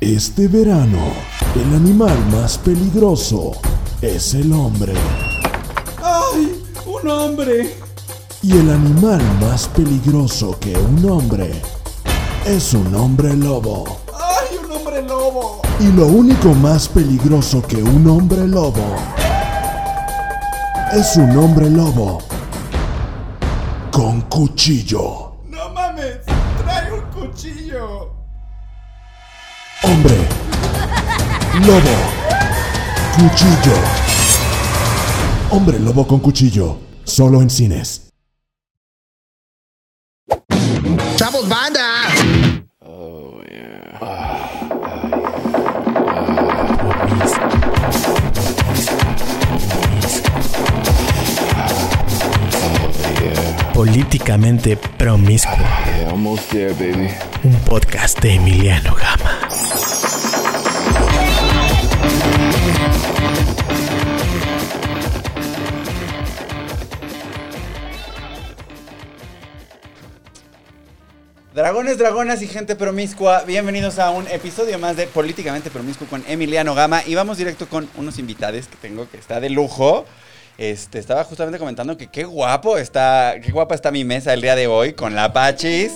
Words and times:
Este 0.00 0.48
verano, 0.48 1.12
el 1.54 1.74
animal 1.74 2.16
más 2.32 2.56
peligroso 2.56 3.52
es 4.00 4.32
el 4.32 4.50
hombre. 4.50 4.94
¡Ay! 6.02 6.62
¡Un 6.86 7.06
hombre! 7.06 7.76
Y 8.40 8.52
el 8.52 8.70
animal 8.70 9.20
más 9.42 9.68
peligroso 9.68 10.58
que 10.58 10.74
un 10.74 11.04
hombre 11.10 11.52
es 12.46 12.72
un 12.72 12.94
hombre 12.94 13.36
lobo. 13.36 13.84
¡Ay! 14.14 14.56
¡Un 14.64 14.72
hombre 14.74 15.02
lobo! 15.02 15.60
Y 15.80 15.92
lo 15.92 16.06
único 16.06 16.54
más 16.54 16.88
peligroso 16.88 17.60
que 17.60 17.82
un 17.82 18.08
hombre 18.08 18.48
lobo 18.48 18.96
es 20.94 21.14
un 21.16 21.36
hombre 21.36 21.68
lobo 21.68 22.22
con 23.90 24.22
cuchillo. 24.22 25.29
Lobo, 31.66 31.80
cuchillo. 33.16 33.76
Hombre 35.50 35.78
lobo 35.78 36.06
con 36.06 36.20
cuchillo, 36.20 36.78
solo 37.04 37.42
en 37.42 37.50
cines. 37.50 38.12
¡Chavos, 41.16 41.48
banda! 41.48 41.80
Políticamente 53.74 54.76
Promiscuo. 54.76 55.56
Yeah, 55.56 56.10
almost 56.10 56.50
there, 56.50 56.74
baby. 56.74 57.08
Un 57.44 57.54
podcast 57.64 58.20
de 58.20 58.34
Emiliano 58.34 58.94
Gama. 58.94 59.39
Dragones, 71.60 71.98
dragonas 71.98 72.40
y 72.40 72.46
gente 72.48 72.74
promiscua, 72.74 73.42
bienvenidos 73.46 73.98
a 73.98 74.08
un 74.12 74.26
episodio 74.28 74.78
más 74.78 74.96
de 74.96 75.06
Políticamente 75.06 75.68
Promiscuo 75.70 76.06
con 76.06 76.24
Emiliano 76.26 76.74
Gama 76.74 77.02
y 77.06 77.14
vamos 77.14 77.36
directo 77.36 77.68
con 77.68 77.86
unos 77.98 78.18
invitados 78.18 78.66
que 78.66 78.76
tengo 78.76 79.06
que 79.10 79.18
está 79.18 79.40
de 79.40 79.50
lujo. 79.50 80.06
Este, 80.56 80.98
estaba 80.98 81.22
justamente 81.24 81.58
comentando 81.58 81.98
que 81.98 82.06
qué 82.06 82.24
guapo 82.24 82.78
está, 82.78 83.34
qué 83.44 83.52
guapa 83.52 83.74
está 83.74 83.90
mi 83.90 84.06
mesa 84.06 84.32
el 84.32 84.40
día 84.40 84.56
de 84.56 84.68
hoy 84.68 84.94
con 84.94 85.14
la 85.14 85.34
Pachis. 85.34 85.92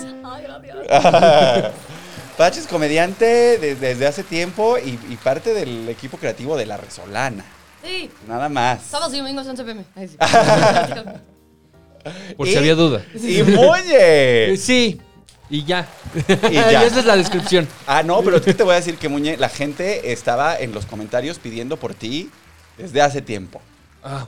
Pachis, 2.36 2.66
comediante 2.66 3.24
desde, 3.56 3.76
desde 3.76 4.06
hace 4.06 4.22
tiempo 4.22 4.76
y, 4.76 4.98
y 5.08 5.16
parte 5.16 5.54
del 5.54 5.88
equipo 5.88 6.18
creativo 6.18 6.58
de 6.58 6.66
La 6.66 6.76
Resolana. 6.76 7.42
Sí, 7.82 8.10
Nada 8.28 8.50
más. 8.50 8.82
sábados 8.82 9.14
y 9.14 9.16
domingos 9.16 9.46
11 9.46 9.64
pm. 9.64 9.82
Ay, 9.96 10.08
sí. 10.08 10.18
Por 12.36 12.46
Y- 12.46 12.50
si 12.52 12.58
había 12.58 12.74
duda. 12.74 13.02
Y 13.14 13.42
Muñe. 13.44 14.58
Sí, 14.58 15.00
y 15.50 15.64
ya. 15.64 15.86
Y 16.50 16.54
ya. 16.54 16.84
esa 16.84 17.00
es 17.00 17.04
la 17.06 17.16
descripción. 17.16 17.68
Ah, 17.86 18.02
no, 18.02 18.22
pero 18.22 18.36
es 18.38 18.42
que 18.42 18.54
te 18.54 18.62
voy 18.62 18.72
a 18.72 18.76
decir 18.76 18.96
que 18.96 19.08
Muñe, 19.08 19.36
la 19.36 19.48
gente 19.48 20.12
estaba 20.12 20.58
en 20.58 20.72
los 20.72 20.86
comentarios 20.86 21.38
pidiendo 21.38 21.76
por 21.76 21.94
ti 21.94 22.30
desde 22.78 23.02
hace 23.02 23.20
tiempo. 23.22 23.60
Ah, 24.02 24.26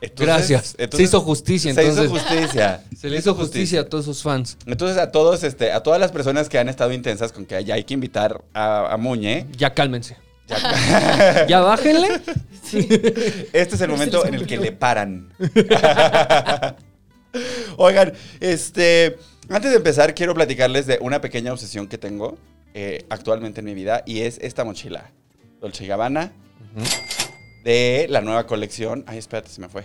Entonces- 0.00 0.26
Gracias. 0.26 0.76
Se 0.92 1.02
hizo 1.02 1.20
justicia, 1.20 1.72
Se 1.74 1.80
entonces. 1.80 2.04
hizo 2.04 2.14
justicia. 2.14 2.84
se 3.00 3.08
le 3.10 3.18
hizo 3.18 3.34
justicia 3.34 3.80
a 3.80 3.84
todos 3.84 4.04
sus 4.04 4.22
fans. 4.22 4.56
Entonces 4.66 4.98
a 4.98 5.10
todos, 5.10 5.42
este, 5.42 5.72
a 5.72 5.82
todas 5.82 6.00
las 6.00 6.12
personas 6.12 6.48
que 6.48 6.58
han 6.58 6.68
estado 6.68 6.92
intensas 6.92 7.32
con 7.32 7.46
que 7.46 7.62
ya 7.64 7.74
hay 7.74 7.84
que 7.84 7.94
invitar 7.94 8.42
a, 8.54 8.92
a 8.92 8.96
Muñe, 8.96 9.46
Ya 9.56 9.72
cálmense. 9.74 10.16
ya- 10.48 11.46
Ya 11.48 11.60
bájenle. 11.60 12.20
este 13.52 13.74
es 13.74 13.80
el 13.80 13.88
momento 13.90 14.24
en 14.26 14.34
el 14.34 14.46
que 14.46 14.56
le 14.58 14.72
paran. 14.72 15.32
Oigan, 17.76 18.12
este, 18.40 19.18
antes 19.50 19.70
de 19.70 19.76
empezar 19.76 20.14
quiero 20.14 20.34
platicarles 20.34 20.86
de 20.86 20.98
una 21.00 21.20
pequeña 21.20 21.52
obsesión 21.52 21.86
que 21.88 21.98
tengo 21.98 22.36
eh, 22.74 23.04
actualmente 23.08 23.60
en 23.60 23.66
mi 23.66 23.74
vida 23.74 24.02
y 24.06 24.20
es 24.20 24.38
esta 24.42 24.64
mochila, 24.64 25.10
Dolce 25.60 25.86
Gabbana, 25.86 26.32
de 27.64 28.06
la 28.10 28.20
nueva 28.20 28.46
colección. 28.46 29.04
Ay, 29.06 29.18
espérate, 29.18 29.48
se 29.48 29.60
me 29.60 29.68
fue. 29.68 29.84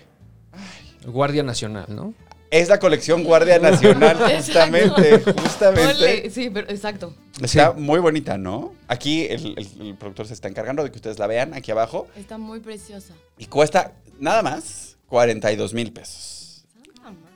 Guardia 1.05 1.44
Nacional, 1.44 1.85
¿no? 1.89 2.13
Es 2.51 2.67
la 2.67 2.79
colección 2.79 3.23
Guardia 3.23 3.59
Nacional, 3.59 4.17
justamente, 4.17 5.16
Exacto. 5.16 5.41
justamente. 5.41 5.91
Ole, 5.95 6.29
sí, 6.29 6.49
pero 6.49 6.69
exacto. 6.69 7.13
Está 7.41 7.72
muy 7.72 7.99
bonita, 8.01 8.38
¿no? 8.38 8.73
Aquí 8.89 9.25
el, 9.25 9.53
el- 9.57 9.88
el 9.88 9.95
productor 9.95 10.28
se 10.28 10.33
está 10.33 10.49
encargando 10.49 10.83
de 10.83 10.91
que 10.91 10.97
ustedes 10.97 11.17
la 11.17 11.28
vean 11.28 11.53
aquí 11.53 11.72
abajo. 11.72 12.07
Está 12.17 12.38
muy 12.38 12.59
preciosa. 12.59 13.13
Y 13.38 13.45
cuesta 13.45 13.93
nada 14.19 14.41
más 14.43 14.97
42 15.07 15.73
mil 15.73 15.93
pesos. 15.93 16.66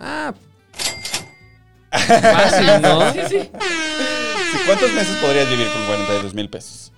Ah. 0.01 0.33
Fácil, 1.97 2.81
¿no? 2.81 3.13
Sí, 3.13 3.19
sí. 3.29 3.50
¿Cuántos 4.66 4.91
meses 4.94 5.16
podrías 5.17 5.50
vivir 5.50 5.67
con 5.67 5.85
42 5.85 6.33
mil 6.33 6.50
pesos? 6.50 6.91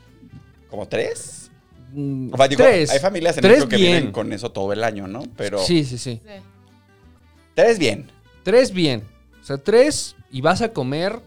¿Como 0.69 0.87
tres? 0.87 1.49
Mm, 1.93 2.33
O 2.33 2.37
sea, 2.37 2.47
digo, 2.47 2.63
Tres. 2.63 2.91
hay 2.91 2.99
familias 2.99 3.37
en 3.37 3.41
Tres 3.41 3.53
México 3.57 3.69
que 3.69 3.75
bien. 3.77 3.95
viven 3.97 4.11
con 4.11 4.31
eso 4.33 4.51
todo 4.51 4.73
el 4.73 4.83
año, 4.83 5.07
¿no? 5.07 5.23
Pero 5.35 5.59
Sí, 5.59 5.83
sí, 5.83 5.97
sí. 5.97 6.21
sí. 6.23 6.41
tres 7.55 7.79
bien. 7.79 8.11
Tres 8.43 8.71
bien. 8.71 9.03
O 9.41 9.45
sea, 9.45 9.57
tres 9.57 10.15
y 10.31 10.41
vas 10.41 10.61
a 10.61 10.69
comer 10.69 11.19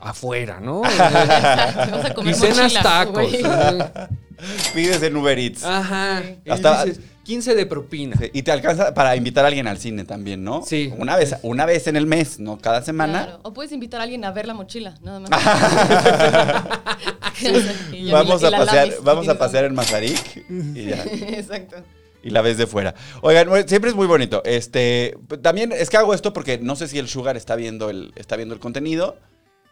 afuera, 0.00 0.60
¿no? 0.60 0.80
Vas 0.82 1.00
a 1.00 2.14
comer 2.14 2.34
y 2.34 2.38
cenas 2.38 2.58
mochilas, 2.74 2.82
tacos. 2.82 3.32
Pides 4.74 5.02
en 5.02 5.16
Uber 5.16 5.38
Eats. 5.38 5.64
Ajá. 5.64 6.22
Sí. 6.22 6.38
Y 6.44 6.50
Hasta- 6.50 6.84
dices, 6.84 7.04
15 7.24 7.54
de 7.54 7.66
propina. 7.66 8.16
Sí, 8.16 8.30
Y 8.32 8.42
te 8.42 8.52
alcanza 8.52 8.94
para 8.94 9.16
invitar 9.16 9.44
a 9.44 9.48
alguien 9.48 9.66
al 9.66 9.78
cine 9.78 10.04
también, 10.04 10.44
¿no? 10.44 10.62
Sí. 10.62 10.92
Una 10.98 11.16
vez, 11.16 11.34
una 11.42 11.66
vez 11.66 11.86
en 11.88 11.96
el 11.96 12.06
mes, 12.06 12.38
no 12.38 12.58
cada 12.58 12.82
semana. 12.82 13.24
Claro. 13.24 13.40
O 13.42 13.52
puedes 13.52 13.72
invitar 13.72 14.00
a 14.00 14.04
alguien 14.04 14.24
a 14.24 14.30
ver 14.30 14.46
la 14.46 14.54
mochila, 14.54 14.94
nada 15.02 15.20
más. 15.20 15.30
Vamos 18.12 18.44
a 18.44 18.50
pasear, 18.50 18.94
vamos 19.02 19.28
a 19.28 19.38
pasear 19.38 19.64
en 19.64 19.74
Mazarik 19.74 20.44
y 20.74 20.86
ya. 20.86 21.02
Exacto. 21.04 21.76
y 22.22 22.30
la 22.30 22.42
ves 22.42 22.56
de 22.58 22.66
fuera. 22.66 22.94
Oigan, 23.22 23.48
siempre 23.68 23.90
es 23.90 23.96
muy 23.96 24.06
bonito. 24.06 24.42
Este, 24.44 25.16
también 25.42 25.72
es 25.72 25.90
que 25.90 25.96
hago 25.96 26.14
esto 26.14 26.32
porque 26.32 26.58
no 26.58 26.76
sé 26.76 26.88
si 26.88 26.98
el 26.98 27.08
Sugar 27.08 27.36
está 27.36 27.56
viendo 27.56 27.90
el, 27.90 28.12
está 28.16 28.36
viendo 28.36 28.54
el 28.54 28.60
contenido. 28.60 29.16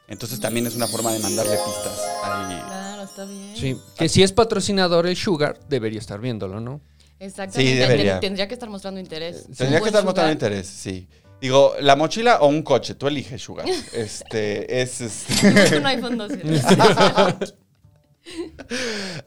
Entonces 0.08 0.40
también 0.40 0.66
es 0.66 0.74
una 0.74 0.88
forma 0.88 1.12
de 1.12 1.20
mandarle 1.20 1.52
pistas. 1.52 2.00
ahí. 2.24 2.60
Claro, 2.66 3.02
está 3.04 3.24
bien. 3.24 3.56
Sí. 3.56 3.76
Que 3.96 4.08
si 4.08 4.22
es 4.22 4.32
patrocinador 4.32 5.06
el 5.06 5.16
Sugar, 5.16 5.58
debería 5.68 6.00
estar 6.00 6.20
viéndolo, 6.20 6.60
¿no? 6.60 6.80
Exactamente. 7.22 7.72
Sí, 7.72 7.78
debería. 7.78 8.12
Ten- 8.14 8.20
Tendría 8.20 8.48
que 8.48 8.54
estar 8.54 8.68
mostrando 8.68 8.98
interés. 9.00 9.44
Tendría 9.56 9.78
Un 9.78 9.82
que 9.84 9.88
estar 9.88 10.04
mostrando 10.04 10.32
interés, 10.32 10.66
sí. 10.66 11.08
Digo, 11.40 11.74
la 11.80 11.96
mochila 11.96 12.38
o 12.40 12.46
un 12.48 12.62
coche, 12.62 12.94
tú 12.94 13.06
eliges 13.08 13.40
Sugar. 13.42 13.66
Este, 13.92 14.82
es. 14.82 15.00
es- 15.00 15.26
Busca 15.42 15.76
un 15.78 15.86
iPhone 15.86 16.18
12. 16.18 16.40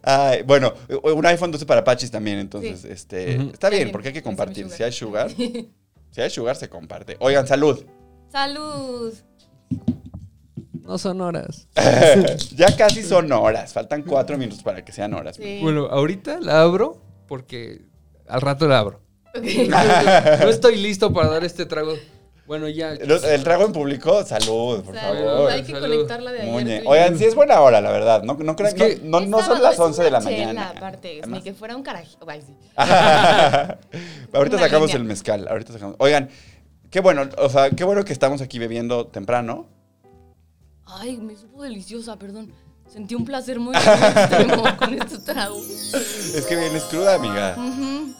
Ay, 0.01 0.43
bueno, 0.43 0.73
un 1.03 1.25
iPhone 1.25 1.51
12 1.51 1.65
para 1.65 1.83
Pachis 1.83 2.09
también, 2.11 2.39
entonces, 2.39 2.81
Sí. 2.81 2.87
este, 2.89 3.35
está 3.51 3.69
bien, 3.69 3.91
porque 3.91 4.09
hay 4.09 4.13
que 4.13 4.23
compartir. 4.23 4.69
Si 4.69 4.83
hay 4.83 4.91
Sugar, 4.91 5.29
si 6.11 6.21
hay 6.21 6.29
Sugar, 6.29 6.55
se 6.55 6.69
comparte. 6.69 7.17
Oigan, 7.19 7.45
salud. 7.47 7.83
Salud. 8.31 9.13
No 10.83 10.97
son 10.97 11.19
horas. 11.21 11.67
ya 12.55 12.75
casi 12.77 13.01
son 13.03 13.31
horas, 13.31 13.73
faltan 13.73 14.03
cuatro 14.03 14.37
minutos 14.37 14.61
para 14.63 14.85
que 14.85 14.91
sean 14.91 15.13
horas. 15.13 15.35
Sí. 15.35 15.59
Bueno, 15.61 15.87
ahorita 15.87 16.39
la 16.39 16.61
abro 16.61 17.01
porque 17.27 17.81
al 18.27 18.41
rato 18.41 18.67
la 18.67 18.79
abro. 18.79 19.01
No 19.35 20.49
estoy 20.49 20.77
listo 20.77 21.11
para 21.13 21.29
dar 21.29 21.43
este 21.43 21.65
trago. 21.65 21.93
Bueno, 22.47 22.69
ya. 22.69 22.93
Los- 23.05 23.23
El 23.23 23.43
trago 23.43 23.65
en 23.65 23.73
público, 23.73 24.23
salud, 24.23 24.83
por 24.83 24.93
Salud. 24.95 25.25
favor. 25.25 25.51
Hay 25.51 25.63
que 25.63 25.71
Salud. 25.73 25.87
conectarla 25.89 26.31
de 26.31 26.41
ayer. 26.43 26.83
Oigan, 26.85 27.17
sí 27.17 27.25
es 27.25 27.33
buena 27.33 27.59
hora, 27.59 27.81
la 27.81 27.91
verdad. 27.91 28.21
No, 28.23 28.35
no, 28.35 28.55
crean- 28.55 28.67
Es 28.67 28.73
que- 28.75 28.99
no, 29.03 29.19
no- 29.21 29.25
no 29.27 29.43
son 29.43 29.63
las 29.63 29.73
es 29.73 29.79
11 29.79 30.03
de 30.03 30.11
la 30.11 30.19
chela, 30.19 30.31
mañana. 30.31 30.69
aparte, 30.77 31.21
ni 31.27 31.41
que 31.41 31.53
fuera 31.55 31.75
un 31.75 31.81
carajito. 31.81 32.23
Ay, 32.29 32.43
sí. 32.45 32.53
Ahorita 34.33 34.57
Una 34.57 34.65
sacamos 34.65 34.87
línea. 34.89 34.97
el 34.97 35.03
mezcal. 35.05 35.47
Ahorita 35.47 35.73
sacamos. 35.73 35.95
Oigan, 35.99 36.29
qué 36.91 36.99
bueno, 36.99 37.27
o 37.39 37.49
sea, 37.49 37.71
qué 37.71 37.83
bueno 37.83 38.03
que 38.05 38.13
estamos 38.13 38.41
aquí 38.41 38.59
bebiendo 38.59 39.07
temprano. 39.07 39.67
Ay, 40.85 41.17
me 41.17 41.35
supo 41.35 41.63
deliciosa, 41.63 42.17
perdón. 42.17 42.53
Sentí 42.91 43.13
un 43.15 43.25
placer 43.25 43.59
muy 43.59 43.75
extremo 43.75 44.63
con 44.77 44.93
este 44.93 45.17
trago. 45.17 45.57
Es 45.59 46.45
que 46.47 46.55
vienes 46.55 46.83
cruda, 46.83 47.15
amiga. 47.15 47.55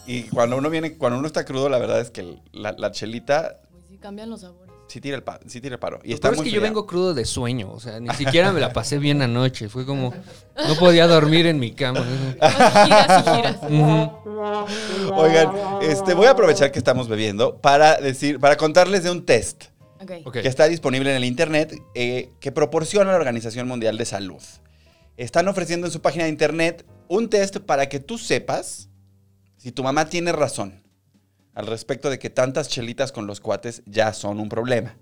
Y 0.05 0.23
cuando 0.23 0.57
uno 0.57 0.69
viene, 0.69 0.97
cuando 0.97 1.17
uno 1.19 1.27
está 1.27 1.45
crudo, 1.45 1.69
la 1.69 1.77
verdad 1.77 2.01
es 2.01 2.11
que 2.11 2.39
la, 2.51 2.73
la 2.77 2.91
chelita 2.91 3.59
Pues 3.71 3.83
sí, 3.89 3.97
cambian 3.97 4.29
los 4.29 4.41
sabores. 4.41 4.73
sí 4.87 4.99
tira 4.99 5.15
el, 5.15 5.23
pa- 5.23 5.39
sí 5.47 5.61
tira 5.61 5.75
el 5.75 5.79
paro. 5.79 5.99
Y 6.03 6.09
Lo 6.09 6.15
está 6.15 6.27
peor 6.27 6.33
es 6.33 6.37
muy 6.39 6.49
que 6.49 6.55
yo 6.55 6.61
vengo 6.61 6.85
crudo 6.85 7.13
de 7.13 7.23
sueño. 7.25 7.71
O 7.71 7.79
sea, 7.79 7.99
ni 8.01 8.09
siquiera 8.15 8.51
me 8.51 8.59
la 8.59 8.73
pasé 8.73 8.97
bien 8.97 9.21
anoche. 9.21 9.69
Fue 9.69 9.85
como. 9.85 10.13
No 10.67 10.75
podía 10.75 11.07
dormir 11.07 11.45
en 11.45 11.57
mi 11.59 11.71
cama. 11.73 12.03
giras 12.33 13.23
y 13.25 13.35
giras. 13.35 13.57
Oigan, 15.13 15.51
este, 15.81 16.13
voy 16.13 16.27
a 16.27 16.31
aprovechar 16.31 16.71
que 16.71 16.79
estamos 16.79 17.07
bebiendo 17.07 17.57
para 17.57 17.95
decir, 17.97 18.39
para 18.39 18.57
contarles 18.57 19.03
de 19.03 19.11
un 19.11 19.25
test 19.25 19.65
Que 20.05 20.47
está 20.47 20.67
disponible 20.67 21.09
en 21.09 21.17
el 21.17 21.25
internet 21.25 21.73
eh, 21.93 22.29
que 22.39 22.51
proporciona 22.51 23.11
la 23.11 23.17
Organización 23.17 23.67
Mundial 23.67 23.97
de 23.97 24.05
Salud. 24.05 24.41
están 25.17 25.47
ofreciendo 25.47 25.87
en 25.87 25.93
su 25.93 26.01
página 26.01 26.25
de 26.25 26.29
internet 26.29 26.85
un 27.07 27.29
test 27.29 27.57
para 27.57 27.87
que 27.87 27.99
tú 27.99 28.17
sepas 28.17 28.89
si 29.57 29.71
tu 29.71 29.83
mamá 29.83 30.09
tiene 30.09 30.31
razón 30.31 30.83
al 31.53 31.67
respecto 31.67 32.09
de 32.09 32.19
que 32.19 32.29
tantas 32.29 32.67
chelitas 32.67 33.11
con 33.11 33.27
los 33.27 33.39
cuates 33.39 33.81
ya 33.85 34.13
son 34.13 34.39
un 34.39 34.49
problema. 34.49 34.97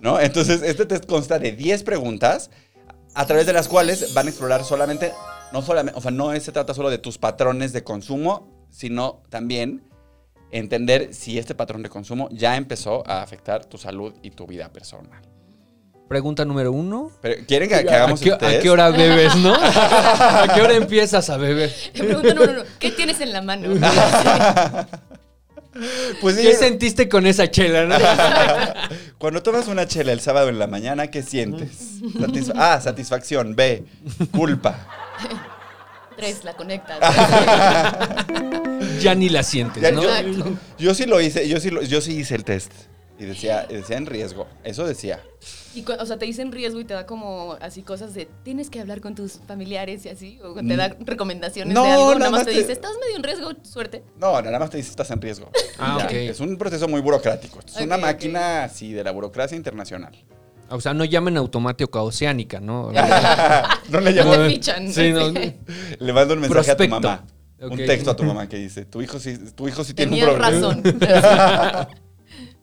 ¿No? 0.00 0.18
Entonces, 0.18 0.62
este 0.62 0.86
test 0.86 1.04
consta 1.04 1.38
de 1.38 1.52
10 1.52 1.82
preguntas 1.82 2.50
a 3.14 3.26
través 3.26 3.46
de 3.46 3.52
las 3.52 3.68
cuales 3.68 4.14
van 4.14 4.26
a 4.26 4.30
explorar 4.30 4.64
solamente, 4.64 5.12
no 5.52 5.62
solamente, 5.62 5.98
o 5.98 6.00
sea, 6.00 6.10
no 6.10 6.38
se 6.40 6.52
trata 6.52 6.72
solo 6.72 6.88
de 6.88 6.98
tus 6.98 7.18
patrones 7.18 7.72
de 7.72 7.84
consumo, 7.84 8.66
sino 8.70 9.22
también 9.28 9.82
entender 10.52 11.14
si 11.14 11.38
este 11.38 11.54
patrón 11.54 11.82
de 11.82 11.88
consumo 11.88 12.28
ya 12.32 12.56
empezó 12.56 13.02
a 13.08 13.22
afectar 13.22 13.64
tu 13.64 13.78
salud 13.78 14.12
y 14.22 14.30
tu 14.30 14.46
vida 14.46 14.68
personal. 14.70 15.20
Pregunta 16.08 16.44
número 16.44 16.72
uno. 16.72 17.12
Pero, 17.22 17.44
¿Quieren 17.46 17.68
que, 17.68 17.84
que 17.84 17.90
¿A 17.90 17.96
hagamos 17.98 18.20
qué, 18.20 18.30
el 18.30 18.34
a 18.44 18.60
qué 18.60 18.68
hora 18.68 18.90
bebes, 18.90 19.36
no? 19.36 19.54
¿A 19.62 20.48
qué 20.52 20.60
hora 20.60 20.74
empiezas 20.74 21.30
a 21.30 21.36
beber? 21.36 21.72
Pregunta 21.92 22.34
número 22.34 22.52
uno, 22.52 22.62
¿qué 22.80 22.90
tienes 22.90 23.20
en 23.20 23.32
la 23.32 23.42
mano? 23.42 23.68
Pues 26.20 26.36
¿Qué 26.36 26.52
sentiste 26.54 27.08
con 27.08 27.28
esa 27.28 27.48
chela, 27.48 27.84
no? 27.86 27.94
Cuando 29.18 29.40
tomas 29.40 29.68
una 29.68 29.86
chela 29.86 30.10
el 30.10 30.20
sábado 30.20 30.48
en 30.48 30.58
la 30.58 30.66
mañana, 30.66 31.06
¿qué 31.12 31.22
sientes? 31.22 32.00
Satisfa- 32.18 32.54
ah, 32.56 32.80
satisfacción. 32.80 33.54
B, 33.54 33.84
culpa. 34.32 34.88
Tres, 36.16 36.42
la 36.44 36.54
conectas. 36.54 36.98
Ya 39.02 39.14
ni 39.14 39.28
la 39.28 39.42
sientes, 39.42 39.82
Ya, 39.82 39.90
¿no? 39.92 40.02
Exacto. 40.02 40.56
Yo 40.78 40.94
sí 40.94 41.06
lo 41.06 41.20
hice, 41.20 41.48
yo 41.48 41.60
sí, 41.60 41.70
lo- 41.70 41.82
yo 41.82 42.00
sí 42.00 42.16
hice 42.16 42.34
el 42.34 42.44
test. 42.44 42.72
Y 43.18 43.24
decía, 43.26 43.66
decía 43.68 43.98
en 43.98 44.06
riesgo. 44.06 44.46
Eso 44.64 44.86
decía. 44.86 45.20
Y, 45.74 45.84
o 45.86 46.06
sea, 46.06 46.16
te 46.18 46.24
dicen 46.24 46.52
riesgo 46.52 46.80
y 46.80 46.84
te 46.86 46.94
da 46.94 47.04
como 47.04 47.52
así 47.60 47.82
cosas 47.82 48.14
de 48.14 48.26
tienes 48.44 48.70
que 48.70 48.80
hablar 48.80 49.02
con 49.02 49.14
tus 49.14 49.40
familiares 49.46 50.06
y 50.06 50.08
así. 50.08 50.38
O 50.42 50.54
te 50.54 50.74
da 50.74 50.96
recomendaciones 51.00 51.72
Mm. 51.72 51.74
No, 51.76 51.84
de 51.84 51.90
algo. 51.90 52.04
nada 52.06 52.18
Nada 52.18 52.30
más 52.30 52.44
te 52.46 52.52
te- 52.52 52.58
dice, 52.60 52.72
estás 52.72 52.92
medio 52.98 53.16
en 53.16 53.22
riesgo, 53.22 53.50
suerte. 53.62 54.02
No, 54.18 54.40
nada 54.40 54.58
más 54.58 54.70
te 54.70 54.78
dice 54.78 54.88
estás 54.88 55.10
en 55.10 55.20
riesgo. 55.20 55.50
Ah, 55.78 55.98
Ya. 56.00 56.04
ok. 56.06 56.12
Es 56.12 56.40
un 56.40 56.56
proceso 56.56 56.88
muy 56.88 57.02
burocrático. 57.02 57.60
Es 57.60 57.76
una 57.76 57.96
Ok, 57.96 58.00
ok. 58.00 58.06
máquina, 58.06 58.68
sí, 58.70 58.92
de 58.94 59.04
la 59.04 59.10
burocracia 59.10 59.54
internacional. 59.54 60.16
O 60.70 60.80
sea, 60.80 60.94
no 60.94 61.04
llamen 61.04 61.36
automático 61.36 61.98
a 61.98 62.02
Oceánica, 62.04 62.58
¿no? 62.60 62.90
no 63.90 64.00
le 64.00 64.12
No 64.12 64.16
llamo. 64.16 64.32
te 64.44 64.48
fichan. 64.50 64.88
Sí, 64.92 65.12
no. 65.12 65.28
Le 65.98 66.12
mando 66.14 66.32
un 66.34 66.40
mensaje 66.40 66.74
Prospecto. 66.74 66.96
a 66.96 67.00
tu 67.00 67.06
mamá. 67.06 67.24
Un 67.60 67.76
texto 67.76 68.10
a 68.10 68.16
tu 68.16 68.24
mamá 68.24 68.48
que 68.48 68.56
dice, 68.56 68.84
tu 68.86 69.02
hijo 69.02 69.18
sí, 69.20 69.36
tu 69.54 69.68
hijo 69.68 69.84
sí 69.84 69.92
tiene 69.92 70.12
un 70.12 70.18
Tenías 70.18 70.34
problema. 70.34 71.80
razón. 71.80 71.90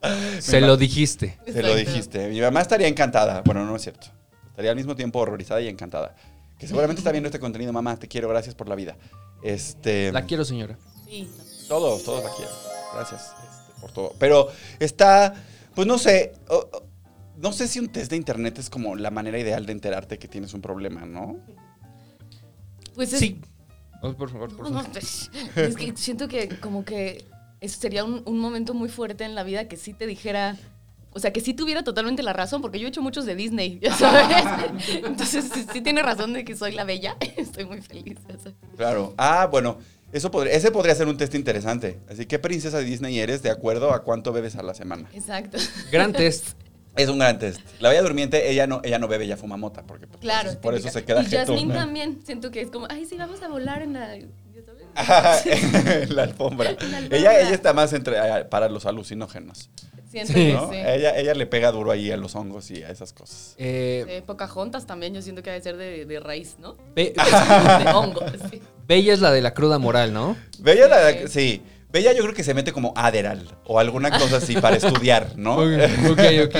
Se 0.41 0.61
lo 0.61 0.77
dijiste. 0.77 1.37
Se 1.45 1.61
lo 1.61 1.75
dijiste. 1.75 2.29
Mi 2.29 2.41
mamá 2.41 2.61
estaría 2.61 2.87
encantada. 2.87 3.41
Bueno, 3.41 3.65
no 3.65 3.75
es 3.75 3.81
cierto. 3.81 4.07
Estaría 4.49 4.71
al 4.71 4.77
mismo 4.77 4.95
tiempo 4.95 5.19
horrorizada 5.19 5.61
y 5.61 5.67
encantada. 5.67 6.15
Que 6.57 6.67
seguramente 6.67 6.99
está 6.99 7.11
viendo 7.11 7.27
este 7.27 7.39
contenido. 7.39 7.71
Mamá, 7.73 7.97
te 7.97 8.07
quiero, 8.07 8.27
gracias 8.29 8.55
por 8.55 8.67
la 8.69 8.75
vida. 8.75 8.97
Este. 9.43 10.11
La 10.11 10.25
quiero, 10.25 10.45
señora. 10.45 10.77
Sí. 11.07 11.29
Todos, 11.67 12.03
todos 12.03 12.23
la 12.23 12.29
quieren. 12.35 12.53
Gracias 12.93 13.21
este, 13.43 13.81
por 13.81 13.91
todo. 13.91 14.13
Pero 14.17 14.49
está, 14.79 15.35
pues 15.75 15.87
no 15.87 15.97
sé. 15.97 16.33
no 17.37 17.51
sé 17.53 17.67
si 17.67 17.79
un 17.79 17.89
test 17.89 18.09
de 18.09 18.17
internet 18.17 18.57
es 18.57 18.69
como 18.69 18.95
la 18.95 19.11
manera 19.11 19.37
ideal 19.37 19.65
de 19.65 19.73
enterarte 19.73 20.17
que 20.17 20.27
tienes 20.27 20.53
un 20.53 20.61
problema, 20.61 21.05
¿no? 21.05 21.37
Pues 22.95 23.13
es, 23.13 23.19
Sí. 23.19 23.39
Oh, 24.01 24.13
por 24.13 24.29
favor, 24.29 24.55
por 24.55 24.69
No, 24.69 24.77
favor. 24.81 24.91
pues, 24.91 25.31
es 25.55 25.75
que 25.75 25.93
siento 25.95 26.27
que 26.27 26.49
como 26.59 26.85
que 26.85 27.25
eso 27.61 27.79
sería 27.79 28.03
un, 28.03 28.21
un 28.25 28.39
momento 28.39 28.73
muy 28.73 28.89
fuerte 28.89 29.23
en 29.23 29.33
la 29.35 29.43
vida 29.43 29.67
que 29.67 29.77
sí 29.77 29.93
te 29.93 30.05
dijera, 30.05 30.55
o 31.11 31.19
sea, 31.19 31.33
que 31.33 31.41
sí 31.41 31.53
tuviera 31.55 31.83
totalmente 31.83 32.21
la 32.21 32.33
razón, 32.33 32.61
porque 32.61 32.79
yo 32.79 32.85
he 32.85 32.89
hecho 32.89 33.01
muchos 33.01 33.25
de 33.25 33.35
Disney, 33.35 33.79
ya 33.81 33.93
sabes. 33.95 34.37
Entonces, 35.03 35.49
sí, 35.53 35.65
sí 35.73 35.81
tiene 35.81 36.03
razón 36.03 36.33
de 36.33 36.45
que 36.45 36.55
soy 36.55 36.73
la 36.73 36.83
bella. 36.83 37.17
Estoy 37.37 37.65
muy 37.65 37.81
feliz. 37.81 38.17
Claro. 38.75 39.13
Ah, 39.17 39.47
bueno. 39.49 39.77
Eso 40.13 40.31
podría, 40.31 40.53
ese 40.53 40.71
podría 40.71 40.95
ser 40.95 41.09
un 41.09 41.17
test 41.17 41.35
interesante. 41.35 41.99
Así, 42.09 42.25
¿qué 42.27 42.39
princesa 42.39 42.77
de 42.77 42.85
Disney 42.85 43.19
eres 43.19 43.41
de 43.43 43.49
acuerdo 43.49 43.91
a 43.91 44.03
cuánto 44.03 44.31
bebes 44.31 44.55
a 44.55 44.63
la 44.63 44.73
semana? 44.73 45.09
Exacto. 45.13 45.57
Gran 45.91 46.13
test. 46.13 46.51
Es 46.97 47.09
un 47.09 47.19
gran 47.19 47.37
test. 47.39 47.61
La 47.79 47.89
Bella 47.89 48.01
Durmiente, 48.01 48.49
ella 48.51 48.67
no, 48.67 48.81
ella 48.83 48.99
no 48.99 49.07
bebe, 49.07 49.25
ella 49.25 49.37
fuma 49.37 49.55
mota. 49.57 49.83
Porque, 49.83 50.07
pues, 50.07 50.19
Claro. 50.19 50.59
por 50.61 50.73
eso 50.75 50.89
se 50.89 51.03
queda 51.05 51.21
Y 51.21 51.25
Jasmine 51.25 51.73
también, 51.73 52.19
siento 52.25 52.51
que 52.51 52.61
es 52.61 52.69
como, 52.71 52.87
ay, 52.89 53.05
sí, 53.05 53.17
vamos 53.17 53.41
a 53.43 53.47
volar 53.47 53.81
en 53.81 53.93
la... 53.93 54.17
ya 54.17 54.25
sabes. 54.65 54.83
Ajá, 54.95 55.41
la 56.09 56.23
alfombra. 56.23 56.71
La 56.81 56.97
alfombra. 56.97 57.17
Ella, 57.17 57.39
ella 57.39 57.53
está 57.53 57.73
más 57.73 57.93
entre, 57.93 58.17
para 58.45 58.67
los 58.69 58.85
alucinógenos. 58.85 59.69
Siento 60.09 60.33
Sí. 60.33 60.39
que 60.47 60.53
¿no? 60.53 60.69
sí. 60.71 60.77
Ella, 60.77 61.17
ella 61.17 61.33
le 61.33 61.45
pega 61.45 61.69
duro 61.71 61.91
ahí 61.91 62.09
a 62.11 62.17
los 62.17 62.33
hongos 62.35 62.71
y 62.71 62.81
a 62.81 62.89
esas 62.89 63.11
cosas. 63.13 63.55
Eh, 63.57 64.23
Pocahontas 64.25 64.85
también, 64.87 65.13
yo 65.13 65.21
siento 65.21 65.43
que 65.43 65.49
ha 65.49 65.53
de 65.53 65.61
ser 65.61 65.75
de, 65.77 66.05
de 66.05 66.19
raíz, 66.21 66.55
¿no? 66.59 66.77
Be- 66.95 67.13
De 67.83 67.91
hongo, 67.91 68.21
sí. 68.49 68.61
Bella 68.87 69.13
es 69.13 69.19
la 69.19 69.31
de 69.31 69.41
la 69.41 69.53
cruda 69.53 69.77
moral, 69.79 70.13
¿no? 70.13 70.37
Bella, 70.59 70.87
la- 70.87 71.09
Ok. 71.23 71.27
sí. 71.27 71.61
Bella 71.89 72.11
yo 72.13 72.21
creo 72.23 72.33
que 72.35 72.43
se 72.43 72.53
mete 72.53 72.73
como 72.73 72.93
Adderall 72.95 73.47
o 73.65 73.79
alguna 73.79 74.11
cosa 74.17 74.37
así 74.37 74.55
para 74.57 74.75
estudiar, 74.77 75.37
¿no? 75.37 75.55
Ok, 75.57 76.19
ok. 76.45 76.55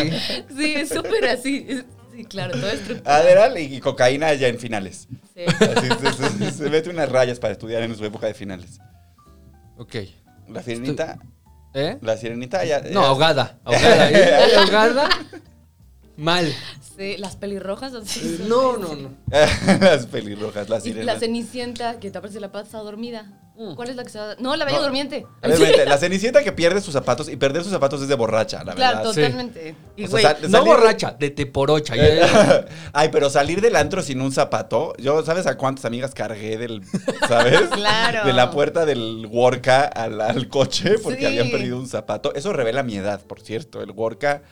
Sí, 0.58 0.74
es 0.76 0.90
súper 0.90 1.26
así. 1.26 1.68
Sí, 2.16 2.24
claro, 2.26 2.54
todo 2.60 2.70
estructurado. 2.70 3.22
Adderall 3.24 3.58
y, 3.60 3.76
y 3.76 3.80
cocaína 3.80 4.34
ya 4.34 4.48
en 4.48 4.58
finales. 4.58 5.08
Sí. 5.36 5.42
Así, 5.46 5.88
se, 6.02 6.30
se- 6.30 6.52
se 6.52 6.70
mete 6.70 6.90
unas 6.90 7.10
rayas 7.12 7.40
para 7.40 7.54
estudiar 7.54 7.84
en 7.84 7.96
su 7.96 8.04
época 8.06 8.26
de 8.28 8.34
finales. 8.34 8.80
Ok. 9.78 9.96
La 10.48 10.64
sirenita, 10.64 11.20
¿Eh? 11.74 11.98
la 12.02 12.18
sirenita 12.18 12.64
ya... 12.66 12.80
No, 12.82 13.02
ya- 13.02 13.08
ahogada. 13.08 13.60
Ahogada. 13.66 14.10
¿eh? 14.12 14.56
Ahogada. 14.58 15.10
Mal. 16.16 16.52
Sí, 16.98 17.18
las 17.18 17.36
pelirrojas 17.36 17.94
así. 17.94 18.38
son- 18.38 18.50
No, 18.50 18.78
no, 18.78 18.96
no. 18.96 19.12
Las 19.82 20.08
pelirrojas, 20.08 20.68
la 20.70 20.78
Y 20.80 20.82
sirena. 20.82 21.14
la 21.14 21.20
cenicienta, 21.20 22.00
que 22.00 22.10
te 22.10 22.18
aparece 22.18 22.40
la 22.40 22.52
pata 22.52 22.80
dormida. 22.80 23.47
Mm. 23.58 23.74
¿Cuál 23.74 23.90
es 23.90 23.96
la 23.96 24.04
que 24.04 24.10
se 24.12 24.20
va 24.20 24.36
No, 24.38 24.56
la 24.56 24.66
bella 24.66 24.78
No. 24.78 24.84
durmiente. 24.84 25.26
A 25.42 25.48
la 25.88 25.98
cenicienta 25.98 26.44
que 26.44 26.52
pierde 26.52 26.80
sus 26.80 26.94
zapatos 26.94 27.28
y 27.28 27.36
perder 27.38 27.64
sus 27.64 27.72
zapatos 27.72 28.02
es 28.04 28.08
de 28.08 28.14
borracha, 28.14 28.64
la 28.64 28.76
Claro, 28.76 28.98
verdad. 29.00 29.14
sí. 29.14 29.22
totalmente. 29.22 29.76
Y 29.96 30.04
O 30.04 30.08
sea, 30.08 30.12
güey, 30.12 30.24
sal- 30.24 30.52
No 30.52 30.64
borracha, 30.64 31.16
de 31.18 31.32
teporocha. 31.32 31.96
Ya- 31.96 32.14
ya- 32.16 32.66
Ay, 32.94 33.10
pero 33.12 33.30
salir 33.32 33.60
del 33.62 33.76
antro 33.76 34.04
sin 34.04 34.22
un 34.22 34.32
zapato. 34.32 34.94
Yo, 34.98 35.24
¿sabes 35.26 35.48
a 35.48 35.58
cuántas 35.58 35.86
amigas 35.86 36.14
cargué 36.14 36.58
del, 36.58 36.84
¿sabes? 37.28 37.62
Claro. 37.72 38.26
De 38.28 38.34
la 38.34 38.52
puerta 38.52 38.86
del 38.86 39.26
Worka 39.30 39.84
al, 39.86 40.22
al 40.22 40.48
coche 40.50 41.00
porque 41.02 41.22
Sí. 41.22 41.26
habían 41.26 41.50
perdido 41.50 41.78
un 41.78 41.88
zapato. 41.88 42.34
Eso 42.36 42.54
revela 42.54 42.84
mi 42.84 42.96
edad, 42.98 43.26
por 43.26 43.42
cierto. 43.42 43.82
El 43.82 43.90
Worka. 43.92 44.44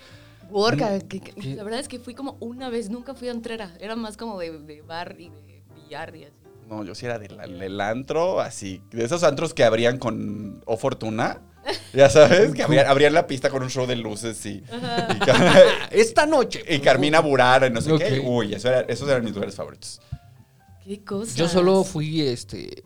Worka, 0.50 1.00
que- 1.00 1.22
que- 1.22 1.56
la 1.56 1.64
verdad 1.64 1.80
es 1.80 1.88
que 1.88 2.00
fui 2.00 2.14
como 2.16 2.38
una 2.40 2.70
vez, 2.70 2.90
nunca 2.90 3.14
fui 3.14 3.28
a 3.28 3.32
entrera. 3.32 3.72
Era 3.80 3.96
más 3.96 4.18
como 4.18 4.40
de, 4.40 4.52
de 4.60 4.82
bar 4.82 5.16
y 5.20 5.30
de 5.30 5.64
billar 5.76 6.16
y 6.16 6.24
así. 6.26 6.34
No, 6.68 6.84
yo 6.84 6.96
sí 6.96 7.06
era 7.06 7.20
del, 7.20 7.38
del 7.60 7.80
antro, 7.82 8.40
así. 8.42 8.82
De 8.92 9.06
esos 9.06 9.24
antros 9.24 9.54
que 9.54 9.64
abrían 9.64 9.98
con 10.00 10.62
O 10.66 10.78
Fortuna. 10.78 11.42
Ya 11.94 12.10
sabes, 12.10 12.54
que 12.54 12.62
abrían, 12.64 12.86
abrían 12.88 13.14
la 13.14 13.26
pista 13.26 13.50
con 13.50 13.64
un 13.64 13.70
show 13.72 13.88
de 13.88 13.96
luces 13.96 14.46
y, 14.46 14.64
Esta 15.92 16.26
noche. 16.28 16.64
y 16.68 16.80
Carmina 16.80 17.20
Burara 17.22 17.68
y 17.68 17.72
no 17.72 17.82
sé 17.82 17.96
qué. 17.98 18.20
Uy, 18.24 18.54
eso 18.54 18.68
era- 18.70 18.82
esos 18.82 19.10
eran 19.10 19.24
mis 19.24 19.34
lugares 19.34 19.56
favoritos. 19.56 20.00
Qué 20.84 21.04
cosa. 21.04 21.36
Yo 21.36 21.48
solo 21.48 21.84
fui 21.84 22.22
este 22.22 22.84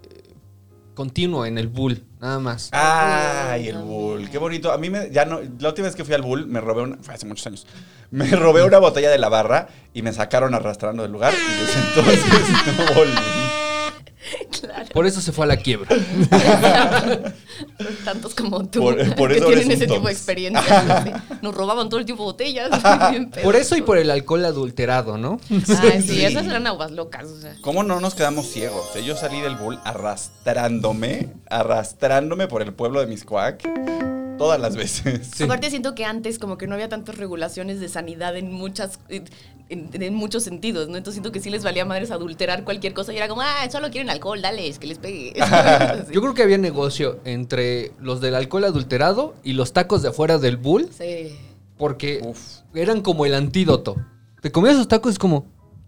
continuo 0.93 1.45
en 1.45 1.57
el 1.57 1.67
bull, 1.67 2.05
nada 2.21 2.39
más. 2.39 2.69
Ay, 2.71 3.67
el 3.69 3.77
bull, 3.79 4.29
qué 4.29 4.37
bonito. 4.37 4.71
A 4.71 4.77
mí 4.77 4.89
me, 4.89 5.09
ya 5.11 5.25
no, 5.25 5.39
la 5.59 5.69
última 5.69 5.87
vez 5.87 5.95
que 5.95 6.05
fui 6.05 6.13
al 6.13 6.21
bull 6.21 6.47
me 6.47 6.61
robé 6.61 6.83
una, 6.83 6.97
fue 7.01 7.13
hace 7.13 7.25
muchos 7.25 7.47
años. 7.47 7.67
Me 8.11 8.27
robé 8.31 8.63
una 8.63 8.77
botella 8.79 9.09
de 9.09 9.17
la 9.17 9.27
barra 9.29 9.67
y 9.93 10.01
me 10.01 10.13
sacaron 10.13 10.53
arrastrando 10.55 11.03
del 11.03 11.11
lugar 11.11 11.33
y 11.33 11.59
desde 11.61 11.79
entonces 11.89 12.77
no 12.77 12.95
volví. 12.95 13.38
Claro. 14.61 14.85
Por 14.93 15.05
eso 15.05 15.21
se 15.21 15.31
fue 15.31 15.45
a 15.45 15.47
la 15.47 15.57
quiebra. 15.57 15.87
Tantos 18.03 18.35
como 18.35 18.65
tú. 18.67 18.81
Por- 18.81 19.15
por 19.15 19.29
que 19.31 19.37
eso 19.37 19.47
tienen 19.47 19.71
ese 19.71 19.87
tipo 19.87 20.05
de 20.07 20.11
experiencia. 20.11 21.23
Nos 21.41 21.55
robaban 21.55 21.89
todo 21.89 21.99
el 21.99 22.05
tiempo 22.05 22.23
botellas. 22.23 22.69
bien 23.11 23.29
pedo. 23.29 23.43
Por 23.43 23.55
eso 23.55 23.75
y 23.77 23.81
por 23.81 23.97
el 23.97 24.11
alcohol 24.11 24.43
adulterado, 24.45 25.17
¿no? 25.17 25.39
Ay, 25.49 26.01
sí, 26.01 26.07
Sí. 26.15 26.25
esas 26.25 26.45
eran 26.47 26.67
aguas 26.67 26.91
locas. 26.91 27.25
O 27.27 27.39
sea. 27.39 27.55
¿Cómo 27.61 27.83
no 27.83 27.99
nos 27.99 28.15
quedamos 28.15 28.47
ciegos? 28.47 28.95
Eh, 28.95 29.03
Yo 29.05 29.15
salí 29.15 29.39
del 29.41 29.55
bull 29.55 29.79
arrastrándome, 29.83 31.29
arrastrándome 31.49 32.47
por 32.47 32.61
el 32.61 32.73
pueblo 32.73 32.99
de 32.99 33.07
Miscoac 33.07 33.67
todas 34.37 34.59
las 34.59 34.75
veces. 34.75 35.29
Sí. 35.35 35.43
Aparte 35.43 35.69
siento 35.69 35.95
que 35.95 36.05
antes 36.05 36.39
como 36.39 36.57
que 36.57 36.65
no 36.67 36.73
había 36.75 36.89
tantas 36.89 37.17
regulaciones 37.17 37.79
de 37.79 37.89
sanidad 37.89 38.35
en 38.37 38.51
muchas 38.51 38.99
en, 39.69 39.89
en 40.01 40.13
muchos 40.15 40.43
sentidos, 40.43 40.89
¿no? 40.89 40.97
Entonces 40.97 41.15
siento 41.15 41.31
que 41.31 41.39
sí 41.39 41.49
les 41.49 41.63
valía 41.63 41.85
madres 41.85 42.11
adulterar 42.11 42.63
cualquier 42.63 42.93
cosa 42.93 43.13
y 43.13 43.17
era 43.17 43.27
como, 43.27 43.41
ah, 43.41 43.69
solo 43.71 43.89
quieren 43.91 44.09
alcohol, 44.09 44.41
dale, 44.41 44.67
es 44.67 44.79
que 44.79 44.87
les 44.87 44.97
pegue. 44.97 45.33
Yo 46.11 46.21
creo 46.21 46.33
que 46.33 46.43
había 46.43 46.57
negocio 46.57 47.19
entre 47.25 47.91
los 47.99 48.19
del 48.21 48.35
alcohol 48.35 48.63
adulterado 48.65 49.35
y 49.43 49.53
los 49.53 49.73
tacos 49.73 50.01
de 50.01 50.09
afuera 50.09 50.37
del 50.37 50.57
bull, 50.57 50.89
Sí. 50.91 51.35
porque 51.77 52.19
Uf. 52.23 52.39
eran 52.73 53.01
como 53.01 53.25
el 53.25 53.33
antídoto. 53.33 53.95
Te 54.41 54.51
comías 54.51 54.75
esos 54.75 54.87
tacos 54.87 55.11
y 55.11 55.13
es 55.13 55.19
como, 55.19 55.45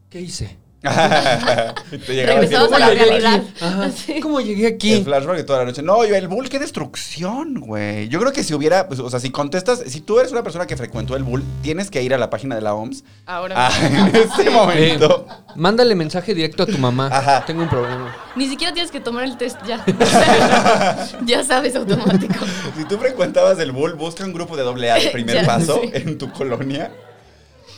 ¿qué 0.10 0.22
hice? 0.22 0.58
Te 0.82 2.26
Regresamos 2.26 2.74
a 2.74 2.80
la 2.80 2.88
¿Cómo 2.88 2.94
llegué 2.94 3.06
realidad. 3.06 3.44
Así. 3.62 4.20
¿Cómo 4.20 4.42
llegué 4.42 4.68
aquí? 4.68 4.94
El 4.94 5.04
flashback 5.04 5.38
de 5.38 5.44
toda 5.44 5.60
la 5.60 5.66
noche. 5.66 5.84
No, 5.84 6.04
yo, 6.06 6.16
el 6.16 6.28
bull, 6.28 6.50
qué 6.50 6.58
destrucción, 6.58 7.60
güey. 7.60 8.08
Yo 8.10 8.20
creo 8.20 8.32
que 8.34 8.44
si 8.44 8.56
hubiera, 8.56 8.88
pues, 8.88 9.00
o 9.00 9.10
sea, 9.10 9.20
si 9.20 9.30
contestas, 9.30 9.84
si 9.86 10.02
tú 10.02 10.20
eres 10.20 10.32
una 10.32 10.42
persona 10.42 10.66
que 10.66 10.76
frecuentó 10.76 11.16
el 11.16 11.24
bull, 11.24 11.44
tienes 11.62 11.92
que 11.92 12.02
ir 12.02 12.16
a 12.16 12.18
la 12.18 12.32
página 12.32 12.56
de 12.56 12.62
la 12.62 12.74
OMS. 12.74 13.04
Ahora. 13.28 13.56
Ah, 13.58 13.72
en 13.84 14.16
ese 14.16 14.50
momento. 14.50 15.28
Eh, 15.30 15.34
mándale 15.56 15.94
mensaje 15.94 16.34
directo 16.34 16.64
a 16.64 16.66
tu 16.66 16.78
mamá. 16.80 17.10
Ajá. 17.12 17.46
Tengo 17.46 17.62
un 17.62 17.70
problema. 17.70 18.16
Ni 18.36 18.48
siquiera 18.48 18.74
tienes 18.74 18.92
que 18.92 19.00
tomar 19.00 19.26
el 19.26 19.38
test 19.38 19.58
ya. 19.68 19.86
Ya 21.26 21.44
sabes 21.44 21.76
automático. 21.76 22.44
Si 22.76 22.86
tú 22.86 22.98
frecuentabas 22.98 23.60
el 23.60 23.72
bull, 23.72 23.94
busca 23.94 24.24
un 24.26 24.34
grupo 24.34 24.58
de 24.58 24.64
doble 24.64 24.90
A 24.92 24.96
de 24.96 25.10
primer 25.10 25.36
Ya, 25.42 25.46
paso 25.46 25.80
sí. 25.84 25.92
en 25.94 26.18
tu 26.18 26.32
colonia. 26.32 26.92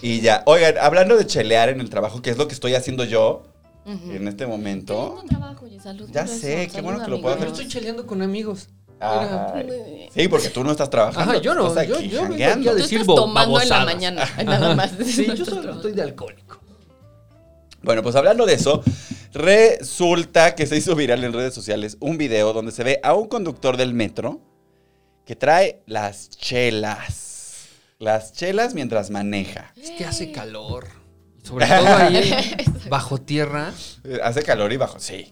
Y 0.04 0.20
ya. 0.22 0.44
Oigan, 0.46 0.76
hablando 0.80 1.16
de 1.18 1.26
chelear 1.26 1.70
en 1.70 1.80
el 1.80 1.90
trabajo, 1.90 2.22
que 2.22 2.30
es 2.30 2.38
lo 2.38 2.48
que 2.48 2.54
estoy 2.54 2.76
haciendo 2.76 3.06
yo 3.06 3.44
en 3.86 4.28
este 4.28 4.44
Qué 4.44 4.50
momento. 4.50 5.16
lindo 5.18 5.24
trabajo, 5.40 5.66
oye, 5.66 5.80
salud 5.80 6.10
Ya 6.12 6.24
eso, 6.24 6.38
sé, 6.40 6.66
qué 6.68 6.70
salud, 6.74 6.84
bueno 6.86 7.04
que 7.06 7.10
lo 7.12 7.22
puedo 7.22 7.36
Yo 7.36 7.40
hacer. 7.40 7.48
amigos. 7.48 7.60
estoy 7.60 7.72
cheleando 7.82 8.06
con 8.06 8.22
amigos. 8.22 8.68
Ay. 9.00 10.08
Sí, 10.14 10.28
porque 10.28 10.50
tú 10.50 10.64
no 10.64 10.72
estás 10.72 10.90
trabajando. 10.90 11.32
Ajá, 11.34 11.42
yo 11.42 11.56
no. 11.56 11.68
estás 11.68 11.88
Yo, 11.88 11.96
aquí 11.98 12.08
yo 12.10 12.18
vengo 12.22 12.30
jangueando. 12.34 12.72
aquí 12.72 12.82
a 12.82 12.88
Tú 12.88 12.96
estás 12.96 13.06
tomando 13.16 13.62
en 13.62 13.70
la 13.70 13.86
mañana, 13.86 14.30
nada 14.46 14.76
más. 14.76 14.92
Sí, 15.06 15.26
yo 15.36 15.46
solo 15.46 15.74
estoy 15.74 15.92
de 15.94 16.02
alcohólico. 16.02 16.60
Bueno, 17.82 18.02
pues 18.04 18.16
hablando 18.16 18.46
de 18.46 18.54
eso, 18.54 18.82
resulta 19.34 20.56
que 20.56 20.66
se 20.68 20.78
hizo 20.78 20.96
viral 20.96 21.24
en 21.24 21.34
redes 21.34 21.54
sociales 21.54 21.98
un 22.00 22.18
video 22.18 22.54
donde 22.54 22.72
se 22.72 22.84
ve 22.84 23.00
a 23.04 23.14
un 23.14 23.28
conductor 23.28 23.76
del 23.78 23.94
metro 23.94 24.40
que 25.26 25.36
trae 25.36 25.82
las 25.86 26.30
chelas. 26.30 27.33
Las 28.04 28.34
chelas 28.34 28.74
mientras 28.74 29.10
maneja. 29.10 29.72
Es 29.82 29.92
que 29.92 30.04
hace 30.06 30.34
calor. 30.34 30.88
Sobre 31.42 31.66
todo 31.68 31.88
ahí, 31.88 32.34
bajo 32.90 33.18
tierra. 33.18 33.72
Eh, 34.04 34.20
Hace 34.22 34.44
calor 34.44 34.74
y 34.74 34.78
bajo, 34.78 35.00
sí. 35.00 35.32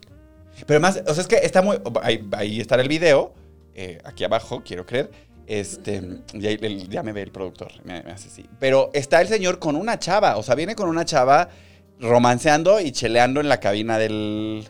Pero 0.65 0.77
además, 0.77 1.03
o 1.05 1.13
sea, 1.13 1.21
es 1.21 1.27
que 1.27 1.35
está 1.37 1.61
muy. 1.61 1.79
Ahí, 2.01 2.25
ahí 2.31 2.61
está 2.61 2.75
el 2.75 2.87
video, 2.87 3.33
eh, 3.73 3.99
aquí 4.05 4.23
abajo, 4.23 4.61
quiero 4.63 4.85
creer. 4.85 5.11
Este, 5.47 6.01
ya 6.33 7.03
me 7.03 7.11
ve 7.11 7.23
el 7.23 7.31
productor, 7.31 7.71
me, 7.83 8.03
me 8.03 8.11
hace 8.11 8.29
así. 8.29 8.45
Pero 8.59 8.89
está 8.93 9.21
el 9.21 9.27
señor 9.27 9.59
con 9.59 9.75
una 9.75 9.99
chava, 9.99 10.37
o 10.37 10.43
sea, 10.43 10.55
viene 10.55 10.75
con 10.75 10.87
una 10.87 11.03
chava 11.03 11.49
romanceando 11.99 12.79
y 12.79 12.91
cheleando 12.93 13.41
en 13.41 13.49
la 13.49 13.59
cabina 13.59 13.97
del. 13.97 14.65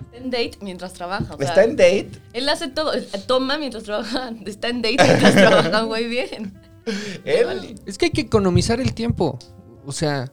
Está 0.00 0.16
en 0.18 0.30
date 0.30 0.58
mientras 0.60 0.92
trabaja. 0.92 1.34
o 1.34 1.38
sea, 1.38 1.46
Está 1.48 1.64
en 1.64 1.76
date. 1.76 2.10
Él 2.34 2.48
hace 2.48 2.68
todo. 2.68 2.92
Toma 3.26 3.56
mientras 3.56 3.84
trabaja. 3.84 4.30
Está 4.46 4.68
en 4.68 4.82
date 4.82 5.02
mientras 5.04 5.34
trabaja 5.34 5.84
muy 5.86 6.06
bien. 6.06 6.67
Él. 7.24 7.74
Es 7.86 7.98
que 7.98 8.06
hay 8.06 8.10
que 8.12 8.22
economizar 8.22 8.80
el 8.80 8.94
tiempo. 8.94 9.38
O 9.86 9.92
sea, 9.92 10.30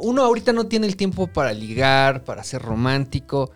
uno 0.00 0.22
ahorita 0.22 0.52
no 0.52 0.66
tiene 0.66 0.86
el 0.86 0.96
tiempo 0.96 1.26
para 1.26 1.52
ligar, 1.52 2.24
para 2.24 2.44
ser 2.44 2.62
romántico. 2.62 3.50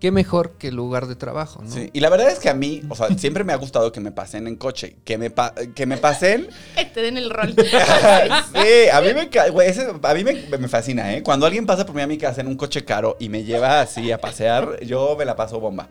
Qué 0.00 0.10
mejor 0.10 0.52
que 0.56 0.68
el 0.68 0.76
lugar 0.76 1.06
de 1.08 1.14
trabajo, 1.14 1.60
¿no? 1.62 1.70
Sí, 1.70 1.90
y 1.92 2.00
la 2.00 2.08
verdad 2.08 2.30
es 2.30 2.38
que 2.38 2.48
a 2.48 2.54
mí, 2.54 2.80
o 2.88 2.96
sea, 2.96 3.08
siempre 3.18 3.44
me 3.44 3.52
ha 3.52 3.56
gustado 3.56 3.92
que 3.92 4.00
me 4.00 4.10
pasen 4.10 4.46
en 4.46 4.56
coche. 4.56 4.96
Que 5.04 5.18
me, 5.18 5.28
pa- 5.28 5.52
que 5.74 5.84
me 5.84 5.98
pasen. 5.98 6.48
Que 6.74 6.86
te 6.86 7.02
den 7.02 7.18
el 7.18 7.28
rol. 7.28 7.54
sí, 7.58 8.88
a 8.90 9.00
mí, 9.02 9.08
me, 9.12 9.28
ese- 9.66 9.92
a 10.02 10.14
mí 10.14 10.24
me, 10.24 10.58
me 10.58 10.68
fascina, 10.68 11.12
¿eh? 11.14 11.22
Cuando 11.22 11.44
alguien 11.44 11.66
pasa 11.66 11.84
por 11.84 11.94
mí 11.94 12.00
a 12.00 12.06
mi 12.06 12.16
casa 12.16 12.40
en 12.40 12.46
un 12.46 12.56
coche 12.56 12.82
caro 12.86 13.18
y 13.20 13.28
me 13.28 13.44
lleva 13.44 13.82
así 13.82 14.10
a 14.10 14.18
pasear, 14.18 14.82
yo 14.82 15.16
me 15.18 15.26
la 15.26 15.36
paso 15.36 15.60
bomba. 15.60 15.90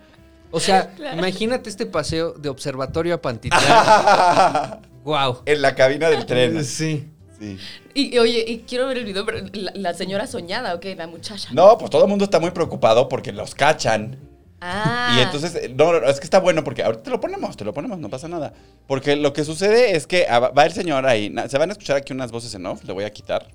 O 0.49 0.59
sea, 0.59 0.91
imagínate 1.15 1.69
este 1.69 1.85
paseo 1.85 2.33
de 2.33 2.49
observatorio 2.49 3.13
a 3.13 3.21
Pantitlán. 3.21 4.79
Wow. 5.09 5.41
En 5.45 5.61
la 5.61 5.75
cabina 5.75 6.09
del 6.09 6.25
tren. 6.25 6.63
Sí. 6.63 7.07
Sí. 7.39 7.57
Y, 7.93 8.15
y, 8.15 8.19
oye, 8.19 8.43
y 8.45 8.59
quiero 8.59 8.87
ver 8.87 8.97
el 8.97 9.05
video, 9.05 9.25
pero 9.25 9.39
la, 9.53 9.71
la 9.73 9.93
señora 9.93 10.27
soñada, 10.27 10.75
¿o 10.75 10.81
qué? 10.81 10.93
La 10.95 11.07
muchacha. 11.07 11.49
No, 11.53 11.77
pues 11.77 11.89
todo 11.89 12.03
el 12.03 12.09
mundo 12.09 12.25
está 12.25 12.37
muy 12.37 12.51
preocupado 12.51 13.07
porque 13.07 13.31
los 13.31 13.55
cachan. 13.55 14.17
Ah. 14.59 15.15
Y 15.17 15.21
entonces, 15.21 15.55
eh, 15.55 15.73
no, 15.73 15.95
es 15.95 16.19
que 16.19 16.25
está 16.25 16.39
bueno 16.39 16.65
porque 16.65 16.83
ahorita 16.83 17.03
te 17.03 17.09
lo 17.09 17.21
ponemos, 17.21 17.55
te 17.55 17.63
lo 17.63 17.73
ponemos, 17.73 17.97
no 17.97 18.09
pasa 18.09 18.27
nada. 18.27 18.53
Porque 18.87 19.15
lo 19.15 19.31
que 19.31 19.45
sucede 19.45 19.95
es 19.95 20.05
que 20.05 20.27
va 20.29 20.65
el 20.65 20.73
señor 20.73 21.05
ahí, 21.05 21.33
se 21.47 21.57
van 21.57 21.69
a 21.69 21.73
escuchar 21.73 21.95
aquí 21.95 22.11
unas 22.11 22.31
voces 22.31 22.53
en 22.55 22.65
off, 22.65 22.83
le 22.83 22.91
voy 22.91 23.05
a 23.05 23.09
quitar. 23.09 23.47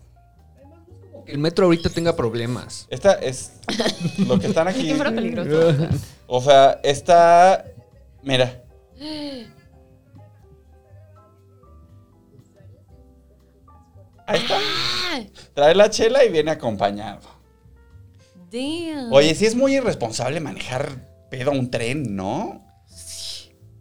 Que 1.26 1.32
el 1.32 1.38
metro 1.38 1.66
ahorita 1.66 1.90
tenga 1.90 2.16
problemas. 2.16 2.86
Esta 2.88 3.12
es 3.12 3.52
lo 4.26 4.38
que 4.38 4.46
están 4.46 4.68
aquí. 4.68 4.94
O 6.26 6.40
sea, 6.40 6.80
esta, 6.82 7.66
mira. 8.22 8.62
Ahí 14.26 14.40
está. 14.40 14.58
Trae 15.54 15.74
la 15.74 15.90
chela 15.90 16.24
y 16.24 16.30
viene 16.30 16.50
acompañado. 16.50 17.20
Damn. 18.50 19.12
Oye, 19.12 19.34
sí 19.34 19.46
es 19.46 19.54
muy 19.54 19.76
irresponsable 19.76 20.40
manejar 20.40 20.88
pedo 21.30 21.50
a 21.50 21.54
un 21.54 21.70
tren, 21.70 22.14
¿no? 22.14 22.64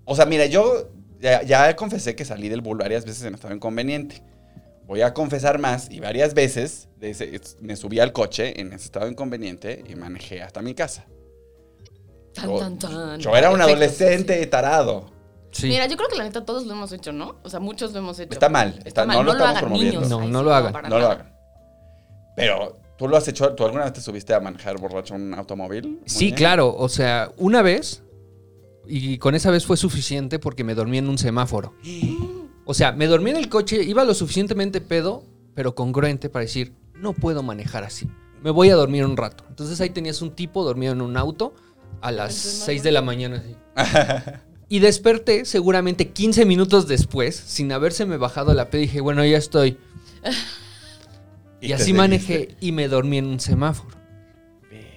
O 0.06 0.16
sea, 0.16 0.26
mira, 0.26 0.46
yo 0.48 0.90
ya, 1.20 1.44
ya 1.44 1.76
confesé 1.76 2.16
que 2.16 2.26
salí 2.26 2.50
del 2.50 2.62
bull 2.62 2.78
varias 2.78 3.06
veces 3.06 3.24
en 3.24 3.36
estado 3.36 3.54
inconveniente. 3.56 4.22
Voy 4.86 5.02
a 5.02 5.14
confesar 5.14 5.60
más 5.60 5.90
y 5.90 6.00
varias 6.02 6.34
veces 6.34 6.90
de 6.98 7.12
ese- 7.12 7.40
me 7.62 7.76
subí 7.78 8.00
al 8.00 8.12
coche 8.12 8.60
en 8.60 8.74
ese 8.74 8.86
estado 8.86 9.08
inconveniente 9.08 9.82
y 9.88 9.96
manejé 9.96 10.42
hasta 10.42 10.62
mi 10.62 10.74
casa. 10.74 11.06
Tan, 12.34 12.50
Yo, 12.50 12.58
tan, 12.58 12.80
tan. 12.80 13.20
yo 13.20 13.36
era 13.38 13.50
un 13.52 13.62
adolescente 13.62 14.46
tarado. 14.48 15.10
Sí. 15.54 15.68
Mira, 15.70 15.86
yo 15.88 15.96
creo 15.96 16.10
que 16.10 16.18
la 16.18 16.26
neta 16.26 16.44
todos 16.44 16.66
lo 16.66 16.74
hemos 16.74 16.92
hecho, 16.92 17.14
¿no? 17.14 17.36
O 17.44 17.50
sea, 17.50 17.60
muchos 17.62 17.94
lo 17.94 18.00
hemos 18.00 18.20
hecho. 18.20 18.34
Está 18.34 18.50
mal, 18.50 18.80
está- 18.84 19.06
no 19.06 19.24
lo 19.24 19.32
estamos 19.32 19.50
hagan 19.52 19.62
promoviendo. 19.62 20.02
niños. 20.02 20.10
No, 20.10 20.28
no 20.28 20.44
lo 20.44 20.54
hagan, 20.54 20.74
No 20.90 21.00
lo 21.00 21.08
hagan. 21.10 21.34
Pero, 22.36 22.78
¿tú 22.98 23.08
lo 23.08 23.16
has 23.16 23.28
hecho? 23.28 23.54
¿Tú 23.54 23.64
alguna 23.64 23.84
vez 23.86 23.94
te 23.94 24.02
subiste 24.02 24.34
a 24.34 24.40
manejar 24.40 24.78
borracho 24.80 25.14
un 25.16 25.34
automóvil? 25.34 25.88
Muy 25.88 26.00
Sí, 26.06 26.26
bien. 26.26 26.36
claro. 26.36 26.76
O 26.76 26.90
sea, 26.90 27.32
una 27.38 27.62
vez, 27.62 28.02
y 28.88 29.18
con 29.20 29.36
esa 29.36 29.52
vez 29.52 29.66
fue 29.66 29.78
suficiente 29.78 30.40
porque 30.40 30.64
me 30.64 30.74
dormí 30.76 30.98
en 30.98 31.08
un 31.10 31.18
semáforo. 31.18 31.74
O 32.66 32.74
sea, 32.74 32.94
me 32.94 33.08
dormí 33.08 33.30
en 33.30 33.36
el 33.36 33.50
coche, 33.50 33.84
iba 33.84 34.06
lo 34.06 34.14
suficientemente 34.14 34.80
pedo, 34.80 35.26
pero 35.54 35.76
congruente 35.76 36.30
para 36.30 36.44
decir, 36.46 36.72
no 36.96 37.12
puedo 37.12 37.44
manejar 37.44 37.84
así. 37.84 38.08
Me 38.42 38.52
voy 38.52 38.70
a 38.70 38.76
dormir 38.76 39.04
un 39.06 39.18
rato. 39.18 39.44
Entonces 39.50 39.82
ahí 39.82 39.90
tenías 39.90 40.22
un 40.22 40.32
tipo 40.32 40.64
dormido 40.64 40.94
en 40.94 41.02
un 41.02 41.18
auto 41.18 41.54
a 42.00 42.10
las 42.14 42.34
6 42.34 42.82
de 42.82 42.92
la 42.94 43.02
mañana. 43.02 43.44
así. 43.76 44.30
Y 44.74 44.80
desperté 44.80 45.46
seguramente 45.46 46.10
15 46.10 46.46
minutos 46.46 46.88
después, 46.88 47.36
sin 47.36 47.72
habérseme 47.72 48.18
bajado 48.18 48.56
la 48.56 48.72
P. 48.72 48.80
Dije, 48.80 49.02
bueno, 49.02 49.24
ya 49.24 49.38
estoy. 49.38 49.78
Y, 51.62 51.72
así 51.74 51.94
manejé 51.94 52.58
y 52.60 52.72
me 52.72 52.88
dormí 52.88 53.20
en 53.20 53.28
un 53.28 53.40
semáforo. 53.40 53.96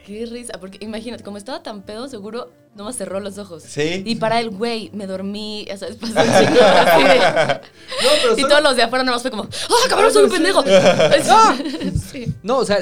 Qué 0.07 0.25
risa, 0.27 0.55
porque 0.59 0.79
imagínate, 0.81 1.23
como 1.23 1.37
estaba 1.37 1.63
tan 1.63 1.83
pedo, 1.83 2.09
seguro 2.09 2.51
nomás 2.75 2.97
cerró 2.97 3.21
los 3.21 3.37
ojos. 3.37 3.63
Sí. 3.63 4.03
Y 4.05 4.17
para 4.17 4.41
el 4.41 4.49
güey, 4.49 4.91
me 4.95 5.07
dormí, 5.07 5.67
ya 5.69 5.77
sabes, 5.77 5.97
pasó 5.97 6.15
un 6.15 6.27
chingo 6.47 6.61
así 6.63 7.05
de- 7.05 8.41
Y 8.41 8.43
todos 8.49 8.63
los 8.63 8.77
de 8.77 8.83
afuera 8.83 9.05
nomás 9.05 9.21
fue 9.23 9.31
como, 9.31 9.45
¡ah, 9.45 9.89
cabrón, 9.91 10.11
soy 10.11 10.25
un 10.25 10.31
pendejo! 10.31 10.65
Sí. 12.11 12.33
No, 12.43 12.59
o 12.59 12.65
sea, 12.65 12.79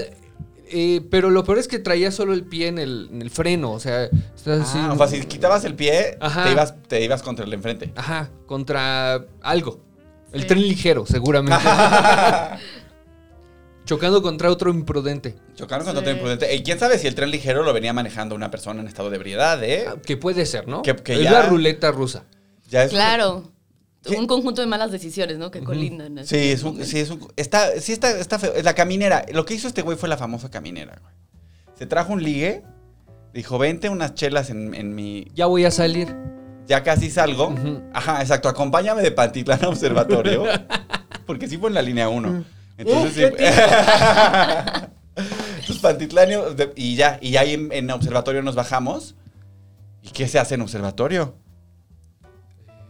eh, 0.74 1.00
pero 1.10 1.30
lo 1.30 1.44
peor 1.44 1.58
es 1.58 1.68
que 1.68 1.78
traía 1.78 2.10
solo 2.10 2.34
el 2.34 2.44
pie 2.44 2.66
en 2.68 2.78
el, 2.78 3.08
en 3.12 3.22
el 3.22 3.30
freno, 3.30 3.70
o 3.72 3.80
sea, 3.80 4.04
estás 4.04 4.60
así. 4.62 4.78
Ah, 4.80 4.92
o 4.92 4.96
sea, 4.98 5.06
si 5.06 5.24
quitabas 5.24 5.64
el 5.64 5.74
pie, 5.74 6.16
Ajá. 6.20 6.44
te 6.44 6.52
ibas, 6.52 6.74
te 6.88 7.04
ibas 7.04 7.22
contra 7.22 7.44
el 7.44 7.50
de 7.50 7.56
enfrente. 7.56 7.92
Ajá, 7.96 8.30
contra 8.46 9.24
algo. 9.40 9.80
El 10.32 10.42
Sí. 10.42 10.46
tren 10.48 10.62
ligero, 10.62 11.06
seguramente. 11.06 11.64
Chocando 13.84 14.22
contra 14.22 14.50
otro 14.50 14.70
imprudente. 14.70 15.36
Chocaron 15.56 15.84
contra 15.84 16.00
Sí. 16.02 16.08
otro 16.08 16.12
imprudente. 16.12 16.54
Y 16.54 16.62
quién 16.62 16.78
sabe 16.78 16.98
si 16.98 17.06
el 17.06 17.14
tren 17.14 17.30
ligero 17.30 17.62
lo 17.62 17.72
venía 17.74 17.92
manejando 17.92 18.34
una 18.34 18.50
persona 18.50 18.80
en 18.80 18.88
estado 18.88 19.10
de 19.10 19.16
ebriedad, 19.16 19.62
¿eh? 19.62 19.84
Ah, 19.88 19.96
Que 20.04 20.16
puede 20.16 20.46
ser, 20.46 20.66
¿no? 20.66 20.82
Que- 20.82 20.96
que 20.96 21.14
es 21.14 21.20
ya- 21.20 21.30
la 21.32 21.42
ruleta 21.42 21.92
rusa. 21.92 22.24
Ya 22.70 22.84
es- 22.84 22.90
Claro. 22.90 23.52
Un 24.18 24.26
conjunto 24.26 24.60
de 24.60 24.66
malas 24.66 24.90
decisiones, 24.92 25.38
¿no? 25.38 25.50
Que 25.50 25.62
colindan. 25.62 26.18
así. 26.18 26.28
Sí, 26.36 26.50
es 26.52 26.62
un, 26.62 26.84
sí, 26.84 26.98
es 27.00 27.10
un. 27.10 27.26
Está, 27.36 27.80
sí, 27.80 27.92
está, 27.92 28.10
está 28.18 28.38
feo. 28.38 28.52
La 28.62 28.74
caminera. 28.74 29.24
Lo 29.32 29.44
que 29.44 29.54
hizo 29.54 29.66
este 29.68 29.82
güey 29.82 29.96
fue 29.96 30.08
la 30.08 30.16
famosa 30.16 30.50
caminera, 30.50 30.98
güey. 31.00 31.14
Se 31.78 31.86
trajo 31.86 32.12
un 32.12 32.22
ligue. 32.22 32.62
Dijo, 33.32 33.58
vente 33.58 33.88
unas 33.88 34.14
chelas 34.14 34.50
en, 34.50 34.74
en 34.74 34.94
mi. 34.94 35.26
Ya 35.34 35.46
voy 35.46 35.64
a 35.64 35.70
salir. 35.70 36.14
Ya 36.66 36.82
casi 36.82 37.10
salgo. 37.10 37.54
Ajá, 37.92 38.20
exacto. 38.20 38.48
Acompáñame 38.48 39.02
de 39.02 39.10
Pantitlán 39.10 39.64
a 39.64 39.68
Observatorio. 39.68 40.44
porque 41.26 41.48
sí 41.48 41.56
fue 41.58 41.68
en 41.70 41.74
la 41.74 41.82
línea 41.82 42.08
1. 42.08 42.44
Entonces, 42.78 43.32
sí. 43.36 43.44
Entonces, 45.16 45.78
Pantitlán 45.80 46.28
y- 46.76 46.96
ya. 46.96 47.18
Y 47.20 47.30
ya 47.32 47.40
ahí 47.40 47.54
en, 47.54 47.72
en 47.72 47.90
Observatorio 47.90 48.42
nos 48.42 48.54
bajamos. 48.54 49.14
¿Y 50.02 50.08
qué 50.10 50.28
se 50.28 50.38
hace 50.38 50.54
en 50.56 50.60
Observatorio? 50.60 51.34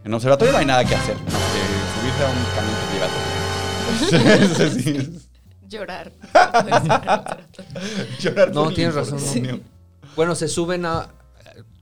En 0.04 0.12
Observatorio 0.14 0.52
no 0.52 0.58
hay 0.58 0.66
nada 0.66 0.84
que 0.84 0.94
hacer. 0.94 1.16
Más 1.16 1.32
que 1.32 2.00
subirse 2.00 2.24
a 2.24 2.28
un 2.30 2.44
camión 2.54 2.76
que 2.80 2.94
lleva. 2.94 3.08
Sí, 4.74 4.82
sí. 4.82 5.20
Llorar. 5.68 6.12
Llorar 8.20 8.52
No, 8.54 8.64
por 8.64 8.74
tienes 8.74 8.94
razón, 8.94 9.18
no. 9.42 9.60
Bueno, 10.16 10.34
se 10.34 10.48
suben 10.48 10.86
a. 10.86 11.08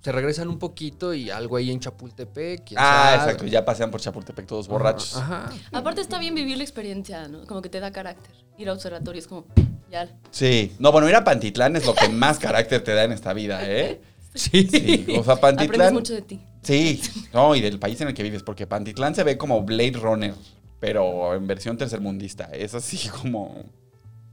se 0.02 0.12
regresan 0.12 0.48
un 0.48 0.58
poquito 0.58 1.14
y 1.14 1.30
algo 1.30 1.56
ahí 1.56 1.70
en 1.70 1.80
Chapultepec. 1.80 2.72
Ah, 2.76 3.12
sabe. 3.16 3.22
exacto. 3.22 3.46
Ya 3.46 3.64
pasean 3.64 3.90
por 3.90 4.00
Chapultepec 4.00 4.46
todos 4.46 4.66
borrachos. 4.68 5.16
Ajá. 5.16 5.50
Aparte 5.72 6.00
está 6.00 6.18
bien 6.18 6.34
vivir 6.34 6.56
la 6.56 6.64
experiencia, 6.64 7.28
¿no? 7.28 7.44
Como 7.46 7.62
que 7.62 7.68
te 7.68 7.80
da 7.80 7.90
carácter. 7.92 8.32
Ir 8.58 8.68
a 8.68 8.72
observatorio 8.72 9.18
es 9.20 9.26
como, 9.26 9.46
ya. 9.90 10.08
Sí. 10.30 10.74
No, 10.78 10.90
bueno, 10.92 11.08
ir 11.08 11.14
a 11.16 11.24
Pantitlán 11.24 11.76
es 11.76 11.86
lo 11.86 11.94
que 11.94 12.08
más 12.08 12.38
carácter 12.38 12.82
te 12.82 12.94
da 12.94 13.04
en 13.04 13.12
esta 13.12 13.32
vida, 13.32 13.60
¿eh? 13.64 14.00
Sí. 14.34 14.66
Sí. 14.66 15.06
O 15.18 15.22
sea, 15.24 15.34
Aprendes 15.34 15.66
Pantitlán. 15.66 15.92
mucho 15.94 16.14
de 16.14 16.22
ti. 16.22 16.40
Sí. 16.62 17.00
No, 17.32 17.54
y 17.54 17.60
del 17.60 17.78
país 17.78 18.00
en 18.00 18.08
el 18.08 18.14
que 18.14 18.22
vives, 18.22 18.42
porque 18.42 18.66
Pantitlán 18.66 19.14
se 19.14 19.24
ve 19.24 19.36
como 19.36 19.62
Blade 19.62 19.98
Runner, 20.00 20.34
pero 20.80 21.34
en 21.34 21.46
versión 21.46 21.76
tercermundista. 21.76 22.44
Es 22.52 22.74
así 22.74 23.08
como. 23.22 23.64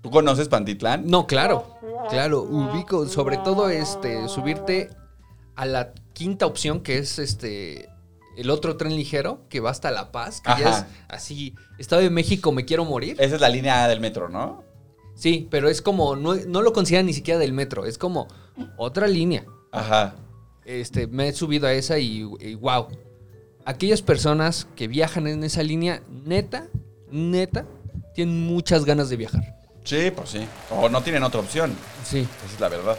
¿Tú 0.02 0.10
conoces 0.12 0.48
Pantitlán? 0.48 1.08
No, 1.08 1.28
claro. 1.28 1.78
Claro, 2.10 2.44
ubico. 2.44 3.06
Sobre 3.08 3.38
todo 3.38 3.70
este, 3.70 4.28
subirte 4.30 4.90
a 5.56 5.66
la 5.66 5.92
quinta 6.14 6.46
opción, 6.46 6.82
que 6.82 6.98
es 6.98 7.20
este. 7.20 7.90
El 8.38 8.50
otro 8.52 8.78
tren 8.78 8.96
ligero 8.96 9.42
que 9.50 9.60
va 9.60 9.70
hasta 9.70 9.92
La 9.92 10.14
Paz, 10.14 10.40
que 10.40 10.62
ya 10.62 10.70
es 10.70 10.86
así. 11.10 11.56
Estado 11.78 12.02
de 12.02 12.10
México, 12.10 12.54
me 12.54 12.64
quiero 12.64 12.86
morir. 12.86 13.18
Esa 13.20 13.36
es 13.36 13.42
la 13.42 13.50
línea 13.50 13.86
del 13.90 14.00
metro, 14.00 14.30
¿no? 14.30 14.64
Sí, 15.16 15.48
pero 15.52 15.68
es 15.68 15.82
como. 15.82 16.16
No, 16.16 16.36
no 16.36 16.62
lo 16.62 16.72
consideran 16.72 17.08
ni 17.08 17.14
siquiera 17.14 17.38
del 17.38 17.52
metro. 17.52 17.86
Es 17.86 17.98
como 17.98 18.28
otra 18.78 19.08
línea. 19.08 19.46
Ajá. 19.72 20.16
Este, 20.70 21.08
me 21.08 21.28
he 21.30 21.34
subido 21.34 21.66
a 21.66 21.74
esa 21.74 21.98
y, 21.98 22.22
wow. 22.62 22.90
Aquellas 23.66 24.04
personas 24.04 24.68
que 24.76 24.88
viajan 24.88 25.26
en 25.26 25.44
esa 25.44 25.64
línea, 25.64 26.04
neta, 26.26 26.68
neta, 27.10 27.66
tienen 28.14 28.46
muchas 28.46 28.86
ganas 28.86 29.10
de 29.10 29.16
viajar. 29.18 29.56
Sí, 29.84 30.12
pues 30.16 30.30
sí. 30.30 30.46
O 30.70 30.88
no 30.88 31.02
tienen 31.02 31.24
otra 31.24 31.40
opción. 31.40 31.74
Sí. 32.04 32.20
Esa 32.46 32.54
es 32.54 32.60
la 32.60 32.70
verdad. 32.70 32.98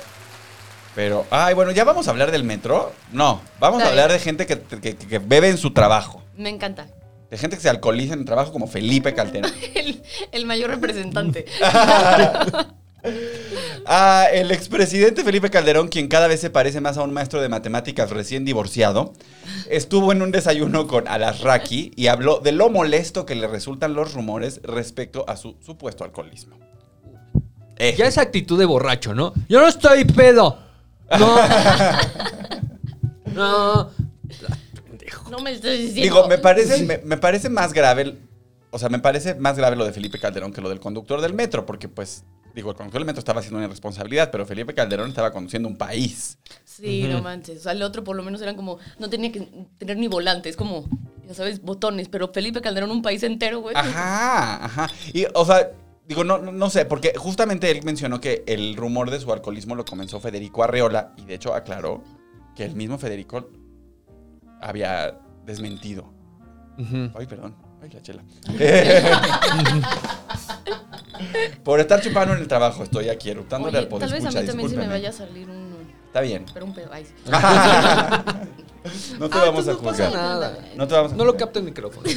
Pero, 0.97 1.25
ay, 1.31 1.55
bueno, 1.55 1.71
¿ya 1.71 1.85
vamos 1.85 2.09
a 2.09 2.11
hablar 2.11 2.33
del 2.33 2.43
metro? 2.43 2.93
No, 3.13 3.41
vamos 3.61 3.85
a 3.85 3.89
hablar 3.91 4.11
de 4.11 4.19
gente 4.19 4.47
que, 4.47 4.59
que- 4.61 4.97
que 4.97 5.19
bebe 5.21 5.49
en 5.49 5.57
su 5.57 5.73
trabajo. 5.73 6.25
Me 6.37 6.49
encanta. 6.49 6.89
De 7.31 7.39
gente 7.39 7.55
que 7.57 7.63
se 7.63 7.69
alcoholiza 7.71 8.15
en 8.15 8.21
el 8.21 8.25
trabajo 8.25 8.51
como 8.51 8.67
Felipe 8.67 9.15
Calderón. 9.15 9.53
El, 9.77 10.03
el 10.33 10.45
mayor 10.47 10.71
representante. 10.71 11.45
Ah, 13.87 14.27
el 14.33 14.51
expresidente 14.51 15.25
Felipe 15.25 15.51
Calderón, 15.51 15.89
quien 15.89 16.09
cada 16.09 16.29
vez 16.29 16.41
se 16.41 16.51
parece 16.51 16.81
más 16.81 16.97
a 16.99 17.03
un 17.03 17.13
maestro 17.13 17.41
de 17.41 17.49
matemáticas 17.49 18.11
recién 18.11 18.45
divorciado, 18.45 19.13
estuvo 19.69 20.13
en 20.13 20.23
un 20.23 20.31
desayuno 20.33 20.87
con 20.87 21.09
Alasraqui 21.09 21.93
y 21.97 22.07
habló 22.09 22.41
de 22.41 22.53
lo 22.53 22.69
molesto 22.71 23.25
que 23.27 23.35
le 23.35 23.47
resultan 23.49 23.95
los 23.95 24.13
rumores 24.15 24.61
respecto 24.63 25.25
a 25.29 25.37
su 25.37 25.57
supuesto 25.65 26.05
alcoholismo. 26.05 26.57
Eh, 27.77 27.95
Ya 27.97 28.07
esa 28.07 28.21
actitud 28.23 28.59
de 28.59 28.67
borracho, 28.67 29.15
¿no? 29.15 29.33
Yo 29.49 29.61
no 29.61 29.67
estoy 29.69 30.05
pedo. 30.05 30.59
No. 31.19 31.37
no. 33.35 33.91
No 35.31 35.39
me 35.39 35.53
estoy 35.53 35.79
diciendo. 35.79 36.03
Digo, 36.03 36.29
me 36.29 36.39
parece, 36.39 36.83
me, 36.85 36.99
me 36.99 37.17
parece 37.17 37.49
más 37.49 37.73
grave, 37.73 38.03
el- 38.03 38.19
o 38.71 38.79
sea, 38.79 38.89
me 38.89 38.99
parece 38.99 39.35
más 39.37 39.57
grave 39.57 39.77
lo 39.77 39.85
de 39.85 39.93
Felipe 39.93 40.19
Calderón 40.19 40.53
que 40.53 40.61
lo 40.61 40.69
del 40.69 40.81
conductor 40.81 41.21
del 41.21 41.35
metro, 41.35 41.67
porque 41.67 41.89
pues, 41.89 42.25
digo, 42.55 42.71
el 42.71 42.77
conductor 42.77 43.19
estaba 43.19 43.41
haciendo 43.41 43.59
una 43.59 43.67
irresponsabilidad, 43.67 44.31
pero 44.31 44.47
Felipe 44.47 44.75
Calderón 44.75 45.09
estaba 45.09 45.33
conduciendo 45.33 45.69
un 45.69 45.77
país. 45.77 46.39
Sí, 46.65 47.07
no 47.09 47.23
manches. 47.23 47.59
O 47.59 47.63
sea, 47.63 47.73
el 47.73 47.83
otro 47.83 48.05
por 48.05 48.17
lo 48.17 48.23
menos 48.23 48.41
eran 48.43 48.57
como. 48.57 48.79
No 48.99 49.09
tenía 49.09 49.33
que 49.33 49.49
tener 49.79 49.97
ni 49.97 50.09
volantes, 50.09 50.57
como. 50.57 50.89
Ya 51.27 51.35
sabes, 51.35 51.63
botones. 51.63 52.09
Pero 52.09 52.33
Felipe 52.33 52.61
Calderón, 52.61 52.91
un 52.91 53.03
país 53.03 53.23
entero, 53.23 53.61
güey. 53.61 53.77
Ajá, 53.77 54.65
ajá. 54.65 54.91
Y, 55.13 55.27
o 55.35 55.45
sea, 55.45 55.71
digo, 56.07 56.25
no, 56.25 56.39
no, 56.39 56.53
no 56.53 56.71
sé, 56.71 56.85
porque 56.87 57.13
justamente 57.17 57.71
él 57.71 57.83
mencionó 57.85 58.21
que 58.21 58.45
el 58.47 58.77
rumor 58.77 59.11
de 59.11 59.21
su 59.21 59.33
alcoholismo 59.33 59.75
lo 59.75 59.85
comenzó 59.85 60.21
Federico 60.21 60.65
Arreola 60.65 61.13
y 61.17 61.25
de 61.25 61.35
hecho 61.35 61.55
aclaró 61.55 62.03
que 62.57 62.65
el 62.65 62.75
mismo 62.75 62.99
Federico 62.99 63.49
había 64.61 65.19
desmentido. 65.47 66.13
Ay, 67.15 67.27
perdón. 67.27 67.55
Ay, 67.83 67.91
la 67.91 68.03
chela. 68.03 68.25
Por 71.65 71.81
estar 71.81 72.01
chupando 72.01 72.35
en 72.35 72.41
el 72.41 72.49
trabajo, 72.49 72.83
estoy 72.83 73.09
aquí 73.09 73.31
eructándole 73.31 73.79
Oye, 73.79 73.87
al 73.93 74.01
tal 74.01 74.13
vez 74.13 74.25
a 74.25 74.31
mí 74.41 74.47
también 74.47 74.71
se 74.71 74.77
me 74.77 74.89
vaya 74.89 75.11
a 75.11 75.13
salir 75.13 75.49
un. 75.49 75.71
Está 76.07 76.21
bien. 76.23 76.45
Pero 76.53 76.67
un 76.67 76.75
pedo. 76.75 76.91
Ay, 76.93 77.05
sí. 77.05 77.13
No 79.19 79.29
te 79.29 79.37
Ah, 79.37 79.43
vamos 79.45 79.69
a 79.69 79.73
no 79.73 79.79
juzgar. 79.79 80.11
nada. 80.13 80.59
No 80.75 80.89
te 80.89 80.95
vamos 80.95 81.13
a 81.13 81.17
No 81.17 81.25
lo 81.27 81.37
capta 81.37 81.59
el 81.59 81.67
micrófono. 81.67 82.09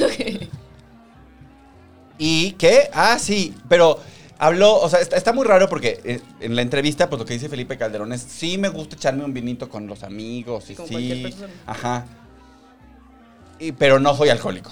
¿Y 2.18 2.52
qué? 2.52 2.88
Ah, 2.92 3.18
sí, 3.18 3.54
pero 3.68 3.98
habló, 4.38 4.76
o 4.80 4.88
sea, 4.88 5.00
está, 5.00 5.16
está 5.16 5.32
muy 5.32 5.44
raro 5.46 5.68
porque 5.68 6.00
eh, 6.04 6.20
en 6.40 6.56
la 6.56 6.62
entrevista, 6.62 7.08
pues 7.10 7.18
lo 7.20 7.26
que 7.26 7.34
dice 7.34 7.48
Felipe 7.48 7.76
Calderón 7.76 8.12
es, 8.12 8.22
sí 8.22 8.56
me 8.56 8.68
gusta 8.68 8.96
echarme 8.96 9.24
un 9.24 9.34
vinito 9.34 9.68
con 9.68 9.86
los 9.86 10.02
amigos 10.04 10.70
y 10.70 10.74
Con 10.74 10.86
sí. 10.86 10.92
cualquier 10.92 11.22
persona. 11.22 11.52
Ajá. 11.66 12.06
Y, 13.58 13.72
pero 13.72 13.98
no 14.00 14.16
soy 14.16 14.28
alcohólico. 14.30 14.70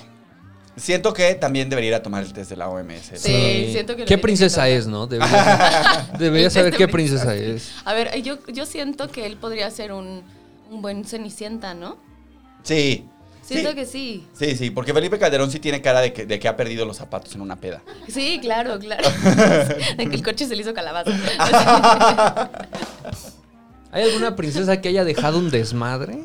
Siento 0.76 1.12
que 1.12 1.34
también 1.34 1.68
debería 1.68 1.88
ir 1.88 1.94
a 1.94 2.02
tomar 2.02 2.22
el 2.22 2.32
test 2.32 2.50
de 2.50 2.56
la 2.56 2.68
OMS. 2.68 3.12
Sí. 3.14 3.68
siento 3.72 3.94
que 3.94 4.06
¿Qué 4.06 4.16
princesa 4.16 4.68
es, 4.68 4.86
no? 4.86 5.06
Debería, 5.06 6.48
saber 6.50 6.74
qué 6.74 6.88
princesa 6.88 7.34
es. 7.34 7.72
A 7.84 7.92
ver, 7.92 8.22
yo, 8.22 8.38
yo 8.46 8.64
siento 8.64 9.08
que 9.08 9.26
él 9.26 9.36
podría 9.36 9.70
ser 9.70 9.92
un, 9.92 10.22
un 10.70 10.82
buen 10.82 11.04
cenicienta, 11.04 11.74
¿no? 11.74 11.98
Sí. 12.62 13.06
Siento 13.42 13.70
sí. 13.70 13.74
que 13.74 13.86
sí. 13.86 14.26
Sí, 14.32 14.56
sí, 14.56 14.70
porque 14.70 14.94
Felipe 14.94 15.18
Calderón 15.18 15.50
sí 15.50 15.58
tiene 15.58 15.82
cara 15.82 16.00
de 16.00 16.12
que, 16.12 16.24
de 16.24 16.38
que 16.38 16.48
ha 16.48 16.56
perdido 16.56 16.86
los 16.86 16.96
zapatos 16.96 17.34
en 17.34 17.42
una 17.42 17.56
peda. 17.56 17.82
Sí, 18.08 18.38
claro, 18.40 18.78
claro. 18.78 19.06
de 19.98 20.08
que 20.08 20.14
el 20.16 20.22
coche 20.22 20.46
se 20.46 20.56
le 20.56 20.62
hizo 20.62 20.72
calabaza. 20.72 21.10
¿Hay 23.92 24.04
alguna 24.04 24.36
princesa 24.36 24.80
que 24.80 24.88
haya 24.88 25.04
dejado 25.04 25.38
un 25.38 25.50
desmadre? 25.50 26.20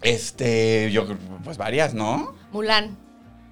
Este, 0.00 0.90
yo, 0.92 1.06
pues 1.44 1.58
varias, 1.58 1.92
¿no? 1.92 2.34
Mulan. 2.52 3.07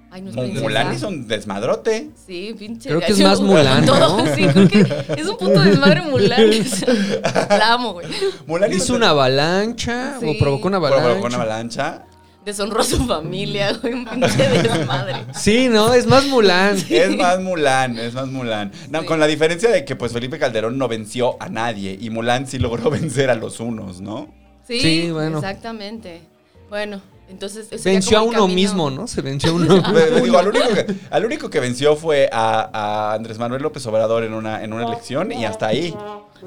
Ay, 0.09 0.21
no 0.21 0.29
es 0.29 0.35
princesa. 0.37 0.61
Mulan 0.63 0.93
hizo 0.93 1.07
un 1.09 1.27
desmadrote. 1.27 2.09
Sí, 2.25 2.55
pinche. 2.57 2.89
Creo 2.89 3.01
que 3.01 3.11
es 3.11 3.19
más 3.19 3.41
Mulan, 3.41 3.85
Todo, 3.85 4.23
¿no? 4.23 4.35
sí, 4.35 4.45
creo 4.47 4.67
que 4.69 4.79
es 5.21 5.27
un 5.27 5.37
punto 5.37 5.59
de 5.59 5.69
desmadre 5.71 6.01
Mulan. 6.01 6.49
La 7.49 7.73
amo, 7.73 7.93
güey. 7.93 8.07
Mulan 8.45 8.71
¿Hizo 8.71 8.95
una 8.95 9.09
avalancha 9.09 10.17
Sí. 10.19 10.25
o 10.29 10.37
provocó 10.39 10.67
una 10.69 10.77
avalancha? 10.77 11.19
con 11.19 11.33
una 11.33 11.35
avalancha. 11.43 12.03
Deshonró 12.45 12.79
a 12.79 12.83
su 12.85 13.05
familia, 13.05 13.73
güey. 13.73 13.93
Un 13.93 14.05
pinche 14.05 14.47
desmadre. 14.47 15.25
Sí, 15.33 15.67
no, 15.69 15.93
es 15.93 16.07
más 16.07 16.25
Mulan. 16.27 16.77
Es 16.89 17.17
más 17.17 17.41
Mulan, 17.41 17.99
es 17.99 18.13
más 18.13 18.27
Mulan. 18.27 18.71
No, 18.89 19.01
Sí. 19.01 19.05
Con 19.05 19.19
la 19.19 19.27
diferencia 19.27 19.69
de 19.69 19.83
que 19.83 19.97
pues 19.97 20.13
Felipe 20.13 20.39
Calderón 20.39 20.77
no 20.77 20.87
venció 20.87 21.35
a 21.41 21.49
nadie 21.49 21.97
y 21.99 22.09
Mulan 22.09 22.47
sí 22.47 22.57
logró 22.59 22.89
vencer 22.89 23.29
a 23.29 23.35
los 23.35 23.59
unos, 23.59 23.99
¿no? 23.99 24.33
Sí, 24.65 24.79
Sí, 24.79 25.11
bueno. 25.11 25.39
Exactamente. 25.39 26.21
Bueno, 26.69 27.01
entonces. 27.29 27.69
Venció 27.83 28.19
a 28.19 28.21
uno 28.23 28.31
camino- 28.41 28.55
mismo, 28.55 28.89
¿no? 28.89 29.07
Se 29.07 29.21
venció 29.21 29.51
a 29.51 29.53
uno. 29.53 29.83
Pero, 29.93 30.15
digo, 30.21 30.37
al 30.37 30.47
único, 30.47 30.67
que, 30.73 30.95
al 31.09 31.25
único 31.25 31.49
que 31.49 31.59
venció 31.59 31.95
fue 31.95 32.29
a, 32.31 32.69
a 32.73 33.13
Andrés 33.13 33.37
Manuel 33.37 33.61
López 33.61 33.85
Obrador 33.87 34.23
en 34.23 34.33
una, 34.33 34.63
en 34.63 34.73
una 34.73 34.85
elección 34.85 35.31
y 35.31 35.45
hasta 35.45 35.67
ahí. 35.67 35.95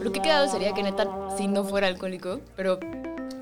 Lo 0.00 0.12
que 0.12 0.20
quedado 0.22 0.50
sería 0.50 0.72
que 0.72 0.82
neta, 0.82 1.06
si 1.36 1.48
no 1.48 1.64
fuera 1.64 1.86
alcohólico, 1.88 2.40
pero. 2.56 2.78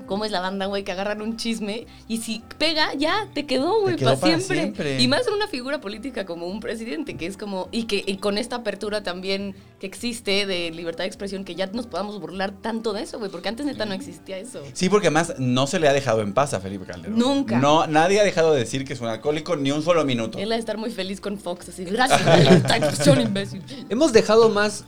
¿Cómo 0.09 0.25
es 0.25 0.31
la 0.31 0.41
banda, 0.41 0.65
güey? 0.65 0.83
Que 0.83 0.91
agarran 0.91 1.21
un 1.21 1.37
chisme 1.37 1.85
y 2.07 2.17
si 2.17 2.41
pega, 2.57 2.95
ya 2.95 3.27
te 3.35 3.45
quedó, 3.45 3.79
güey, 3.81 3.95
para 3.95 4.15
para 4.15 4.37
siempre. 4.39 4.57
siempre. 4.57 4.99
Y 4.99 5.07
más 5.07 5.27
en 5.27 5.35
una 5.35 5.47
figura 5.47 5.81
política 5.81 6.25
como 6.25 6.47
un 6.47 6.61
presidente, 6.61 7.15
que 7.15 7.27
es 7.27 7.37
como. 7.37 7.69
Y 7.71 7.83
que 7.83 8.03
y 8.07 8.17
con 8.17 8.39
esta 8.39 8.55
apertura 8.55 9.03
también 9.03 9.53
que 9.79 9.85
existe 9.85 10.47
de 10.47 10.71
libertad 10.71 11.03
de 11.03 11.09
expresión, 11.09 11.45
que 11.45 11.53
ya 11.53 11.67
nos 11.67 11.85
podamos 11.85 12.19
burlar 12.19 12.51
tanto 12.59 12.91
de 12.91 13.03
eso, 13.03 13.19
güey, 13.19 13.29
porque 13.29 13.49
antes 13.49 13.67
neta 13.67 13.85
no 13.85 13.93
existía 13.93 14.39
eso. 14.39 14.63
Sí, 14.73 14.89
porque 14.89 15.09
además 15.09 15.35
no 15.37 15.67
se 15.67 15.79
le 15.79 15.87
ha 15.87 15.93
dejado 15.93 16.21
en 16.21 16.33
paz 16.33 16.55
a 16.55 16.59
Felipe 16.59 16.87
Calderón. 16.87 17.15
Nunca. 17.15 17.59
No, 17.59 17.85
nadie 17.85 18.19
ha 18.19 18.23
dejado 18.23 18.51
de 18.53 18.61
decir 18.61 18.85
que 18.85 18.93
es 18.93 19.01
un 19.01 19.09
alcohólico 19.09 19.57
ni 19.57 19.69
un 19.69 19.83
solo 19.83 20.05
minuto. 20.05 20.39
Él 20.39 20.51
ha 20.51 20.55
de 20.55 20.59
estar 20.59 20.79
muy 20.79 20.89
feliz 20.89 21.21
con 21.21 21.37
Fox, 21.37 21.69
así, 21.69 21.85
gracias 21.85 22.19
libertad 22.39 22.79
de 22.79 22.87
expresión, 22.87 23.21
imbécil. 23.21 23.61
Hemos 23.89 24.11
dejado 24.11 24.49
más. 24.49 24.85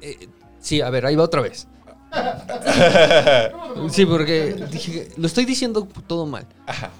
eh, 0.00 0.28
sí, 0.60 0.80
a 0.80 0.90
ver, 0.90 1.06
ahí 1.06 1.16
va 1.16 1.24
otra 1.24 1.40
vez. 1.40 1.66
Sí, 3.90 4.06
porque 4.06 4.54
dije, 4.70 5.08
lo 5.16 5.26
estoy 5.26 5.44
diciendo 5.44 5.88
todo 6.06 6.26
mal. 6.26 6.46
Ajá. 6.66 6.90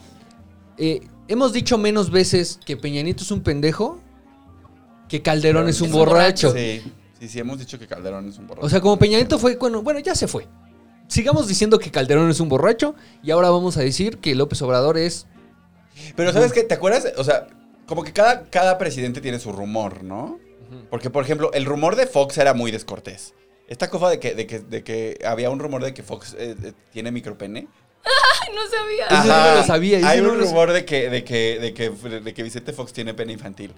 Eh, 0.78 1.00
hemos 1.28 1.52
dicho 1.52 1.78
menos 1.78 2.10
veces 2.10 2.58
que 2.64 2.76
Peña 2.76 3.02
Nieto 3.02 3.22
es 3.22 3.30
un 3.30 3.42
pendejo 3.42 4.00
que 5.08 5.22
Calderón 5.22 5.68
es 5.68 5.80
un 5.80 5.88
Es 5.88 5.92
un 5.92 5.98
borracho. 5.98 6.52
Sí, 6.52 6.82
sí, 7.20 7.28
sí, 7.28 7.38
hemos 7.38 7.58
dicho 7.58 7.78
que 7.78 7.86
Calderón 7.86 8.28
es 8.28 8.38
un 8.38 8.46
borracho. 8.46 8.66
O 8.66 8.70
sea, 8.70 8.80
como 8.80 8.98
Peña 8.98 9.18
Nieto 9.18 9.38
fue, 9.38 9.56
bueno, 9.56 9.82
bueno, 9.82 10.00
ya 10.00 10.14
se 10.14 10.26
fue. 10.26 10.48
Sigamos 11.08 11.46
diciendo 11.46 11.78
que 11.78 11.90
Calderón 11.90 12.30
es 12.30 12.40
un 12.40 12.48
borracho 12.48 12.94
y 13.22 13.30
ahora 13.30 13.50
vamos 13.50 13.76
a 13.76 13.80
decir 13.80 14.18
que 14.18 14.34
López 14.34 14.62
Obrador 14.62 14.96
es. 14.96 15.26
Pero 16.16 16.32
¿sabes 16.32 16.52
qué? 16.52 16.62
¿Te 16.62 16.74
acuerdas? 16.74 17.06
O 17.18 17.24
sea, 17.24 17.48
como 17.86 18.02
que 18.02 18.12
cada, 18.14 18.44
cada 18.44 18.78
presidente 18.78 19.20
tiene 19.20 19.38
su 19.38 19.52
rumor, 19.52 20.02
¿no? 20.02 20.40
Porque, 20.88 21.10
por 21.10 21.22
ejemplo, 21.22 21.52
el 21.52 21.66
rumor 21.66 21.96
de 21.96 22.06
Fox 22.06 22.38
era 22.38 22.54
muy 22.54 22.70
descortés. 22.70 23.34
Esta 23.72 23.88
cosa 23.90 24.08
de 24.10 24.20
que, 24.20 24.34
de 24.34 24.46
que, 24.46 24.58
de 24.60 24.84
que 24.84 25.18
había 25.26 25.48
un 25.50 25.58
rumor 25.58 25.82
de 25.82 25.94
que 25.94 26.02
Fox 26.02 26.34
eh, 26.38 26.54
eh, 26.62 26.72
tiene 26.92 27.10
micropene. 27.10 27.66
Ay, 28.04 28.54
no 28.54 28.60
sabía. 28.68 29.06
Ese 29.06 29.28
no 29.28 29.54
lo 29.56 29.62
sabía, 29.64 30.08
Hay 30.08 30.20
no 30.20 30.30
un 30.32 30.38
lo 30.38 30.44
rumor 30.44 30.72
de 30.72 30.84
que, 30.84 31.08
de, 31.08 31.24
que, 31.24 31.58
de, 31.58 31.72
que, 31.72 31.88
de 31.90 32.34
que 32.34 32.42
Vicente 32.42 32.72
Fox 32.72 32.92
tiene 32.92 33.14
pene 33.14 33.32
infantil. 33.32 33.72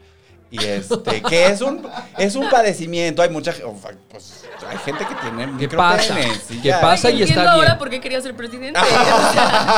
Y 0.51 0.63
este, 0.65 1.23
que 1.23 1.47
es 1.47 1.61
un, 1.61 1.87
es 2.19 2.35
un 2.37 2.49
padecimiento. 2.51 3.23
Hay 3.23 3.29
mucha 3.31 3.53
ge- 3.53 3.65
o 3.65 3.75
fa- 3.75 3.91
pues, 4.11 4.45
hay 4.69 4.79
gente 4.79 5.05
que 5.07 5.15
tiene 5.17 5.59
¿Qué 5.59 5.69
pasa? 5.69 6.15
micropenes 6.15 6.51
y 6.51 6.57
¿Qué 6.61 6.69
ya. 6.69 6.81
pasa? 6.81 7.11
y 7.11 7.21
Entiendo 7.21 7.41
está 7.43 7.53
ahora 7.55 7.67
bien. 7.71 7.79
por 7.79 7.91
qué 7.91 8.01
quería 8.01 8.21
ser 8.21 8.35
presidente. 8.37 8.79
O 8.81 8.85
sea, 8.87 8.99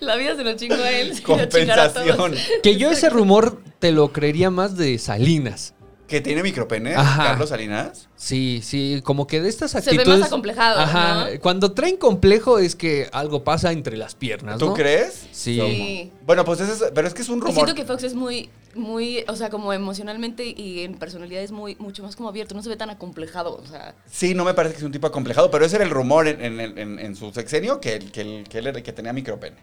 la 0.00 0.16
vida 0.16 0.34
se 0.36 0.44
lo 0.44 0.54
chingó 0.56 0.74
a 0.82 0.90
él. 0.90 1.14
se 1.14 1.22
a 1.22 1.24
todos. 1.26 2.16
Compensación. 2.16 2.34
Que 2.62 2.76
yo 2.76 2.90
ese 2.90 3.10
rumor 3.10 3.60
te 3.78 3.92
lo 3.92 4.12
creería 4.12 4.50
más 4.50 4.76
de 4.76 4.98
Salinas. 4.98 5.73
¿Que 6.06 6.20
tiene 6.20 6.42
micropenes? 6.42 6.98
Ajá. 6.98 7.24
Carlos 7.24 7.48
Salinas. 7.48 8.08
Sí, 8.14 8.60
sí, 8.62 9.00
como 9.04 9.26
que 9.26 9.40
de 9.40 9.48
estas 9.48 9.72
ve 9.72 9.78
actitudes. 9.80 10.18
más 10.18 10.28
acomplejado, 10.28 10.78
Ajá. 10.80 11.30
¿no? 11.30 11.40
Cuando 11.40 11.72
traen 11.72 11.96
complejo 11.96 12.58
es 12.58 12.76
que 12.76 13.08
algo 13.10 13.42
pasa 13.42 13.72
entre 13.72 13.96
las 13.96 14.14
piernas, 14.14 14.58
¿Tú 14.58 14.66
¿no? 14.66 14.74
crees? 14.74 15.26
Sí. 15.32 15.58
Sí. 15.60 16.12
Bueno, 16.26 16.44
pues 16.44 16.60
ese 16.60 16.72
es, 16.72 16.84
pero 16.94 17.08
es 17.08 17.14
que 17.14 17.22
es 17.22 17.28
un 17.30 17.38
Y 17.38 17.40
rumor. 17.40 17.54
siento 17.54 17.74
que 17.74 17.84
Fox 17.86 18.02
es 18.04 18.14
muy, 18.14 18.50
muy, 18.74 19.24
o 19.28 19.34
sea, 19.34 19.48
como 19.48 19.72
emocionalmente 19.72 20.44
y 20.44 20.80
en 20.80 20.94
personalidad 20.98 21.42
es 21.42 21.52
muy, 21.52 21.74
mucho 21.76 22.02
más 22.02 22.16
como 22.16 22.28
abierto, 22.28 22.54
no 22.54 22.62
se 22.62 22.68
ve 22.68 22.76
tan 22.76 22.90
acomplejado, 22.90 23.56
o 23.56 23.66
sea. 23.66 23.94
Sí, 24.10 24.34
no 24.34 24.44
me 24.44 24.52
parece 24.52 24.74
que 24.74 24.78
es 24.80 24.84
un 24.84 24.92
tipo 24.92 25.06
acomplejado, 25.06 25.50
pero 25.50 25.64
ese 25.64 25.76
era 25.76 25.86
el 25.86 25.90
rumor 25.90 26.28
en, 26.28 26.42
en- 26.60 26.78
en- 26.78 26.98
en 26.98 27.16
su 27.16 27.32
sexenio 27.32 27.80
que, 27.80 27.94
el- 27.94 28.12
que, 28.12 28.20
el- 28.20 28.44
que 28.48 28.58
él 28.58 28.66
era- 28.66 28.82
que 28.82 28.92
tenía 28.92 29.14
micropene. 29.14 29.56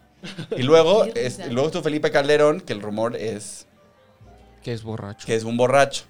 Y 0.58 0.64
luego, 0.64 1.06
es- 1.16 1.38
luego 1.52 1.68
estuvo 1.68 1.84
Felipe 1.84 2.10
Calderón, 2.10 2.62
que 2.62 2.74
el 2.74 2.82
rumor 2.82 3.16
es 3.16 3.68
Que 4.64 4.74
es 4.74 4.82
borracho. 4.84 5.26
que 5.28 5.36
es 5.36 5.44
un 5.44 5.56
borracho. 5.58 6.06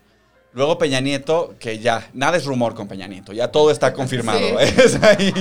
Luego 0.54 0.78
Peña 0.78 1.00
Nieto, 1.00 1.56
que 1.60 1.80
ya, 1.80 2.10
nada 2.14 2.36
es 2.36 2.44
rumor 2.44 2.76
con 2.76 2.86
Peña 2.90 3.08
Nieto, 3.08 3.32
ya 3.32 3.48
todo 3.50 3.72
está 3.72 3.94
confirmado. 3.94 4.40
Sí. 4.40 4.56
Es 4.84 5.02
ahí. 5.02 5.34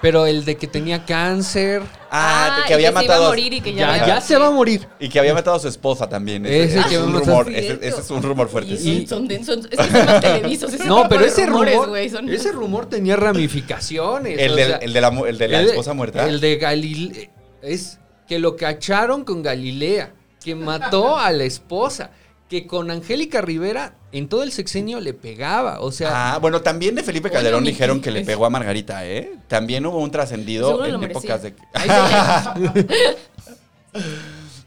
Pero 0.00 0.26
el 0.26 0.44
de 0.44 0.56
que 0.56 0.66
tenía 0.66 1.04
cáncer. 1.04 1.80
Ah, 2.10 2.58
Ah, 2.58 2.64
que 2.66 2.72
y 2.72 2.74
había 2.74 2.88
que 2.90 2.98
se 2.98 3.04
iba 3.04 3.12
matado 3.14 3.26
a 3.26 3.28
morir 3.28 3.52
y 3.52 3.60
que 3.60 3.72
ya 3.72 3.78
Ya, 3.86 3.92
había- 4.02 4.06
ya 4.16 4.20
se 4.20 4.36
va 4.36 4.48
a 4.48 4.50
morir. 4.50 4.88
y 4.98 5.08
que 5.08 5.20
había 5.20 5.32
matado 5.32 5.56
a 5.56 5.60
su 5.60 5.68
esposa 5.68 6.08
también. 6.08 6.44
Ese, 6.44 6.64
Ese 6.64 6.78
ese 6.80 6.88
que 6.88 6.94
es 6.96 7.00
un 7.02 7.12
matado- 7.12 7.44
rumor, 7.44 7.52
ese, 7.54 7.78
es 7.86 8.10
un 8.10 8.22
rumor 8.24 8.48
fuerte. 8.48 8.72
Y 8.72 8.78
sí. 8.78 9.06
son, 9.06 9.28
son, 9.44 9.60
es 9.60 9.68
que 9.68 9.76
son 9.76 10.06
más 10.06 10.20
televisos. 10.20 10.72
No, 10.86 11.08
pero 11.08 11.24
ese 11.24 11.46
rumores, 11.46 11.74
rumor, 11.74 11.88
güey, 11.90 12.10
son- 12.10 12.28
ese 12.28 12.50
rumor 12.50 12.86
tenía 12.86 13.14
ramificaciones. 13.62 14.38
El, 14.40 14.50
o 14.52 14.56
del- 14.56 14.66
sea, 14.66 14.76
el 14.78 14.92
de 14.92 15.00
la, 15.00 15.10
mu- 15.12 15.26
el 15.26 15.38
de 15.38 15.46
la 15.48 15.58
el 15.60 15.64
de- 15.66 15.70
esposa 15.70 15.94
muerta. 15.94 16.26
El 16.28 16.40
de 16.40 16.56
Galilea. 16.56 17.28
Es 17.62 18.00
que 18.26 18.40
lo 18.40 18.56
cacharon 18.56 19.24
con 19.24 19.40
Galilea, 19.40 20.14
que 20.44 20.56
mató 20.56 21.16
a 21.16 21.30
la 21.30 21.44
esposa, 21.44 22.10
que 22.52 22.66
con 22.66 22.90
Angélica 22.90 23.40
Rivera 23.40 23.94
en 24.12 24.28
todo 24.28 24.42
el 24.42 24.52
sexenio 24.52 25.00
le 25.00 25.14
pegaba. 25.14 25.80
O 25.80 25.90
sea, 25.90 26.34
Ah, 26.34 26.38
bueno, 26.38 26.60
también 26.60 26.94
de 26.94 27.02
Felipe 27.02 27.30
Calderón 27.30 27.64
dijeron 27.64 28.02
que 28.02 28.10
le 28.10 28.24
pegó 28.26 28.44
a 28.44 28.50
Margarita, 28.50 29.06
¿eh? 29.06 29.32
También 29.48 29.86
hubo 29.86 29.98
un 29.98 30.10
trascendido 30.10 30.84
en 30.84 31.00
merecía. 31.00 31.36
épocas 31.36 31.42
de... 31.42 31.54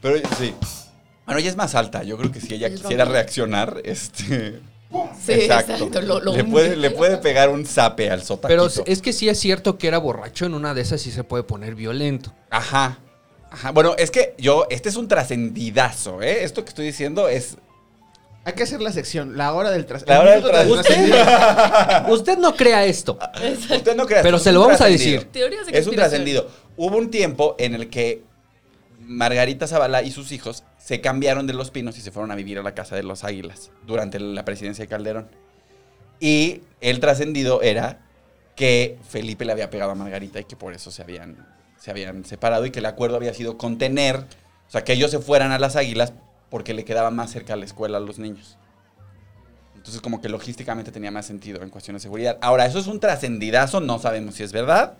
Pero 0.02 0.16
sí. 0.38 0.52
Bueno, 1.24 1.40
ella 1.40 1.50
es 1.50 1.56
más 1.56 1.74
alta. 1.76 2.02
Yo 2.02 2.16
creo 2.18 2.32
que 2.32 2.40
si 2.40 2.54
ella 2.54 2.70
quisiera 2.74 3.04
reaccionar, 3.04 3.80
este... 3.84 4.60
Sí, 5.24 5.32
exacto. 5.32 6.00
lo- 6.02 6.20
lo 6.20 6.32
le, 6.32 6.42
hunde. 6.42 6.52
puede, 6.52 6.76
le 6.76 6.90
puede 6.90 7.16
pegar 7.18 7.48
un 7.50 7.66
zape 7.66 8.08
al 8.10 8.22
sotaquito. 8.22 8.68
pero 8.70 8.84
es 8.86 9.02
que 9.02 9.12
sí 9.12 9.28
es 9.28 9.38
cierto 9.38 9.78
que 9.78 9.88
era 9.88 9.98
borracho. 9.98 10.44
En 10.46 10.54
una 10.54 10.74
de 10.74 10.80
esas 10.82 11.00
sí 11.00 11.10
se 11.10 11.22
puede 11.24 11.42
poner 11.44 11.74
violento. 11.74 12.32
Ajá. 12.50 12.98
Ajá. 13.50 13.70
Bueno, 13.72 13.94
es 13.98 14.10
que 14.10 14.34
yo... 14.38 14.66
Este 14.70 14.88
es 14.88 14.96
un 14.96 15.06
trascendidazo, 15.08 16.20
¿eh? 16.22 16.42
Esto 16.44 16.64
que 16.64 16.70
estoy 16.70 16.86
diciendo 16.86 17.28
es... 17.28 17.56
Hay 18.46 18.52
que 18.52 18.62
hacer 18.62 18.80
la 18.80 18.92
sección, 18.92 19.36
la 19.36 19.52
hora 19.54 19.72
del 19.72 19.86
tras. 19.86 20.06
La 20.06 20.20
hora 20.20 20.38
del 20.38 20.44
trascendido. 20.44 21.16
Usted 22.14 22.38
no 22.38 22.54
crea 22.54 22.84
esto. 22.84 23.18
Usted 23.74 23.96
no 23.96 24.06
crea. 24.06 24.22
Pero 24.22 24.38
se 24.38 24.52
lo 24.52 24.60
vamos 24.60 24.76
a 24.80 24.86
trascendido. 24.86 25.24
decir. 25.24 25.68
De 25.72 25.78
Es 25.78 25.88
un 25.88 25.96
trascendido. 25.96 26.48
Hubo 26.76 26.96
un 26.96 27.10
tiempo 27.10 27.56
en 27.58 27.74
el 27.74 27.90
que 27.90 28.22
Margarita 29.00 29.66
Zavala 29.66 30.04
y 30.04 30.12
sus 30.12 30.30
hijos 30.30 30.62
se 30.78 31.00
cambiaron 31.00 31.48
de 31.48 31.54
Los 31.54 31.72
Pinos 31.72 31.98
y 31.98 32.02
se 32.02 32.12
fueron 32.12 32.30
a 32.30 32.36
vivir 32.36 32.60
a 32.60 32.62
la 32.62 32.72
casa 32.72 32.94
de 32.94 33.02
los 33.02 33.24
Águilas 33.24 33.72
durante 33.84 34.20
la 34.20 34.44
presidencia 34.44 34.84
de 34.84 34.88
Calderón. 34.88 35.28
Y 36.20 36.60
el 36.80 37.00
trascendido 37.00 37.62
era 37.62 38.06
que 38.54 38.96
Felipe 39.08 39.44
le 39.44 39.50
había 39.50 39.70
pegado 39.70 39.90
a 39.90 39.96
Margarita 39.96 40.38
y 40.38 40.44
que 40.44 40.54
por 40.54 40.72
eso 40.72 40.92
se 40.92 41.02
habían, 41.02 41.48
se 41.80 41.90
habían 41.90 42.24
separado 42.24 42.64
y 42.64 42.70
que 42.70 42.78
el 42.78 42.86
acuerdo 42.86 43.16
había 43.16 43.34
sido 43.34 43.58
contener, 43.58 44.18
o 44.68 44.70
sea, 44.70 44.84
que 44.84 44.92
ellos 44.92 45.10
se 45.10 45.18
fueran 45.18 45.50
a 45.50 45.58
las 45.58 45.74
Águilas 45.74 46.12
porque 46.50 46.74
le 46.74 46.84
quedaba 46.84 47.10
más 47.10 47.30
cerca 47.30 47.54
a 47.54 47.56
la 47.56 47.64
escuela 47.64 47.98
a 47.98 48.00
los 48.00 48.18
niños. 48.18 48.56
Entonces 49.74 50.00
como 50.00 50.20
que 50.20 50.28
logísticamente 50.28 50.90
tenía 50.90 51.10
más 51.10 51.26
sentido 51.26 51.62
en 51.62 51.70
cuestión 51.70 51.94
de 51.96 52.00
seguridad. 52.00 52.38
Ahora, 52.40 52.66
eso 52.66 52.78
es 52.78 52.86
un 52.88 52.98
trascendidazo, 52.98 53.80
no 53.80 53.98
sabemos 53.98 54.34
si 54.34 54.42
es 54.42 54.52
verdad. 54.52 54.94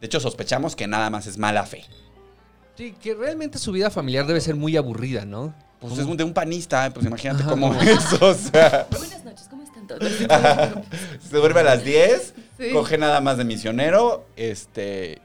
De 0.00 0.06
hecho, 0.06 0.18
sospechamos 0.18 0.74
que 0.74 0.88
nada 0.88 1.10
más 1.10 1.26
es 1.28 1.38
mala 1.38 1.64
fe. 1.64 1.84
Sí, 2.76 2.92
que 3.00 3.14
realmente 3.14 3.58
su 3.58 3.70
vida 3.70 3.90
familiar 3.90 4.26
debe 4.26 4.40
ser 4.40 4.56
muy 4.56 4.76
aburrida, 4.76 5.24
¿no? 5.24 5.54
Pues 5.78 5.98
es 5.98 6.16
de 6.16 6.24
un 6.24 6.32
panista, 6.32 6.90
pues 6.94 7.06
imagínate 7.06 7.42
Ajá, 7.42 7.50
cómo 7.50 7.74
es, 7.82 8.12
o 8.20 8.34
sea, 8.34 8.86
Buenas 8.90 9.24
noches, 9.24 9.48
¿cómo 9.48 9.62
están 9.64 9.86
todos? 9.86 10.02
se 11.30 11.36
duerme 11.36 11.60
a 11.60 11.64
las 11.64 11.84
10, 11.84 12.34
Sí. 12.58 12.70
coge 12.72 12.98
nada 12.98 13.20
más 13.20 13.36
de 13.38 13.44
misionero, 13.44 14.24
este, 14.36 15.20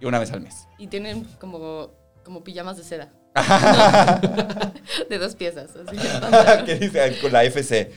y 0.00 0.06
una 0.06 0.18
vez 0.18 0.32
al 0.32 0.40
mes. 0.40 0.66
Y 0.78 0.88
tienen 0.88 1.24
como, 1.40 1.90
como 2.24 2.42
pijamas 2.42 2.76
de 2.76 2.84
seda. 2.84 3.08
de 5.08 5.18
dos 5.18 5.36
piezas. 5.36 5.70
Así. 5.76 5.96
¿Qué 6.66 6.74
dice? 6.76 7.18
Con 7.20 7.32
la 7.32 7.44
FC. 7.44 7.92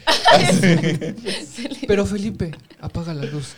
Pero 1.88 2.06
Felipe, 2.06 2.52
apaga 2.80 3.14
la 3.14 3.24
luz. 3.24 3.54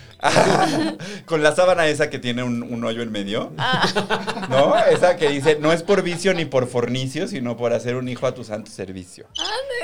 Con 1.25 1.43
la 1.43 1.55
sábana 1.55 1.85
esa 1.87 2.09
que 2.09 2.17
tiene 2.17 2.41
un, 2.43 2.63
un 2.63 2.83
hoyo 2.83 3.03
en 3.03 3.11
medio. 3.11 3.53
Ah. 3.57 4.47
¿No? 4.49 4.75
Esa 4.77 5.17
que 5.17 5.29
dice, 5.29 5.57
no 5.59 5.71
es 5.71 5.83
por 5.83 6.01
vicio 6.01 6.33
ni 6.33 6.45
por 6.45 6.67
fornicio, 6.67 7.27
sino 7.27 7.55
por 7.57 7.73
hacer 7.73 7.95
un 7.95 8.09
hijo 8.09 8.25
a 8.25 8.33
tu 8.33 8.43
santo 8.43 8.71
servicio. 8.71 9.27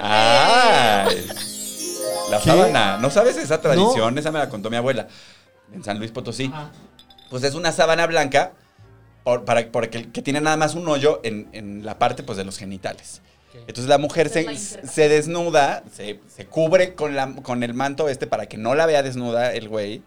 ¡Ay! 0.02 1.28
La 2.32 2.42
sábana. 2.42 2.98
¿No 2.98 3.12
sabes 3.12 3.38
esa 3.38 3.62
tradición? 3.62 4.18
Esa 4.18 4.32
me 4.32 4.40
la 4.40 4.50
contó 4.50 4.72
mi 4.72 4.78
abuela. 4.78 5.08
En 5.72 5.84
San 5.84 6.00
Luis 6.00 6.12
Potosí. 6.12 6.52
Pues 7.30 7.44
es 7.44 7.54
una 7.54 7.72
sábana 7.72 8.08
blanca 8.08 8.54
por- 9.24 9.46
para, 9.46 9.72
porque, 9.72 10.12
que 10.12 10.22
tiene 10.22 10.42
nada 10.42 10.58
más 10.58 10.76
un 10.76 10.88
hoyo 10.88 11.20
en, 11.24 11.48
en 11.54 11.86
la 11.86 11.98
parte 12.00 12.24
pues, 12.24 12.38
de 12.38 12.44
los 12.44 12.58
genitales. 12.58 13.22
Entonces 13.68 13.86
la 13.88 13.98
mujer 14.00 14.28
es 14.28 14.34
se, 14.60 14.88
se 14.88 15.10
desnuda, 15.10 15.84
se, 15.96 16.20
se 16.36 16.46
cubre 16.48 16.96
con, 16.96 17.16
la, 17.16 17.34
con 17.44 17.62
el 17.64 17.74
manto 17.76 18.10
este 18.10 18.26
para 18.28 18.48
que 18.48 18.58
no 18.58 18.74
la 18.76 18.86
vea 18.88 19.04
desnuda 19.04 19.54
el 19.54 19.70
güey. 19.70 20.02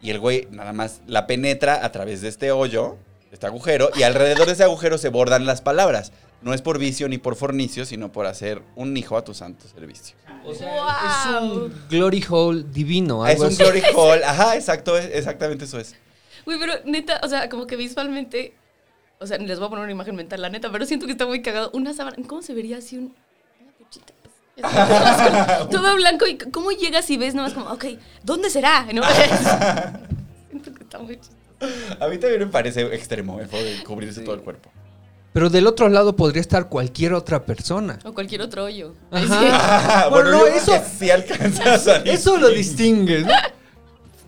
Y 0.00 0.10
el 0.10 0.20
güey 0.20 0.46
nada 0.50 0.72
más 0.72 1.00
la 1.06 1.26
penetra 1.26 1.84
a 1.84 1.90
través 1.90 2.20
de 2.20 2.28
este 2.28 2.52
hoyo, 2.52 2.96
este 3.32 3.46
agujero, 3.46 3.90
y 3.96 4.02
alrededor 4.04 4.46
de 4.46 4.52
ese 4.52 4.62
agujero 4.64 4.96
se 4.98 5.08
bordan 5.08 5.44
las 5.46 5.60
palabras. 5.60 6.12
No 6.42 6.52
es 6.54 6.60
por 6.62 6.78
vicio 6.78 7.08
ni 7.08 7.16
por 7.18 7.36
fornicio, 7.36 7.84
sino 7.86 8.12
por 8.12 8.26
hacer 8.26 8.60
un 8.76 8.94
hijo 8.96 9.16
a 9.16 9.24
tu 9.24 9.32
santo 9.34 9.66
servicio. 9.66 10.14
O 10.44 10.54
sea, 10.54 10.74
Wow. 10.74 10.86
es 10.86 11.42
un 11.52 11.74
glory 11.88 12.24
hole 12.28 12.64
divino. 12.70 13.26
Es 13.26 13.32
algo 13.36 13.44
un 13.46 13.48
así. 13.48 13.62
glory 13.62 13.82
hole. 13.96 14.24
Ajá, 14.24 14.54
exacto, 14.56 14.96
es- 14.98 15.10
exactamente 15.14 15.64
eso 15.64 15.80
es. 15.80 15.94
Güey, 16.46 16.58
pero 16.58 16.74
neta, 16.84 17.20
o 17.22 17.28
sea, 17.28 17.48
como 17.48 17.66
que 17.66 17.76
visualmente. 17.76 18.54
O 19.20 19.26
sea, 19.26 19.38
les 19.38 19.58
voy 19.58 19.66
a 19.66 19.70
poner 19.70 19.84
una 19.84 19.92
imagen 19.92 20.16
mental, 20.16 20.42
la 20.42 20.50
neta, 20.50 20.70
pero 20.70 20.84
siento 20.86 21.06
que 21.06 21.12
está 21.12 21.24
muy 21.26 21.40
cagado. 21.42 21.70
Una 21.72 21.94
sábana. 21.94 22.16
¿Cómo 22.26 22.42
se 22.42 22.52
vería 22.54 22.78
así 22.78 22.98
un. 22.98 23.14
Una? 24.56 25.68
Todo- 25.70 25.96
blanco 25.96 26.26
y 26.26 26.36
cómo 26.38 26.70
llegas 26.72 27.08
y 27.10 27.16
ves 27.16 27.34
nomás 27.34 27.54
como, 27.54 27.66
ok, 27.70 27.84
¿dónde 28.22 28.50
será? 28.50 28.86
¿No? 28.92 29.02
siento 30.50 30.72
que 30.74 30.82
está 30.84 30.98
muy 30.98 31.16
chistoso. 31.16 31.36
A 32.00 32.08
mí 32.08 32.18
también 32.18 32.40
me 32.40 32.46
parece 32.48 32.82
extremo 32.94 33.40
el 33.40 33.48
de 33.48 33.82
cubrirse 33.84 34.20
todo 34.20 34.34
el 34.34 34.42
cuerpo. 34.42 34.70
Pero 35.32 35.48
del 35.50 35.66
otro 35.66 35.88
lado 35.88 36.14
podría 36.14 36.40
estar 36.40 36.68
cualquier 36.68 37.14
otra 37.14 37.44
persona. 37.44 37.98
O 38.04 38.12
cualquier 38.12 38.42
otro 38.42 38.64
hoyo. 38.64 38.94
Ajá. 39.10 39.26
Sí. 39.40 39.46
Ah, 39.50 40.06
Bueno, 40.10 40.30
bueno, 40.30 40.46
no, 40.46 40.54
eso- 40.54 40.80
sí 40.98 41.10
alcanza 41.10 41.74
a. 41.94 41.96
Eso 42.04 42.36
lo 42.36 42.48
distingue, 42.50 43.22
¿no? 43.22 43.32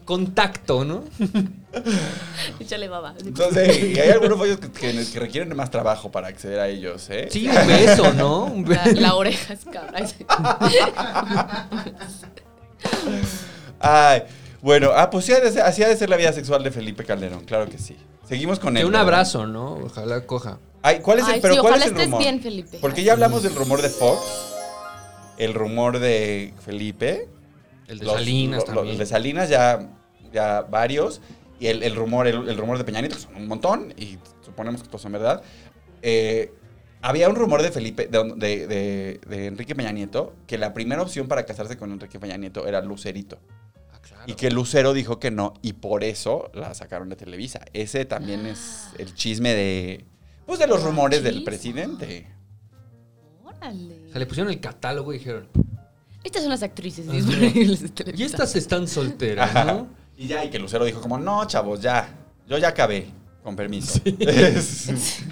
Contacto, 0.06 0.84
¿no? 0.86 1.04
Échale 2.60 2.88
baba. 2.88 3.14
Entonces, 3.20 3.82
y 3.82 3.98
hay 4.00 4.08
algunos 4.10 4.40
hoyos 4.40 4.58
que, 4.58 4.70
que- 4.70 5.04
que 5.12 5.20
requieren 5.20 5.54
más 5.54 5.70
trabajo 5.70 6.10
para 6.10 6.28
acceder 6.28 6.60
a 6.60 6.68
ellos, 6.68 7.08
¿eh? 7.10 7.28
Sí, 7.30 7.46
un 7.48 7.66
beso, 7.66 8.12
¿no? 8.14 8.44
Un 8.44 8.66
La, 8.72 8.84
beso. 8.84 9.00
la 9.00 9.14
oreja 9.16 9.52
es 9.52 9.64
cabra. 9.64 10.06
Ay, 13.80 14.22
bueno, 14.62 14.90
ah, 14.94 15.10
pues 15.10 15.24
sí 15.24 15.32
ha 15.32 15.40
de 15.40 15.50
ser- 15.52 15.62
así 15.62 15.82
ha 15.82 15.88
de 15.88 15.96
ser 15.96 16.08
la 16.08 16.16
vida 16.16 16.32
sexual 16.32 16.62
de 16.64 16.70
Felipe 16.70 17.04
Calderón, 17.04 17.44
claro 17.44 17.68
que 17.68 17.78
sí. 17.78 17.96
Seguimos 18.28 18.58
con 18.58 18.74
Que 18.74 18.80
él. 18.80 18.86
un 18.86 18.92
¿verdad? 18.92 19.06
abrazo, 19.08 19.46
¿no? 19.46 19.74
Ojalá 19.74 20.24
coja. 20.26 20.58
Ay, 20.82 21.00
¿cuál 21.00 21.18
es 21.20 21.26
el, 21.28 21.34
Ay, 21.34 21.40
pero 21.40 21.54
sí, 21.54 21.60
cuál 21.60 21.72
ojalá 21.74 21.84
es 21.84 21.90
el 21.90 21.96
estés 21.96 22.06
rumor? 22.06 22.20
bien, 22.20 22.40
Felipe. 22.40 22.78
Porque 22.80 23.04
ya 23.04 23.12
hablamos 23.12 23.42
del 23.42 23.54
rumor 23.54 23.82
de 23.82 23.88
Fox, 23.88 24.20
el 25.38 25.54
rumor 25.54 25.98
de 25.98 26.52
Felipe, 26.64 27.28
El 27.86 27.98
de 27.98 28.04
los- 28.06 28.14
Salinas 28.14 28.60
lo- 28.60 28.66
lo- 28.68 28.74
también. 28.74 28.92
El 28.94 28.98
de 28.98 29.06
Salinas 29.06 29.48
ya, 29.48 29.88
ya 30.32 30.62
varios. 30.62 31.20
Y 31.58 31.68
el, 31.68 31.82
el 31.82 31.94
rumor, 31.96 32.26
el, 32.26 32.48
el 32.48 32.56
rumor 32.58 32.76
de 32.78 32.84
Peña 32.84 33.00
Nieto, 33.00 33.16
que 33.16 33.22
son 33.22 33.34
un 33.36 33.46
montón, 33.48 33.94
y 33.96 34.18
suponemos 34.44 34.82
que 34.82 34.88
todos 34.88 35.00
son 35.02 35.12
verdad. 35.12 35.42
Eh, 36.02 36.52
había 37.02 37.28
un 37.28 37.36
rumor 37.36 37.62
de 37.62 37.70
Felipe, 37.72 38.06
de, 38.08 38.22
de- 38.36 38.66
de- 38.66 39.20
de 39.26 39.46
Enrique 39.46 39.74
Peña 39.74 39.92
Nieto, 39.92 40.34
que 40.46 40.58
la 40.58 40.74
primera 40.74 41.00
opción 41.02 41.28
para 41.28 41.46
casarse 41.46 41.76
con 41.78 41.90
Enrique 41.92 42.18
Peña 42.20 42.36
Nieto 42.36 42.66
era 42.66 42.80
Lucerito. 42.82 43.38
Ah, 43.92 43.98
claro. 44.02 44.24
Y 44.26 44.34
que 44.34 44.50
Lucero 44.50 44.92
dijo 44.92 45.18
que 45.18 45.30
no, 45.30 45.54
y 45.62 45.72
por 45.74 46.04
eso 46.04 46.50
la 46.52 46.74
sacaron 46.74 47.08
de 47.08 47.16
Televisa. 47.16 47.60
Ese 47.72 48.04
también 48.04 48.44
es 48.46 48.88
el 48.98 49.14
chisme 49.14 49.54
de. 49.54 50.04
Pues 50.46 50.58
de 50.58 50.66
los 50.66 50.82
rumores 50.82 51.22
del 51.22 51.34
Chisme. 51.36 51.44
presidente. 51.46 52.26
Órale. 53.44 54.06
O 54.08 54.10
sea, 54.10 54.18
le 54.18 54.26
pusieron 54.26 54.52
el 54.52 54.60
catálogo 54.60 55.12
y 55.12 55.18
dijeron, 55.18 55.48
Estas 56.22 56.42
son 56.42 56.50
las 56.50 56.62
actrices 56.62 57.10
disponibles 57.10 57.80
de 57.80 57.86
y 57.86 57.90
Televisa. 57.90 58.24
estas 58.26 58.56
están 58.56 58.86
solteras, 58.88 59.50
Ajá. 59.50 59.64
¿no? 59.72 59.88
Y 60.16 60.26
ya, 60.28 60.44
y 60.44 60.50
que 60.50 60.58
Lucero 60.58 60.84
dijo 60.84 61.00
como, 61.00 61.18
no, 61.18 61.46
chavos, 61.46 61.80
ya. 61.80 62.08
Yo 62.48 62.58
ya 62.58 62.68
acabé, 62.68 63.06
con 63.42 63.56
permiso. 63.56 64.00
Es- 64.04 64.88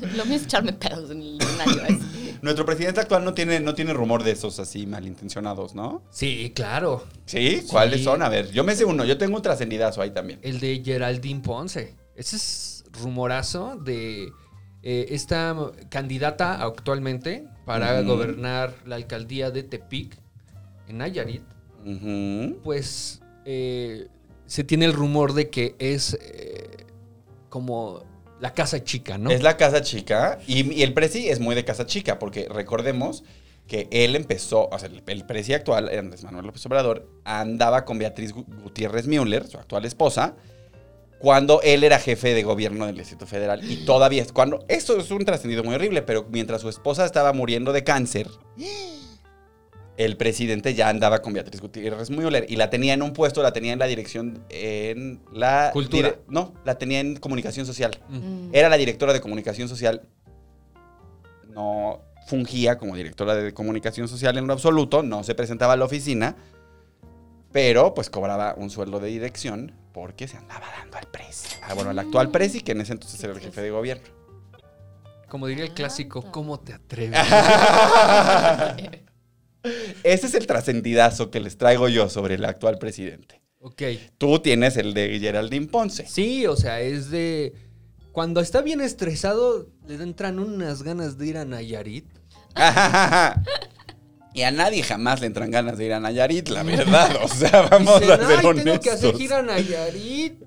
Lo 0.16 0.24
mío 0.24 0.36
es 0.36 0.44
echarme 0.44 0.72
pedos 0.72 1.10
en 1.10 1.20
el. 1.22 1.38
Nuestro 2.42 2.64
presidente 2.64 3.00
actual 3.00 3.22
no 3.22 3.34
tiene, 3.34 3.60
no 3.60 3.74
tiene 3.74 3.92
rumor 3.92 4.22
de 4.24 4.30
esos 4.30 4.58
así 4.58 4.86
malintencionados, 4.86 5.74
¿no? 5.74 6.02
Sí, 6.10 6.52
claro. 6.54 7.04
¿Sí? 7.26 7.62
¿Cuáles 7.68 7.98
Sí. 7.98 8.04
son? 8.04 8.22
A 8.22 8.30
ver, 8.30 8.50
yo 8.50 8.64
me 8.64 8.74
sé 8.74 8.86
uno, 8.86 9.04
yo 9.04 9.18
tengo 9.18 9.36
un 9.36 9.42
trascendidazo 9.42 10.00
ahí 10.00 10.10
también. 10.10 10.38
El 10.42 10.58
de 10.58 10.80
Geraldine 10.82 11.40
Ponce. 11.40 11.96
Ese 12.16 12.36
es 12.36 12.84
rumorazo 12.92 13.76
de 13.76 14.32
eh, 14.82 15.06
esta 15.10 15.54
candidata 15.90 16.62
actualmente 16.64 17.44
para 17.66 18.00
gobernar 18.00 18.74
la 18.86 18.96
alcaldía 18.96 19.50
de 19.50 19.62
Tepic, 19.62 20.16
en 20.88 20.96
Nayarit. 20.98 21.42
Pues 22.64 23.19
eh, 23.52 24.06
se 24.46 24.62
tiene 24.62 24.84
el 24.84 24.92
rumor 24.92 25.32
de 25.34 25.50
que 25.50 25.74
es 25.80 26.14
eh, 26.22 26.86
como 27.48 28.04
la 28.40 28.54
casa 28.54 28.84
chica, 28.84 29.18
¿no? 29.18 29.30
Es 29.30 29.42
la 29.42 29.56
casa 29.56 29.82
chica 29.82 30.38
y, 30.46 30.82
el 30.82 30.94
presi 30.94 31.28
es 31.28 31.40
muy 31.40 31.56
de 31.56 31.64
casa 31.64 31.84
chica 31.84 32.18
porque 32.20 32.46
recordemos 32.48 33.24
que 33.66 33.88
él 33.90 34.14
empezó, 34.14 34.68
o 34.70 34.78
sea, 34.78 34.88
el, 34.88 35.02
el 35.06 35.54
actual, 35.54 35.88
Andrés 35.96 36.22
Manuel 36.24 36.46
López 36.46 36.64
Obrador, 36.66 37.08
andaba 37.24 37.84
con 37.84 37.98
Beatriz 37.98 38.32
Gu- 38.34 38.44
Gutiérrez 38.62 39.06
Müller, 39.06 39.46
su 39.46 39.58
actual 39.58 39.84
esposa, 39.84 40.34
cuando 41.18 41.60
él 41.62 41.82
era 41.84 41.98
jefe 41.98 42.32
de 42.34 42.42
gobierno 42.44 42.86
del 42.86 42.96
Distrito 42.96 43.26
Federal 43.26 43.68
y 43.68 43.84
todavía 43.84 44.24
cuando 44.32 44.64
esto 44.68 44.96
es 44.98 45.10
un 45.10 45.24
trascendido 45.24 45.62
muy 45.64 45.74
horrible, 45.74 46.02
pero 46.02 46.26
mientras 46.30 46.60
su 46.62 46.68
esposa 46.68 47.04
estaba 47.04 47.32
muriendo 47.32 47.72
de 47.72 47.82
cáncer, 47.84 48.28
el 49.96 50.16
presidente 50.16 50.72
ya 50.74 50.88
andaba 50.88 51.20
con 51.20 51.32
Beatriz 51.32 51.60
Gutiérrez 51.60 52.10
Müller 52.10 52.46
y 52.48 52.56
la 52.56 52.70
tenía 52.70 52.94
en 52.94 53.02
un 53.02 53.12
puesto, 53.12 53.42
la 53.42 53.52
tenía 53.52 53.72
en 53.74 53.78
la 53.78 53.86
dirección 53.86 54.42
en 54.48 55.20
la 55.32 55.70
Cultura. 55.72 56.10
dire- 56.10 56.18
no, 56.28 56.54
la 56.64 56.76
tenía 56.78 57.00
en 57.00 57.16
comunicación 57.16 57.66
social. 57.66 57.98
Mm. 58.08 58.48
Era 58.54 58.68
la 58.68 58.76
directora 58.76 59.12
de 59.12 59.20
comunicación 59.20 59.68
social. 59.68 60.02
No 61.48 62.00
fungía 62.26 62.78
como 62.78 62.96
directora 62.96 63.34
de 63.34 63.52
comunicación 63.52 64.08
social 64.08 64.38
en 64.38 64.46
lo 64.46 64.52
absoluto, 64.52 65.02
no 65.02 65.24
se 65.24 65.34
presentaba 65.34 65.72
a 65.72 65.76
la 65.76 65.84
oficina, 65.84 66.36
pero 67.52 67.92
pues 67.92 68.08
cobraba 68.08 68.54
un 68.56 68.70
sueldo 68.70 69.00
de 69.00 69.08
dirección 69.08 69.72
porque 69.92 70.28
se 70.28 70.36
andaba 70.36 70.66
dando 70.78 70.96
al 70.96 71.08
presi. 71.08 71.56
Ah, 71.62 71.74
bueno, 71.74 71.90
al 71.90 71.98
actual 71.98 72.30
presi, 72.30 72.60
que 72.60 72.72
en 72.72 72.80
ese 72.82 72.92
entonces 72.92 73.22
era 73.24 73.32
el 73.32 73.40
jefe 73.40 73.60
de 73.60 73.70
gobierno. 73.70 74.04
Como 75.28 75.46
diría 75.48 75.64
el 75.64 75.72
clásico, 75.74 76.20
Anda. 76.20 76.30
¿cómo 76.32 76.60
te 76.60 76.72
atreves? 76.72 77.18
Ese 80.02 80.26
es 80.26 80.34
el 80.34 80.46
trascendidazo 80.46 81.30
que 81.30 81.40
les 81.40 81.56
traigo 81.58 81.88
yo 81.88 82.08
sobre 82.08 82.34
el 82.36 82.44
actual 82.44 82.78
presidente. 82.78 83.40
ok. 83.60 83.82
Tú 84.18 84.38
tienes 84.40 84.76
el 84.76 84.94
de 84.94 85.18
Geraldine 85.20 85.66
Ponce. 85.66 86.06
Sí, 86.06 86.46
o 86.46 86.56
sea, 86.56 86.80
es 86.80 87.10
de... 87.10 87.52
Cuando 88.12 88.40
está 88.40 88.60
bien 88.62 88.80
estresado, 88.80 89.68
le 89.86 89.94
entran 89.94 90.38
unas 90.38 90.82
ganas 90.82 91.16
de 91.18 91.26
ir 91.28 91.36
a 91.38 91.44
Nayarit. 91.44 92.06
y 94.34 94.42
a 94.42 94.50
nadie 94.50 94.82
jamás 94.82 95.20
le 95.20 95.26
entran 95.26 95.50
ganas 95.50 95.76
de 95.78 95.86
ir 95.86 95.92
a 95.92 96.00
Nayarit, 96.00 96.48
la 96.48 96.62
verdad. 96.62 97.16
O 97.22 97.28
sea, 97.28 97.62
vamos 97.70 98.00
Dicen, 98.00 98.20
a 98.20 98.26
ser 98.26 98.38
"Ay, 98.38 98.46
honestos. 98.46 98.64
tengo 98.64 98.80
que 98.80 98.90
hacer 98.90 99.14
gira 99.16 99.38
a 99.38 99.42
Nayarit 99.42 100.42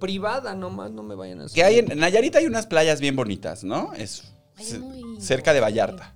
privada, 0.00 0.54
nomás 0.54 0.90
no 0.90 1.02
me 1.02 1.14
vayan 1.14 1.40
a 1.42 1.44
hacer. 1.44 1.54
Que 1.54 1.62
hay 1.64 1.78
en 1.80 1.98
Nayarit 1.98 2.34
hay 2.36 2.46
unas 2.46 2.66
playas 2.66 3.00
bien 3.00 3.16
bonitas, 3.16 3.64
¿no? 3.64 3.92
Es 3.94 4.24
Ay, 4.56 4.82
cerca 5.20 5.52
de. 5.52 5.60
Vallarta. 5.60 6.14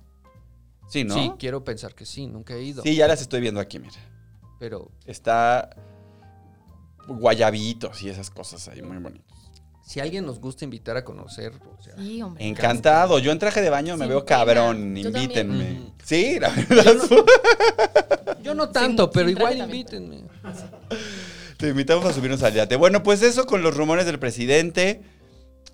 Sí, 0.93 1.03
¿no? 1.03 1.15
Sí, 1.15 1.21
Sí, 1.23 1.31
quiero 1.39 1.63
pensar 1.63 1.95
que 1.95 2.05
sí, 2.05 2.27
nunca 2.27 2.53
he 2.55 2.61
ido. 2.63 2.83
ya 2.83 3.07
las 3.07 3.19
estoy 3.21 3.41
viendo 3.41 3.59
aquí, 3.59 3.79
mira. 3.79 3.93
Pero 4.59 4.91
Está 5.05 5.71
guayabitos 7.07 8.01
y 8.03 8.09
esas 8.09 8.29
cosas 8.29 8.67
ahí 8.69 8.81
muy 8.81 8.97
bonitas. 8.97 9.37
si 9.85 9.99
alguien 9.99 10.25
nos 10.25 10.39
gusta 10.39 10.63
invitar 10.63 10.95
a 10.95 11.03
conocer, 11.03 11.51
o 11.77 11.81
sea, 11.81 11.95
Sí, 11.97 12.21
hombre. 12.21 12.47
Encantado. 12.47 13.19
Yo 13.19 13.31
en 13.31 13.39
traje 13.39 13.61
de 13.61 13.69
baño 13.69 13.97
me 13.97 14.07
veo 14.07 14.23
pena. 14.23 14.37
cabrón. 14.37 14.95
Yo 14.95 15.09
Invítenme. 15.09 15.63
también. 15.65 15.93
Sí, 16.03 16.39
la 16.39 16.49
verdad. 16.49 16.95
yo 18.43 18.53
no 18.55 18.69
tanto, 18.69 19.03
Sin- 19.05 19.11
pero 19.13 19.27
sin 19.29 19.37
igual 19.37 19.57
invítenme. 19.57 20.23
Te 21.57 21.69
invitamos 21.69 22.05
a 22.05 22.13
subirnos 22.13 22.41
al 22.43 22.53
yate. 22.53 22.75
Bueno, 22.77 23.03
pues 23.03 23.21
eso 23.21 23.45
con 23.45 23.61
los 23.63 23.75
rumores 23.75 24.05
del 24.05 24.19
presidente. 24.19 25.01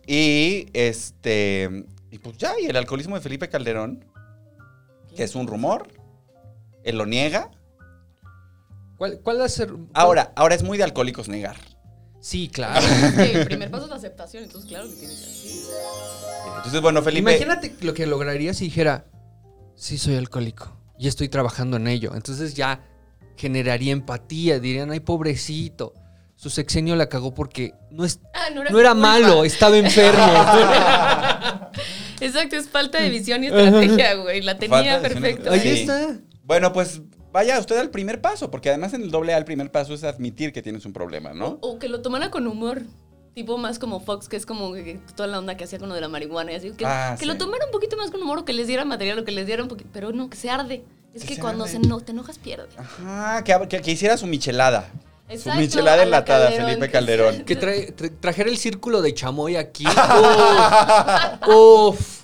Y 0.08 0.68
este. 0.74 1.86
Y 2.10 2.18
pues 2.18 2.38
ya, 2.38 2.54
y 2.60 2.66
el 2.66 2.76
alcoholismo 2.76 3.16
de 3.16 3.22
Felipe 3.22 3.48
Calderón, 3.50 4.04
que 5.16 5.24
es 5.24 5.36
un 5.36 5.48
rumor. 5.48 5.88
Él 6.84 6.98
lo 6.98 7.06
niega. 7.06 7.52
¿Cuál, 8.98 9.20
cuál 9.22 9.40
va 9.40 9.46
a 9.46 9.50
ser? 9.50 9.74
Ahora, 9.94 10.34
ahora 10.36 10.56
es 10.56 10.64
muy 10.64 10.78
de 10.78 10.84
alcohólicos 10.84 11.30
negar. 11.30 11.56
Sí, 12.20 12.50
claro. 12.50 12.86
Es 13.18 13.36
el 13.36 13.46
primer 13.46 13.72
paso 13.72 13.86
es 13.86 13.90
la 13.90 13.96
aceptación, 13.96 14.44
entonces 14.44 14.70
claro 14.70 14.90
que 14.90 14.96
tiene 14.96 15.14
que 15.14 15.20
ser. 15.20 15.50
Entonces, 16.58 16.82
bueno, 16.82 17.02
Felipe. 17.02 17.32
Imagínate 17.32 17.76
lo 17.82 17.94
que 17.94 18.06
lograría 18.06 18.54
si 18.54 18.66
dijera, 18.66 19.06
sí 19.76 19.98
soy 19.98 20.16
alcohólico 20.16 20.76
y 20.98 21.08
estoy 21.08 21.30
trabajando 21.30 21.78
en 21.78 21.88
ello. 21.88 22.14
Entonces 22.16 22.54
ya 22.54 22.86
generaría 23.38 23.94
empatía, 23.94 24.60
dirían, 24.60 24.92
ay, 24.92 25.00
pobrecito. 25.00 25.94
Su 26.40 26.50
sexenio 26.50 26.96
la 26.96 27.10
cagó 27.10 27.34
porque 27.34 27.74
no, 27.92 28.06
es, 28.06 28.22
Ah, 28.34 28.48
no 28.56 28.62
era, 28.80 28.94
no 28.94 29.02
malo, 29.02 29.44
estaba 29.44 29.76
enfermo. 29.78 30.24
Exacto, 32.22 32.56
es 32.56 32.70
falta 32.70 33.02
de 33.02 33.10
visión 33.10 33.44
y 33.44 33.48
estrategia, 33.48 34.14
güey. 34.16 34.42
La 34.42 34.58
tenía 34.58 35.02
perfecta. 35.02 35.52
Ahí 35.52 35.68
está. 35.68 36.18
Bueno, 36.44 36.72
pues 36.72 37.02
vaya 37.34 37.60
usted 37.60 37.78
al 37.78 37.90
primer 37.90 38.22
paso, 38.22 38.50
porque 38.50 38.70
además 38.70 38.94
en 38.94 39.02
el 39.04 39.12
doble 39.12 39.34
A 39.34 39.38
el 39.38 39.44
primer 39.44 39.70
paso 39.70 39.94
es 39.94 40.06
admitir 40.06 40.54
que 40.54 40.62
tienes 40.62 40.86
un 40.86 40.94
problema, 40.94 41.34
¿no? 41.34 41.58
O 41.62 41.78
que 41.78 41.90
lo 41.90 42.02
tomara 42.02 42.32
con 42.32 42.48
humor. 42.48 42.84
Tipo 43.36 43.58
más 43.58 43.78
como 43.78 44.00
Fox, 44.00 44.30
que 44.30 44.38
es 44.38 44.46
como 44.46 44.72
que 44.74 45.00
toda 45.18 45.28
la 45.28 45.40
onda 45.40 45.58
que 45.58 45.66
hacía 45.66 45.78
con 45.78 45.90
lo 45.90 45.96
de 45.96 46.02
la 46.02 46.08
marihuana 46.08 46.54
y 46.54 46.56
así. 46.56 46.72
Que, 46.72 46.86
Ah, 46.86 47.16
que 47.18 47.26
sí. 47.26 47.26
lo 47.26 47.38
tomara 47.38 47.66
un 47.66 47.72
poquito 47.72 47.98
más 47.98 48.12
con 48.12 48.22
humor 48.22 48.40
o 48.40 48.46
que 48.46 48.54
les 48.54 48.66
diera 48.68 48.86
material 48.86 49.20
o 49.20 49.26
que 49.26 49.32
les 49.34 49.46
diera 49.46 49.62
un 49.62 49.68
poquito. 49.70 49.90
Pero 49.94 50.14
no, 50.14 50.30
que 50.30 50.38
se 50.38 50.50
arde. 50.50 50.84
Es 51.14 51.22
Que 51.24 51.28
que 51.30 51.36
se 51.36 51.42
cuando 51.42 51.66
arde. 51.66 51.74
se 51.74 51.80
no, 51.80 52.00
te 52.00 52.12
enojas, 52.14 52.40
pierde. 52.40 52.70
Ajá, 52.78 53.44
que, 53.44 53.68
que- 53.70 53.82
que 53.82 53.92
hiciera 53.92 54.16
su 54.18 54.26
michelada. 54.26 54.90
Su 55.30 55.36
Exacto, 55.50 55.60
michelada 55.60 55.94
a 55.94 55.98
la 55.98 56.04
enlatada, 56.04 56.46
Calderón, 56.48 56.68
Felipe 56.70 56.92
Calderón. 56.92 57.44
Que 57.46 57.60
trae- 57.60 57.96
tra- 57.96 58.12
trajera 58.20 58.50
el 58.50 58.58
círculo 58.58 59.02
de 59.02 59.14
chamoy 59.14 59.56
aquí. 59.56 59.86
Uf. 61.48 61.48
Uf. 61.48 62.20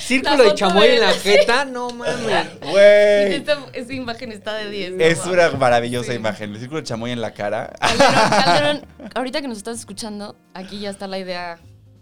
Círculo 0.00 0.42
de 0.44 0.54
chamoy 0.54 0.88
de- 0.88 0.94
en 0.96 1.00
la 1.00 1.12
jeta, 1.12 1.64
no 1.64 1.90
mames. 1.90 2.46
Güey. 2.60 3.34
Esta, 3.34 3.58
esa 3.72 3.92
imagen 3.92 4.32
está 4.32 4.54
de 4.54 4.68
10. 4.70 4.92
¿no? 4.94 5.04
Es 5.04 5.24
una 5.26 5.50
maravillosa 5.52 6.10
Sí. 6.10 6.16
imagen. 6.18 6.50
El 6.52 6.58
círculo 6.58 6.80
de 6.80 6.86
chamoy 6.86 7.12
en 7.12 7.20
la 7.20 7.32
cara. 7.32 7.72
Calderón, 7.80 8.14
Calderón, 8.44 8.86
ahorita 9.14 9.40
que 9.40 9.48
nos 9.48 9.58
estás 9.58 9.78
escuchando, 9.78 10.36
aquí 10.54 10.80
ya 10.80 10.90
está 10.90 11.06
la 11.06 11.18
idea. 11.18 11.58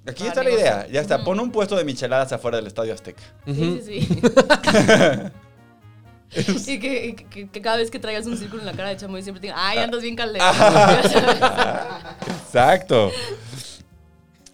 Aquí 0.06 0.20
para 0.24 0.28
está 0.30 0.42
la 0.42 0.50
idea. 0.50 0.86
Ya 0.90 1.02
está. 1.02 1.22
Pon 1.22 1.38
un 1.38 1.52
puesto 1.52 1.76
de 1.76 1.84
micheladas 1.84 2.32
afuera 2.32 2.56
del 2.56 2.66
Estadio 2.66 2.94
Azteca. 2.94 3.22
Ujú. 3.46 3.80
Sí, 3.84 4.00
sí, 4.00 4.20
y 6.34 6.78
que, 6.78 7.16
que- 7.30 7.48
que 7.48 7.60
cada 7.62 7.76
vez 7.78 7.90
que 7.90 7.98
traigas 7.98 8.26
un 8.26 8.36
círculo 8.36 8.60
en 8.62 8.66
la 8.66 8.72
cara 8.74 8.90
de 8.90 8.96
chamoy 8.96 9.22
siempre 9.22 9.40
te 9.40 9.46
digan, 9.48 9.58
ay, 9.60 9.78
andas 9.78 10.02
bien. 10.02 10.16
Ya 10.16 10.52
sabes. 10.52 11.12
Exacto. 12.46 13.10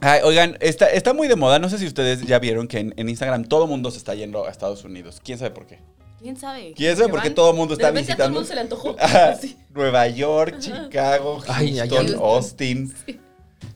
Ay, 0.01 0.21
oigan, 0.23 0.57
está, 0.61 0.87
está 0.91 1.15
muy 1.15 1.29
de 1.29 1.37
moda. 1.37 1.59
No 1.59 1.69
sé 1.69 1.79
si 1.79 1.87
ustedes 1.87 2.23
ya 2.27 2.39
vieron 2.39 2.69
que 2.69 2.79
en, 2.79 2.95
en 2.97 3.09
Instagram 3.09 3.45
todo 3.47 3.65
el 3.65 3.71
mundo 3.71 3.91
se 3.91 3.99
está 3.99 4.15
yendo 4.15 4.47
a 4.47 4.51
Estados 4.51 4.85
Unidos. 4.85 5.21
¿Quién 5.25 5.39
sabe 5.39 5.51
por 5.51 5.67
qué? 5.67 5.79
¿Quién 6.21 6.37
sabe? 6.37 6.73
¿Quién 6.77 6.95
sabe 6.97 7.07
Que 7.07 7.11
por 7.13 7.23
qué 7.23 7.29
van- 7.29 7.35
todo 7.35 7.51
el 7.51 7.57
mundo 7.57 7.75
está 7.75 7.87
de 7.91 8.01
repente 8.01 8.13
a 8.13 8.17
todo 8.17 8.27
el 8.27 8.33
visitando? 8.33 8.41
mundo 8.41 8.49
se 8.49 8.55
le 8.55 8.61
antojó. 8.61 8.97
Sí. 9.41 9.57
Nueva 9.75 10.07
York, 10.09 10.59
Chicago, 10.59 11.43
Ay, 11.49 11.81
allá- 11.81 11.97
Houston, 11.97 12.21
Austin. 12.21 12.95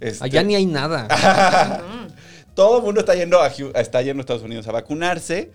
Este, 0.00 0.24
Allá 0.24 0.42
ni 0.42 0.54
hay 0.54 0.66
nada. 0.66 1.82
Todo 2.54 2.78
el 2.78 2.84
mundo 2.84 3.00
está 3.00 3.14
yendo 3.14 3.40
a, 3.40 3.48
está 3.48 4.02
yendo 4.02 4.20
a 4.20 4.22
Estados 4.22 4.42
Unidos 4.42 4.66
a 4.68 4.72
vacunarse. 4.72 5.50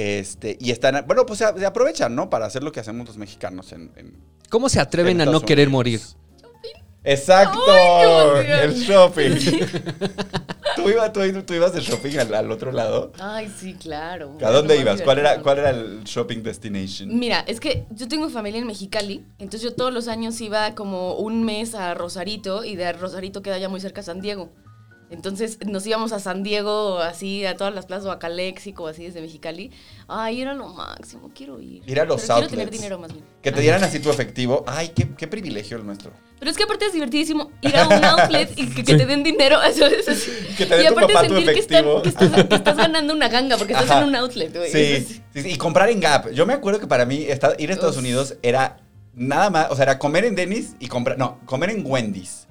Este, 0.00 0.56
y 0.60 0.70
están, 0.70 1.04
bueno, 1.08 1.26
pues 1.26 1.40
se, 1.40 1.58
se 1.58 1.66
aprovechan, 1.66 2.14
¿no? 2.14 2.30
Para 2.30 2.46
hacer 2.46 2.62
lo 2.62 2.70
que 2.70 2.78
hacemos 2.78 3.08
los 3.08 3.16
mexicanos 3.16 3.72
en, 3.72 3.90
en- 3.96 4.14
¿Cómo 4.48 4.68
se 4.68 4.78
atreven 4.78 5.16
en 5.16 5.22
a 5.22 5.24
no 5.24 5.30
Estados 5.32 5.44
querer 5.44 5.66
Unidos. 5.66 5.72
morir? 5.72 6.00
Exacto, 7.02 7.58
Ay, 7.68 8.46
el 8.62 8.74
shopping. 8.74 9.30
¿Tú, 10.76 10.88
ibas, 10.88 11.12
tú, 11.12 11.20
tú 11.42 11.54
ibas 11.54 11.72
de 11.72 11.80
shopping 11.80 12.16
al, 12.18 12.32
al 12.34 12.50
otro 12.52 12.70
lado. 12.70 13.12
Ay, 13.18 13.52
sí, 13.58 13.74
claro. 13.74 14.36
¿A 14.40 14.50
dónde 14.50 14.76
ibas? 14.76 15.02
¿Cuál 15.02 15.18
era. 15.18 15.40
¿Cuál 15.42 15.58
era 15.58 15.70
el 15.70 16.04
shopping 16.04 16.42
destination? 16.44 17.18
Mira, 17.18 17.40
es 17.48 17.58
que 17.58 17.86
yo 17.90 18.06
tengo 18.06 18.28
familia 18.30 18.60
en 18.60 18.66
Mexicali, 18.68 19.24
entonces 19.38 19.62
yo 19.62 19.74
todos 19.74 19.92
los 19.92 20.06
años 20.06 20.40
iba 20.40 20.74
como 20.76 21.14
un 21.14 21.42
mes 21.44 21.74
a 21.74 21.94
Rosarito 21.94 22.64
y 22.64 22.76
de 22.76 22.92
Rosarito 22.92 23.42
queda 23.42 23.58
ya 23.58 23.68
muy 23.68 23.80
cerca 23.80 24.02
San 24.02 24.20
Diego. 24.20 24.50
Entonces 25.10 25.58
nos 25.66 25.86
íbamos 25.86 26.12
a 26.12 26.18
San 26.20 26.42
Diego, 26.42 26.98
así, 26.98 27.46
a 27.46 27.56
todas 27.56 27.74
las 27.74 27.86
plazas, 27.86 28.06
o 28.06 28.10
a 28.10 28.18
Caléxico, 28.18 28.86
así 28.88 29.04
desde 29.04 29.22
Mexicali. 29.22 29.70
Ay, 30.06 30.42
era 30.42 30.52
lo 30.54 30.68
máximo, 30.68 31.30
quiero 31.34 31.60
ir. 31.60 31.82
Ir 31.86 32.00
a 32.00 32.04
los 32.04 32.20
Pero 32.20 32.34
quiero 32.34 32.48
tener 32.48 32.64
outlets. 32.66 32.70
dinero 32.82 32.98
más 32.98 33.12
bien. 33.12 33.24
Que 33.42 33.50
te 33.50 33.60
dieran 33.62 33.82
así 33.82 34.00
tu 34.00 34.10
efectivo. 34.10 34.64
Ay, 34.66 34.90
qué, 34.94 35.08
qué 35.16 35.26
privilegio 35.26 35.76
el 35.78 35.86
nuestro. 35.86 36.12
Pero 36.38 36.50
es 36.50 36.56
que 36.56 36.62
aparte 36.64 36.86
es 36.86 36.92
divertidísimo 36.92 37.50
ir 37.62 37.76
a 37.76 37.88
un 37.88 38.04
outlet 38.04 38.50
y 38.56 38.66
que, 38.68 38.84
que 38.84 38.96
te 38.96 39.06
den 39.06 39.22
dinero. 39.22 39.58
Que 40.58 40.66
te 40.66 40.76
dé 40.76 40.84
y 40.84 40.86
tu 40.88 40.92
aparte 40.92 41.12
papá 41.14 41.26
tu 41.28 41.34
sentir 41.34 41.54
que, 41.54 41.60
están- 41.60 42.02
que 42.02 42.08
estás, 42.08 42.44
que 42.46 42.54
estás 42.56 42.76
ganando 42.76 43.14
una 43.14 43.28
ganga 43.28 43.56
porque 43.56 43.72
estás 43.72 43.90
Ajá. 43.90 44.02
en 44.02 44.08
un 44.08 44.14
outlet, 44.16 44.54
güey. 44.54 44.70
Sí, 44.70 44.78
Es- 44.78 45.08
sí, 45.32 45.42
sí, 45.42 45.50
y 45.52 45.56
comprar 45.56 45.88
en 45.90 46.00
Gap. 46.00 46.30
Yo 46.32 46.44
me 46.46 46.52
acuerdo 46.52 46.80
que 46.80 46.86
para 46.86 47.04
mí 47.06 47.16
ir 47.22 47.30
a 47.30 47.34
Estados 47.72 47.96
Uf. 47.96 48.00
Unidos 48.02 48.36
era 48.42 48.78
nada 49.14 49.50
más, 49.50 49.70
o 49.70 49.74
sea, 49.76 49.84
era 49.84 49.98
comer 49.98 50.24
en 50.24 50.34
Denny's 50.34 50.74
y 50.80 50.88
comprar, 50.88 51.16
no, 51.18 51.38
comer 51.44 51.70
en 51.70 51.84
Wendy's 51.86 52.47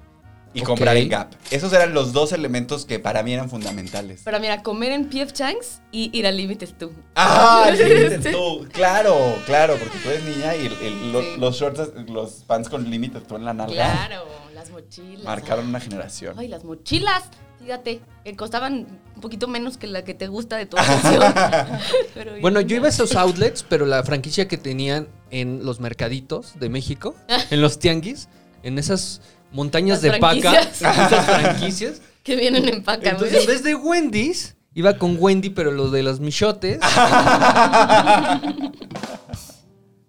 y 0.54 0.62
comprar 0.62 0.96
en 0.96 1.08
Gap. 1.08 1.32
Esos 1.50 1.72
eran 1.72 1.94
los 1.94 2.12
dos 2.12 2.32
elementos 2.32 2.84
que 2.86 2.98
para 2.98 3.22
mí 3.22 3.32
eran 3.34 3.48
fundamentales. 3.50 4.22
Pero 4.24 4.40
mira, 4.40 4.62
comer 4.62 4.92
en 4.92 5.08
PF 5.08 5.32
Chang's 5.32 5.80
y 5.92 6.10
ir 6.18 6.26
al 6.26 6.36
Limited 6.36 6.70
tú. 6.78 6.92
Ah, 7.14 7.70
Limited 7.72 8.22
Sí. 8.22 8.30
tú. 8.32 8.66
Claro, 8.72 9.14
claro, 9.46 9.76
porque 9.76 9.98
tú 9.98 10.08
eres 10.10 10.24
niña 10.24 10.56
y 10.56 10.66
el- 10.66 10.72
el- 10.82 11.12
lo- 11.12 11.20
Sí. 11.22 11.28
los 11.38 11.56
shorts, 11.58 11.92
los 12.08 12.30
pants 12.46 12.68
con 12.68 12.88
Limited 12.90 13.22
tú 13.22 13.36
en 13.36 13.44
la 13.44 13.52
nalga 13.54 13.74
Claro, 13.74 14.24
las 14.54 14.70
mochilas. 14.70 15.24
marcaron 15.24 15.64
ay. 15.66 15.70
una 15.70 15.80
generación. 15.80 16.34
Ay, 16.38 16.48
las 16.48 16.64
mochilas. 16.64 17.24
Fíjate, 17.60 18.00
que 18.24 18.36
costaban 18.36 18.86
un 19.16 19.20
poquito 19.20 19.48
menos 19.48 19.76
que 19.78 19.88
la 19.88 20.02
que 20.04 20.14
te 20.14 20.28
gusta 20.28 20.56
de 20.56 20.66
tu. 20.66 20.76
Pero 22.14 22.40
Bueno, 22.40 22.60
yo 22.60 22.76
iba 22.76 22.86
a 22.86 22.88
esos 22.90 23.14
outlets, 23.16 23.64
pero 23.68 23.84
la 23.84 24.02
franquicia 24.04 24.48
que 24.48 24.56
tenían 24.56 25.08
en 25.30 25.64
los 25.64 25.80
mercaditos 25.80 26.58
de 26.58 26.68
México, 26.68 27.14
en 27.50 27.60
los 27.60 27.78
tianguis, 27.78 28.28
en 28.62 28.78
esas 28.78 29.20
montañas 29.52 30.02
de 30.02 30.18
paca, 30.18 30.50
franquicias. 30.50 30.82
esas 31.06 31.24
franquicias. 31.24 32.02
Que 32.22 32.36
vienen 32.36 32.68
en 32.68 32.82
paca. 32.82 33.10
Entonces, 33.10 33.42
en 33.42 33.46
vez 33.46 33.62
de 33.62 33.74
Wendy's, 33.74 34.56
iba 34.74 34.98
con 34.98 35.16
Wendy, 35.18 35.50
pero 35.50 35.70
lo 35.70 35.90
de 35.90 36.02
los 36.02 36.20
michotes. 36.20 36.78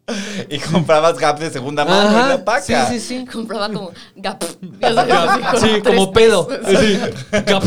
Y 0.49 0.59
comprabas 0.59 1.17
Gap 1.17 1.39
de 1.39 1.49
segunda 1.49 1.85
mano 1.85 2.19
en 2.21 2.29
la 2.29 2.43
paca. 2.45 2.87
Sí, 2.87 2.99
sí, 2.99 2.99
sí. 2.99 3.25
Compraba 3.31 3.67
como 3.71 3.91
Gap. 4.15 4.43
Sí, 5.59 5.81
como 5.83 6.11
pedo. 6.11 6.47
Sí. 6.65 6.99
Gap. 7.31 7.63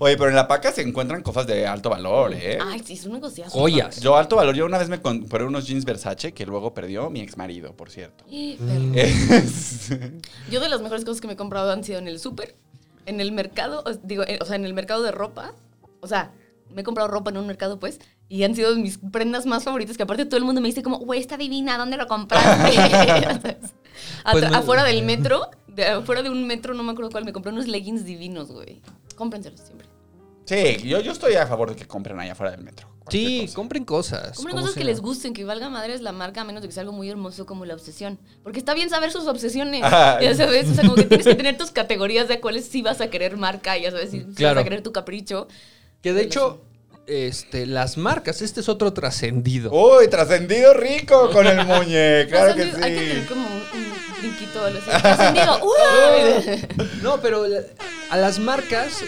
Oye, 0.00 0.16
pero 0.16 0.30
en 0.30 0.36
la 0.36 0.48
paca 0.48 0.72
se 0.72 0.82
encuentran 0.82 1.22
cofas 1.22 1.46
de 1.46 1.66
alto 1.66 1.90
valor, 1.90 2.32
¿eh? 2.34 2.58
Ay, 2.60 2.80
sí, 2.84 2.94
es 2.94 3.04
un 3.06 3.12
negociazo. 3.12 3.50
Joyas. 3.50 4.00
Yo 4.00 4.16
alto 4.16 4.36
valor, 4.36 4.54
yo 4.54 4.66
una 4.66 4.78
vez 4.78 4.88
me 4.88 5.00
compré 5.00 5.44
unos 5.44 5.66
jeans 5.66 5.84
Versace 5.84 6.32
que 6.32 6.46
luego 6.46 6.74
perdió 6.74 7.10
mi 7.10 7.20
ex 7.20 7.36
marido, 7.36 7.74
por 7.76 7.90
cierto. 7.90 8.24
Yo 10.50 10.60
de 10.60 10.68
las 10.68 10.80
mejores 10.80 11.04
cosas 11.04 11.20
que 11.20 11.26
me 11.26 11.34
he 11.34 11.36
comprado 11.36 11.70
han 11.72 11.84
sido 11.84 11.98
en 11.98 12.08
el 12.08 12.18
súper, 12.18 12.56
en 13.06 13.20
el 13.20 13.32
mercado, 13.32 13.84
digo, 14.02 14.24
eh, 14.24 14.38
o 14.40 14.44
sea, 14.44 14.56
en 14.56 14.64
el 14.64 14.74
mercado 14.74 15.02
de 15.02 15.12
ropa. 15.12 15.54
O 16.00 16.06
sea, 16.06 16.32
me 16.70 16.80
he 16.82 16.84
comprado 16.84 17.08
ropa 17.08 17.30
en 17.30 17.36
un 17.36 17.46
mercado, 17.46 17.78
pues, 17.78 18.00
y 18.32 18.44
han 18.44 18.54
sido 18.54 18.74
mis 18.76 18.96
prendas 18.98 19.44
más 19.44 19.64
favoritas, 19.64 19.98
que 19.98 20.04
aparte 20.04 20.24
todo 20.24 20.38
el 20.38 20.44
mundo 20.44 20.62
me 20.62 20.68
dice 20.68 20.82
como, 20.82 20.96
güey, 20.98 21.20
está 21.20 21.36
divina, 21.36 21.76
¿dónde 21.76 21.98
lo 21.98 22.06
compraste? 22.06 22.78
Pues 24.32 24.50
me- 24.50 24.56
Afuera 24.56 24.84
del 24.84 25.02
metro, 25.04 25.50
de, 25.66 25.84
afuera 25.86 26.22
de 26.22 26.30
un 26.30 26.46
metro, 26.46 26.72
no 26.72 26.82
me 26.82 26.92
acuerdo 26.92 27.10
cuál, 27.10 27.26
me 27.26 27.32
compré 27.34 27.52
unos 27.52 27.66
leggings 27.68 28.06
divinos, 28.06 28.50
güey. 28.50 28.80
Cómprenselos 29.16 29.60
siempre. 29.60 29.86
sí, 30.46 30.88
yo, 30.88 31.00
yo 31.00 31.12
estoy 31.12 31.34
a 31.34 31.46
favor 31.46 31.68
de 31.70 31.76
que 31.76 31.86
compren 31.86 32.18
allá 32.18 32.32
afuera 32.32 32.52
del 32.52 32.62
metro. 32.62 32.88
Sí, 33.10 33.42
cosa. 33.42 33.54
compren 33.54 33.84
cosas. 33.84 34.36
Compren 34.36 34.56
cosas 34.56 34.74
que 34.74 34.84
les 34.84 35.00
gusten, 35.00 35.34
que 35.34 35.44
valga 35.44 35.68
madres 35.68 36.00
la 36.00 36.12
marca, 36.12 36.40
a 36.40 36.44
menos 36.44 36.62
de 36.62 36.68
que 36.68 36.72
sea 36.72 36.82
algo 36.82 36.92
muy 36.94 37.10
hermoso 37.10 37.44
como 37.44 37.66
la 37.66 37.74
obsesión. 37.74 38.18
Porque 38.42 38.60
está 38.60 38.72
bien 38.74 38.88
saber 38.88 39.10
sus 39.10 39.26
obsesiones. 39.26 39.82
Ah. 39.84 40.18
Ya 40.22 40.34
sabes, 40.36 40.70
o 40.70 40.74
sea, 40.74 40.84
como 40.84 40.94
que 40.94 41.04
tienes 41.04 41.26
que 41.26 41.34
tener 41.34 41.58
tus 41.58 41.70
categorías 41.70 42.28
de 42.28 42.40
cuáles 42.40 42.64
sí 42.64 42.80
vas 42.80 43.00
a 43.02 43.10
querer 43.10 43.36
marca, 43.36 43.76
ya 43.76 43.90
sabes, 43.90 44.10
si, 44.10 44.20
si 44.20 44.26
Claro. 44.34 44.54
vas 44.54 44.62
a 44.62 44.64
querer 44.64 44.82
tu 44.82 44.92
capricho. 44.92 45.48
Que 46.00 46.12
de 46.12 46.22
hecho, 46.22 46.62
este, 47.12 47.66
las 47.66 47.96
marcas, 47.96 48.42
este 48.42 48.60
es 48.60 48.68
otro 48.68 48.92
trascendido. 48.92 49.70
Uy, 49.72 50.08
trascendido 50.08 50.74
rico 50.74 51.30
con 51.30 51.46
el 51.46 51.64
muñe, 51.66 52.26
claro 52.28 52.54
que 52.54 52.64
Trascendido- 52.66 52.82
Hay 52.84 52.92
que 52.94 53.00
tener 53.00 53.22
sí. 53.22 53.28
como 53.28 53.46
un, 53.46 53.52
un 53.54 54.20
brinquito 54.20 54.64
así. 54.64 54.78
Trascendido. 55.02 55.60
¡Uy! 55.64 56.78
No, 57.02 57.20
pero 57.20 57.44
a 58.10 58.16
las 58.16 58.38
marcas 58.38 58.98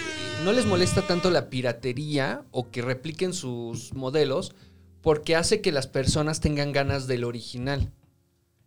no 0.45 0.53
les 0.53 0.67
molesta 0.67 1.03
tanto 1.03 1.31
la 1.31 1.49
piratería 1.49 2.43
o 2.51 2.71
que 2.71 2.83
repliquen 2.83 3.33
sus 3.33 3.93
modelos 3.95 4.53
porque 5.01 5.37
hace 5.37 5.61
que 5.61 5.71
las 5.73 5.87
personas 5.87 6.41
tengan 6.41 6.73
ganas 6.73 7.07
del 7.07 7.25
original. 7.25 7.91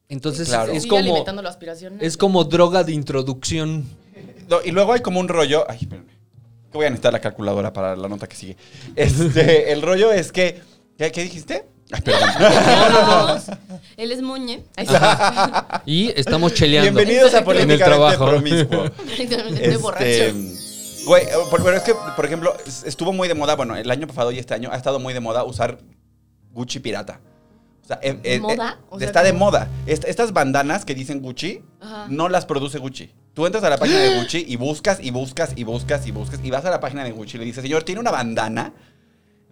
Entonces 0.10 0.48
Claro. 0.48 0.72
es 0.72 0.86
como 0.88 1.00
alimentando 1.00 1.42
la 1.42 1.50
aspiración. 1.50 1.98
es 2.00 2.16
como 2.16 2.44
droga 2.46 2.84
de 2.84 2.94
introducción. 2.94 3.84
No, 4.50 4.60
y 4.64 4.72
luego 4.72 4.94
hay 4.94 5.02
como 5.02 5.20
un 5.20 5.28
rollo. 5.28 5.66
Ay, 5.70 5.80
espérame. 5.82 6.08
Que 6.72 6.78
voy 6.78 6.86
a 6.86 6.90
necesitar 6.90 7.14
la 7.14 7.20
calculadora 7.20 7.72
para 7.74 7.96
la 7.96 8.08
nota 8.08 8.28
que 8.28 8.36
sigue. 8.36 8.58
Este, 8.96 9.72
el 9.72 9.82
rollo 9.82 10.12
es 10.12 10.32
que. 10.32 10.62
¿Qué, 10.98 11.12
qué 11.12 11.24
dijiste? 11.24 11.66
Ay, 11.92 12.02
perdón. 12.02 12.30
No. 12.40 13.38
Él 13.98 14.12
es 14.12 14.22
Muñe. 14.22 14.64
Y 15.86 16.10
estamos 16.20 16.54
cheleando. 16.54 16.92
Bienvenidos 17.00 17.34
a 17.34 17.40
Exacto. 17.40 17.60
En 17.60 17.72
el 17.72 17.78
trabajo. 17.80 18.26
Promiscuo. 18.26 18.86
Estoy 18.86 19.28
Este, 19.62 19.78
borracho. 19.78 20.06
Güey, 21.06 21.24
eh, 21.24 21.30
pero 21.52 21.72
es 21.78 21.84
que, 21.84 21.94
por 22.18 22.26
ejemplo, 22.26 22.54
es- 22.66 22.84
estuvo 22.84 23.14
muy 23.14 23.30
de 23.30 23.34
moda, 23.34 23.56
bueno, 23.56 23.78
el 23.78 23.90
año 23.90 24.08
pasado 24.08 24.32
y 24.32 24.40
este 24.40 24.54
año 24.54 24.70
ha 24.74 24.76
estado 24.76 25.00
muy 25.00 25.14
de 25.14 25.22
moda 25.22 25.46
usar 25.46 25.78
Gucci 26.52 26.80
pirata. 26.80 27.22
O 27.84 27.88
sea, 27.88 28.00
eh, 28.02 28.20
eh, 28.24 28.40
¿Moda? 28.42 28.78
eh, 28.78 28.86
O 28.90 29.00
sea, 29.00 29.08
está 29.08 29.24
de 29.24 29.32
moda. 29.32 29.70
Est- 29.86 30.04
estas 30.04 30.34
bandanas 30.34 30.84
que 30.84 30.94
dicen 30.94 31.22
Gucci, 31.22 31.62
Ajá. 31.80 32.08
no 32.10 32.28
las 32.28 32.46
produce 32.46 32.80
Gucci. 32.80 33.14
Tú 33.38 33.46
entras 33.46 33.64
a 33.64 33.70
la 33.70 33.78
página 33.78 34.00
de 34.00 34.18
Gucci 34.18 34.46
y 34.48 34.56
buscas 34.56 34.98
y 35.00 35.12
buscas 35.12 35.54
y 35.56 35.64
buscas 35.64 36.08
y 36.08 36.12
buscas 36.12 36.40
y 36.44 36.50
vas 36.50 36.66
a 36.66 36.72
la 36.72 36.80
página 36.80 37.04
de 37.04 37.12
Gucci 37.12 37.38
y 37.38 37.40
le 37.42 37.46
dices, 37.46 37.62
señor, 37.62 37.84
tiene 37.84 38.02
una 38.02 38.10
bandana 38.10 38.74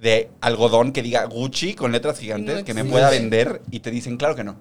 de 0.02 0.32
algodón 0.42 0.92
que 0.92 1.04
diga 1.04 1.26
Gucci 1.26 1.76
con 1.76 1.92
letras 1.92 2.18
gigantes 2.18 2.58
No 2.58 2.66
que 2.66 2.74
me 2.74 2.84
pueda 2.84 3.12
vender 3.12 3.62
y 3.70 3.82
te 3.82 3.92
dicen, 3.92 4.18
claro 4.18 4.36
que 4.36 4.44
no. 4.44 4.56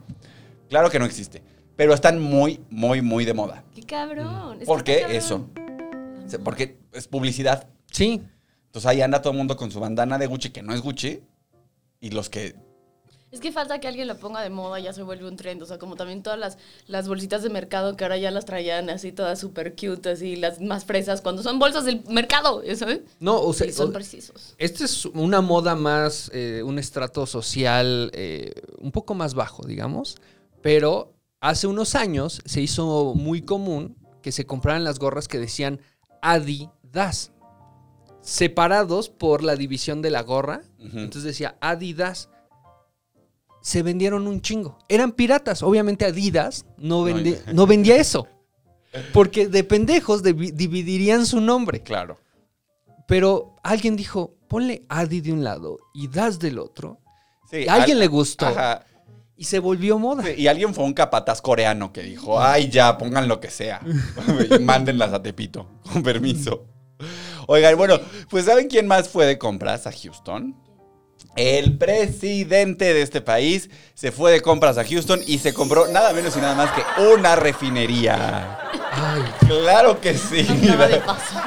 Claro 0.68 0.90
que 0.90 0.98
no 0.98 1.06
existe. 1.06 1.42
Pero 1.74 1.94
están 1.94 2.20
muy, 2.20 2.60
muy, 2.68 3.00
muy 3.00 3.24
de 3.24 3.32
moda. 3.32 3.64
Qué 3.74 3.84
cabrón. 3.84 4.58
¿Por 4.66 4.84
qué 4.84 5.00
cabrón. 5.00 5.16
eso? 5.16 5.48
Porque 6.44 6.76
es 6.92 7.08
publicidad. 7.08 7.66
Sí. 7.90 8.20
Entonces 8.66 8.86
ahí 8.90 9.00
anda 9.00 9.22
todo 9.22 9.30
el 9.30 9.38
mundo 9.38 9.56
con 9.56 9.70
su 9.70 9.80
bandana 9.80 10.18
de 10.18 10.26
Gucci 10.26 10.50
que 10.50 10.62
no 10.62 10.74
es 10.74 10.82
Gucci. 10.82 11.22
Y 11.98 12.10
los 12.10 12.28
que. 12.28 12.56
Es 13.34 13.40
que 13.40 13.50
falta 13.50 13.80
que 13.80 13.88
alguien 13.88 14.06
la 14.06 14.14
ponga 14.14 14.40
de 14.42 14.48
moda, 14.50 14.78
ya 14.78 14.92
se 14.92 15.02
vuelve 15.02 15.26
un 15.26 15.36
trend. 15.36 15.60
O 15.62 15.66
sea, 15.66 15.76
como 15.78 15.96
también 15.96 16.22
todas 16.22 16.38
las, 16.38 16.56
las 16.86 17.08
bolsitas 17.08 17.42
de 17.42 17.50
mercado 17.50 17.96
que 17.96 18.04
ahora 18.04 18.16
ya 18.16 18.30
las 18.30 18.44
traían 18.44 18.88
así 18.90 19.10
todas 19.10 19.40
súper 19.40 19.74
cute, 19.74 20.10
así 20.10 20.36
las 20.36 20.60
más 20.60 20.84
fresas, 20.84 21.20
cuando 21.20 21.42
son 21.42 21.58
bolsas 21.58 21.84
del 21.84 22.04
mercado, 22.08 22.62
¿sabes? 22.76 23.00
No, 23.18 23.40
o 23.40 23.52
sea, 23.52 23.70
son 23.72 23.90
o- 23.90 23.92
precisos. 23.92 24.54
Esta 24.58 24.84
es 24.84 25.04
una 25.06 25.40
moda 25.40 25.74
más, 25.74 26.30
eh, 26.32 26.62
un 26.64 26.78
estrato 26.78 27.26
social 27.26 28.10
eh, 28.14 28.52
un 28.78 28.92
poco 28.92 29.14
más 29.14 29.34
bajo, 29.34 29.66
digamos. 29.66 30.16
Pero 30.62 31.12
hace 31.40 31.66
unos 31.66 31.96
años 31.96 32.40
se 32.44 32.60
hizo 32.60 33.14
muy 33.16 33.42
común 33.42 33.96
que 34.22 34.30
se 34.32 34.46
compraran 34.46 34.84
las 34.84 34.98
gorras 35.00 35.26
que 35.28 35.38
decían 35.40 35.80
Adidas. 36.22 37.32
Separados 38.20 39.10
por 39.10 39.42
la 39.42 39.56
división 39.56 40.00
de 40.00 40.10
la 40.10 40.22
gorra. 40.22 40.62
Entonces 40.78 41.24
decía 41.24 41.56
Adidas. 41.60 42.30
Se 43.64 43.82
vendieron 43.82 44.26
un 44.26 44.42
chingo. 44.42 44.76
Eran 44.90 45.12
piratas. 45.12 45.62
Obviamente 45.62 46.04
Adidas 46.04 46.66
no, 46.76 47.00
No, 47.00 47.06
vende- 47.08 47.40
no 47.54 47.66
vendía 47.66 47.96
eso. 47.96 48.28
Porque 49.14 49.48
de 49.48 49.64
pendejos 49.64 50.22
divi- 50.22 50.52
dividirían 50.52 51.24
su 51.24 51.40
nombre. 51.40 51.80
Claro. 51.82 52.18
Pero 53.08 53.56
alguien 53.62 53.96
dijo, 53.96 54.34
ponle 54.48 54.84
Adi 54.90 55.22
de 55.22 55.32
un 55.32 55.42
lado 55.44 55.78
y 55.94 56.08
Das 56.08 56.38
del 56.38 56.58
otro. 56.58 56.98
Sí, 57.50 57.66
A 57.66 57.74
alguien 57.76 57.96
al- 57.96 58.00
le 58.00 58.06
gustó. 58.08 58.46
Ajá. 58.46 58.84
Y 59.36 59.44
se 59.44 59.60
volvió 59.60 59.98
moda. 59.98 60.24
Sí, 60.24 60.34
Y 60.42 60.46
alguien 60.46 60.74
fue 60.74 60.84
un 60.84 60.92
capataz 60.92 61.40
coreano 61.40 61.90
que 61.90 62.02
dijo, 62.02 62.38
ay, 62.38 62.68
ya, 62.68 62.98
pongan 62.98 63.28
lo 63.28 63.40
que 63.40 63.50
sea. 63.50 63.80
y 64.50 64.58
mándenlas 64.58 65.14
a 65.14 65.22
Tepito, 65.22 65.66
con 65.90 66.02
permiso. 66.02 66.66
Oigan, 67.46 67.76
bueno, 67.78 67.98
pues 68.28 68.44
¿saben 68.44 68.68
quién 68.68 68.86
más 68.86 69.08
fue 69.08 69.24
de 69.24 69.38
compras 69.38 69.86
a 69.86 69.92
Houston? 69.92 70.54
El 71.36 71.76
presidente 71.78 72.94
de 72.94 73.02
este 73.02 73.20
país 73.20 73.68
se 73.94 74.12
fue 74.12 74.30
de 74.32 74.40
compras 74.40 74.78
a 74.78 74.84
Houston 74.84 75.20
y 75.26 75.38
se 75.38 75.52
compró 75.52 75.88
nada 75.88 76.12
menos 76.12 76.36
y 76.36 76.40
nada 76.40 76.54
más 76.54 76.70
que 76.72 76.82
una 77.14 77.34
refinería. 77.34 78.58
Ay, 78.92 79.22
Claro 79.48 80.00
que 80.00 80.14
sí. 80.16 80.42
De 80.44 80.98
paso. 81.06 81.40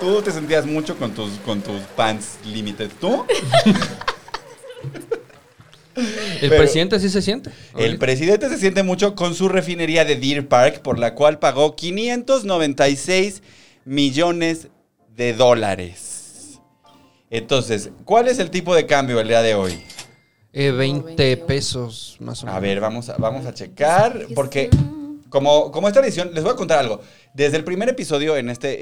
Tú 0.00 0.22
te 0.22 0.30
sentías 0.32 0.64
mucho 0.64 0.96
con 0.96 1.12
tus, 1.12 1.32
con 1.44 1.60
tus 1.60 1.80
pants 1.94 2.38
limited. 2.46 2.90
¿Tú? 3.00 3.26
el 5.94 6.48
Pero- 6.48 6.56
presidente 6.56 6.98
sí 6.98 7.10
se 7.10 7.20
siente. 7.20 7.50
El 7.76 7.98
presidente 7.98 8.48
se 8.48 8.56
siente 8.58 8.82
mucho 8.82 9.14
con 9.14 9.34
su 9.34 9.48
refinería 9.48 10.04
de 10.06 10.16
Deer 10.16 10.48
Park, 10.48 10.80
por 10.80 10.98
la 10.98 11.14
cual 11.14 11.38
pagó 11.38 11.76
596 11.76 13.42
millones 13.84 14.68
de 15.14 15.34
dólares. 15.34 16.08
Entonces, 17.36 17.90
¿cuál 18.04 18.28
es 18.28 18.38
el 18.38 18.50
tipo 18.50 18.74
de 18.74 18.84
cambio 18.86 19.18
el 19.18 19.26
día 19.26 19.40
de 19.40 19.54
hoy? 19.54 19.82
Eh, 20.52 20.70
20 20.70 21.14
21. 21.16 21.46
pesos 21.46 22.18
más 22.20 22.42
o 22.42 22.46
menos. 22.46 22.58
A 22.58 22.60
ver, 22.60 22.78
vamos 22.78 23.08
a, 23.08 23.16
vamos 23.16 23.46
a 23.46 23.54
checar, 23.54 24.26
porque 24.34 24.68
Como, 25.30 25.70
como 25.72 25.88
es 25.88 25.94
tradición, 25.94 26.34
les 26.34 26.44
voy 26.44 26.52
a 26.52 26.56
contar 26.56 26.78
algo. 26.78 27.00
Desde 27.32 27.56
el 27.56 27.64
primer 27.64 27.88
episodio 27.88 28.36
en 28.36 28.50
este, 28.50 28.76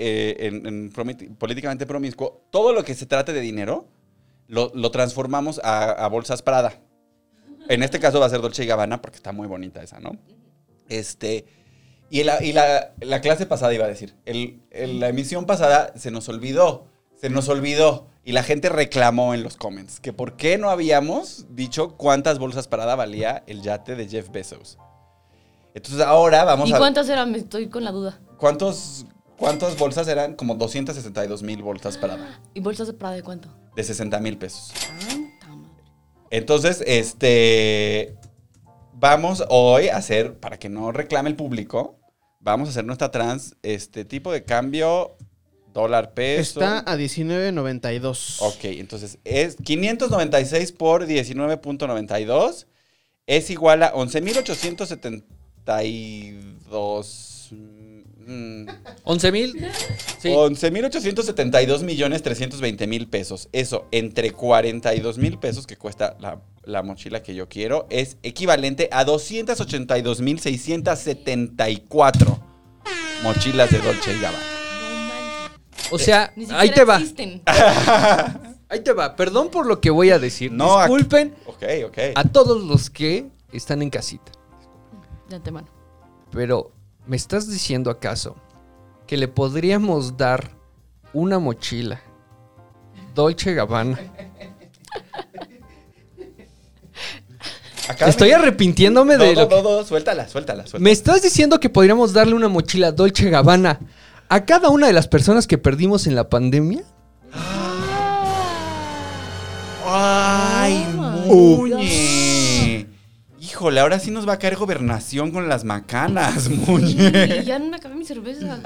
eh, 0.47 0.47
en, 0.49 0.91
Políticamente 1.39 1.87
Promiscuo, 1.87 2.45
todo 2.51 2.73
lo 2.73 2.83
que 2.83 2.97
se 2.97 3.07
trate 3.07 3.33
de 3.33 3.41
dinero, 3.41 3.87
lo, 4.49 4.73
lo 4.75 4.91
transformamos 4.91 5.61
a, 5.63 5.93
a 5.93 6.09
bolsas 6.09 6.43
Prada. 6.43 6.81
En 7.69 7.85
este 7.85 8.01
caso 8.01 8.19
va 8.19 8.27
a 8.27 8.31
ser 8.31 8.41
Dolce 8.41 8.65
y 8.65 8.67
Gabbana, 8.67 9.01
porque 9.01 9.19
está 9.19 9.31
muy 9.31 9.47
bonita 9.47 9.81
esa, 9.81 10.01
¿no? 10.01 10.17
Este... 10.89 11.45
Y, 12.13 12.25
la, 12.25 12.43
y 12.43 12.53
la, 12.53 12.95
la 12.99 13.21
clase 13.21 13.47
pasada 13.47 13.73
iba 13.73 13.85
a 13.85 13.89
decir, 13.89 14.17
el, 14.27 14.61
el- 14.73 14.99
la 14.99 15.09
emisión 15.09 15.47
pasada 15.47 15.93
se 15.95 16.11
nos 16.11 16.29
olvidó, 16.29 16.89
se 17.21 17.31
nos 17.31 17.49
olvidó. 17.49 18.09
Y 18.25 18.33
la 18.33 18.43
gente 18.43 18.69
reclamó 18.69 19.35
en 19.35 19.43
los 19.43 19.57
comments 19.57 19.99
que 19.99 20.13
por 20.13 20.37
qué 20.37 20.59
no 20.59 20.71
habíamos 20.71 21.47
dicho 21.51 21.97
cuántas 21.97 22.39
bolsas 22.39 22.69
Prada 22.69 22.95
valía 22.95 23.43
el 23.47 23.63
yate 23.63 23.97
de 23.97 24.09
Jeff 24.09 24.31
Bezos. 24.31 24.79
Entonces 25.75 26.03
ahora 26.03 26.45
vamos 26.45 26.69
¿Y 26.69 26.75
a... 26.75 26.79
cuántas 26.79 27.09
eran? 27.09 27.33
Me 27.33 27.39
estoy 27.39 27.69
con 27.69 27.85
la 27.85 27.93
duda. 27.93 28.21
¿Cuántos, 28.37 29.07
¿Cuántas 29.39 29.79
bolsas 29.79 30.07
eran? 30.09 30.35
Como 30.35 30.55
262 30.55 31.43
mil 31.43 31.63
bolsas 31.63 31.97
Prada. 31.97 32.41
¿Y 32.53 32.61
bolsas 32.61 32.89
de 32.89 32.93
Prada 32.93 33.15
de 33.15 33.23
cuánto? 33.23 33.49
De 33.75 33.83
60 33.85 34.21
mil 34.21 34.37
pesos. 34.37 34.73
Madre. 35.03 35.31
Entonces, 36.31 36.83
este... 36.87 38.17
Vamos 38.93 39.43
hoy 39.49 39.89
a 39.89 39.97
hacer, 39.97 40.39
para 40.39 40.59
que 40.59 40.69
no 40.69 40.93
reclame 40.93 41.31
el 41.31 41.37
público, 41.37 41.99
vamos 42.39 42.69
a 42.69 42.71
hacer 42.73 42.85
nuestra 42.85 43.11
trans, 43.11 43.57
este 43.63 44.05
tipo 44.05 44.31
de 44.31 44.45
cambio, 44.45 45.17
dólar 45.73 46.15
peso. 46.15 46.61
Está 46.61 46.81
a 46.81 46.97
19.92. 46.97 48.37
Ok, 48.41 48.65
entonces 48.65 49.19
es 49.25 49.57
596 49.57 50.73
por 50.73 51.07
19.92 51.07 52.67
es 53.31 53.49
igual 53.51 53.83
a 53.85 53.95
11.872... 53.95 55.23
mm, 58.27 58.67
11 59.05 59.33
mil. 59.33 59.53
Sí. 60.19 60.31
11.872 60.31 61.85
millones 61.85 62.23
320 62.23 62.89
mil 62.89 63.09
pesos. 63.09 63.49
Eso, 63.53 63.87
entre 63.93 64.33
42 64.33 65.19
mil 65.19 65.39
pesos 65.39 65.69
que 65.69 65.77
cuesta 65.77 66.17
la, 66.19 66.43
la 66.65 66.83
mochila 66.83 67.23
que 67.23 67.37
yo 67.37 67.49
quiero, 67.49 67.87
es 67.89 68.17
equivalente 68.25 68.89
a 68.91 69.05
282 69.05 70.21
mil 70.23 70.41
674 70.41 72.43
mochilas 73.23 73.71
de 73.71 73.79
Dolce 73.79 74.13
y 74.13 74.21
Gabbana. 74.21 74.60
O 75.91 75.99
sea, 75.99 76.33
Ni 76.37 76.45
siquiera 76.45 76.61
ahí 76.63 76.71
te 76.73 76.85
va. 76.85 76.97
existen. 76.99 77.43
Ahí 78.73 78.81
te 78.85 78.93
va. 78.93 79.17
Perdón 79.17 79.51
por 79.51 79.67
lo 79.67 79.81
que 79.81 79.91
voy 79.91 80.11
a 80.11 80.21
decir. 80.21 80.53
No, 80.53 80.79
Disculpen 80.79 81.35
Ok, 81.47 81.63
ok. 81.87 81.99
a 82.15 82.23
todos 82.23 82.63
los 82.63 82.89
que 82.89 83.27
están 83.53 83.83
en 83.83 83.91
casita. 83.91 84.31
De 85.29 85.35
antemano. 85.35 85.67
Pero, 86.31 86.71
¿me 87.05 87.17
estás 87.17 87.51
diciendo 87.51 87.91
acaso 87.91 88.37
que 89.09 89.17
le 89.17 89.27
podríamos 89.27 90.17
dar 90.17 90.51
una 91.13 91.41
mochila 91.41 92.01
Dolce 93.13 93.53
Gabbana? 93.55 93.99
Acá 97.89 98.07
Estoy 98.09 98.29
me- 98.29 98.35
arrepintiéndome 98.37 99.17
No, 99.17 99.25
de 99.25 99.35
no, 99.35 99.41
lo 99.43 99.49
que... 99.49 99.55
no, 99.57 99.63
no, 99.79 99.85
suéltala, 99.85 100.29
suéltala, 100.29 100.63
suéltala. 100.65 100.85
¿Me 100.85 100.93
estás 100.93 101.23
diciendo 101.23 101.59
que 101.59 101.69
podríamos 101.69 102.13
darle 102.13 102.35
una 102.35 102.47
mochila 102.49 102.93
Dolce 102.93 103.29
Gabbana 103.31 103.81
a 104.31 104.45
cada 104.47 104.71
una 104.71 104.87
de 104.87 104.93
las 104.93 105.09
personas 105.09 105.47
que 105.47 105.59
perdimos 105.59 106.07
en 106.07 106.15
la 106.15 106.29
pandemia? 106.31 106.83
¡Ay, 109.87 110.87
Oh 111.27 111.57
Muñe! 111.59 112.87
Híjole, 113.41 113.81
ahora 113.81 113.99
sí 113.99 114.11
nos 114.11 114.27
va 114.29 114.35
a 114.35 114.39
caer 114.39 114.57
gobernación 114.57 115.33
con 115.33 115.49
las 115.49 115.65
macanas, 115.65 116.49
Muñe. 116.49 117.41
Y 117.41 117.45
ya 117.45 117.59
no 117.59 117.71
me 117.71 117.77
acabé 117.77 117.97
mi 117.97 118.05
cerveza. 118.05 118.61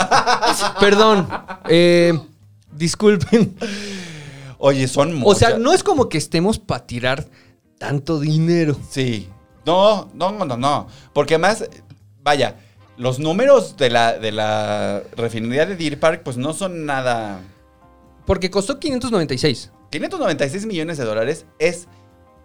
Perdón, 0.81 1.27
eh, 1.69 2.13
disculpen. 2.71 3.57
Oye, 4.59 4.87
son 4.87 5.23
O 5.25 5.35
sea, 5.35 5.49
muchas. 5.49 5.61
no 5.63 5.73
es 5.73 5.83
como 5.83 6.09
que 6.11 6.19
estemos 6.19 6.59
para 6.59 6.87
tirar 6.87 7.27
tanto 7.79 8.21
dinero. 8.21 8.77
Sí. 8.91 9.29
No, 9.65 10.11
no, 10.15 10.31
no, 10.33 10.57
no. 10.57 10.89
Porque 11.15 11.35
además, 11.35 11.65
vaya, 12.23 12.57
los 12.97 13.19
números 13.19 13.77
de 13.77 13.91
la, 13.91 14.19
de 14.19 14.33
la 14.33 15.03
refinería 15.17 15.67
de 15.67 15.77
Deer 15.77 15.99
Park, 15.99 16.23
pues 16.25 16.37
no 16.37 16.53
son 16.53 16.87
nada. 16.87 17.41
Porque 18.27 18.51
costó 18.51 18.79
596. 18.79 19.71
596 19.91 20.67
millones 20.67 20.99
de 20.99 21.05
dólares 21.05 21.47
es 21.59 21.87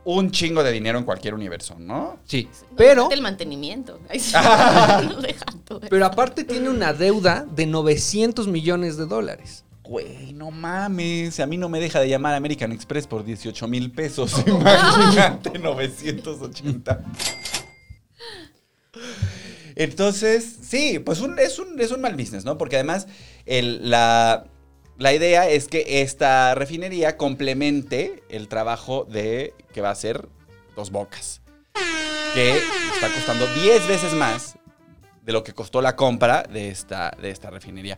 un 0.05 0.31
chingo 0.31 0.63
de 0.63 0.71
dinero 0.71 0.97
en 0.97 1.05
cualquier 1.05 1.33
universo, 1.33 1.75
¿no? 1.79 2.17
Sí. 2.25 2.47
No, 2.71 2.75
Pero, 2.77 3.11
El 3.11 3.21
mantenimiento. 3.21 3.99
Ay, 4.09 4.19
sí. 4.19 4.33
Pero 5.89 6.05
aparte 6.05 6.43
tiene 6.43 6.69
una 6.69 6.93
deuda 6.93 7.45
de 7.49 7.65
900 7.65 8.47
millones 8.47 8.97
de 8.97 9.05
dólares. 9.05 9.65
Güey, 9.83 10.33
no 10.33 10.51
mames. 10.51 11.39
A 11.39 11.47
mí 11.47 11.57
no 11.57 11.67
me 11.69 11.79
deja 11.79 11.99
de 11.99 12.09
llamar 12.09 12.35
American 12.35 12.71
Express 12.71 13.07
por 13.07 13.23
18 13.23 13.67
mil 13.67 13.91
pesos. 13.91 14.43
Imagínate, 14.47 15.57
980. 15.57 17.05
Entonces, 19.79 20.57
sí, 20.61 20.99
pues 20.99 21.19
es, 21.19 21.57
un, 21.57 21.79
es 21.79 21.91
un 21.91 22.01
mal 22.01 22.17
business, 22.17 22.43
¿no? 22.43 22.57
Porque 22.57 22.75
además 22.75 23.07
la, 23.47 24.45
la 24.97 25.13
idea 25.13 25.47
es 25.47 25.69
que 25.69 26.01
esta 26.01 26.53
refinería 26.53 27.15
complemente 27.15 28.21
el 28.27 28.49
trabajo 28.49 29.07
de 29.09 29.53
que 29.71 29.79
va 29.79 29.91
a 29.91 29.95
ser 29.95 30.27
Dos 30.75 30.91
Bocas. 30.91 31.41
Que 32.33 32.57
está 32.93 33.07
costando 33.07 33.47
10 33.47 33.87
veces 33.87 34.13
más 34.13 34.57
de 35.21 35.31
lo 35.31 35.45
que 35.45 35.53
costó 35.53 35.81
la 35.81 35.95
compra 35.95 36.43
de 36.43 36.67
esta, 36.67 37.15
de 37.21 37.29
esta 37.29 37.49
refinería. 37.49 37.97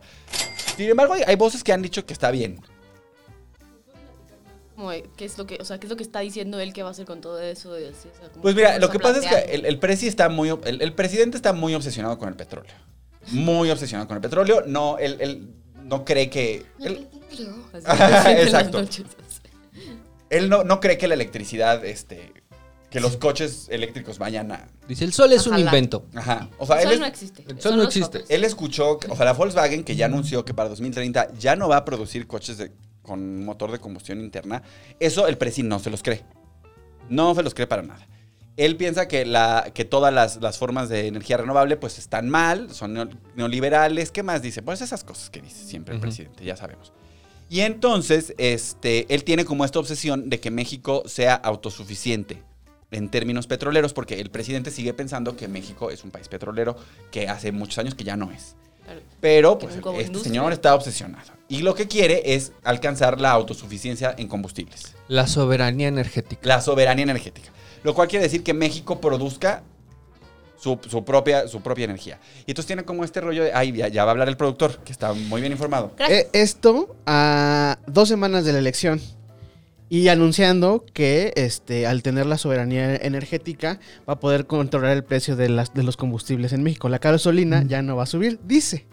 Sin 0.76 0.88
embargo, 0.88 1.16
hay 1.26 1.34
voces 1.34 1.64
que 1.64 1.72
han 1.72 1.82
dicho 1.82 2.06
que 2.06 2.12
está 2.12 2.30
bien. 2.30 2.60
Como, 4.82 4.92
¿Qué 5.16 5.24
es 5.24 5.38
lo 5.38 5.46
que, 5.46 5.58
o 5.60 5.64
sea, 5.64 5.78
qué 5.78 5.86
es 5.86 5.90
lo 5.90 5.96
que 5.96 6.02
está 6.02 6.18
diciendo 6.20 6.58
él 6.58 6.72
que 6.72 6.82
va 6.82 6.88
a 6.88 6.90
hacer 6.90 7.06
con 7.06 7.20
todo 7.20 7.40
eso? 7.40 7.78
Y 7.78 7.84
así, 7.84 8.08
o 8.12 8.18
sea, 8.18 8.28
como 8.30 8.42
Pues 8.42 8.56
mira, 8.56 8.78
lo 8.80 8.90
que 8.90 8.98
pasa 8.98 9.20
es 9.20 9.26
que 9.26 9.54
el, 9.54 9.64
el 9.64 9.78
presi 9.78 10.08
está 10.08 10.28
muy, 10.28 10.48
el, 10.64 10.82
el 10.82 10.92
presidente 10.92 11.36
está 11.36 11.52
muy 11.52 11.72
obsesionado 11.76 12.18
con 12.18 12.28
el 12.28 12.34
petróleo. 12.34 12.72
Muy 13.30 13.70
obsesionado 13.70 14.08
con 14.08 14.16
el 14.16 14.20
petróleo. 14.22 14.64
No, 14.66 14.98
él, 14.98 15.16
él 15.20 15.48
no 15.84 16.04
cree 16.04 16.28
que. 16.28 16.66
Él, 16.80 17.08
Exacto. 18.26 18.82
él 20.30 20.48
no, 20.48 20.64
no 20.64 20.80
cree 20.80 20.98
que 20.98 21.06
la 21.08 21.14
electricidad, 21.14 21.84
este. 21.84 22.32
Que 22.90 23.00
los 23.00 23.16
coches 23.16 23.68
eléctricos 23.70 24.18
vayan 24.18 24.52
a. 24.52 24.68
Dice, 24.86 25.04
el 25.04 25.12
sol 25.14 25.32
es 25.32 25.46
un 25.46 25.58
invento. 25.58 26.04
Ajá. 26.14 26.50
O 26.58 26.66
sea, 26.66 26.82
El 26.82 26.82
él, 26.82 26.84
sol 26.88 26.92
es- 26.94 27.00
no 27.00 27.06
existe. 27.06 27.44
El 27.48 27.60
sol 27.60 27.76
no 27.76 27.82
existe. 27.84 28.24
él 28.28 28.44
escuchó, 28.44 28.98
o 29.08 29.16
sea, 29.16 29.24
la 29.24 29.32
Volkswagen 29.32 29.82
que 29.84 29.96
ya 29.96 30.06
anunció 30.06 30.44
que 30.44 30.52
para 30.52 30.68
2030 30.68 31.32
ya 31.38 31.56
no 31.56 31.68
va 31.68 31.78
a 31.78 31.84
producir 31.84 32.26
coches 32.26 32.58
de- 32.58 32.72
con 33.02 33.44
motor 33.44 33.72
de 33.72 33.78
combustión 33.78 34.20
interna. 34.20 34.62
Eso 35.00 35.26
el 35.28 35.36
presi 35.38 35.62
no 35.62 35.78
se 35.78 35.90
los 35.90 36.02
cree. 36.02 36.22
No 37.08 37.34
se 37.34 37.42
los 37.42 37.54
cree 37.54 37.66
para 37.66 37.82
nada. 37.82 38.06
Él 38.56 38.76
piensa 38.76 39.08
que, 39.08 39.24
la, 39.24 39.70
que 39.74 39.84
todas 39.84 40.12
las, 40.12 40.36
las 40.42 40.58
formas 40.58 40.88
de 40.88 41.06
energía 41.06 41.38
renovable 41.38 41.76
pues 41.76 41.98
están 41.98 42.28
mal, 42.28 42.72
son 42.72 42.94
neo- 42.94 43.08
neoliberales. 43.34 44.10
¿Qué 44.10 44.22
más 44.22 44.42
dice? 44.42 44.62
Pues 44.62 44.82
esas 44.82 45.04
cosas 45.04 45.30
que 45.30 45.40
dice 45.40 45.64
siempre 45.64 45.94
el 45.94 46.00
presidente, 46.00 46.44
ya 46.44 46.56
sabemos. 46.56 46.92
Y 47.48 47.60
entonces, 47.60 48.34
este, 48.38 49.12
él 49.12 49.24
tiene 49.24 49.44
como 49.44 49.64
esta 49.64 49.78
obsesión 49.78 50.30
de 50.30 50.38
que 50.40 50.50
México 50.50 51.02
sea 51.06 51.34
autosuficiente 51.34 52.42
en 52.90 53.08
términos 53.08 53.46
petroleros, 53.46 53.94
porque 53.94 54.20
el 54.20 54.30
presidente 54.30 54.70
sigue 54.70 54.92
pensando 54.92 55.34
que 55.36 55.48
México 55.48 55.90
es 55.90 56.04
un 56.04 56.10
país 56.10 56.28
petrolero 56.28 56.76
que 57.10 57.28
hace 57.28 57.52
muchos 57.52 57.78
años 57.78 57.94
que 57.94 58.04
ya 58.04 58.16
no 58.16 58.30
es. 58.32 58.54
Pero 59.20 59.58
pues, 59.58 59.76
este 59.76 59.88
industria. 59.88 60.22
señor 60.22 60.52
está 60.52 60.74
obsesionado. 60.74 61.32
Y 61.52 61.60
lo 61.60 61.74
que 61.74 61.86
quiere 61.86 62.34
es 62.34 62.52
alcanzar 62.64 63.20
la 63.20 63.30
autosuficiencia 63.32 64.14
en 64.16 64.26
combustibles. 64.26 64.94
La 65.06 65.26
soberanía 65.26 65.86
energética. 65.86 66.40
La 66.48 66.62
soberanía 66.62 67.02
energética. 67.02 67.50
Lo 67.82 67.92
cual 67.94 68.08
quiere 68.08 68.22
decir 68.22 68.42
que 68.42 68.54
México 68.54 69.02
produzca 69.02 69.62
su, 70.58 70.78
su 70.88 71.04
propia, 71.04 71.46
su 71.48 71.60
propia 71.60 71.84
energía. 71.84 72.18
Y 72.46 72.52
entonces 72.52 72.68
tiene 72.68 72.84
como 72.84 73.04
este 73.04 73.20
rollo 73.20 73.44
de, 73.44 73.52
ay, 73.52 73.70
ya, 73.70 73.88
ya 73.88 74.06
va 74.06 74.10
a 74.10 74.12
hablar 74.12 74.28
el 74.28 74.38
productor, 74.38 74.78
que 74.78 74.92
está 74.92 75.12
muy 75.12 75.42
bien 75.42 75.52
informado. 75.52 75.92
Eh, 76.08 76.26
esto 76.32 76.96
a 77.04 77.78
dos 77.86 78.08
semanas 78.08 78.46
de 78.46 78.54
la 78.54 78.58
elección. 78.58 78.98
Y 79.90 80.08
anunciando 80.08 80.86
que 80.94 81.34
este, 81.36 81.86
al 81.86 82.02
tener 82.02 82.24
la 82.24 82.38
soberanía 82.38 82.96
energética 82.96 83.78
va 84.08 84.14
a 84.14 84.20
poder 84.20 84.46
controlar 84.46 84.96
el 84.96 85.04
precio 85.04 85.36
de, 85.36 85.50
las, 85.50 85.74
de 85.74 85.82
los 85.82 85.98
combustibles 85.98 86.54
en 86.54 86.62
México. 86.62 86.88
La 86.88 86.96
gasolina 86.96 87.62
ya 87.62 87.82
no 87.82 87.96
va 87.96 88.04
a 88.04 88.06
subir, 88.06 88.40
dice. 88.42 88.86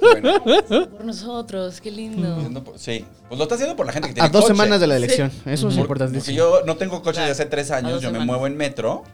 Bueno, 0.00 0.42
Por 0.90 1.04
nosotros, 1.04 1.80
qué 1.80 1.90
lindo. 1.90 2.36
sí, 2.76 3.04
pues 3.28 3.38
lo 3.38 3.44
está 3.44 3.54
haciendo 3.54 3.76
por 3.76 3.86
la 3.86 3.92
gente 3.92 4.08
que 4.08 4.14
tiene 4.14 4.26
A 4.26 4.30
dos 4.30 4.42
coche. 4.42 4.54
semanas 4.54 4.80
de 4.80 4.86
la 4.86 4.96
elección. 4.96 5.28
Eso 5.44 5.44
es 5.46 5.60
Por- 5.60 5.62
Porque 5.62 5.80
importantísimo. 5.80 6.36
yo 6.36 6.60
no 6.66 6.76
tengo 6.76 7.02
coche 7.02 7.20
desde 7.20 7.32
hace 7.32 7.46
tres 7.46 7.70
años, 7.70 8.00
yo 8.02 8.10
me 8.10 8.18
muevo 8.20 8.46
en 8.46 8.56
metro. 8.56 9.04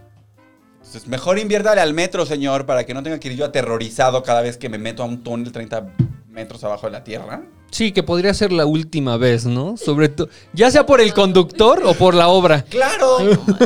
Entonces, 0.78 1.08
mejor 1.08 1.38
inviértale 1.38 1.80
al 1.80 1.92
metro, 1.94 2.24
señor, 2.24 2.64
para 2.64 2.84
que 2.84 2.94
no 2.94 3.02
tenga 3.02 3.18
que 3.18 3.28
ir 3.28 3.36
yo 3.36 3.44
aterrorizado 3.44 4.22
cada 4.22 4.40
vez 4.40 4.56
que 4.56 4.68
me 4.68 4.78
meto 4.78 5.02
a 5.02 5.06
un 5.06 5.22
túnel 5.24 5.50
30 5.52 5.88
metros 6.36 6.62
abajo 6.62 6.86
de 6.86 6.92
la 6.92 7.02
tierra. 7.02 7.42
Sí, 7.70 7.92
que 7.92 8.02
podría 8.02 8.34
ser 8.34 8.52
la 8.52 8.66
última 8.66 9.16
vez, 9.16 9.46
¿no? 9.46 9.78
Sobre 9.78 10.10
todo, 10.10 10.28
ya 10.52 10.70
sea 10.70 10.84
por 10.84 11.00
el 11.00 11.14
conductor 11.14 11.80
o 11.84 11.94
por 11.94 12.14
la 12.14 12.28
obra. 12.28 12.62
Claro, 12.62 13.18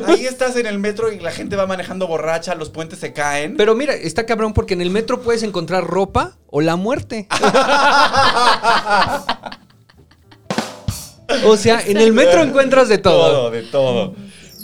ahí 0.07 0.25
estás 0.25 0.55
en 0.57 0.67
el 0.67 0.79
metro 0.79 1.13
y 1.13 1.19
la 1.19 1.33
gente 1.33 1.57
va 1.57 1.67
manejando 1.67 2.07
borracha, 2.07 2.55
los 2.55 2.71
puentes 2.71 3.01
se 3.01 3.13
caen. 3.13 3.57
Pero 3.57 3.75
mira, 3.75 3.93
está 3.93 4.25
cabrón 4.25 4.55
porque 4.55 4.75
en 4.75 4.83
el 4.83 4.91
metro 4.91 5.21
puedes 5.21 5.43
encontrar 5.43 5.85
ropa 5.85 6.39
o 6.47 6.61
la 6.61 6.77
muerte. 6.77 7.27
o 11.45 11.57
sea, 11.57 11.83
en 11.85 11.97
el 11.97 12.13
metro 12.13 12.43
encuentras 12.43 12.89
de 12.89 12.99
todo. 12.99 13.33
Todo, 13.33 13.51
de 13.51 13.63
todo. 13.65 14.15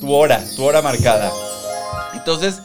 Tu 0.01 0.13
hora, 0.13 0.41
tu 0.55 0.65
hora 0.65 0.81
marcada. 0.81 1.33
Entonces, 2.15 2.61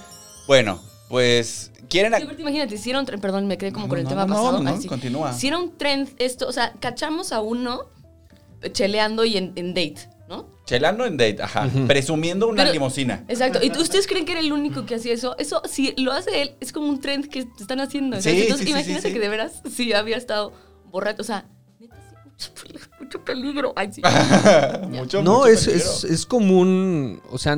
bueno, 0.47 0.79
pues, 1.09 1.70
¿quieren...? 1.91 2.13
Sí, 2.15 2.27
imagínate, 2.39 2.73
hicieron, 2.75 3.05
tren- 3.05 3.19
perdón, 3.21 3.45
me 3.47 3.57
quedé 3.59 3.71
como 3.71 3.87
con 3.87 3.99
el 3.99 4.05
No, 4.05 4.09
tema 4.09 4.25
no, 4.25 4.33
pasado. 4.33 4.63
no, 4.63 4.81
sí. 4.81 4.87
continúa. 4.87 5.31
Hicieron 5.31 5.77
trend 5.77 6.09
esto, 6.17 6.47
o 6.47 6.51
sea, 6.51 6.73
cachamos 6.79 7.31
a 7.31 7.41
uno 7.41 7.81
cheleando 8.73 9.25
y 9.25 9.37
en, 9.37 9.53
en 9.55 9.69
date, 9.73 10.09
¿no? 10.29 10.47
Chelando 10.65 11.05
en 11.05 11.17
date, 11.17 11.41
ajá. 11.41 11.69
Presumiendo 11.87 12.47
una 12.47 12.63
Pero- 12.63 12.73
limusina. 12.73 13.25
Exacto. 13.27 13.59
¿Y 13.61 13.71
ustedes 13.77 14.07
creen 14.07 14.25
que 14.25 14.31
era 14.33 14.41
el 14.41 14.53
único 14.53 14.85
que 14.85 14.95
hacía 14.95 15.13
eso? 15.13 15.35
Eso, 15.37 15.61
si 15.69 15.93
lo 15.97 16.11
hace 16.13 16.41
él, 16.43 16.55
es 16.59 16.71
como 16.71 16.87
un 16.87 16.99
trend 17.01 17.27
que 17.27 17.47
están 17.59 17.79
haciendo. 17.81 18.17
¿sabes? 18.21 18.35
Sí, 18.35 18.41
Entonces, 18.43 18.59
sí, 18.59 18.65
sí, 18.65 18.71
imagínate 18.71 19.01
sí, 19.01 19.07
sí. 19.09 19.13
que 19.13 19.19
de 19.19 19.29
veras, 19.29 19.61
si 19.69 19.91
había 19.93 20.17
estado 20.17 20.53
borracho, 20.91 21.21
o 21.21 21.25
sea, 21.25 21.45
mucho 21.79 22.53
peligro. 22.53 22.87
Mucho 22.99 23.25
peligro. 23.25 23.73
Ay, 23.75 23.89
sí. 23.91 24.01
mucho, 24.89 25.21
No, 25.23 25.39
mucho 25.39 25.47
es, 25.47 25.65
peligro. 25.65 25.89
es, 25.89 26.03
es 26.05 26.25
común, 26.25 27.21
o 27.31 27.37
sea, 27.37 27.57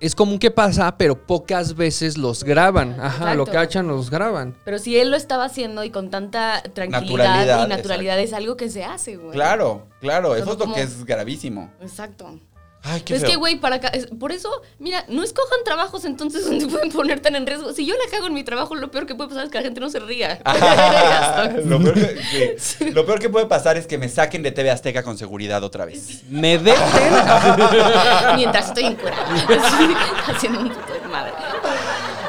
es 0.00 0.14
común 0.14 0.38
que 0.38 0.50
pasa, 0.50 0.96
pero 0.96 1.14
pocas 1.26 1.76
veces 1.76 2.16
los 2.18 2.42
graban. 2.42 2.98
Ajá, 2.98 3.34
lo 3.34 3.42
Exacto. 3.42 3.52
cachan, 3.52 3.86
los 3.88 4.10
graban. 4.10 4.56
Pero 4.64 4.78
si 4.78 4.98
él 4.98 5.10
lo 5.10 5.16
estaba 5.16 5.44
haciendo 5.44 5.84
y 5.84 5.90
con 5.90 6.10
tanta 6.10 6.62
tranquilidad 6.74 7.18
Naturalidad, 7.18 7.66
y 7.66 7.68
naturalidad, 7.68 8.18
es 8.20 8.32
algo 8.32 8.56
que 8.56 8.70
se 8.70 8.82
hace, 8.84 9.16
güey. 9.16 9.32
Claro, 9.32 9.86
claro, 10.00 10.34
eso 10.34 10.44
es 10.52 10.58
lo 10.58 10.58
como- 10.58 10.74
que 10.74 10.82
es 10.82 11.04
gravísimo. 11.04 11.70
Exacto. 11.80 12.38
Ay, 12.82 13.02
qué 13.02 13.14
es 13.14 13.20
feo. 13.20 13.30
que, 13.30 13.36
güey, 13.36 13.60
para 13.60 13.76
acá, 13.76 13.88
es- 13.88 14.06
por 14.06 14.32
eso, 14.32 14.48
mira, 14.78 15.04
no 15.08 15.22
escojan 15.22 15.58
trabajos 15.64 16.04
entonces 16.06 16.44
donde 16.48 16.66
pueden 16.66 16.90
poner 16.90 17.20
tan 17.20 17.36
en 17.36 17.46
riesgo. 17.46 17.72
Si 17.74 17.84
yo 17.84 17.94
la 17.94 18.10
cago 18.10 18.26
en 18.28 18.34
mi 18.34 18.42
trabajo, 18.44 18.74
lo 18.74 18.90
peor 18.90 19.06
que 19.06 19.14
puede 19.14 19.28
pasar 19.28 19.44
es 19.44 19.50
que 19.50 19.58
la 19.58 19.64
gente 19.64 19.80
no 19.80 19.90
se 19.90 20.00
ría. 20.00 20.40
Ah, 20.46 21.48
lo, 21.64 21.78
peor 21.80 21.94
que, 21.94 22.56
sí. 22.58 22.90
Lo 22.90 23.04
peor 23.06 23.18
que 23.18 23.28
puede 23.28 23.46
pasar 23.46 23.76
es 23.76 23.86
que 23.86 23.98
me 23.98 24.08
saquen 24.08 24.42
de 24.42 24.50
TV 24.52 24.70
Azteca 24.70 25.02
con 25.02 25.16
seguridad 25.18 25.62
otra 25.62 25.84
vez. 25.84 26.22
Me 26.28 26.58
deten. 26.58 26.80
Mientras 28.36 28.68
estoy 28.68 28.84
en 28.86 28.96
cuera. 28.96 29.16
Así, 29.24 29.94
haciendo 30.32 30.60
un 30.60 30.68
puto 30.70 30.92
de 30.92 31.08
madre. 31.08 31.32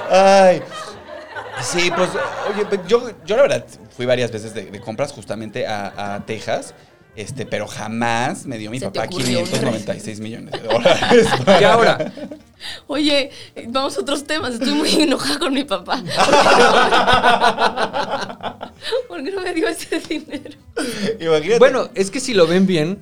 Ay. 0.10 0.62
Sí, 1.62 1.92
pues, 1.96 2.10
oye, 2.54 2.66
pues, 2.66 2.82
yo, 2.88 3.10
yo 3.26 3.36
la 3.36 3.44
verdad 3.44 3.66
fui 3.96 4.06
varias 4.06 4.32
veces 4.32 4.54
de, 4.54 4.66
de 4.66 4.80
compras 4.82 5.12
justamente 5.12 5.68
a, 5.68 6.16
a 6.16 6.26
Texas, 6.26 6.74
este, 7.16 7.46
pero 7.46 7.68
jamás 7.68 8.46
me 8.46 8.58
dio 8.58 8.72
mi 8.72 8.80
papá 8.80 9.04
ocurrió 9.04 9.40
un 9.40 9.46
596 9.46 10.20
millones 10.20 10.54
de 10.54 10.60
dólares. 10.60 11.28
Y 11.60 11.64
ahora, 11.64 12.12
Oye, 12.88 13.32
vamos 13.68 13.98
a 13.98 14.02
otros 14.02 14.26
temas. 14.26 14.54
Estoy 14.54 14.74
muy 14.74 14.90
enojada 15.02 15.40
con 15.40 15.54
mi 15.54 15.64
papá. 15.64 15.98
¿Por 19.08 19.24
qué 19.24 19.32
no 19.32 19.42
me 19.42 19.54
dio 19.54 19.68
ese 19.68 20.00
dinero? 20.00 20.58
Imagínate. 21.20 21.60
bueno, 21.60 21.90
es 21.96 22.12
que 22.12 22.20
si 22.20 22.34
lo 22.34 22.48
ven 22.48 22.68
bien, 22.68 23.02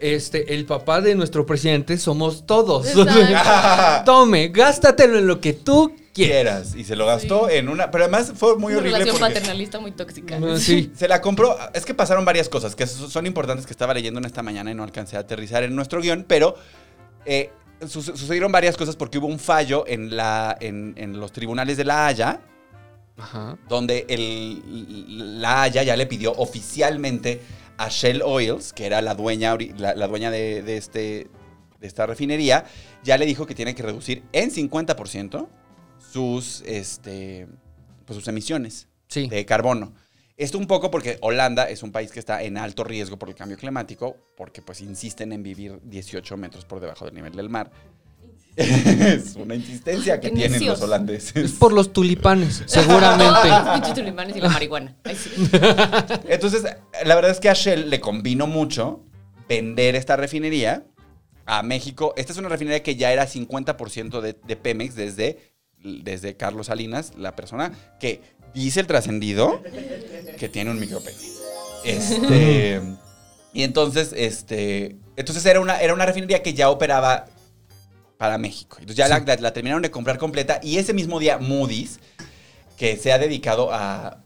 este, 0.00 0.54
el 0.54 0.64
papá 0.66 1.00
de 1.00 1.14
nuestro 1.14 1.44
presidente 1.46 1.98
somos 1.98 2.46
todos. 2.46 2.86
Tome, 4.04 4.48
gástatelo 4.48 5.18
en 5.18 5.26
lo 5.26 5.40
que 5.40 5.52
tú 5.52 5.94
quieras. 6.14 6.74
Y 6.74 6.84
se 6.84 6.96
lo 6.96 7.06
gastó 7.06 7.48
en 7.48 7.68
una. 7.68 7.90
Pero 7.90 8.04
además 8.04 8.32
fue 8.36 8.56
muy 8.56 8.72
Una 8.72 8.80
horrible 8.80 8.98
relación 8.98 9.18
porque. 9.20 9.34
paternalista 9.34 9.80
muy 9.80 9.92
tóxica. 9.92 10.38
No, 10.38 10.56
Sí. 10.56 10.90
Se 10.96 11.08
la 11.08 11.20
compró. 11.20 11.56
Es 11.74 11.84
que 11.84 11.94
pasaron 11.94 12.24
varias 12.24 12.48
cosas 12.48 12.74
que 12.74 12.86
so- 12.86 13.08
son 13.10 13.26
importantes 13.26 13.66
que 13.66 13.72
estaba 13.72 13.94
leyendo 13.94 14.18
en 14.18 14.24
esta 14.26 14.42
mañana 14.42 14.70
y 14.70 14.74
no 14.74 14.82
alcancé 14.84 15.16
a 15.16 15.20
aterrizar 15.20 15.62
en 15.62 15.74
nuestro 15.76 16.00
guion, 16.00 16.24
pero 16.26 16.56
eh, 17.24 17.50
su- 17.86 18.02
sucedieron 18.02 18.50
varias 18.52 18.76
cosas 18.76 18.96
porque 18.96 19.18
hubo 19.18 19.26
un 19.26 19.38
fallo 19.38 19.84
en, 19.86 20.16
la, 20.16 20.56
en, 20.60 20.94
en 20.96 21.18
los 21.20 21.32
tribunales 21.32 21.76
de 21.76 21.84
La 21.84 22.06
Haya, 22.08 22.40
Ajá. 23.16 23.56
donde 23.68 24.06
el, 24.08 25.40
La 25.40 25.62
Haya 25.62 25.82
ya 25.82 25.96
le 25.96 26.06
pidió 26.06 26.32
oficialmente 26.32 27.40
a 27.78 27.88
Shell 27.88 28.22
Oils, 28.22 28.72
que 28.72 28.86
era 28.86 29.00
la 29.00 29.14
dueña, 29.14 29.56
la, 29.76 29.94
la 29.94 30.06
dueña 30.08 30.30
de, 30.30 30.62
de 30.62 30.76
este, 30.76 31.28
de 31.80 31.86
esta 31.86 32.06
refinería, 32.06 32.64
ya 33.02 33.16
le 33.16 33.24
dijo 33.24 33.46
que 33.46 33.54
tiene 33.54 33.74
que 33.74 33.82
reducir 33.82 34.24
en 34.32 34.50
50% 34.50 35.48
sus, 36.12 36.62
este, 36.66 37.46
pues 38.04 38.16
sus 38.16 38.28
emisiones 38.28 38.88
Sí. 39.08 39.28
de 39.28 39.46
carbono. 39.46 39.94
Esto 40.36 40.58
un 40.58 40.66
poco 40.66 40.90
porque 40.90 41.18
Holanda 41.22 41.68
es 41.68 41.82
un 41.82 41.90
país 41.92 42.12
que 42.12 42.20
está 42.20 42.42
en 42.42 42.58
alto 42.58 42.84
riesgo 42.84 43.18
por 43.18 43.28
el 43.28 43.34
cambio 43.34 43.56
climático, 43.56 44.16
porque 44.36 44.60
pues 44.62 44.80
insisten 44.82 45.32
en 45.32 45.42
vivir 45.42 45.80
18 45.82 46.36
metros 46.36 46.64
por 46.64 46.78
debajo 46.80 47.06
del 47.06 47.14
nivel 47.14 47.32
del 47.34 47.48
mar. 47.48 47.70
Es 48.56 49.36
una 49.36 49.54
insistencia 49.54 50.20
que 50.20 50.30
tienen 50.30 50.66
los 50.66 50.80
holandeses. 50.82 51.36
Es 51.36 51.52
por 51.52 51.72
los 51.72 51.92
tulipanes, 51.92 52.62
seguramente. 52.66 53.48
Los 53.88 53.94
tulipanes 53.94 54.36
y 54.36 54.40
la 54.40 54.48
marihuana. 54.48 54.96
Ay, 55.04 55.16
sí. 55.16 55.30
Entonces, 56.28 56.62
la 57.04 57.14
verdad 57.14 57.30
es 57.30 57.40
que 57.40 57.48
a 57.48 57.54
Shell 57.54 57.88
le 57.88 58.00
convino 58.00 58.46
mucho 58.46 59.04
vender 59.48 59.94
esta 59.94 60.16
refinería 60.16 60.84
a 61.46 61.62
México. 61.62 62.14
Esta 62.16 62.32
es 62.32 62.38
una 62.38 62.48
refinería 62.48 62.82
que 62.82 62.96
ya 62.96 63.12
era 63.12 63.26
50% 63.26 64.20
de, 64.20 64.36
de 64.46 64.56
Pemex 64.56 64.94
desde, 64.94 65.38
desde 65.78 66.36
Carlos 66.36 66.66
Salinas, 66.66 67.12
la 67.16 67.36
persona 67.36 67.72
que 68.00 68.20
dice 68.54 68.80
el 68.80 68.86
trascendido 68.86 69.62
que 70.38 70.48
tiene 70.48 70.70
un 70.70 70.80
micropene. 70.80 71.16
Este, 71.84 72.80
y 73.52 73.62
entonces, 73.62 74.12
este, 74.16 74.96
entonces 75.16 75.44
era 75.46 75.60
una, 75.60 75.80
era 75.80 75.94
una 75.94 76.06
refinería 76.06 76.42
que 76.42 76.54
ya 76.54 76.70
operaba 76.70 77.26
para 78.18 78.36
México. 78.36 78.76
Entonces 78.80 78.96
ya 78.96 79.08
la, 79.08 79.20
la- 79.20 79.36
la 79.36 79.52
terminaron 79.52 79.82
de 79.82 79.90
comprar 79.90 80.18
completa 80.18 80.60
y 80.62 80.76
ese 80.76 80.92
mismo 80.92 81.18
día 81.18 81.38
Moody's, 81.38 82.00
que 82.76 82.96
se 82.96 83.12
ha 83.12 83.18
dedicado 83.18 83.70
a 83.72 84.18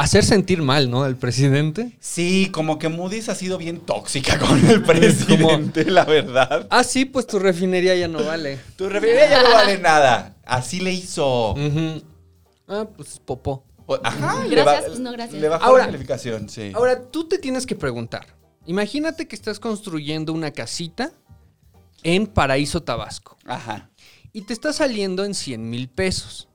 Hacer 0.00 0.24
sentir 0.24 0.62
mal, 0.62 0.88
¿no? 0.90 1.04
El 1.06 1.16
presidente. 1.16 1.96
Sí, 1.98 2.50
como 2.52 2.78
que 2.78 2.88
Moody's 2.88 3.28
ha 3.30 3.34
sido 3.34 3.58
bien 3.58 3.80
tóxica 3.80 4.38
con 4.46 4.64
el 4.70 4.84
presidente, 4.84 5.84
la 5.86 6.04
verdad. 6.04 6.68
Ah, 6.70 6.84
sí, 6.84 7.04
pues 7.04 7.26
tu 7.26 7.40
refinería 7.40 7.96
ya 7.96 8.06
no 8.06 8.22
vale. 8.24 8.60
Tu 8.76 8.88
refinería 8.88 9.28
ya 9.28 9.42
no 9.42 9.50
vale 9.50 9.76
nada. 9.80 10.36
Así 10.46 10.78
le 10.78 10.92
hizo. 10.92 11.50
Ujú. 11.54 12.00
Ah, 12.68 12.86
pues 12.96 13.18
popó. 13.18 13.64
Ajá. 14.04 14.44
Gracias, 14.48 14.82
le 14.84 14.88
pues 14.88 15.00
no, 15.00 15.10
gracias. 15.10 15.40
Le 15.42 15.48
bajó 15.48 15.64
Ahora- 15.64 15.86
la 15.86 15.90
calificación, 15.90 16.48
sí. 16.48 16.70
Ahora, 16.76 17.02
tú 17.02 17.26
te 17.26 17.38
tienes 17.38 17.66
que 17.66 17.74
preguntar. 17.74 18.24
Imagínate 18.66 19.26
que 19.26 19.34
estás 19.34 19.58
construyendo 19.58 20.32
una 20.32 20.52
casita 20.52 21.10
en 22.02 22.26
Paraíso, 22.26 22.82
Tabasco. 22.82 23.36
Ajá. 23.44 23.90
Y 24.32 24.42
te 24.42 24.52
está 24.52 24.72
saliendo 24.72 25.24
en 25.24 25.34
100 25.34 25.68
mil 25.68 25.88
pesos. 25.88 26.48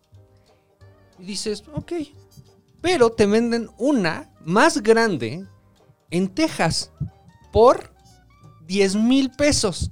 Y 1.20 1.26
dices, 1.26 1.64
ok. 1.74 1.94
Pero 2.82 3.12
te 3.12 3.26
venden 3.26 3.70
una 3.78 4.32
más 4.46 4.82
grande 4.82 5.46
en 6.12 6.30
Texas 6.30 6.92
por 7.52 7.94
10 8.68 8.96
mil 8.96 9.32
pesos. 9.32 9.92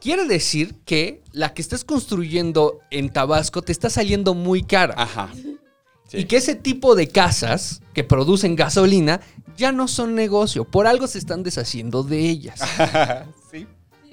Quiere 0.00 0.26
decir 0.26 0.74
que 0.84 1.22
la 1.32 1.54
que 1.54 1.62
estás 1.62 1.84
construyendo 1.84 2.80
en 2.90 3.10
Tabasco 3.10 3.62
te 3.62 3.72
está 3.72 3.90
saliendo 3.90 4.34
muy 4.34 4.62
cara. 4.62 4.94
Ajá. 4.96 5.30
Sí. 5.34 6.18
Y 6.18 6.24
que 6.26 6.36
ese 6.36 6.54
tipo 6.54 6.94
de 6.94 7.08
casas 7.08 7.82
que 7.92 8.04
producen 8.04 8.54
gasolina 8.54 9.20
ya 9.56 9.72
no 9.72 9.88
son 9.88 10.14
negocio. 10.14 10.64
Por 10.64 10.86
algo 10.86 11.06
se 11.06 11.18
están 11.18 11.42
deshaciendo 11.42 12.02
de 12.02 12.20
ellas. 12.20 12.60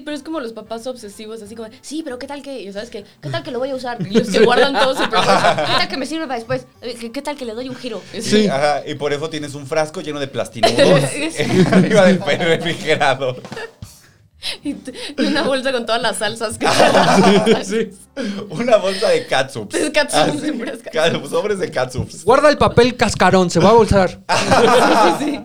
sí. 0.03 0.05
Sí, 0.05 0.05
Pero 0.05 0.17
es 0.17 0.23
como 0.23 0.39
los 0.39 0.53
papás 0.53 0.85
obsesivos, 0.87 1.41
así 1.41 1.55
como, 1.55 1.69
sí, 1.81 2.01
pero 2.03 2.19
¿qué 2.19 2.27
tal 2.27 2.41
que, 2.41 2.71
¿sabes 2.73 2.89
qué? 2.89 3.03
¿Qué 3.21 3.29
tal 3.29 3.43
que 3.43 3.51
lo 3.51 3.59
voy 3.59 3.69
a 3.71 3.75
usar? 3.75 3.97
Y 4.05 4.13
los 4.19 4.29
que 4.29 4.43
guardan 4.43 4.73
todo 4.73 4.95
su. 4.95 5.03
¿Qué 5.09 5.09
tal 5.15 5.87
que 5.87 5.97
me 5.97 6.05
sirve 6.05 6.23
para 6.27 6.35
después? 6.39 6.65
Eh, 6.81 6.95
¿Qué, 6.99 7.11
qué 7.11 7.21
tal 7.21 7.35
que 7.37 7.45
le 7.45 7.53
doy 7.53 7.69
un 7.69 7.75
giro? 7.75 8.01
Sí. 8.19 8.47
Ajá. 8.47 8.81
Y 8.85 8.95
por 8.95 9.13
eso 9.13 9.29
tienes 9.29 9.53
un 9.55 9.65
frasco 9.67 10.01
lleno 10.01 10.19
de 10.19 10.27
plastinudos 10.27 10.77
arriba 11.71 12.05
del 12.07 12.19
refrigerador. 12.39 13.41
Y, 14.61 14.71
y 14.71 15.25
una 15.25 15.43
bolsa 15.43 15.71
con 15.71 15.85
todas 15.85 16.01
las 16.01 16.17
salsas 16.17 16.57
que 16.57 16.65
Una 18.49 18.77
bolsa 18.77 19.09
de 19.09 19.25
catsups. 19.25 19.73
De 19.73 20.53
puras 20.53 20.79
ca- 20.91 21.27
Sobres 21.29 21.59
de 21.59 21.71
catsups. 21.71 22.25
Guarda 22.25 22.49
el 22.49 22.57
papel 22.57 22.97
cascarón, 22.97 23.49
se 23.49 23.59
va 23.59 23.69
a 23.69 23.73
bolsar. 23.73 24.19
sí, 25.19 25.25
sí. 25.25 25.39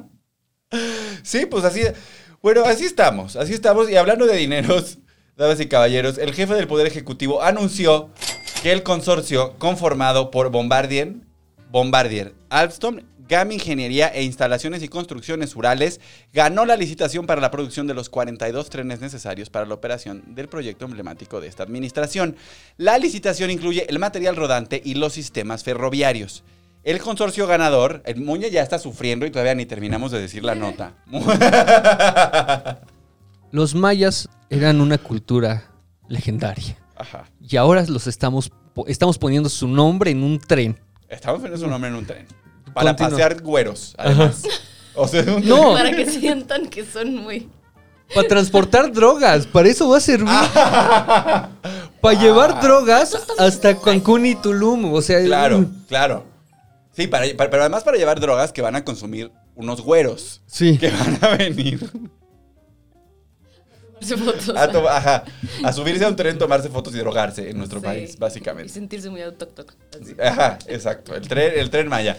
Sí, 1.22 1.46
pues 1.46 1.64
así. 1.64 1.82
Bueno, 2.40 2.64
así 2.64 2.84
estamos. 2.84 3.34
Así 3.34 3.52
estamos. 3.52 3.90
Y 3.90 3.96
hablando 3.96 4.26
de 4.26 4.36
dineros, 4.36 4.98
damas 5.36 5.60
y 5.60 5.66
caballeros, 5.66 6.18
el 6.18 6.34
jefe 6.34 6.54
del 6.54 6.68
Poder 6.68 6.86
Ejecutivo 6.86 7.42
anunció 7.42 8.10
que 8.62 8.70
el 8.72 8.82
consorcio 8.82 9.54
conformado 9.58 10.30
por 10.30 10.50
Bombardier, 10.50 11.14
Bombardier, 11.70 12.34
Alstom, 12.48 13.00
GAM 13.28 13.52
Ingeniería 13.52 14.08
e 14.08 14.22
Instalaciones 14.22 14.82
y 14.82 14.88
Construcciones 14.88 15.54
Urales 15.54 16.00
ganó 16.32 16.64
la 16.64 16.76
licitación 16.76 17.26
para 17.26 17.42
la 17.42 17.50
producción 17.50 17.86
de 17.86 17.92
los 17.92 18.08
42 18.08 18.70
trenes 18.70 19.00
necesarios 19.00 19.50
para 19.50 19.66
la 19.66 19.74
operación 19.74 20.22
del 20.34 20.48
proyecto 20.48 20.86
emblemático 20.86 21.40
de 21.40 21.48
esta 21.48 21.64
administración. 21.64 22.36
La 22.78 22.98
licitación 22.98 23.50
incluye 23.50 23.84
el 23.90 23.98
material 23.98 24.36
rodante 24.36 24.80
y 24.82 24.94
los 24.94 25.12
sistemas 25.12 25.62
ferroviarios. 25.62 26.42
El 26.84 27.00
consorcio 27.00 27.46
ganador, 27.46 28.02
el 28.06 28.20
Muñe 28.20 28.50
ya 28.50 28.62
está 28.62 28.78
sufriendo 28.78 29.26
y 29.26 29.30
todavía 29.30 29.54
ni 29.54 29.66
terminamos 29.66 30.10
de 30.12 30.20
decir 30.20 30.44
la 30.44 30.54
nota. 30.54 30.94
Los 33.50 33.74
mayas 33.74 34.28
eran 34.50 34.80
una 34.80 34.98
cultura 34.98 35.64
legendaria. 36.08 36.76
Ajá. 36.96 37.24
Y 37.40 37.56
ahora 37.56 37.84
los 37.86 38.06
estamos, 38.06 38.50
estamos 38.86 39.18
poniendo 39.18 39.48
su 39.48 39.68
nombre 39.68 40.10
en 40.10 40.22
un 40.22 40.38
tren. 40.38 40.78
Estamos 41.08 41.40
poniendo 41.40 41.64
su 41.64 41.70
nombre 41.70 41.88
en 41.90 41.96
un 41.96 42.06
tren. 42.06 42.26
Para 42.74 42.90
Continúa. 42.90 43.10
pasear 43.10 43.40
güeros, 43.42 43.94
además. 43.96 44.42
O 44.94 45.06
sea, 45.08 45.22
un 45.22 45.46
No. 45.48 45.72
Para 45.74 45.90
que 45.92 46.06
sientan 46.06 46.68
que 46.68 46.84
son 46.84 47.14
muy. 47.16 47.48
Para 48.14 48.28
transportar 48.28 48.92
drogas. 48.92 49.46
Para 49.46 49.68
eso 49.68 49.88
va 49.88 49.98
a 49.98 50.00
servir. 50.00 50.28
Para 52.00 52.20
llevar 52.20 52.60
drogas 52.60 53.16
hasta 53.38 53.78
Cancún 53.80 54.26
y 54.26 54.34
Tulum. 54.34 54.92
O 54.92 55.00
sea, 55.00 55.22
Claro, 55.24 55.60
mm, 55.60 55.84
claro. 55.88 56.24
Sí, 56.98 57.06
para, 57.06 57.26
para- 57.36 57.48
pero 57.48 57.62
además 57.62 57.84
para 57.84 57.96
llevar 57.96 58.18
drogas 58.18 58.50
que 58.52 58.60
van 58.60 58.74
a 58.74 58.84
consumir 58.84 59.30
unos 59.54 59.80
güeros. 59.82 60.40
Sí. 60.46 60.76
Que 60.78 60.90
van 60.90 61.16
a 61.22 61.28
venir 61.36 61.78
tomarse 64.00 64.16
fotos. 64.16 64.56
a, 64.56 64.68
to- 64.70 64.88
ajá, 64.88 65.24
a 65.64 65.72
subirse 65.72 66.04
a 66.04 66.08
un 66.08 66.16
tren, 66.16 66.38
tomarse 66.38 66.68
fotos 66.68 66.92
y 66.94 66.98
drogarse 66.98 67.50
en 67.50 67.56
nuestro 67.58 67.78
Sí. 67.78 67.84
país, 67.86 68.14
Y 68.14 68.18
básicamente. 68.18 68.72
sentirse 68.72 69.10
muy 69.10 69.22
autóctono. 69.22 69.68
Ajá, 70.22 70.58
exacto. 70.66 71.14
El 71.14 71.26
tren, 71.28 71.52
el 71.56 71.70
tren 71.70 71.86
Maya. 71.88 72.16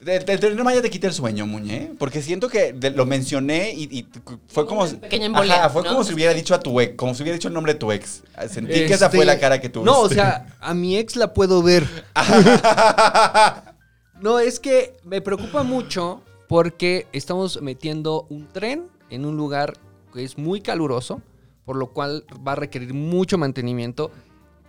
El, 0.00 0.08
el 0.28 0.40
tren 0.40 0.62
Maya 0.62 0.82
te 0.82 0.90
quita 0.90 1.06
el 1.06 1.12
sueño, 1.14 1.46
Muñe. 1.46 1.92
Porque 1.98 2.20
siento 2.20 2.48
que 2.48 2.72
de- 2.72 2.90
lo 2.90 3.06
mencioné 3.06 3.72
y, 3.74 3.84
y 3.96 4.06
fue 4.48 4.66
como. 4.66 4.86
Pequeña 4.88 5.26
embolia, 5.26 5.54
Ajá, 5.60 5.70
fue 5.70 5.82
¿no? 5.84 5.90
como 5.90 6.02
si 6.04 6.14
hubiera 6.14 6.34
dicho 6.34 6.52
a 6.54 6.58
tu 6.60 6.80
ex, 6.80 6.94
como 6.96 7.14
si 7.14 7.22
hubiera 7.22 7.36
dicho 7.36 7.46
el 7.48 7.54
nombre 7.54 7.74
de 7.74 7.78
tu 7.78 7.90
ex. 7.92 8.22
Sentí 8.50 8.72
que 8.86 8.92
esa 8.94 9.08
fue 9.08 9.20
este, 9.20 9.26
la 9.26 9.38
cara 9.38 9.60
que 9.60 9.68
tuviste. 9.68 9.88
No, 9.90 10.00
o 10.00 10.08
sea, 10.08 10.46
a 10.60 10.74
mi 10.74 10.96
ex 10.96 11.14
la 11.16 11.32
puedo 11.32 11.62
ver. 11.62 11.86
No, 14.20 14.38
es 14.38 14.60
que 14.60 14.96
me 15.04 15.20
preocupa 15.20 15.62
mucho 15.62 16.22
porque 16.48 17.06
estamos 17.12 17.60
metiendo 17.60 18.26
un 18.30 18.48
tren 18.48 18.88
en 19.10 19.26
un 19.26 19.36
lugar 19.36 19.78
que 20.12 20.24
es 20.24 20.38
muy 20.38 20.60
caluroso, 20.60 21.20
por 21.64 21.76
lo 21.76 21.92
cual 21.92 22.24
va 22.46 22.52
a 22.52 22.56
requerir 22.56 22.94
mucho 22.94 23.36
mantenimiento 23.36 24.10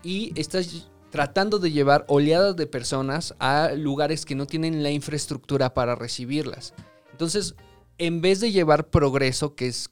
y 0.03 0.37
estás 0.39 0.89
tratando 1.11 1.59
de 1.59 1.71
llevar 1.71 2.03
oleadas 2.09 2.55
de 2.55 2.67
personas 2.67 3.35
a 3.39 3.71
lugares 3.73 4.25
que 4.25 4.35
no 4.35 4.45
tienen 4.45 4.83
la 4.83 4.91
infraestructura 4.91 5.73
para 5.73 5.95
recibirlas. 5.95 6.73
Entonces, 7.11 7.55
en 7.97 8.21
vez 8.21 8.41
de 8.41 8.51
llevar 8.51 8.89
progreso, 8.89 9.55
que 9.55 9.67
es 9.67 9.89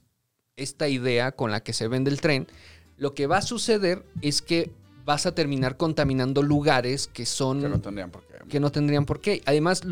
esta 0.57 0.89
idea 0.89 1.31
con 1.31 1.51
la 1.51 1.63
que 1.63 1.73
se 1.73 1.87
vende 1.87 2.11
el 2.11 2.21
tren, 2.21 2.47
lo 2.97 3.13
que 3.13 3.27
va 3.27 3.37
a 3.37 3.41
suceder 3.41 4.05
es 4.21 4.41
que 4.41 4.71
vas 5.05 5.25
a 5.27 5.33
terminar 5.35 5.77
contaminando 5.77 6.41
lugares 6.43 7.07
que 7.07 7.25
son 7.25 7.61
Que 7.61 7.69
no 7.69 7.79
tendrían 7.79 8.09
por 8.11 8.23
qué. 8.25 8.33
que 8.49 8.59
no 8.59 8.71
tendrían 8.71 9.05
por 9.05 9.21
qué. 9.21 9.41
Además, 9.45 9.83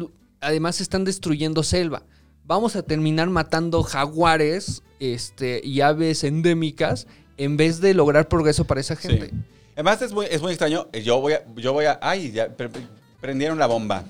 además 0.41 0.81
están 0.81 1.05
destruyendo 1.05 1.63
selva. 1.63 2.03
Vamos 2.45 2.75
a 2.75 2.81
terminar 2.83 3.29
matando 3.29 3.83
jaguares 3.83 4.83
este, 4.99 5.61
y 5.63 5.79
aves 5.81 6.23
endémicas 6.25 7.07
en 7.37 7.55
vez 7.57 7.79
de 7.79 7.93
lograr 7.93 8.27
progreso 8.27 8.65
para 8.65 8.81
esa 8.81 8.95
gente. 8.95 9.29
Sí. 9.29 9.35
Además 9.75 10.01
es 10.01 10.11
muy, 10.11 10.25
es 10.29 10.41
muy 10.41 10.51
extraño. 10.51 10.87
Yo 11.03 11.21
voy 11.21 11.33
a, 11.33 11.45
yo 11.55 11.71
voy 11.73 11.85
a, 11.85 11.99
ay, 12.01 12.31
ya 12.31 12.49
pre- 12.55 12.69
pre- 12.69 12.87
prendieron 13.21 13.57
la 13.59 13.67
bomba. 13.67 14.03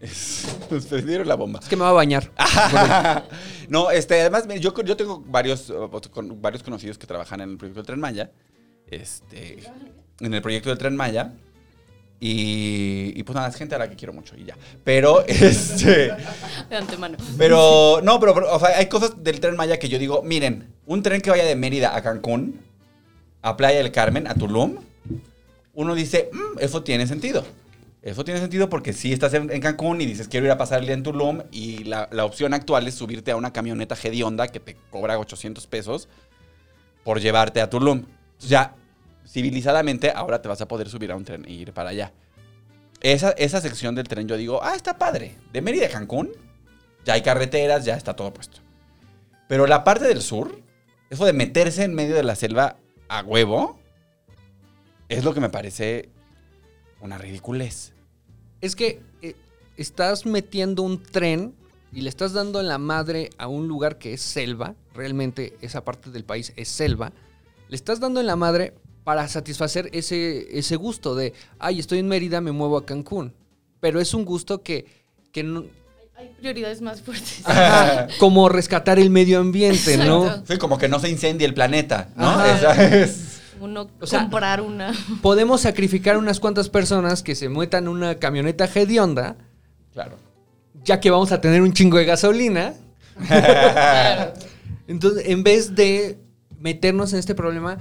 Nos 0.70 0.86
prendieron 0.86 1.26
la 1.28 1.34
bomba. 1.34 1.60
Es 1.60 1.68
que 1.68 1.76
me 1.76 1.82
va 1.82 1.90
a 1.90 1.94
bañar. 1.94 2.30
no, 3.68 3.90
este, 3.90 4.20
además 4.20 4.44
yo, 4.60 4.72
yo 4.82 4.96
tengo 4.96 5.20
varios, 5.26 5.72
con- 6.10 6.40
varios 6.40 6.62
conocidos 6.62 6.96
que 6.96 7.06
trabajan 7.06 7.40
en 7.40 7.50
el 7.50 7.56
proyecto 7.58 7.80
del 7.80 7.86
Tren 7.86 8.00
Maya. 8.00 8.30
Este, 8.86 9.58
en 10.20 10.34
el 10.34 10.42
proyecto 10.42 10.68
del 10.68 10.78
Tren 10.78 10.96
Maya. 10.96 11.32
Y, 12.22 13.12
y 13.18 13.22
pues 13.22 13.34
nada, 13.34 13.48
es 13.48 13.56
gente 13.56 13.74
a 13.74 13.78
la 13.78 13.88
que 13.88 13.96
quiero 13.96 14.12
mucho 14.12 14.36
y 14.36 14.44
ya. 14.44 14.54
Pero, 14.84 15.24
este, 15.26 16.12
De 16.68 16.76
antemano. 16.76 17.16
pero, 17.38 18.00
no, 18.02 18.20
pero, 18.20 18.34
pero, 18.34 18.54
o 18.54 18.58
sea, 18.60 18.76
hay 18.76 18.86
cosas 18.86 19.22
del 19.24 19.40
Tren 19.40 19.56
Maya 19.56 19.78
que 19.78 19.88
yo 19.88 19.98
digo, 19.98 20.22
miren, 20.22 20.68
un 20.86 21.02
tren 21.02 21.22
que 21.22 21.30
vaya 21.30 21.44
de 21.44 21.56
Mérida 21.56 21.96
a 21.96 22.02
Cancún, 22.02 22.60
a 23.40 23.56
Playa 23.56 23.78
del 23.78 23.90
Carmen, 23.90 24.26
a 24.26 24.34
Tulum, 24.34 24.76
uno 25.72 25.94
dice, 25.94 26.28
"Mm, 26.32 26.58
eso 26.58 26.82
tiene 26.82 27.06
sentido. 27.06 27.42
Eso 28.02 28.22
tiene 28.24 28.40
sentido 28.40 28.68
porque 28.68 28.92
si 28.92 29.12
estás 29.14 29.32
en, 29.34 29.50
en 29.50 29.60
Cancún 29.60 30.00
y 30.00 30.06
dices 30.06 30.26
quiero 30.28 30.44
ir 30.46 30.52
a 30.52 30.58
pasar 30.58 30.80
el 30.80 30.86
día 30.86 30.94
en 30.94 31.02
Tulum 31.02 31.42
y 31.50 31.84
la, 31.84 32.08
la 32.12 32.24
opción 32.24 32.52
actual 32.54 32.86
es 32.88 32.94
subirte 32.94 33.30
a 33.30 33.36
una 33.36 33.52
camioneta 33.52 33.94
hedionda 34.02 34.48
que 34.48 34.58
te 34.60 34.76
cobra 34.90 35.18
800 35.18 35.66
pesos 35.66 36.08
por 37.04 37.20
llevarte 37.20 37.60
a 37.60 37.68
Tulum. 37.70 37.98
Entonces 37.98 38.48
ya, 38.50 38.74
civilizadamente, 39.26 40.10
ahora 40.14 40.42
te 40.42 40.48
vas 40.48 40.60
a 40.60 40.68
poder 40.68 40.88
subir 40.88 41.12
a 41.12 41.16
un 41.16 41.24
tren 41.24 41.44
e 41.46 41.52
ir 41.52 41.72
para 41.72 41.90
allá. 41.90 42.12
Esa, 43.00 43.30
esa 43.30 43.60
sección 43.60 43.94
del 43.94 44.08
tren 44.08 44.28
yo 44.28 44.36
digo, 44.36 44.60
ah, 44.62 44.74
está 44.74 44.98
padre. 44.98 45.36
De 45.52 45.62
Mérida 45.62 45.86
a 45.86 45.90
Cancún, 45.90 46.30
ya 47.04 47.14
hay 47.14 47.22
carreteras, 47.22 47.84
ya 47.84 47.96
está 47.96 48.14
todo 48.14 48.32
puesto. 48.32 48.60
Pero 49.48 49.66
la 49.66 49.84
parte 49.84 50.06
del 50.06 50.22
sur, 50.22 50.60
eso 51.08 51.24
de 51.24 51.32
meterse 51.32 51.84
en 51.84 51.94
medio 51.94 52.14
de 52.14 52.22
la 52.22 52.34
selva 52.34 52.76
a 53.08 53.22
huevo, 53.22 53.78
es 55.08 55.24
lo 55.24 55.34
que 55.34 55.40
me 55.40 55.48
parece 55.48 56.08
una 57.00 57.18
ridiculez. 57.18 57.92
Es 58.60 58.76
que 58.76 59.00
eh, 59.22 59.34
estás 59.76 60.26
metiendo 60.26 60.82
un 60.82 61.02
tren 61.02 61.54
y 61.92 62.02
le 62.02 62.08
estás 62.08 62.32
dando 62.32 62.60
en 62.60 62.68
la 62.68 62.78
madre 62.78 63.30
a 63.38 63.48
un 63.48 63.66
lugar 63.66 63.98
que 63.98 64.12
es 64.12 64.20
selva. 64.20 64.76
Realmente 64.94 65.56
esa 65.60 65.84
parte 65.84 66.10
del 66.10 66.24
país 66.24 66.52
es 66.56 66.68
selva. 66.68 67.12
Le 67.68 67.76
estás 67.76 67.98
dando 67.98 68.20
en 68.20 68.26
la 68.26 68.36
madre 68.36 68.74
para 69.10 69.26
satisfacer 69.26 69.90
ese, 69.92 70.56
ese 70.56 70.76
gusto 70.76 71.16
de, 71.16 71.32
ay, 71.58 71.80
estoy 71.80 71.98
en 71.98 72.06
Mérida, 72.06 72.40
me 72.40 72.52
muevo 72.52 72.76
a 72.76 72.86
Cancún. 72.86 73.32
Pero 73.80 74.00
es 74.00 74.14
un 74.14 74.24
gusto 74.24 74.62
que, 74.62 74.86
que 75.32 75.42
no- 75.42 75.64
Hay 76.16 76.30
prioridades 76.38 76.80
más 76.80 77.00
fuertes. 77.02 77.42
como 78.20 78.48
rescatar 78.48 79.00
el 79.00 79.10
medio 79.10 79.40
ambiente, 79.40 79.96
¿no? 79.96 80.44
Sí, 80.46 80.58
como 80.58 80.78
que 80.78 80.86
no 80.88 81.00
se 81.00 81.10
incendie 81.10 81.44
el 81.44 81.54
planeta, 81.54 82.10
¿no? 82.14 82.44
Esa 82.44 82.98
es- 83.00 83.40
Uno 83.60 83.90
O 84.00 84.06
sea, 84.06 84.20
comprar 84.20 84.60
una. 84.60 84.92
Podemos 85.22 85.62
sacrificar 85.62 86.16
unas 86.16 86.38
cuantas 86.38 86.68
personas 86.68 87.24
que 87.24 87.34
se 87.34 87.48
metan 87.48 87.82
en 87.86 87.88
una 87.88 88.14
camioneta 88.14 88.66
hedionda, 88.72 89.34
Claro. 89.92 90.18
ya 90.84 91.00
que 91.00 91.10
vamos 91.10 91.32
a 91.32 91.40
tener 91.40 91.62
un 91.62 91.72
chingo 91.72 91.98
de 91.98 92.04
gasolina. 92.04 92.74
Claro. 93.26 94.34
Entonces, 94.86 95.24
en 95.26 95.42
vez 95.42 95.74
de 95.74 96.16
meternos 96.60 97.12
en 97.12 97.18
este 97.18 97.34
problema 97.34 97.78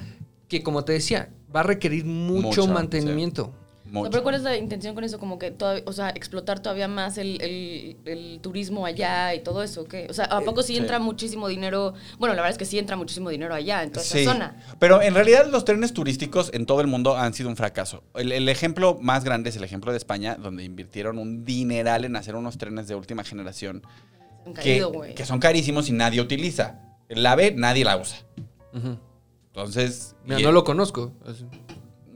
que, 0.50 0.62
como 0.64 0.84
te 0.84 0.92
decía, 0.94 1.30
va 1.56 1.62
a 1.62 1.64
requerir 1.64 2.04
mucho, 2.06 2.68
mantenimiento. 2.68 3.54
Mucho. 3.92 4.12
pero 4.12 4.22
¿cuál 4.22 4.36
es 4.36 4.44
la 4.44 4.56
intención 4.56 4.94
con 4.94 5.04
eso? 5.04 5.18
Como 5.18 5.40
que 5.40 5.50
todavía, 5.50 5.82
o 5.88 5.94
sea, 5.94 6.10
explotar 6.12 6.60
todavía 6.60 6.88
más 6.88 7.18
el, 7.18 7.42
el- 7.42 7.98
el 8.06 8.40
turismo 8.40 8.86
allá 8.86 9.34
y 9.34 9.40
todo 9.42 9.64
eso, 9.64 9.86
¿qué? 9.86 10.06
O 10.12 10.14
sea, 10.14 10.26
¿a 10.26 10.42
poco 10.42 10.62
sí 10.62 10.74
sí. 10.74 10.78
entra 10.80 11.00
muchísimo 11.00 11.48
dinero? 11.48 11.96
Bueno, 12.20 12.36
la 12.36 12.42
verdad 12.44 12.52
es 12.52 12.60
que 12.60 12.66
sí 12.66 12.78
entra 12.78 12.96
muchísimo 12.96 13.32
dinero 13.32 13.56
allá, 13.56 13.82
en 13.82 13.90
toda 13.92 14.06
Sí, 14.06 14.20
esa 14.20 14.34
zona. 14.34 14.58
pero 14.78 15.02
en 15.02 15.16
realidad 15.16 15.48
los 15.48 15.66
trenes 15.66 15.92
turísticos 15.92 16.52
en 16.54 16.68
todo 16.68 16.82
el 16.82 16.88
mundo 16.88 17.18
han 17.18 17.34
sido 17.34 17.50
un 17.50 17.56
fracaso. 17.56 18.04
El, 18.14 18.32
el 18.32 18.48
ejemplo 18.48 19.00
más 19.02 19.24
grande 19.24 19.50
es 19.50 19.56
el 19.56 19.64
ejemplo 19.64 19.92
de 19.92 19.98
España, 19.98 20.36
donde 20.36 20.64
invirtieron 20.64 21.18
un 21.18 21.44
dineral 21.44 22.06
en 22.06 22.16
hacer 22.16 22.36
unos 22.36 22.60
trenes 22.60 22.88
de 22.88 22.94
última 22.94 23.24
generación 23.24 23.82
que, 24.46 24.54
caído, 24.54 24.92
güey. 24.92 25.16
que 25.16 25.26
son 25.26 25.40
carísimos 25.40 25.90
y 25.90 25.94
nadie 25.94 26.22
utiliza. 26.22 26.80
El 27.08 27.26
AVE 27.26 27.54
nadie 27.58 27.84
la 27.86 27.98
usa. 27.98 28.20
Ujú. 28.72 29.00
Entonces, 29.60 30.16
Mira, 30.26 30.40
y- 30.40 30.44
no 30.44 30.52
lo 30.52 30.64
conozco. 30.64 31.14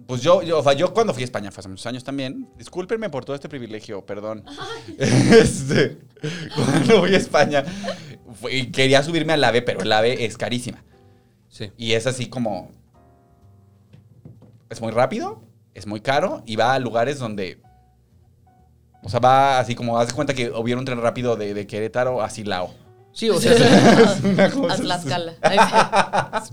Pues 0.08 0.22
yo, 0.22 0.42
yo, 0.42 0.60
o 0.60 0.64
sea, 0.64 0.74
yo 0.74 0.94
cuando 0.94 1.14
fui 1.14 1.24
a 1.24 1.26
España 1.26 1.50
fue 1.52 1.62
hace 1.62 1.70
muchos 1.70 1.86
años 1.86 2.04
también, 2.04 2.50
discúlpenme 2.58 3.10
por 3.10 3.24
todo 3.24 3.36
este 3.36 3.48
privilegio, 3.50 4.06
perdón. 4.06 4.44
Este, 4.98 5.98
cuando 6.56 7.02
fui 7.02 7.16
a 7.16 7.18
España 7.18 7.64
y 8.50 8.72
quería 8.72 9.02
subirme 9.04 9.34
al 9.34 9.44
AVE, 9.44 9.62
pero 9.62 9.82
el 9.82 9.92
AVE 9.92 10.26
es 10.26 10.38
carísima. 10.38 10.84
Sí. 11.50 11.72
Y 11.78 11.94
es 11.94 12.08
así 12.08 12.28
como. 12.28 12.72
Es 14.70 14.82
muy 14.82 14.92
rápido, 14.92 15.44
es 15.74 15.86
muy 15.86 16.02
caro 16.02 16.42
y 16.46 16.56
va 16.56 16.74
a 16.74 16.80
lugares 16.80 17.20
donde. 17.20 17.62
O 19.04 19.10
sea, 19.10 19.20
va 19.20 19.60
así 19.60 19.76
como. 19.76 19.98
Haz 20.00 20.08
de 20.08 20.14
cuenta 20.14 20.34
que 20.34 20.50
hubiera 20.50 20.80
un 20.80 20.86
tren 20.86 21.00
rápido 21.02 21.36
de, 21.36 21.54
de 21.54 21.68
Querétaro 21.68 22.22
a 22.22 22.30
Silao. 22.30 22.74
Sí, 23.14 23.30
o 23.30 23.40
sea, 23.40 23.54
Una 24.24 24.50
cosa 24.50 24.74
Haz 24.74 24.80
la 24.82 26.44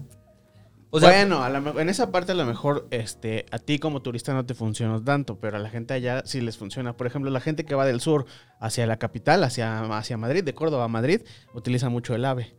o 0.91 1.01
sea, 1.01 1.11
bueno, 1.11 1.43
a 1.43 1.51
lo 1.51 1.61
mejor- 1.61 1.81
en 1.81 1.89
esa 1.89 2.11
parte 2.11 2.33
a 2.33 2.35
lo 2.35 2.45
mejor 2.45 2.87
este, 2.91 3.47
a 3.51 3.59
ti 3.59 3.79
como 3.79 4.03
turista 4.03 4.35
no 4.35 4.45
te 4.47 4.55
funciona 4.55 5.03
tanto, 5.05 5.39
pero 5.39 5.57
a 5.57 5.61
la 5.61 5.71
gente 5.71 5.95
allá 5.95 6.23
sí 6.25 6.41
les 6.41 6.57
funciona. 6.59 6.97
Por 6.97 7.07
ejemplo, 7.07 7.31
la 7.31 7.41
gente 7.41 7.65
que 7.65 7.75
va 7.75 7.85
del 7.87 8.01
sur 8.01 8.27
hacia 8.59 8.87
la 8.87 8.99
capital, 8.99 9.45
hacia, 9.45 9.81
hacia 9.97 10.17
Madrid, 10.17 10.43
de 10.45 10.55
Córdoba 10.55 10.85
a 10.85 10.89
Madrid, 10.89 11.23
utiliza 11.55 11.89
mucho 11.89 12.15
el 12.15 12.25
AVE. 12.25 12.55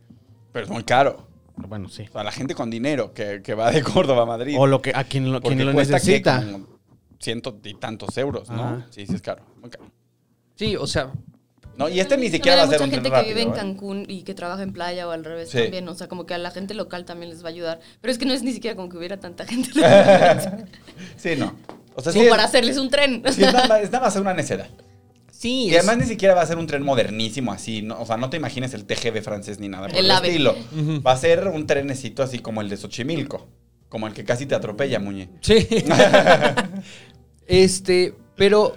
Pero 0.52 0.64
es 0.64 0.70
muy 0.70 0.84
caro. 0.84 1.28
Bueno, 1.56 1.88
sí. 1.88 2.06
O 2.08 2.12
sea, 2.12 2.24
la 2.24 2.32
gente 2.32 2.54
con 2.54 2.70
dinero 2.70 3.12
que, 3.12 3.42
que 3.42 3.54
va 3.54 3.70
de 3.70 3.82
Córdoba 3.82 4.22
a 4.22 4.26
Madrid. 4.26 4.56
O 4.58 4.66
lo 4.66 4.80
que 4.80 4.92
a 4.94 5.04
quien 5.04 5.30
lo, 5.30 5.40
quien 5.40 5.64
lo 5.64 5.72
necesita. 5.72 6.42
ciento 7.20 7.58
y 7.62 7.74
tantos 7.74 8.16
euros, 8.18 8.48
¿no? 8.50 8.62
Ajá. 8.62 8.86
Sí, 8.90 9.06
sí 9.06 9.14
es 9.14 9.22
caro, 9.22 9.42
muy 9.60 9.68
caro. 9.70 9.84
sí, 10.56 10.76
o 10.76 10.86
sea, 10.86 11.12
No, 11.76 11.88
y 11.88 12.00
este 12.00 12.16
ni 12.18 12.28
siquiera 12.28 12.56
va 12.58 12.62
hay 12.64 12.68
a 12.68 12.70
ser 12.70 12.80
mucha 12.80 12.84
un 12.84 12.90
tren 12.90 13.02
gente 13.02 13.10
que 13.10 13.16
rápido. 13.16 13.34
vive 13.34 13.42
en 13.42 13.48
¿eh? 13.48 13.56
Cancún 13.56 14.04
y 14.08 14.22
que 14.24 14.34
trabaja 14.34 14.62
en 14.62 14.72
playa 14.72 15.08
o 15.08 15.10
al 15.10 15.24
revés 15.24 15.48
Sí. 15.50 15.58
también. 15.58 15.88
O 15.88 15.94
sea, 15.94 16.06
como 16.08 16.26
que 16.26 16.34
a 16.34 16.38
la 16.38 16.50
gente 16.50 16.74
local 16.74 17.04
también 17.04 17.30
les 17.30 17.42
va 17.42 17.46
a 17.48 17.50
ayudar. 17.52 17.80
Pero 18.00 18.12
es 18.12 18.18
que 18.18 18.26
no 18.26 18.34
es 18.34 18.42
ni 18.42 18.52
siquiera 18.52 18.76
como 18.76 18.88
que 18.88 18.96
hubiera 18.98 19.18
tanta 19.18 19.44
gente. 19.46 19.70
Sí, 21.16 21.30
no. 21.36 21.56
O 21.94 22.02
sea, 22.02 22.12
como 22.12 22.24
sí, 22.24 22.30
para 22.30 22.42
es, 22.44 22.48
hacerles 22.48 22.78
un 22.78 22.90
tren. 22.90 23.22
sí 23.32 23.42
es 23.44 23.52
nada, 23.52 23.66
más- 23.68 23.80
es 23.82 23.90
nada 23.90 24.04
más 24.06 24.16
una 24.16 24.34
necedad. 24.34 24.68
Sí, 25.30 25.70
es- 25.70 25.78
además 25.78 25.98
ni 25.98 26.04
siquiera 26.06 26.34
va 26.34 26.42
a 26.42 26.46
ser 26.46 26.56
un 26.58 26.66
tren 26.66 26.82
modernísimo 26.82 27.52
así, 27.52 27.82
¿no? 27.82 28.00
o 28.00 28.06
sea, 28.06 28.16
no 28.16 28.30
te 28.30 28.36
imagines 28.36 28.74
el 28.74 28.84
TGV 28.84 29.22
francés 29.22 29.58
ni 29.58 29.68
nada 29.68 29.88
por 29.88 29.96
El 29.96 30.04
el, 30.04 30.10
AVE. 30.10 30.28
estilo. 30.28 30.54
Va 31.04 31.12
a 31.12 31.16
ser 31.16 31.48
un 31.48 31.66
trenecito 31.66 32.22
así 32.22 32.38
como 32.38 32.60
el 32.60 32.68
de 32.68 32.76
Xochimilco, 32.76 33.48
como 33.88 34.06
el 34.06 34.12
que 34.14 34.24
casi 34.24 34.46
te 34.46 34.54
atropella, 34.54 35.00
Muñe. 35.00 35.30
Sí. 35.40 35.66
este, 37.46 38.14
pero 38.36 38.76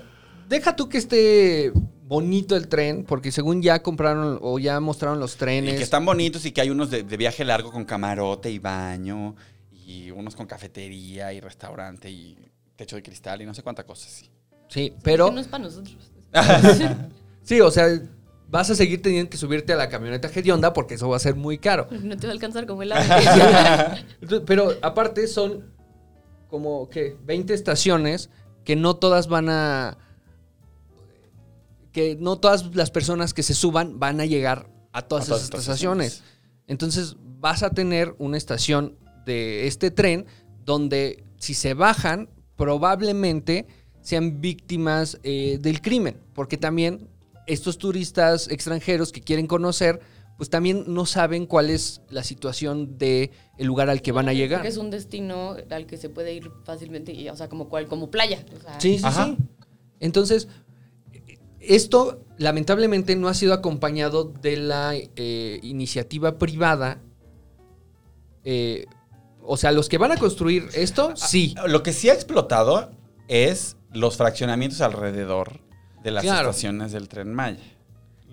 deja 0.50 0.76
tú 0.76 0.90
que 0.90 0.98
esté 0.98 1.72
bonito 2.08 2.56
el 2.56 2.68
tren, 2.68 3.04
porque 3.04 3.32
según 3.32 3.62
ya 3.62 3.82
compraron 3.82 4.38
o 4.42 4.60
ya 4.60 4.80
mostraron 4.80 5.20
los 5.20 5.36
Y 5.36 5.38
trenes. 5.38 5.76
que 5.78 5.84
están 5.84 6.06
bonitos 6.06 6.46
y 6.46 6.52
que 6.52 6.62
hay 6.62 6.70
unos 6.70 6.92
de, 6.92 7.04
de 7.04 7.18
viaje 7.18 7.44
largo 7.44 7.72
con 7.72 7.84
camarote 7.86 8.52
y 8.52 8.60
baño, 8.60 9.36
y 9.72 10.12
unos 10.12 10.36
con 10.36 10.46
cafetería 10.46 11.34
y 11.34 11.40
restaurante 11.40 12.10
y 12.10 12.38
techo 12.76 12.96
de 12.96 13.04
cristal 13.04 13.42
y 13.42 13.46
no 13.46 13.54
sé 13.54 13.64
cuántas 13.64 13.86
cosas. 13.86 14.12
Sí. 14.12 14.30
Sí, 14.68 14.90
Que 14.90 14.96
pero 15.04 15.32
no 15.32 15.40
es 15.40 15.48
para 15.48 15.64
nosotros. 15.64 15.96
sí, 17.44 17.62
o 17.62 17.70
sea, 17.72 17.88
vas 18.50 18.70
a 18.70 18.76
seguir 18.76 19.02
teniendo 19.02 19.30
que 19.30 19.38
subirte 19.38 19.74
a 19.74 19.76
la 19.76 19.90
camioneta 19.90 20.28
hedionda 20.28 20.74
porque 20.74 20.96
eso 20.96 21.08
va 21.10 21.18
a 21.18 21.20
ser 21.20 21.36
muy 21.36 21.58
caro. 21.60 21.88
No 21.92 22.18
te 22.18 22.28
va 22.28 22.32
a 22.32 22.34
alcanzar 22.34 22.66
como 22.66 22.84
el 22.84 22.92
ave. 22.94 24.06
Entonces, 24.22 24.42
Pero 24.46 24.74
aparte 24.82 25.28
son 25.28 25.72
como 26.50 26.90
que 26.90 27.16
20 27.26 27.54
estaciones 27.54 28.30
que 28.64 28.76
no 28.76 28.96
todas 28.96 29.28
van 29.28 29.50
a 29.50 29.98
que 31.96 32.18
no 32.20 32.38
todas 32.38 32.76
las 32.76 32.92
personas 32.92 33.34
que 33.34 33.42
se 33.42 33.54
suban 33.54 34.00
van 34.02 34.20
a 34.20 34.26
llegar 34.26 34.70
a 34.92 35.04
todas 35.04 35.24
A 35.24 35.28
todas 35.30 35.44
esas 35.46 35.62
estaciones. 35.62 36.24
Entonces 36.68 37.16
vas 37.40 37.64
a 37.64 37.70
tener 37.70 38.16
una 38.20 38.36
estación 38.36 38.98
de 39.26 39.66
este 39.66 39.92
tren 39.92 40.26
donde 40.66 41.24
si 41.38 41.54
se 41.54 41.74
bajan 41.74 42.28
probablemente 42.58 43.66
sean 44.02 44.42
víctimas 44.42 45.20
eh, 45.24 45.58
del 45.62 45.82
crimen, 45.82 46.20
porque 46.34 46.58
también 46.58 47.08
estos 47.48 47.78
turistas 47.78 48.50
extranjeros 48.50 49.14
que 49.14 49.22
quieren 49.22 49.48
conocer, 49.48 50.02
pues 50.36 50.50
también 50.50 50.84
no 50.88 51.06
saben 51.06 51.46
cuál 51.46 51.70
es 51.70 52.02
la 52.10 52.26
situación 52.26 52.98
de 52.98 53.32
el 53.58 53.68
lugar 53.68 53.90
al 53.90 54.02
que 54.02 54.12
van 54.12 54.28
a 54.28 54.34
llegar. 54.34 54.60
Porque 54.60 54.68
es 54.68 54.78
un 54.78 54.90
destino 54.92 55.56
al 55.70 55.86
que 55.86 55.96
se 55.96 56.10
puede 56.10 56.34
ir 56.34 56.52
fácilmente, 56.66 57.14
y, 57.14 57.30
o 57.30 57.38
sea, 57.38 57.48
como 57.48 57.70
cual, 57.70 57.88
como 57.88 58.12
playa. 58.12 58.44
o 58.54 58.62
sea, 58.62 58.82
Sí, 58.82 58.98
sí, 58.98 59.06
Ajá. 59.06 59.28
sí. 59.28 59.38
Entonces, 60.02 60.50
esto 61.68 62.22
lamentablemente 62.38 63.16
no 63.16 63.28
ha 63.28 63.34
sido 63.34 63.54
acompañado 63.54 64.26
de 64.42 64.58
la 64.58 64.94
eh, 64.96 65.60
iniciativa 65.64 66.38
privada. 66.38 67.00
Eh, 68.44 68.86
o 69.42 69.58
sea, 69.58 69.72
los 69.72 69.90
que 69.90 69.98
van 69.98 70.12
a 70.12 70.18
construir 70.18 70.68
esto, 70.76 71.16
sí. 71.16 71.56
Lo 71.68 71.84
que 71.84 71.94
sí 71.94 72.10
ha 72.10 72.14
explotado 72.14 72.92
es 73.28 73.78
los 73.92 74.18
fraccionamientos 74.18 74.82
alrededor 74.82 75.60
de 76.04 76.12
las 76.12 76.24
Claro. 76.24 76.50
estaciones 76.50 76.92
del 76.92 77.08
tren 77.08 77.34
Maya. 77.34 77.60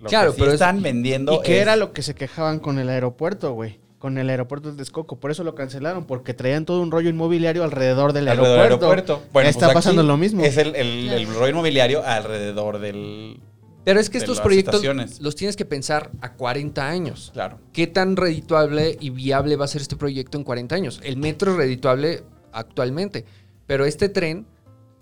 Lo 0.01 0.09
Claro, 0.09 0.31
que 0.31 0.35
sí 0.35 0.39
pero 0.41 0.51
es- 0.51 0.55
están 0.55 0.81
vendiendo 0.81 1.33
¿Y 1.35 1.41
qué 1.43 1.55
es- 1.57 1.61
era 1.61 1.75
lo 1.75 1.93
que 1.93 2.01
se 2.01 2.13
quejaban 2.15 2.59
con 2.59 2.77
el 2.79 2.89
aeropuerto, 2.89 3.53
güey? 3.53 3.79
Con 4.03 4.17
el 4.17 4.29
aeropuerto 4.29 4.69
de 4.69 4.75
Texcoco. 4.75 5.17
Por 5.17 5.31
eso 5.31 5.45
lo 5.45 5.55
cancelaron, 5.55 6.03
porque 6.03 6.33
traían 6.33 6.65
todo 6.65 6.81
un 6.81 6.91
rollo 6.91 7.09
inmobiliario 7.09 7.63
alrededor 7.63 8.11
del 8.11 8.27
alrededor 8.27 8.51
del 8.57 8.61
aeropuerto. 8.63 9.13
aeropuerto. 9.15 9.31
Bueno, 9.31 9.47
Está 9.49 9.67
pues 9.67 9.75
pasando 9.75 10.03
lo 10.03 10.17
mismo. 10.17 10.43
Es 10.43 10.57
el, 10.57 10.75
el, 10.75 11.07
el 11.09 11.23
Claro. 11.23 11.39
rollo 11.39 11.51
inmobiliario 11.51 12.03
alrededor 12.05 12.79
del... 12.79 13.39
Pero 13.85 14.01
es 14.01 14.09
que 14.09 14.17
estos 14.17 14.41
proyectos 14.41 14.75
estaciones. 14.75 15.21
los 15.21 15.37
tienes 15.37 15.55
que 15.55 15.63
pensar 15.63 16.11
a 16.19 16.33
40 16.33 16.85
años. 16.85 17.29
Claro. 17.31 17.59
¿Qué 17.71 17.87
tan 17.87 18.17
redituable 18.17 18.97
y 18.99 19.09
viable 19.09 19.55
va 19.55 19.63
a 19.63 19.67
ser 19.69 19.79
este 19.81 19.95
proyecto 19.95 20.37
en 20.37 20.43
40 20.43 20.75
años? 20.75 20.99
El 21.01 21.15
metro 21.15 21.51
es 21.51 21.57
redituable 21.57 22.23
actualmente, 22.51 23.23
pero 23.67 23.85
este 23.85 24.09
tren, 24.09 24.45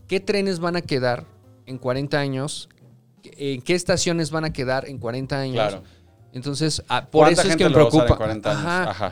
¿qué 0.07 0.19
trenes 0.19 0.59
van 0.59 0.75
a 0.75 0.81
quedar 0.81 1.25
en 1.65 1.79
40 1.79 2.19
años? 2.19 2.69
¿En 3.23 3.63
qué 3.63 3.73
estaciones 3.73 4.29
van 4.29 4.45
a 4.45 4.53
quedar 4.53 4.87
en 4.87 4.99
40 4.99 5.39
años? 5.39 5.55
Claro. 5.55 5.83
Entonces, 6.33 6.83
ah, 6.87 7.05
por 7.09 7.23
¿Cuánta 7.25 7.41
eso 7.41 7.49
es 7.51 7.57
que 7.57 7.63
me 7.63 7.67
en 7.67 7.73
preocupa. 7.73 8.15
40 8.15 8.49
años? 8.51 8.61
Ajá. 8.65 8.89
Ajá. 8.89 9.11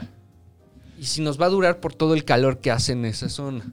Y 0.98 1.04
si 1.04 1.20
nos 1.22 1.40
va 1.40 1.46
a 1.46 1.50
durar 1.50 1.80
por 1.80 1.94
todo 1.94 2.14
el 2.14 2.24
calor 2.24 2.58
que 2.58 2.70
hace 2.70 2.92
en 2.92 3.04
esa 3.04 3.28
zona. 3.28 3.64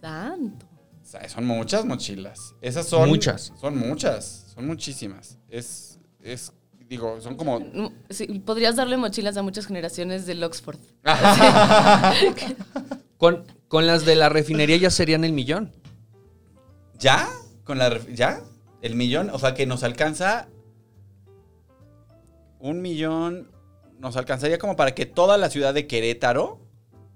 Santo. 0.00 0.66
O 1.02 1.06
sea, 1.06 1.28
son 1.28 1.44
muchas 1.44 1.84
mochilas. 1.84 2.54
Esas 2.62 2.86
son. 2.86 3.08
Muchas. 3.08 3.52
Son 3.60 3.76
muchas. 3.76 4.46
Son 4.54 4.64
muchísimas. 4.66 5.38
Es. 5.48 5.98
Es. 6.22 6.52
Digo, 6.88 7.20
son 7.20 7.36
como. 7.36 7.92
Sí, 8.08 8.26
podrías 8.46 8.76
darle 8.76 8.96
mochilas 8.96 9.36
a 9.36 9.42
muchas 9.42 9.66
generaciones 9.66 10.24
del 10.26 10.42
Oxford. 10.44 10.78
Con, 13.18 13.44
con 13.68 13.86
las 13.86 14.06
de 14.06 14.16
la 14.16 14.30
refinería 14.30 14.78
ya 14.78 14.88
serían 14.88 15.24
el 15.24 15.34
millón. 15.34 15.72
¿Ya? 17.00 17.28
¿Con 17.64 17.78
la. 17.78 17.98
¿Ya? 18.12 18.40
El 18.82 18.94
millón. 18.94 19.30
O 19.30 19.38
sea, 19.38 19.54
que 19.54 19.66
nos 19.66 19.82
alcanza. 19.82 20.48
Un 22.58 22.80
millón. 22.82 23.50
Nos 23.98 24.16
alcanzaría 24.16 24.58
como 24.58 24.76
para 24.76 24.94
que 24.94 25.04
toda 25.06 25.36
la 25.36 25.50
ciudad 25.50 25.74
de 25.74 25.86
Querétaro 25.86 26.58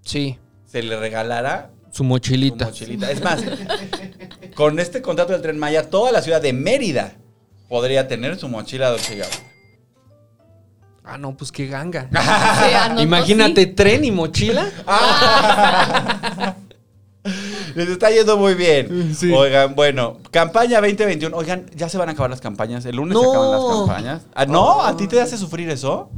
Sí, 0.02 0.38
se 0.66 0.82
le 0.82 0.98
regalara 0.98 1.70
su 1.90 1.98
su 1.98 2.04
mochilita. 2.04 2.66
mochilita. 2.66 3.10
Es 3.10 3.22
más, 3.22 3.42
con 4.54 4.78
este 4.78 5.00
contrato 5.00 5.32
del 5.32 5.40
tren 5.40 5.58
Maya, 5.58 5.88
toda 5.88 6.12
la 6.12 6.20
ciudad 6.20 6.42
de 6.42 6.52
Mérida 6.52 7.14
podría 7.70 8.06
tener 8.06 8.38
su 8.38 8.48
mochila 8.48 8.90
Dolce 8.90 9.14
y 9.14 9.18
Gabbana. 9.18 9.36
Ah, 11.04 11.18
no, 11.18 11.36
pues 11.36 11.52
qué 11.52 11.66
ganga. 11.66 12.08
Sí, 12.12 12.74
anotó, 12.74 13.02
Imagínate 13.02 13.62
sí. 13.64 13.66
tren 13.72 14.04
y 14.04 14.10
mochila. 14.10 14.70
Les 17.74 17.88
está 17.88 18.10
yendo 18.10 18.36
muy 18.36 18.54
bien. 18.54 19.14
Oigan, 19.34 19.74
bueno, 19.74 20.18
campaña 20.30 20.80
2021. 20.80 21.36
Oigan, 21.36 21.66
ya 21.74 21.88
se 21.88 21.98
van 21.98 22.08
a 22.08 22.12
acabar 22.12 22.30
las 22.30 22.40
campañas. 22.40 22.84
El 22.86 22.96
lunes 22.96 23.18
se 23.18 23.24
acaban 23.26 23.50
las 23.50 23.64
campañas. 23.76 24.22
Ah, 24.34 24.46
¿No? 24.46 24.82
¿A 24.82 24.96
ti 24.96 25.06
te 25.08 25.20
hace 25.20 25.36
sufrir 25.36 25.68
eso? 25.70 26.10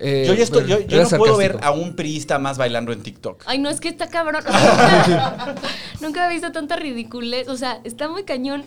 Eh, 0.00 0.24
yo 0.28 0.34
ya 0.34 0.44
estoy, 0.44 0.64
yo, 0.68 0.78
yo 0.78 1.00
era 1.00 1.10
no 1.10 1.18
puedo 1.18 1.36
ver 1.36 1.58
a 1.60 1.72
un 1.72 1.96
priista 1.96 2.38
más 2.38 2.56
bailando 2.56 2.92
en 2.92 3.02
TikTok. 3.02 3.42
Ay, 3.46 3.58
no, 3.58 3.68
es 3.68 3.80
que 3.80 3.88
está 3.88 4.06
cabrón. 4.08 4.44
Nunca 6.00 6.26
he 6.30 6.32
visto 6.32 6.52
tanta 6.52 6.76
ridiculez. 6.76 7.48
O 7.48 7.56
sea, 7.56 7.80
está 7.84 8.08
muy 8.08 8.24
cañón. 8.24 8.64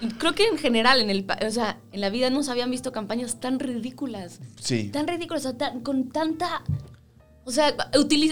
Y 0.00 0.08
Creo 0.08 0.34
que 0.34 0.46
en 0.46 0.58
general, 0.58 1.00
en 1.00 1.10
el, 1.10 1.24
pa- 1.24 1.38
o 1.46 1.50
sea, 1.50 1.78
en 1.92 2.00
la 2.00 2.10
vida 2.10 2.28
no 2.30 2.42
se 2.42 2.50
habían 2.50 2.70
visto 2.70 2.90
campañas 2.90 3.38
tan 3.40 3.58
ridículas. 3.60 4.40
Sí. 4.60 4.88
Tan 4.92 5.06
ridículas, 5.06 5.46
o 5.46 5.50
sea, 5.50 5.58
tan- 5.58 5.80
con 5.80 6.08
tanta... 6.10 6.62
O 7.46 7.50
sea, 7.50 7.74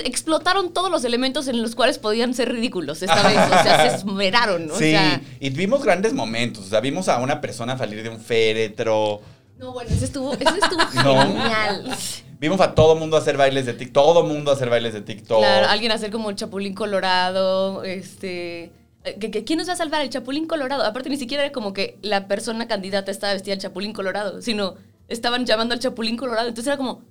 explotaron 0.05 0.73
todos 0.73 0.91
los 0.91 1.05
elementos 1.05 1.47
en 1.49 1.61
los 1.61 1.75
cuales 1.75 1.99
podían 1.99 2.33
ser 2.35 2.51
ridículos 2.53 3.03
esta 3.03 3.23
vez. 3.29 3.37
O 3.39 3.63
sea, 3.63 3.89
se 3.91 3.97
esmeraron, 3.97 4.67
¿no? 4.69 4.75
O 4.75 4.79
Sí, 4.79 4.91
sea, 4.93 5.21
y 5.41 5.51
vimos 5.51 5.83
grandes 5.85 6.13
momentos. 6.15 6.65
O 6.67 6.69
sea, 6.69 6.81
vimos 6.81 7.09
a 7.09 7.19
una 7.19 7.41
persona 7.41 7.77
salir 7.77 8.03
de 8.03 8.09
un 8.09 8.19
féretro. 8.21 9.21
no, 9.59 9.73
bueno, 9.73 9.91
ese 9.91 10.07
estuvo, 10.07 10.33
ese 10.33 10.45
estuvo 10.45 10.83
No. 11.05 11.21
genial. 11.27 11.97
Vimos 12.41 12.61
a 12.61 12.75
todo 12.75 12.97
mundo 12.97 13.17
hacer 13.17 13.37
bailes 13.37 13.67
de 13.67 13.75
TikTok. 13.75 14.03
Todo 14.05 14.25
mundo 14.25 14.51
hacer 14.51 14.69
bailes 14.71 14.95
de 14.95 15.03
TikTok. 15.03 15.39
Claro, 15.39 15.69
alguien 15.69 15.93
hacer 15.93 16.11
como 16.11 16.31
el 16.31 16.37
Chapulín 16.37 16.75
Colorado, 16.75 17.85
este... 17.85 18.73
eh, 19.05 19.45
¿Quién 19.47 19.59
nos 19.59 19.69
va 19.69 19.75
a 19.75 19.77
salvar? 19.77 20.03
El 20.03 20.11
Chapulín 20.11 20.47
Colorado. 20.47 20.83
Aparte, 20.85 21.09
ni 21.11 21.17
siquiera 21.19 21.45
era 21.45 21.53
como 21.53 21.73
que 21.73 21.99
la 22.03 22.27
persona 22.27 22.67
candidata 22.67 23.11
estaba 23.11 23.35
vestida 23.35 23.53
del 23.55 23.63
Chapulín 23.63 23.93
Colorado, 23.93 24.43
sino 24.43 24.75
estaban 25.09 25.45
llamando 25.47 25.75
al 25.75 25.81
Chapulín 25.81 26.17
Colorado. 26.17 26.49
Entonces 26.49 26.67
era 26.67 26.77
como, 26.77 27.03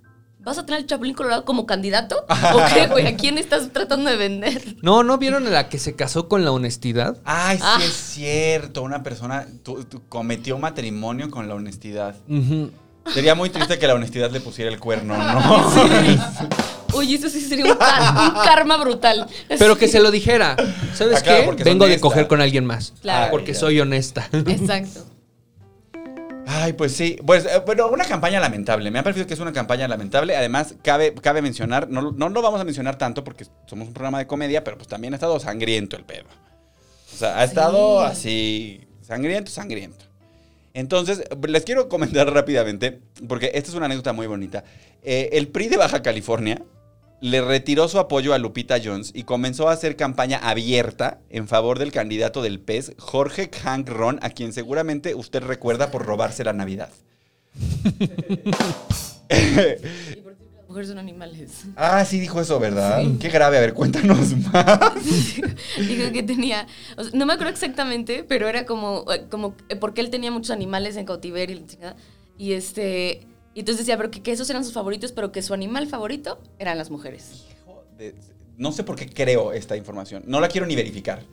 ¿vas 0.44 0.58
a 0.58 0.66
tener 0.66 0.82
al 0.82 0.88
Chapulín 0.88 1.14
Colorado 1.14 1.46
como 1.46 1.66
candidato? 1.66 2.26
¿O 2.54 2.62
qué, 2.74 2.88
güey? 2.88 3.08
¿A 3.08 3.16
quién 3.16 3.38
estás 3.38 3.72
tratando 3.72 4.10
de 4.10 4.18
vender? 4.18 4.76
No, 4.82 5.04
¿no 5.04 5.18
vieron 5.18 5.46
a 5.48 5.50
la 5.50 5.70
que 5.70 5.80
se 5.80 5.96
casó 5.96 6.28
con 6.28 6.44
la 6.46 6.52
honestidad? 6.52 7.18
Ay, 7.26 7.58
sí 7.58 7.64
Ah. 7.66 7.80
es 7.82 7.94
cierto. 7.94 8.82
Una 8.84 9.04
persona 9.04 9.46
tu- 9.64 9.84
tu- 9.86 10.02
cometió 10.10 10.58
matrimonio 10.58 11.30
con 11.32 11.48
la 11.48 11.56
honestidad. 11.56 12.16
Sería 13.14 13.34
muy 13.36 13.50
triste 13.50 13.80
que 13.80 13.88
la 13.88 13.96
honestidad 13.96 14.32
le 14.32 14.42
pusiera 14.42 14.70
el 14.72 14.80
cuerno, 14.80 15.18
¿no? 15.18 15.72
Oye, 16.94 17.16
eso 17.16 17.30
sí 17.30 17.40
sería 17.42 17.66
un, 17.72 17.78
car- 17.78 18.34
un 18.36 18.44
karma 18.44 18.78
brutal. 18.78 19.26
Pero 19.48 19.78
que 19.78 19.88
se 19.88 20.00
lo 20.02 20.12
dijera. 20.12 20.56
¿Sabes 20.94 21.20
Ah, 21.20 21.22
claro, 21.22 21.56
qué? 21.56 21.64
Vengo 21.64 21.88
de 21.88 22.00
coger 22.02 22.28
con 22.28 22.42
alguien 22.42 22.66
más. 22.66 22.94
Claro. 23.02 23.32
Porque 23.32 23.54
ya. 23.54 23.60
soy 23.60 23.80
honesta. 23.80 24.28
Exacto. 24.34 25.06
Ay, 26.54 26.74
pues 26.74 26.92
sí. 26.92 27.18
Pues, 27.26 27.46
eh, 27.46 27.62
bueno, 27.66 27.88
una 27.88 28.04
campaña 28.04 28.40
lamentable. 28.42 28.92
Me 28.92 29.00
ha 29.00 29.04
parecido 29.04 29.26
que 29.26 29.34
es 29.34 29.40
una 29.40 29.54
campaña 29.54 29.88
lamentable. 29.88 30.36
Además, 30.36 30.76
cabe, 30.84 31.14
cabe 31.14 31.42
mencionar, 31.42 31.90
no, 31.90 32.12
no 32.12 32.30
lo 32.30 32.42
vamos 32.42 32.60
a 32.60 32.66
mencionar 32.66 32.98
tanto 32.98 33.24
porque 33.24 33.46
somos 33.68 33.88
un 33.88 33.94
programa 33.94 34.20
de 34.20 34.28
comedia, 34.28 34.62
pero 34.64 34.78
pues 34.78 34.90
también 34.90 35.14
ha 35.14 35.16
estado 35.16 35.40
sangriento 35.40 35.96
el 35.96 36.04
pedo. 36.04 36.26
O 37.14 37.18
sea, 37.18 37.40
ha 37.40 37.46
estado 37.46 38.02
así, 38.02 38.86
sangriento, 39.02 39.50
sangriento. 39.50 40.06
Entonces, 40.74 41.24
les 41.48 41.64
quiero 41.64 41.88
comentar 41.88 42.30
rápidamente, 42.34 43.00
porque 43.30 43.52
esta 43.54 43.70
es 43.70 43.76
una 43.76 43.86
anécdota 43.86 44.12
muy 44.12 44.28
bonita. 44.28 44.66
Eh, 45.04 45.30
el 45.34 45.48
PRI 45.48 45.70
de 45.70 45.78
Baja 45.78 46.02
California 46.02 46.62
le 47.22 47.42
retiró 47.42 47.88
su 47.88 48.00
apoyo 48.00 48.34
a 48.34 48.40
Lupita 48.40 48.78
Jones 48.84 49.12
y 49.14 49.24
comenzó 49.24 49.70
a 49.70 49.74
hacer 49.74 49.96
campaña 49.96 50.38
abierta 50.38 51.20
en 51.30 51.48
favor 51.48 51.78
del 51.78 51.92
candidato 51.92 52.42
del 52.42 52.60
PES, 52.60 52.94
Jorge 52.98 53.50
Hank 53.64 53.88
Ron, 53.90 54.20
a 54.24 54.32
quien 54.32 54.52
seguramente 54.54 55.14
usted 55.14 55.44
recuerda 55.44 55.92
por 55.92 56.06
robarse 56.06 56.44
la 56.44 56.54
Navidad. 56.54 56.90
Y 59.34 60.16
por 60.22 60.34
las 60.34 60.68
mujeres 60.68 60.90
son 60.90 60.98
animales. 60.98 61.64
ah, 61.78 62.04
sí 62.04 62.20
dijo 62.20 62.42
eso, 62.42 62.60
¿verdad? 62.60 63.02
Qué 63.20 63.30
grave. 63.30 63.58
A 63.58 63.62
ver, 63.62 63.74
cuéntanos 63.74 64.36
más. 64.52 64.80
Dijo 65.78 66.12
que 66.12 66.22
tenía, 66.22 66.68
o 66.98 67.04
sea, 67.04 67.12
no 67.14 67.26
me 67.26 67.32
acuerdo 67.32 67.54
exactamente, 67.54 68.26
pero 68.28 68.50
era 68.50 68.66
como, 68.66 69.06
como 69.30 69.56
porque 69.80 70.02
él 70.02 70.10
tenía 70.10 70.32
muchos 70.32 70.52
animales 70.52 70.98
en 70.98 71.06
cautiverio 71.06 71.56
y 71.56 71.60
la 71.62 71.66
chingada. 71.66 71.96
Y 72.38 72.54
este, 72.54 73.26
y 73.54 73.60
entonces 73.62 73.86
decía, 73.86 73.98
pero 73.98 74.12
que, 74.12 74.22
que 74.24 74.32
esos 74.32 74.50
eran 74.50 74.64
sus 74.64 74.74
favoritos, 74.74 75.12
pero 75.12 75.32
que 75.32 75.42
su 75.42 75.54
animal 75.54 75.88
favorito 75.88 76.42
eran 76.60 76.78
las 76.78 76.90
mujeres. 76.90 77.46
De- 77.98 78.16
no 78.58 78.72
sé 78.72 78.84
por 78.84 78.96
qué 78.96 79.08
creo 79.08 79.54
esta 79.54 79.76
información. 79.76 80.24
No 80.28 80.40
la 80.40 80.48
quiero 80.48 80.68
ni 80.68 80.76
verificar. 80.76 81.24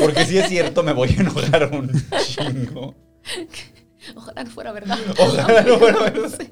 Porque 0.00 0.24
si 0.26 0.38
es 0.38 0.48
cierto, 0.48 0.82
me 0.82 0.92
voy 0.92 1.08
a 1.10 1.20
enojar 1.20 1.70
un 1.72 1.90
chingo. 2.24 2.94
Ojalá 4.16 4.44
no 4.44 4.50
fuera 4.50 4.72
verdad. 4.72 4.98
Ojalá 5.18 5.62
no 5.62 5.78
fuera 5.78 5.98
No 5.98 6.04
verdad. 6.04 6.28
sé. 6.38 6.50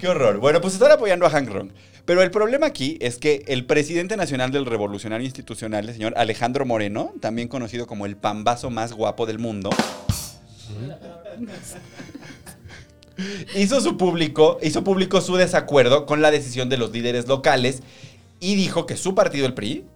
Qué 0.00 0.08
horror. 0.08 0.38
Bueno, 0.38 0.60
pues 0.60 0.74
están 0.74 0.90
apoyando 0.92 1.26
a 1.26 1.30
Hank 1.30 1.48
Ron. 1.48 1.72
Pero 2.06 2.22
el 2.22 2.30
problema 2.30 2.66
aquí 2.66 2.96
es 3.00 3.18
que 3.18 3.44
el 3.48 3.66
presidente 3.66 4.16
nacional 4.16 4.50
del 4.52 4.64
Revolucionario 4.66 5.24
Institucional, 5.26 5.88
el 5.88 5.94
señor 5.94 6.14
Alejandro 6.16 6.64
Moreno, 6.64 7.12
también 7.20 7.48
conocido 7.48 7.86
como 7.86 8.06
el 8.06 8.16
pambazo 8.16 8.70
más 8.70 8.92
guapo 8.92 9.26
del 9.26 9.38
mundo, 9.40 9.70
hizo 13.54 13.80
su 13.80 13.96
público, 13.96 14.58
hizo 14.62 14.84
público 14.84 15.20
su 15.20 15.36
desacuerdo 15.36 16.06
con 16.06 16.22
la 16.22 16.30
decisión 16.30 16.68
de 16.68 16.76
los 16.76 16.90
líderes 16.92 17.28
locales 17.28 17.82
y 18.40 18.54
dijo 18.54 18.86
que 18.86 18.96
su 18.96 19.14
partido, 19.14 19.46
el 19.46 19.54
PRI, 19.54 19.86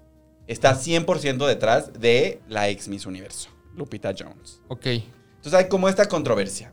está 0.47 0.75
100% 0.75 1.47
detrás 1.47 1.93
de 1.93 2.41
la 2.49 2.69
ex 2.69 2.89
Miss 2.89 3.07
Universo, 3.07 3.51
Lupita 3.77 4.13
Jones. 4.19 4.61
Ok. 4.69 4.87
Entonces 4.87 5.55
hay 5.55 5.69
como 5.69 5.89
esta 5.89 6.07
controversia. 6.09 6.73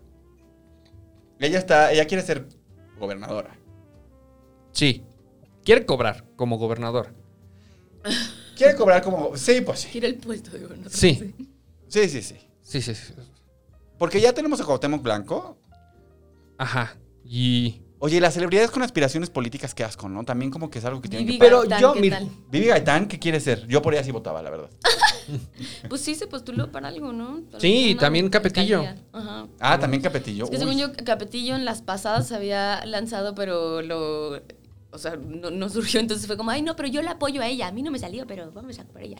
Ella 1.39 1.59
está, 1.59 1.91
ella 1.91 2.05
quiere 2.05 2.23
ser 2.23 2.47
gobernadora. 2.99 3.57
Sí. 4.71 5.03
Quiere 5.63 5.85
cobrar 5.85 6.25
como 6.35 6.57
gobernador. 6.57 7.13
Quiere 8.55 8.75
cobrar 8.75 9.03
como, 9.03 9.35
sí, 9.37 9.61
pues 9.61 9.81
sí. 9.81 9.89
Gira 9.89 10.07
el 10.07 10.15
puesto 10.15 10.51
de 10.51 10.59
gobernador. 10.59 10.91
Sí. 10.91 11.35
Sí, 11.87 12.09
sí, 12.09 12.21
sí. 12.21 12.37
Sí, 12.61 12.81
sí, 12.81 12.95
sí. 12.95 13.13
Porque 13.97 14.19
ya 14.19 14.33
tenemos 14.33 14.59
a 14.59 14.65
Cuauhtémoc 14.65 15.01
Blanco. 15.01 15.56
Ajá. 16.57 16.97
Y. 17.23 17.81
Oye, 17.99 18.17
y 18.17 18.19
las 18.19 18.35
celebridades 18.35 18.69
con 18.69 18.83
aspiraciones 18.83 19.31
políticas, 19.31 19.73
qué 19.73 19.83
asco, 19.83 20.07
¿no? 20.07 20.23
También 20.23 20.51
como 20.51 20.69
que 20.69 20.77
es 20.77 20.85
algo 20.85 21.01
que 21.01 21.09
tienen 21.09 21.25
Vivi 21.25 21.39
que... 21.39 21.43
Pero 21.43 21.65
yo, 21.65 21.93
¿qué 21.93 21.99
mira, 21.99 22.19
tal? 22.19 22.29
Vivi 22.51 22.67
Gaitán, 22.67 23.07
¿qué 23.07 23.17
quiere 23.17 23.39
ser? 23.39 23.65
Yo 23.65 23.81
por 23.81 23.95
ella 23.95 24.03
sí 24.03 24.11
votaba, 24.11 24.41
la 24.41 24.49
verdad. 24.51 24.69
Pues 25.89 26.01
sí 26.01 26.15
se 26.15 26.27
postuló 26.27 26.71
para 26.71 26.87
algo, 26.87 27.11
¿no? 27.11 27.41
Para 27.51 27.59
Sí, 27.59 27.97
también 27.99 28.29
Capetillo. 28.29 28.85
Ajá. 29.11 29.47
Ah, 29.59 29.77
también 29.77 30.01
Capetillo. 30.01 30.45
Es 30.45 30.49
que 30.49 30.55
Uy. 30.55 30.61
según 30.61 30.77
yo, 30.77 30.93
Capetillo 31.03 31.55
en 31.55 31.65
las 31.65 31.81
pasadas 31.81 32.29
se 32.29 32.35
había 32.35 32.85
lanzado, 32.85 33.35
pero 33.35 33.81
lo. 33.81 34.41
O 34.91 34.97
sea, 34.97 35.17
no, 35.17 35.51
no 35.51 35.69
surgió, 35.69 35.99
entonces 35.99 36.27
fue 36.27 36.37
como, 36.37 36.51
ay, 36.51 36.61
no, 36.61 36.75
pero 36.77 36.87
yo 36.87 37.01
la 37.01 37.11
apoyo 37.11 37.41
a 37.41 37.47
ella. 37.47 37.67
A 37.67 37.71
mí 37.71 37.81
no 37.81 37.91
me 37.91 37.99
salió, 37.99 38.25
pero 38.25 38.51
vamos 38.53 38.79
a 38.79 38.85
por 38.85 39.01
ella. 39.01 39.17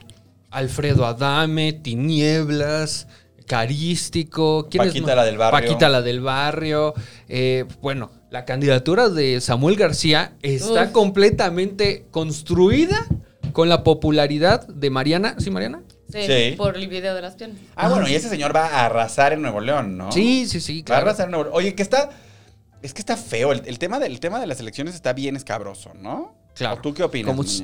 Alfredo 0.50 1.06
Adame, 1.06 1.74
Tinieblas, 1.74 3.08
Carístico. 3.48 4.68
¿quién 4.70 4.84
es 4.84 4.89
Paquita 4.89 5.16
la 5.16 5.24
del 5.26 5.38
barrio. 5.38 5.60
Paquita 5.70 5.89
la 5.89 6.02
del 6.02 6.22
barrio. 6.22 6.93
Eh, 7.28 7.66
bueno, 7.82 8.12
la 8.30 8.45
candidatura 8.45 9.10
de 9.10 9.41
Samuel 9.41 9.76
García 9.78 10.34
está 10.41 10.84
Uf. 10.84 10.91
completamente 10.91 12.06
construida 12.12 13.08
con 13.54 13.70
la 13.70 13.84
popularidad 13.84 14.68
de 14.68 14.89
Mariana. 14.89 15.36
¿Sí, 15.39 15.50
Mariana? 15.50 15.82
Sí, 16.12 16.20
Sí. 16.26 16.56
por 16.58 16.78
el 16.78 16.88
video 16.88 17.16
de 17.16 17.22
las 17.22 17.36
piernas. 17.36 17.60
Ah, 17.76 17.89
bueno, 17.89 18.08
y 18.08 18.14
ese 18.16 18.30
señor 18.30 18.56
va 18.56 18.68
a 18.68 18.86
arrasar 18.86 19.34
en 19.34 19.41
Nuevo 19.41 19.60
León, 19.62 19.98
¿no? 19.98 20.12
Sí, 20.12 20.45
sí, 20.45 20.60
sí, 20.62 20.80
Va 20.80 20.82
a 20.82 20.86
claro. 20.86 21.02
arrasar 21.08 21.26
en 21.26 21.32
Nuevo 21.32 21.43
León. 21.45 21.56
Oye, 21.58 21.74
que 21.76 21.84
está... 21.84 22.10
Es 22.84 22.93
que 22.93 23.00
está 23.02 23.18
feo. 23.18 23.52
El, 23.54 23.64
el 23.66 23.80
tema, 23.80 23.98
del, 24.00 24.12
el 24.12 24.20
tema 24.20 24.39
de 24.39 24.45
las 24.48 24.60
elecciones 24.60 24.93
está 24.93 25.12
bien 25.14 25.36
escabroso, 25.36 25.93
¿no? 25.95 26.36
Claro. 26.54 26.76
¿O 26.78 26.82
¿Tú 26.82 26.93
qué 26.93 27.04
opinas? 27.04 27.64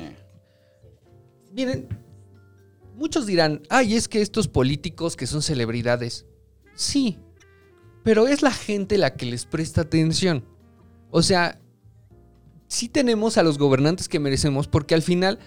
Miren, 1.52 1.86
muchos 2.94 3.26
dirán, 3.26 3.62
ay, 3.70 3.94
es 3.94 4.08
que 4.08 4.22
estos 4.22 4.48
políticos 4.48 5.16
que 5.16 5.26
son 5.26 5.42
celebridades. 5.42 6.26
Sí, 6.74 7.18
pero 8.02 8.26
es 8.28 8.42
la 8.42 8.52
gente 8.52 8.98
la 8.98 9.14
que 9.14 9.26
les 9.26 9.46
presta 9.46 9.82
atención. 9.82 10.44
O 11.10 11.22
sea, 11.22 11.60
sí 12.68 12.88
tenemos 12.88 13.38
a 13.38 13.42
los 13.42 13.58
gobernantes 13.58 14.08
que 14.08 14.18
merecemos 14.18 14.68
porque 14.68 14.94
al 14.94 15.02
final, 15.02 15.38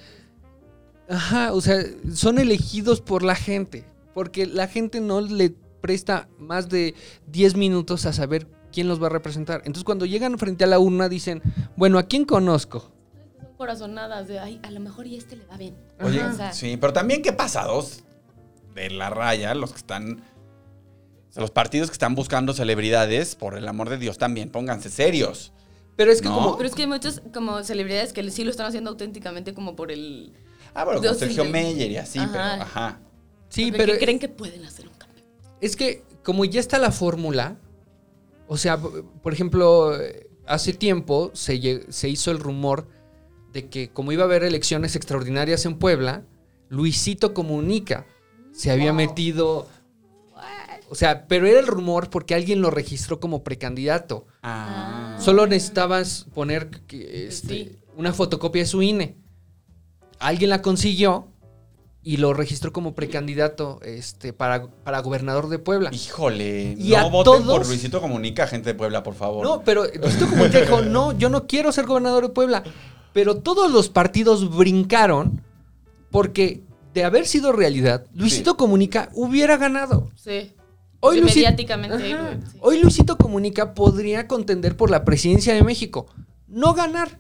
ajá, 1.09 1.53
o 1.53 1.61
sea, 1.61 1.83
son 2.13 2.39
elegidos 2.39 3.01
por 3.01 3.23
la 3.23 3.35
gente. 3.35 3.85
Porque 4.13 4.47
la 4.47 4.67
gente 4.67 4.99
no 4.99 5.21
le 5.21 5.53
presta 5.81 6.27
más 6.39 6.69
de 6.69 6.95
10 7.27 7.55
minutos 7.55 8.05
a 8.05 8.13
saber 8.13 8.47
quién 8.71 8.87
los 8.87 9.01
va 9.01 9.07
a 9.07 9.11
representar. 9.11 9.59
Entonces 9.59 9.83
cuando 9.83 10.05
llegan 10.05 10.37
frente 10.39 10.63
a 10.63 10.67
la 10.67 10.79
urna 10.79 11.09
dicen, 11.09 11.41
bueno, 11.75 11.99
¿a 11.99 12.03
quién 12.03 12.25
conozco? 12.25 12.91
Corazonadas 13.57 14.27
de, 14.27 14.39
ay, 14.39 14.59
a 14.63 14.71
lo 14.71 14.79
mejor 14.79 15.07
y 15.07 15.15
este 15.17 15.35
le 15.35 15.45
va 15.45 15.57
bien. 15.57 15.75
Oye, 16.01 16.21
Ajá. 16.21 16.33
O 16.33 16.35
sea, 16.37 16.53
sí, 16.53 16.77
pero 16.77 16.93
también 16.93 17.21
qué 17.21 17.33
pasados 17.33 18.03
de 18.75 18.89
la 18.91 19.09
raya, 19.09 19.55
los 19.55 19.71
que 19.71 19.77
están... 19.77 20.23
los 21.35 21.49
partidos 21.51 21.89
que 21.89 21.93
están 21.93 22.13
buscando 22.15 22.53
celebridades, 22.53 23.35
por 23.35 23.57
el 23.57 23.67
amor 23.67 23.89
de 23.89 23.97
Dios, 23.97 24.17
también 24.17 24.49
pónganse 24.51 24.89
serios. 24.89 25.53
Pero 25.95 26.11
es 26.11 26.21
que 26.21 26.29
No. 26.29 26.35
como... 26.35 26.57
Pero 26.57 26.69
es 26.69 26.75
que 26.75 26.83
hay 26.83 26.87
muchas 26.87 27.21
como 27.33 27.63
celebridades 27.63 28.13
que 28.13 28.29
sí 28.29 28.43
lo 28.43 28.51
están 28.51 28.67
haciendo 28.67 28.91
auténticamente 28.91 29.53
como 29.55 29.75
por 29.75 29.91
el... 29.91 30.33
Ah, 30.75 30.85
bueno, 30.85 31.01
con 31.01 31.15
Sergio 31.15 31.43
le- 31.43 31.49
Meyer 31.49 31.89
y 31.91 31.97
así, 31.97 32.19
Ajá. 32.19 32.31
pero 32.31 32.43
ajá. 32.63 32.99
Sí, 33.49 33.71
pero... 33.71 33.97
creen 33.97 34.19
que 34.19 34.29
pueden 34.29 34.63
hacer 34.65 34.87
un 34.87 34.93
cambio. 34.93 35.23
Es 35.61 35.75
que 35.75 36.03
como 36.23 36.45
ya 36.45 36.59
está 36.59 36.77
la 36.77 36.91
fórmula, 36.91 37.57
o 38.47 38.57
sea, 38.57 38.77
por 38.77 39.33
ejemplo, 39.33 39.93
hace 40.45 40.73
tiempo 40.73 41.31
se, 41.33 41.85
se 41.91 42.09
hizo 42.09 42.29
el 42.29 42.39
rumor 42.39 42.87
de 43.57 43.69
que 43.69 43.89
como 43.89 44.11
iba 44.11 44.21
a 44.21 44.25
haber 44.25 44.43
elecciones 44.43 44.95
extraordinarias 44.95 45.65
en 45.65 45.79
Puebla, 45.79 46.21
Luisito 46.69 47.33
Comunica 47.33 48.05
se 48.53 48.69
había 48.71 48.93
metido... 48.93 49.67
O 50.89 50.95
sea, 50.95 51.27
pero 51.27 51.47
era 51.47 51.59
el 51.59 51.67
rumor 51.67 52.09
porque 52.09 52.33
alguien 52.35 52.61
lo 52.61 52.69
registró 52.69 53.19
como 53.19 53.43
precandidato. 53.43 54.25
Ah. 54.43 55.17
Solo 55.19 55.45
necesitabas 55.47 56.27
poner 56.33 56.69
este, 56.91 57.47
Sí. 57.47 57.75
una 57.97 58.13
fotocopia 58.13 58.61
de 58.61 58.67
su 58.67 58.81
INE. 58.81 59.17
Alguien 60.19 60.49
la 60.51 60.61
consiguió 60.61 61.27
y 62.03 62.17
lo 62.17 62.33
registró 62.33 62.71
como 62.71 62.95
precandidato 62.95 63.79
este, 63.83 64.31
para, 64.31 64.67
para 64.67 64.99
gobernador 65.01 65.49
de 65.49 65.59
Puebla. 65.59 65.89
Híjole, 65.91 66.77
Y 66.79 66.91
no 66.91 66.97
a 66.99 67.09
voten 67.09 67.43
por 67.43 67.67
Luisito 67.67 67.99
Comunica, 67.99 68.47
gente 68.47 68.69
de 68.69 68.75
Puebla, 68.75 69.03
por 69.03 69.15
favor. 69.15 69.43
No, 69.45 69.63
pero 69.63 69.83
Luisito 69.93 70.27
Comunica 70.29 70.61
dijo, 70.61 70.83
no, 70.83 71.17
yo 71.17 71.27
no 71.29 71.47
quiero 71.47 71.71
ser 71.73 71.85
gobernador 71.85 72.27
de 72.27 72.33
Puebla. 72.33 72.63
Pero 73.17 73.37
todos 73.37 73.71
los 73.71 73.89
partidos 73.89 74.55
brincaron 74.55 75.41
porque 76.11 76.61
de 76.93 77.03
haber 77.03 77.25
sido 77.25 77.51
realidad, 77.51 78.05
Luisito 78.13 78.57
Comunica 78.57 79.09
hubiera 79.15 79.57
ganado. 79.57 80.11
Sí. 80.13 80.53
Hoy, 80.99 81.15
Sí, 81.17 81.21
Luisi- 81.23 81.35
mediáticamente, 81.37 82.13
Ajá. 82.13 82.21
güey, 82.21 82.37
sí. 82.51 82.57
Hoy 82.61 82.79
Luisito 82.79 83.17
Comunica 83.17 83.73
podría 83.73 84.27
contender 84.27 84.77
por 84.77 84.91
la 84.91 85.03
presidencia 85.03 85.55
de 85.55 85.63
México. 85.63 86.05
No 86.47 86.75
ganar. 86.75 87.19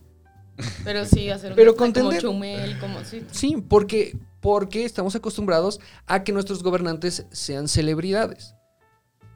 Pero 0.83 1.03
sí, 1.03 1.31
hacer 1.31 1.53
un 1.53 1.55
Pero 1.55 1.71
como 1.75 1.85
contender. 1.91 2.21
Chumel, 2.21 2.77
como 2.77 3.03
sí. 3.03 3.23
Sí, 3.31 3.55
porque, 3.67 4.15
porque 4.39 4.85
estamos 4.85 5.15
acostumbrados 5.15 5.79
a 6.05 6.23
que 6.23 6.31
nuestros 6.31 6.61
gobernantes 6.61 7.25
sean 7.31 7.67
celebridades. 7.67 8.53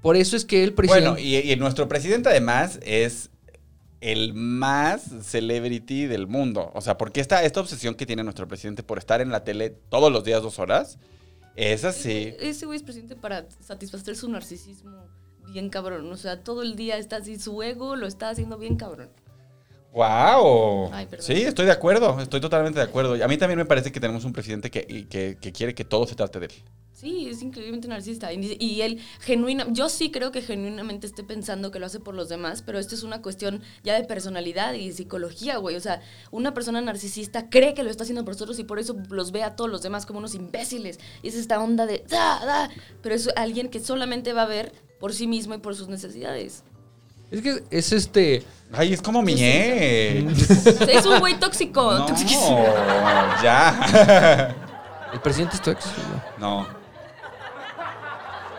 Por 0.03 0.15
eso 0.15 0.37
es 0.37 0.45
que 0.45 0.63
el 0.63 0.75
presidente... 0.75 1.09
Bueno, 1.09 1.25
y, 1.27 1.37
y 1.37 1.55
nuestro 1.55 1.87
presidente 1.87 2.29
además 2.29 2.79
es 2.83 3.30
el 4.01 4.33
más 4.33 5.03
celebrity 5.21 6.07
del 6.07 6.27
mundo. 6.27 6.71
O 6.73 6.81
sea, 6.81 6.97
porque 6.97 7.21
esta, 7.21 7.43
esta 7.43 7.61
obsesión 7.61 7.95
que 7.95 8.07
tiene 8.07 8.23
nuestro 8.23 8.47
presidente 8.47 8.83
por 8.83 8.97
estar 8.97 9.21
en 9.21 9.29
la 9.29 9.43
tele 9.43 9.69
todos 9.69 10.11
los 10.11 10.23
días 10.23 10.41
dos 10.41 10.59
horas, 10.59 10.97
es 11.55 11.85
así. 11.85 12.33
Ese 12.39 12.65
güey 12.65 12.77
es 12.77 12.83
presidente 12.83 13.15
para 13.15 13.45
satisfacer 13.59 14.15
su 14.15 14.27
narcisismo 14.27 15.07
bien 15.51 15.69
cabrón. 15.69 16.11
O 16.11 16.17
sea, 16.17 16.43
todo 16.43 16.63
el 16.63 16.75
día 16.75 16.97
está 16.97 17.17
así, 17.17 17.39
su 17.39 17.61
ego 17.61 17.95
lo 17.95 18.07
está 18.07 18.29
haciendo 18.29 18.57
bien 18.57 18.75
cabrón. 18.75 19.09
¡Wow! 19.93 20.89
Ay. 20.93 21.07
Sí, 21.19 21.33
estoy 21.41 21.65
de 21.65 21.73
acuerdo, 21.73 22.19
estoy 22.21 22.39
totalmente 22.39 22.79
de 22.79 22.85
acuerdo. 22.85 23.15
Y 23.17 23.21
a 23.21 23.27
mí 23.27 23.37
también 23.37 23.57
me 23.57 23.65
parece 23.65 23.91
que 23.91 23.99
tenemos 23.99 24.25
un 24.25 24.33
presidente 24.33 24.71
que, 24.71 25.07
que 25.07 25.51
quiere 25.51 25.75
que 25.75 25.85
todo 25.85 26.07
se 26.07 26.15
trate 26.15 26.39
de 26.39 26.45
él. 26.47 26.53
Sí, 27.01 27.27
es 27.27 27.41
increíblemente 27.41 27.87
narcisista. 27.87 28.31
Y, 28.31 28.57
y 28.59 28.83
él 28.83 28.99
genuina, 29.21 29.65
yo 29.71 29.89
sí 29.89 30.11
creo 30.11 30.31
que 30.31 30.43
genuinamente 30.43 31.07
esté 31.07 31.23
pensando 31.23 31.71
que 31.71 31.79
lo 31.79 31.87
hace 31.87 31.99
por 31.99 32.13
los 32.13 32.29
demás, 32.29 32.61
pero 32.61 32.77
esto 32.77 32.93
es 32.93 33.01
una 33.01 33.23
cuestión 33.23 33.63
ya 33.83 33.95
de 33.95 34.03
personalidad 34.03 34.75
y 34.75 34.91
psicología, 34.91 35.57
güey. 35.57 35.75
O 35.75 35.79
sea, 35.79 36.03
una 36.29 36.53
persona 36.53 36.79
narcisista 36.79 37.49
cree 37.49 37.73
que 37.73 37.81
lo 37.81 37.89
está 37.89 38.03
haciendo 38.03 38.23
por 38.23 38.35
nosotros 38.35 38.59
y 38.59 38.65
por 38.65 38.77
eso 38.77 38.95
los 39.09 39.31
ve 39.31 39.41
a 39.41 39.55
todos 39.55 39.67
los 39.67 39.81
demás 39.81 40.05
como 40.05 40.19
unos 40.19 40.35
imbéciles. 40.35 40.99
Y 41.23 41.29
es 41.29 41.35
esta 41.35 41.59
onda 41.59 41.87
de 41.87 42.05
da, 42.07 42.45
da. 42.45 42.69
Pero 43.01 43.15
es 43.15 43.29
alguien 43.35 43.69
que 43.69 43.79
solamente 43.79 44.33
va 44.33 44.43
a 44.43 44.45
ver 44.45 44.71
por 44.99 45.11
sí 45.15 45.25
mismo 45.25 45.55
y 45.55 45.57
por 45.57 45.75
sus 45.75 45.87
necesidades. 45.87 46.63
Es 47.31 47.41
que 47.41 47.63
es 47.71 47.93
este. 47.93 48.43
Ay, 48.71 48.93
es 48.93 49.01
como 49.01 49.23
mi 49.23 49.33
ex. 49.39 50.67
Es 50.87 51.03
un 51.07 51.19
güey 51.19 51.39
tóxico. 51.39 51.93
No, 51.93 52.05
ya. 53.41 54.55
El 55.11 55.19
presidente 55.19 55.55
es 55.55 55.61
tu 55.63 55.71
ex. 55.71 55.85
No. 56.37 56.61
no, 56.61 56.80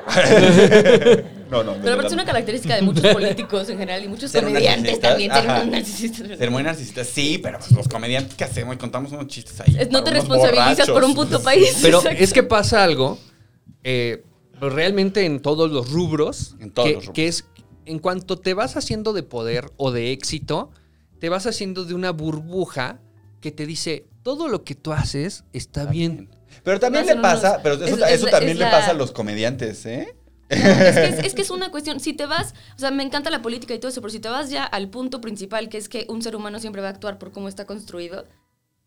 no. 1.50 1.62
Pero 1.80 1.92
aparte 1.92 2.06
es 2.08 2.12
una 2.12 2.24
característica 2.24 2.74
de 2.76 2.82
muchos 2.82 3.06
políticos 3.12 3.68
en 3.68 3.78
general 3.78 4.04
y 4.04 4.08
muchos 4.08 4.30
Ser 4.30 4.44
comediantes 4.44 5.00
también 5.00 5.30
tienen 5.32 5.50
un 5.62 5.70
narcisista. 5.70 6.36
Ser 6.36 6.50
muy 6.50 6.62
narcisista, 6.62 7.04
sí, 7.04 7.38
pero 7.38 7.58
pues, 7.58 7.72
los 7.72 7.88
comediantes 7.88 8.34
que 8.34 8.44
hacemos 8.44 8.74
y 8.74 8.78
contamos 8.78 9.12
unos 9.12 9.26
chistes 9.28 9.60
ahí. 9.60 9.76
Es- 9.78 9.90
No 9.90 10.02
te 10.02 10.10
responsabilizas 10.10 10.88
por 10.90 11.04
un 11.04 11.14
puto 11.14 11.42
país. 11.42 11.78
Pero 11.82 11.98
Exacto. 11.98 12.22
es 12.22 12.32
que 12.32 12.42
pasa 12.42 12.82
algo. 12.84 13.18
eh, 13.84 14.24
realmente 14.60 15.24
en 15.26 15.40
todos 15.40 15.70
los 15.72 15.90
rubros. 15.90 16.54
En 16.60 16.70
todos 16.70 16.88
que, 16.88 16.94
los 16.94 17.02
rubros. 17.06 17.14
que 17.14 17.26
es. 17.28 17.44
En 17.84 17.98
cuanto 17.98 18.38
te 18.38 18.54
vas 18.54 18.76
haciendo 18.76 19.12
de 19.12 19.24
poder 19.24 19.72
o 19.76 19.90
de 19.90 20.12
éxito, 20.12 20.70
te 21.18 21.28
vas 21.28 21.46
haciendo 21.46 21.84
de 21.84 21.94
una 21.94 22.12
burbuja 22.12 23.00
que 23.40 23.50
te 23.50 23.66
dice 23.66 24.06
todo 24.22 24.46
lo 24.46 24.62
que 24.62 24.76
tú 24.76 24.92
haces 24.92 25.42
está 25.52 25.84
bien. 25.86 26.28
Pero 26.64 26.80
también 26.80 27.06
le 27.06 27.12
unos- 27.12 27.22
pasa, 27.22 27.60
pero 27.62 27.74
eso, 27.76 27.84
es- 27.84 28.12
eso 28.12 28.26
es- 28.26 28.30
también 28.30 28.52
es 28.52 28.58
le 28.58 28.64
la- 28.64 28.70
pasa 28.70 28.90
a 28.90 28.94
los 28.94 29.12
comediantes, 29.12 29.84
¿eh? 29.86 30.14
No, 30.50 30.56
es, 30.56 30.94
que 30.96 31.04
es, 31.06 31.18
es 31.26 31.34
que 31.34 31.42
es 31.42 31.50
una 31.50 31.70
cuestión. 31.70 31.98
Si 32.00 32.12
te 32.12 32.26
vas, 32.26 32.54
o 32.76 32.78
sea, 32.78 32.90
me 32.90 33.02
encanta 33.02 33.30
la 33.30 33.40
política 33.42 33.72
y 33.74 33.78
todo 33.78 33.90
eso, 33.90 34.00
pero 34.02 34.10
si 34.12 34.20
te 34.20 34.28
vas 34.28 34.50
ya 34.50 34.64
al 34.64 34.88
punto 34.90 35.20
principal, 35.20 35.68
que 35.68 35.78
es 35.78 35.88
que 35.88 36.04
un 36.08 36.20
ser 36.22 36.36
humano 36.36 36.58
siempre 36.60 36.82
va 36.82 36.88
a 36.88 36.90
actuar 36.90 37.18
por 37.18 37.32
cómo 37.32 37.48
está 37.48 37.64
construido, 37.64 38.26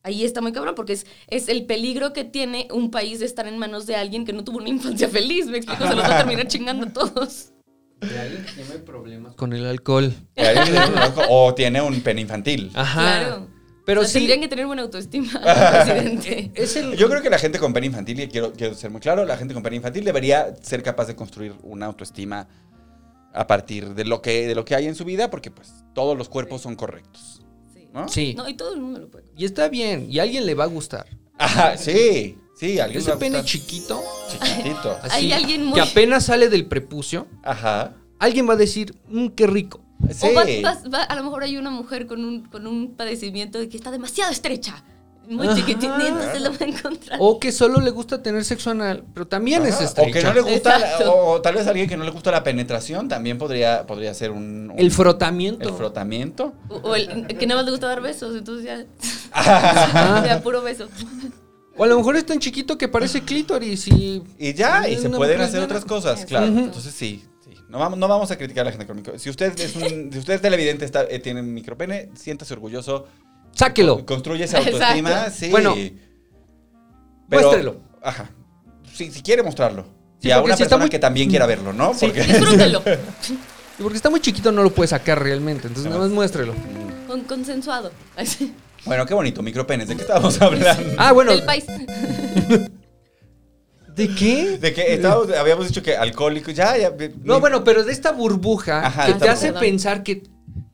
ahí 0.04 0.24
está 0.24 0.42
muy 0.42 0.52
cabrón, 0.52 0.76
porque 0.76 0.94
es, 0.94 1.08
es 1.28 1.48
el 1.50 1.66
peligro 1.66 2.14
que 2.14 2.24
tiene 2.24 2.68
un 2.72 2.92
país 2.92 3.20
de 3.20 3.26
estar 3.26 3.48
en 3.48 3.58
manos 3.58 3.88
de 3.88 3.96
alguien 3.96 4.26
que 4.26 4.34
no 4.34 4.44
tuvo 4.44 4.58
una 4.60 4.70
infancia 4.70 5.10
feliz. 5.10 5.48
Me 5.48 5.58
explico, 5.58 5.88
se 5.88 5.96
los 5.96 6.04
va 6.04 6.14
a 6.14 6.18
terminar 6.20 6.48
chingando 6.48 6.86
a 6.86 6.90
todos. 6.94 7.50
De 8.00 8.20
alguien 8.20 8.46
que 8.46 8.52
tiene 8.52 8.80
problemas 8.82 9.34
con 9.34 9.52
el 9.54 9.66
alcohol. 9.66 10.14
o 11.30 11.54
tiene 11.56 11.82
un 11.82 12.00
pene 12.02 12.22
infantil. 12.22 12.70
Ajá. 12.76 13.02
Claro. 13.02 13.48
Pero 13.86 14.02
O 14.02 14.04
sea, 14.04 14.14
sí. 14.14 14.20
Tendrían 14.20 14.42
que 14.42 14.48
tener 14.48 14.66
buena 14.66 14.82
autoestima, 14.82 15.30
presidente. 15.86 16.52
Es 16.56 16.76
el, 16.76 16.96
Yo 16.98 17.08
creo 17.10 17.22
que 17.22 17.30
la 17.30 17.38
gente 17.40 17.60
con 17.60 17.72
pene 17.74 17.88
infantil, 17.88 18.20
y 18.20 18.28
quiero, 18.28 18.52
quiero 18.54 18.74
ser 18.74 18.90
muy 18.92 19.00
claro, 19.02 19.26
la 19.26 19.38
gente 19.38 19.54
con 19.54 19.62
pene 19.64 19.76
infantil 19.78 20.04
debería 20.04 20.56
ser 20.62 20.82
capaz 20.84 21.06
de 21.06 21.16
construir 21.16 21.54
una 21.64 21.86
autoestima 21.86 22.48
a 23.34 23.48
partir 23.48 23.94
de 23.94 24.06
lo 24.06 24.22
que, 24.22 24.48
de 24.48 24.56
lo 24.56 24.66
que 24.66 24.76
hay 24.76 24.88
en 24.88 24.96
su 24.96 25.06
vida, 25.06 25.30
porque 25.30 25.52
pues 25.52 25.72
todos 25.94 26.18
los 26.18 26.30
cuerpos 26.30 26.62
son 26.62 26.76
correctos. 26.76 27.42
Sí. 27.74 27.88
¿no? 27.94 28.08
Sí. 28.08 28.34
No, 28.36 28.50
y 28.50 28.56
todo 28.56 28.74
el 28.74 28.82
mundo 28.82 29.00
lo 29.00 29.10
puede. 29.10 29.26
Y 29.38 29.46
está 29.46 29.68
bien. 29.70 30.08
Y 30.10 30.20
a 30.20 30.24
alguien 30.24 30.46
le 30.46 30.56
va 30.56 30.64
a 30.64 30.68
gustar. 30.68 31.06
Ajá, 31.38 31.78
sí, 31.78 32.38
sí, 32.58 32.80
alguien 32.80 33.02
Ese 33.02 33.10
le 33.10 33.12
va 33.14 33.18
a 33.18 33.20
pene 33.20 33.44
chiquito. 33.44 34.02
chiquitito. 34.32 34.98
Hay 35.12 35.32
alguien 35.34 35.66
muy- 35.66 35.74
Que 35.76 35.82
apenas 35.82 36.26
sale 36.26 36.50
del 36.50 36.66
prepucio. 36.66 37.28
Ajá. 37.44 37.94
Alguien 38.18 38.48
va 38.50 38.54
a 38.54 38.58
decir, 38.58 38.96
mmm, 39.10 39.28
qué 39.28 39.46
rico. 39.46 39.85
Sí. 40.14 40.28
O 40.28 40.34
va- 40.34 40.46
vas- 40.64 40.84
va- 40.94 41.04
a 41.04 41.16
lo 41.16 41.24
mejor 41.24 41.44
hay 41.44 41.58
una 41.58 41.70
mujer 41.72 42.06
con 42.08 42.24
un, 42.24 42.42
con 42.46 42.68
un 42.68 42.96
padecimiento 42.96 43.60
de 43.60 43.70
que 43.70 43.78
está 43.78 43.92
demasiado 43.92 44.32
estrecha. 44.32 44.84
Muy 45.28 45.48
chiquitita, 45.56 45.98
y 46.04 46.08
entonces 46.08 46.40
lo 46.40 46.52
va 46.52 46.58
a 46.62 46.64
encontrar. 46.66 47.18
O 47.20 47.40
que 47.40 47.52
solo 47.52 47.82
le 47.82 47.90
gusta 47.90 48.22
tener 48.22 48.46
sexo 48.46 48.70
anal, 48.70 49.04
pero 49.12 49.26
también 49.28 49.66
es 49.66 49.74
Ajá, 49.74 49.86
estrecha. 49.86 50.10
O 50.10 50.14
que 50.14 50.24
no 50.24 50.34
le 50.36 50.42
gusta, 50.42 50.76
Exacto. 50.78 51.16
o, 51.16 51.42
tal 51.42 51.56
vez 51.56 51.66
alguien 51.66 51.90
que 51.90 51.98
no 51.98 52.04
le 52.04 52.12
gusta 52.12 52.30
la 52.30 52.44
penetración 52.44 53.08
también 53.08 53.40
podría, 53.40 53.88
podría 53.88 54.14
ser 54.14 54.30
un, 54.30 54.70
un- 54.70 54.78
El 54.80 54.92
frotamiento. 54.92 55.68
el 55.68 55.74
frotamiento. 55.74 56.54
O, 56.70 56.76
o 56.76 56.96
el 56.96 57.26
que 57.26 57.48
nada 57.48 57.62
más 57.62 57.66
le 57.66 57.72
gusta 57.72 57.88
dar 57.88 58.02
besos, 58.02 58.36
entonces 58.38 58.66
ya. 58.66 58.86
Ya 60.26 60.42
puro 60.44 60.62
beso. 60.62 60.88
O 61.78 61.84
a 61.84 61.88
lo 61.88 61.98
mejor 61.98 62.16
es 62.18 62.26
tan 62.28 62.40
chiquito 62.40 62.78
que 62.78 62.88
parece 62.88 63.22
clítoris 63.22 63.88
y... 63.88 64.22
Y 64.38 64.54
ya, 64.54 64.88
y 64.88 64.94
Es 64.94 65.02
se 65.02 65.10
pueden 65.10 65.42
hacer 65.42 65.62
otras 65.64 65.84
cosas, 65.86 66.24
claro. 66.26 66.46
Entonces 66.46 66.94
sí. 66.94 67.24
No 67.76 67.80
vamos, 67.80 68.00
no 68.00 68.08
vamos 68.08 68.32
a 68.32 68.38
criticar 68.38 68.62
a 68.62 68.66
la 68.66 68.72
gente 68.72 68.88
con 68.88 68.96
micro. 68.96 69.20
Si 69.20 69.30
usted 69.30 69.60
es 69.60 69.76
un, 69.76 70.10
si 70.10 70.18
usted 70.20 70.36
es 70.36 70.42
televidente, 70.42 70.86
está, 70.86 71.04
eh, 71.10 71.20
tiene 71.20 71.42
micropene, 71.42 72.10
siéntase 72.16 72.54
orgulloso. 72.54 73.06
Sáquelo. 73.52 74.06
Construye 74.06 74.46
esa 74.46 74.60
autoestima, 74.60 75.10
Exacto. 75.10 75.32
sí. 75.38 75.50
Bueno, 75.50 75.76
muéstrelo. 77.28 77.82
Ajá. 78.02 78.30
Sí, 78.94 79.12
si 79.12 79.22
quiere 79.22 79.44
mostrarlo. 79.44 79.84
Sí, 80.22 80.30
y 80.30 80.32
a 80.32 80.42
una 80.42 80.56
si 80.56 80.64
persona 80.64 80.86
muy- 80.86 80.90
que 80.90 81.00
también 81.00 81.30
quiera 81.30 81.46
verlo, 81.46 81.74
¿no? 81.74 81.94
Sí. 81.94 82.06
Porque 82.06 82.24
Disfrútelo. 82.24 82.82
Y 83.78 83.84
porque 83.84 83.98
está 83.98 84.10
muy 84.10 84.22
chiquito 84.22 84.54
no 84.54 84.64
lo 84.64 84.70
puede 84.70 84.88
sacar 84.88 85.22
realmente, 85.22 85.68
entonces 85.68 85.92
nada 85.92 86.02
más 86.04 86.10
muéstrelo. 86.12 86.54
Con 87.08 87.24
consensuado. 87.26 87.92
Así. 88.16 88.54
Bueno, 88.86 89.06
qué 89.06 89.14
bonito, 89.14 89.44
micropenes. 89.44 89.90
¿De 89.90 89.98
qué 89.98 90.02
estábamos 90.04 90.42
hablando? 90.42 90.94
Ah, 90.98 91.12
bueno. 91.12 91.32
Del 91.34 91.44
país. 91.44 91.66
¿De 93.96 94.14
qué? 94.14 94.58
De 94.58 94.74
que 94.74 94.94
estábamos, 94.94 95.32
habíamos 95.32 95.68
dicho 95.68 95.82
que 95.82 95.96
alcohólico, 95.96 96.52
ya, 96.52 96.78
ya. 96.78 96.94
No, 97.24 97.40
bueno, 97.40 97.64
pero 97.64 97.84
de 97.84 97.92
esta 97.92 98.12
burbuja 98.12 98.86
Ajá, 98.86 99.06
que 99.08 99.14
te 99.14 99.30
hace 99.30 99.48
burbuja. 99.48 99.62
pensar 99.62 100.04
que, 100.04 100.24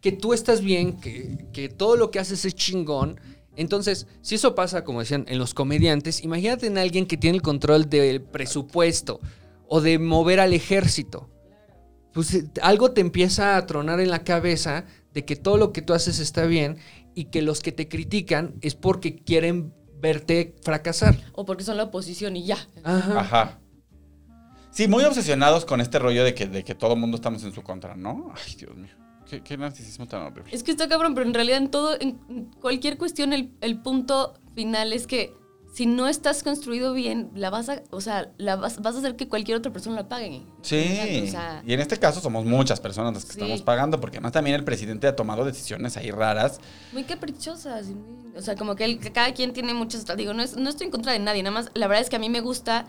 que 0.01 0.11
tú 0.11 0.33
estás 0.33 0.61
bien, 0.61 0.99
que, 0.99 1.47
que 1.53 1.69
todo 1.69 1.95
lo 1.95 2.09
que 2.09 2.19
haces 2.19 2.45
es 2.45 2.55
chingón. 2.55 3.19
Entonces, 3.55 4.07
si 4.21 4.35
eso 4.35 4.55
pasa, 4.55 4.83
como 4.83 5.01
decían, 5.01 5.25
en 5.27 5.37
los 5.37 5.53
comediantes, 5.53 6.23
imagínate 6.23 6.67
en 6.67 6.77
alguien 6.77 7.05
que 7.05 7.17
tiene 7.17 7.35
el 7.37 7.41
control 7.43 7.89
del 7.89 8.21
presupuesto 8.21 9.19
o 9.67 9.81
de 9.81 9.99
mover 9.99 10.39
al 10.39 10.53
ejército. 10.53 11.29
Pues 12.13 12.33
eh, 12.33 12.45
algo 12.61 12.91
te 12.91 13.01
empieza 13.01 13.55
a 13.55 13.65
tronar 13.67 13.99
en 13.99 14.09
la 14.09 14.23
cabeza 14.23 14.85
de 15.13 15.25
que 15.25 15.35
todo 15.35 15.57
lo 15.57 15.71
que 15.73 15.81
tú 15.81 15.93
haces 15.93 16.19
está 16.19 16.45
bien 16.45 16.77
y 17.13 17.25
que 17.25 17.41
los 17.41 17.61
que 17.61 17.71
te 17.71 17.87
critican 17.87 18.55
es 18.61 18.75
porque 18.75 19.17
quieren 19.17 19.73
verte 20.01 20.55
fracasar. 20.63 21.15
O 21.33 21.45
porque 21.45 21.63
son 21.63 21.77
la 21.77 21.83
oposición 21.83 22.35
y 22.35 22.45
ya. 22.45 22.57
Ajá. 22.83 23.19
Ajá. 23.19 23.59
Sí, 24.71 24.87
muy 24.87 25.03
obsesionados 25.03 25.65
con 25.65 25.81
este 25.81 25.99
rollo 25.99 26.23
de 26.23 26.33
que, 26.33 26.47
de 26.47 26.63
que 26.63 26.75
todo 26.75 26.93
el 26.93 26.99
mundo 26.99 27.15
estamos 27.15 27.43
en 27.43 27.53
su 27.53 27.61
contra, 27.61 27.95
¿no? 27.95 28.33
Ay, 28.35 28.55
Dios 28.55 28.75
mío. 28.75 28.93
Qué, 29.29 29.41
qué 29.41 29.57
narcisismo 29.57 30.07
tan 30.07 30.23
horrible. 30.23 30.49
Es 30.53 30.63
que 30.63 30.71
está 30.71 30.87
cabrón, 30.87 31.13
pero 31.13 31.27
en 31.27 31.33
realidad 31.33 31.57
en 31.57 31.69
todo, 31.69 31.95
en 31.99 32.45
cualquier 32.59 32.97
cuestión, 32.97 33.33
el, 33.33 33.53
el 33.61 33.81
punto 33.81 34.33
final 34.55 34.93
es 34.93 35.07
que 35.07 35.33
si 35.71 35.85
no 35.85 36.07
estás 36.07 36.43
construido 36.43 36.93
bien, 36.93 37.29
la 37.33 37.49
vas 37.49 37.69
a, 37.69 37.81
o 37.91 38.01
sea, 38.01 38.29
la 38.37 38.57
vas, 38.57 38.81
vas 38.81 38.95
a 38.95 38.99
hacer 38.99 39.15
que 39.15 39.27
cualquier 39.29 39.57
otra 39.57 39.71
persona 39.71 39.95
la 39.95 40.09
pague. 40.09 40.43
Sí. 40.61 41.23
O 41.27 41.31
sea, 41.31 41.63
y 41.65 41.73
en 41.73 41.79
este 41.79 41.97
caso 41.97 42.19
somos 42.19 42.43
muchas 42.45 42.79
personas 42.81 43.13
las 43.13 43.23
que 43.25 43.33
Sí. 43.33 43.39
estamos 43.39 43.61
pagando, 43.61 43.99
porque 44.01 44.17
además 44.17 44.33
también 44.33 44.55
el 44.57 44.65
presidente 44.65 45.07
ha 45.07 45.15
tomado 45.15 45.45
decisiones 45.45 45.95
ahí 45.97 46.11
raras. 46.11 46.59
muy 46.91 47.03
caprichosas. 47.03 47.87
y 47.89 47.95
muy- 47.95 48.33
o 48.37 48.41
sea, 48.41 48.55
como 48.55 48.75
que, 48.75 48.83
el- 48.85 48.99
que 48.99 49.11
cada 49.11 49.33
quien 49.33 49.53
tiene 49.53 49.73
muchas. 49.73 50.05
Digo, 50.17 50.33
no, 50.33 50.43
es- 50.43 50.57
no 50.57 50.69
estoy 50.69 50.85
en 50.85 50.91
contra 50.91 51.13
de 51.13 51.19
nadie, 51.19 51.41
nada 51.43 51.53
más. 51.53 51.71
La 51.73 51.87
verdad 51.87 52.01
es 52.03 52.09
que 52.09 52.17
a 52.17 52.19
mí 52.19 52.29
me 52.29 52.41
gusta 52.41 52.85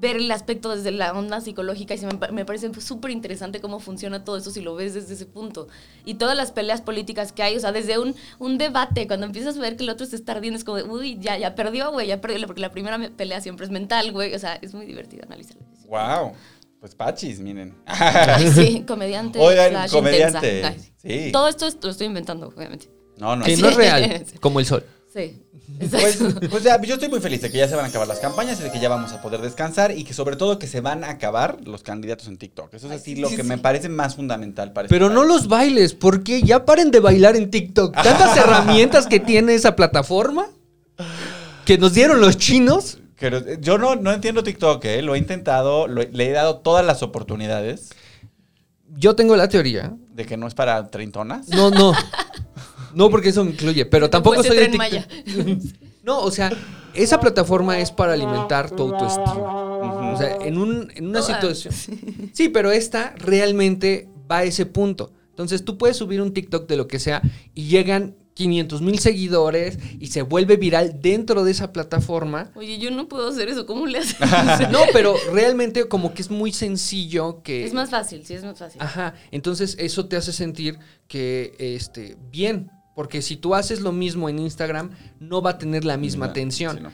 ver 0.00 0.16
el 0.16 0.30
aspecto 0.30 0.74
desde 0.74 0.90
la 0.92 1.12
onda 1.12 1.40
psicológica 1.40 1.92
y 1.94 1.98
se 1.98 2.06
me, 2.06 2.14
me 2.32 2.44
parece 2.44 2.72
súper 2.80 3.10
interesante 3.10 3.60
cómo 3.60 3.80
funciona 3.80 4.24
todo 4.24 4.38
eso 4.38 4.50
si 4.50 4.60
lo 4.62 4.74
ves 4.74 4.94
desde 4.94 5.14
ese 5.14 5.26
punto. 5.26 5.68
Y 6.04 6.14
todas 6.14 6.36
las 6.36 6.52
peleas 6.52 6.80
políticas 6.80 7.32
que 7.32 7.42
hay, 7.42 7.56
o 7.56 7.60
sea, 7.60 7.72
desde 7.72 7.98
un, 7.98 8.14
un 8.38 8.56
debate, 8.58 9.06
cuando 9.06 9.26
empiezas 9.26 9.56
a 9.58 9.60
ver 9.60 9.76
que 9.76 9.84
el 9.84 9.90
otro 9.90 10.06
se 10.06 10.16
está 10.16 10.32
ardiendo, 10.32 10.56
es 10.58 10.64
como, 10.64 10.78
de, 10.78 10.84
uy, 10.84 11.18
ya, 11.20 11.36
ya 11.36 11.54
perdió, 11.54 11.92
güey, 11.92 12.06
ya 12.06 12.20
perdió, 12.20 12.46
porque 12.46 12.62
la 12.62 12.70
primera 12.70 12.96
me- 12.98 13.10
pelea 13.10 13.40
siempre 13.40 13.66
es 13.66 13.70
mental, 13.70 14.10
güey. 14.12 14.34
O 14.34 14.38
sea, 14.38 14.54
es 14.62 14.72
muy 14.74 14.86
divertido 14.86 15.24
analizarlo. 15.26 15.62
Wow. 15.86 16.32
Pues 16.80 16.94
pachis, 16.94 17.38
miren. 17.40 17.76
Ay, 17.84 18.48
sí, 18.52 18.84
comediante. 18.88 19.38
Oigan, 19.38 19.86
comediante. 19.90 20.64
Ay, 20.64 20.76
Sí. 20.96 21.30
Todo 21.32 21.48
esto 21.48 21.66
es- 21.66 21.76
lo 21.82 21.90
estoy 21.90 22.06
inventando, 22.06 22.48
obviamente. 22.48 22.88
No, 23.18 23.36
no. 23.36 23.44
Sí. 23.44 23.56
no 23.60 23.68
es 23.68 23.76
real, 23.76 24.24
como 24.40 24.60
el 24.60 24.66
sol. 24.66 24.84
Sí. 25.12 25.42
Pues, 25.78 26.18
pues 26.50 26.62
ya, 26.62 26.80
yo 26.82 26.94
estoy 26.94 27.08
muy 27.08 27.20
feliz 27.20 27.40
de 27.40 27.50
que 27.50 27.58
ya 27.58 27.68
se 27.68 27.74
van 27.74 27.84
a 27.84 27.88
acabar 27.88 28.06
las 28.06 28.18
campañas 28.18 28.60
y 28.60 28.64
de 28.64 28.70
que 28.70 28.80
ya 28.80 28.88
vamos 28.88 29.12
a 29.12 29.22
poder 29.22 29.40
descansar 29.40 29.92
y 29.96 30.04
que 30.04 30.12
sobre 30.12 30.36
todo 30.36 30.58
que 30.58 30.66
se 30.66 30.80
van 30.80 31.04
a 31.04 31.10
acabar 31.10 31.58
los 31.64 31.82
candidatos 31.82 32.28
en 32.28 32.36
TikTok. 32.36 32.74
Eso 32.74 32.86
es 32.92 33.00
así 33.00 33.16
lo 33.16 33.28
que 33.30 33.42
me 33.42 33.56
parece 33.58 33.88
más 33.88 34.16
fundamental 34.16 34.72
para 34.72 34.86
este 34.86 34.94
Pero 34.94 35.08
no 35.08 35.20
país. 35.20 35.28
los 35.32 35.48
bailes, 35.48 35.94
porque 35.94 36.42
ya 36.42 36.64
paren 36.66 36.90
de 36.90 37.00
bailar 37.00 37.36
en 37.36 37.50
TikTok. 37.50 37.94
Tantas 37.94 38.36
herramientas 38.44 39.06
que 39.06 39.20
tiene 39.20 39.54
esa 39.54 39.74
plataforma 39.76 40.46
que 41.64 41.78
nos 41.78 41.94
dieron 41.94 42.20
los 42.20 42.36
chinos. 42.36 42.98
Pero, 43.18 43.38
eh, 43.38 43.58
yo 43.60 43.78
no, 43.78 43.96
no 43.96 44.12
entiendo 44.12 44.42
TikTok, 44.42 44.84
¿eh? 44.86 45.02
Lo 45.02 45.14
he 45.14 45.18
intentado, 45.18 45.86
lo 45.86 46.02
le 46.02 46.28
he 46.28 46.32
dado 46.32 46.58
todas 46.58 46.84
las 46.84 47.02
oportunidades 47.02 47.90
Yo 48.96 49.14
tengo 49.14 49.36
la 49.36 49.48
teoría. 49.48 49.92
de 50.12 50.26
que 50.26 50.36
no 50.36 50.46
es 50.46 50.54
para 50.54 50.88
treintonas. 50.88 51.48
No, 51.48 51.70
no. 51.70 51.92
No, 52.94 53.10
porque 53.10 53.30
eso 53.30 53.44
me 53.44 53.52
incluye, 53.52 53.86
pero 53.86 54.10
tampoco 54.10 54.42
soy 54.42 54.56
de 54.56 54.68
TikTok. 54.68 54.78
Maya. 54.78 55.08
No, 56.02 56.20
o 56.22 56.30
sea, 56.30 56.50
esa 56.94 57.20
plataforma 57.20 57.78
es 57.78 57.90
para 57.90 58.14
alimentar 58.14 58.70
tu 58.70 58.84
autoestima. 58.84 60.12
O 60.12 60.16
sea, 60.16 60.36
en, 60.40 60.56
un, 60.56 60.90
en 60.94 61.08
una 61.08 61.20
Todas. 61.20 61.58
situación. 61.58 62.30
Sí, 62.32 62.48
pero 62.48 62.72
esta 62.72 63.14
realmente 63.18 64.08
va 64.30 64.38
a 64.38 64.44
ese 64.44 64.64
punto. 64.64 65.12
Entonces 65.28 65.64
tú 65.64 65.76
puedes 65.76 65.98
subir 65.98 66.22
un 66.22 66.32
TikTok 66.32 66.66
de 66.68 66.76
lo 66.76 66.88
que 66.88 66.98
sea 66.98 67.22
y 67.54 67.64
llegan 67.64 68.16
500 68.34 68.80
mil 68.80 68.98
seguidores 68.98 69.78
y 69.98 70.06
se 70.06 70.22
vuelve 70.22 70.56
viral 70.56 71.00
dentro 71.00 71.44
de 71.44 71.50
esa 71.50 71.72
plataforma. 71.72 72.50
Oye, 72.54 72.78
yo 72.78 72.90
no 72.90 73.06
puedo 73.08 73.28
hacer 73.28 73.48
eso. 73.50 73.66
¿Cómo 73.66 73.86
le 73.86 73.98
haces? 73.98 74.16
No, 74.70 74.80
pero 74.92 75.14
realmente 75.32 75.86
como 75.88 76.14
que 76.14 76.22
es 76.22 76.30
muy 76.30 76.52
sencillo 76.52 77.42
que... 77.42 77.66
es 77.66 77.74
más 77.74 77.90
fácil, 77.90 78.24
sí, 78.24 78.34
es 78.34 78.42
más 78.42 78.58
fácil. 78.58 78.80
Ajá, 78.80 79.14
entonces 79.30 79.76
eso 79.78 80.06
te 80.06 80.16
hace 80.16 80.32
sentir 80.32 80.78
que, 81.06 81.54
este, 81.58 82.16
bien, 82.30 82.70
porque 83.00 83.22
si 83.22 83.36
tú 83.38 83.54
haces 83.54 83.80
lo 83.80 83.92
mismo 83.92 84.28
en 84.28 84.38
Instagram, 84.38 84.90
no 85.20 85.40
va 85.40 85.52
a 85.52 85.58
tener 85.58 85.86
la 85.86 85.96
misma 85.96 86.26
No, 86.26 86.32
atención. 86.32 86.76
sí, 86.76 86.82
no. 86.82 86.90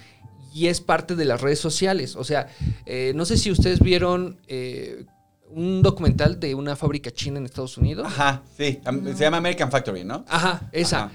Y 0.54 0.68
es 0.68 0.80
parte 0.80 1.16
de 1.16 1.24
las 1.24 1.40
redes 1.40 1.58
sociales. 1.58 2.14
O 2.14 2.22
sea, 2.22 2.46
eh, 2.86 3.10
no 3.16 3.24
sé 3.24 3.36
si 3.36 3.50
ustedes 3.50 3.80
vieron, 3.80 4.38
eh, 4.46 5.04
un 5.50 5.82
documental 5.82 6.38
de 6.38 6.54
una 6.54 6.76
fábrica 6.76 7.10
china 7.10 7.38
en 7.40 7.44
Estados 7.46 7.76
Unidos. 7.76 8.06
Ajá, 8.06 8.44
sí. 8.56 8.78
Se 9.16 9.24
llama 9.24 9.38
American 9.38 9.68
Factory, 9.68 10.04
¿no? 10.04 10.24
Ajá, 10.28 10.68
esa. 10.70 11.06
Ajá. 11.06 11.12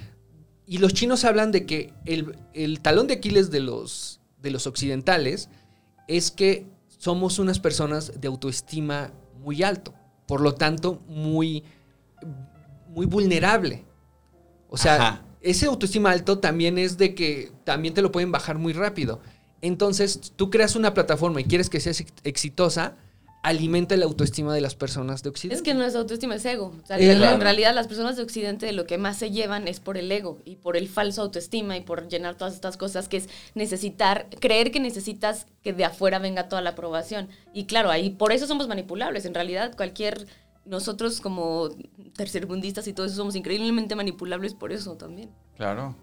Y 0.68 0.80
los 0.80 0.94
chinos 0.94 1.24
hablan 1.24 1.54
de 1.54 1.66
que 1.66 1.94
el, 2.04 2.36
el 2.54 2.82
talón 2.82 3.08
de 3.08 3.14
Aquiles 3.14 3.50
de 3.50 3.62
los, 3.62 4.20
de 4.42 4.52
los 4.52 4.68
occidentales 4.68 5.48
es 6.10 6.32
que 6.32 6.66
somos 6.98 7.40
unas 7.40 7.62
personas 7.62 8.20
de 8.20 8.28
autoestima 8.28 9.14
muy 9.40 9.64
alto. 9.64 9.94
Por 10.28 10.42
lo 10.42 10.54
tanto, 10.56 11.02
muy, 11.08 11.64
muy 12.90 13.06
vulnerable. 13.06 13.86
O 14.74 14.78
sea, 14.78 14.96
Ajá. 14.96 15.22
ese 15.42 15.68
autoestima 15.68 16.10
alto 16.12 16.40
también 16.40 16.80
es 16.80 16.98
de 16.98 17.14
que 17.14 17.52
también 17.66 17.94
te 17.94 18.02
lo 18.02 18.12
pueden 18.12 18.32
bajar 18.32 18.58
muy 18.58 18.74
rápido. 18.74 19.20
Entonces, 19.62 20.34
tú 20.36 20.50
creas 20.50 20.76
una 20.76 20.94
plataforma 20.96 21.40
y 21.42 21.44
quieres 21.44 21.70
que 21.70 21.80
sea 21.80 21.92
ex- 21.92 22.06
exitosa, 22.24 22.96
alimenta 23.44 23.96
la 23.98 24.06
autoestima 24.06 24.54
de 24.54 24.62
las 24.62 24.76
personas 24.76 25.24
de 25.24 25.30
Occidente. 25.30 25.56
Es 25.56 25.62
que 25.64 25.74
no 25.74 25.84
es 25.84 25.96
autoestima, 25.96 26.36
es 26.36 26.46
ego. 26.46 26.74
O 26.84 26.86
sea, 26.88 26.98
en- 27.00 27.18
claro. 27.18 27.38
realidad 27.40 27.74
las 27.76 27.88
personas 27.88 28.16
de 28.16 28.24
Occidente 28.24 28.66
de 28.68 28.72
lo 28.72 28.86
que 28.88 28.98
más 28.98 29.18
se 29.18 29.30
llevan 29.32 29.68
es 29.68 29.80
por 29.80 29.98
el 29.98 30.12
ego 30.12 30.40
y 30.46 30.56
por 30.58 30.78
el 30.78 30.88
falso 30.88 31.22
autoestima 31.24 31.76
y 31.76 31.82
por 31.82 32.08
llenar 32.08 32.36
todas 32.36 32.54
estas 32.54 32.78
cosas 32.78 33.08
que 33.08 33.18
es 33.18 33.30
necesitar, 33.56 34.28
creer 34.40 34.72
que 34.72 34.80
necesitas 34.80 35.48
que 35.64 35.74
de 35.74 35.86
afuera 35.86 36.20
venga 36.20 36.50
toda 36.50 36.62
la 36.62 36.72
aprobación. 36.72 37.30
Y 37.54 37.66
claro, 37.66 37.90
ahí 37.92 38.12
por 38.12 38.32
eso 38.32 38.46
somos 38.48 38.68
manipulables. 38.68 39.26
En 39.26 39.34
realidad 39.34 39.76
cualquier, 39.76 40.28
nosotros 40.66 41.22
como 41.22 41.70
tercermundistas 42.16 42.88
y 42.88 42.94
todo 42.94 43.06
eso 43.06 43.16
somos 43.16 43.36
increíblemente 43.36 43.96
manipulables 43.96 44.54
por 44.54 44.72
eso 44.72 44.96
también. 44.96 45.30
Claro. 45.56 45.96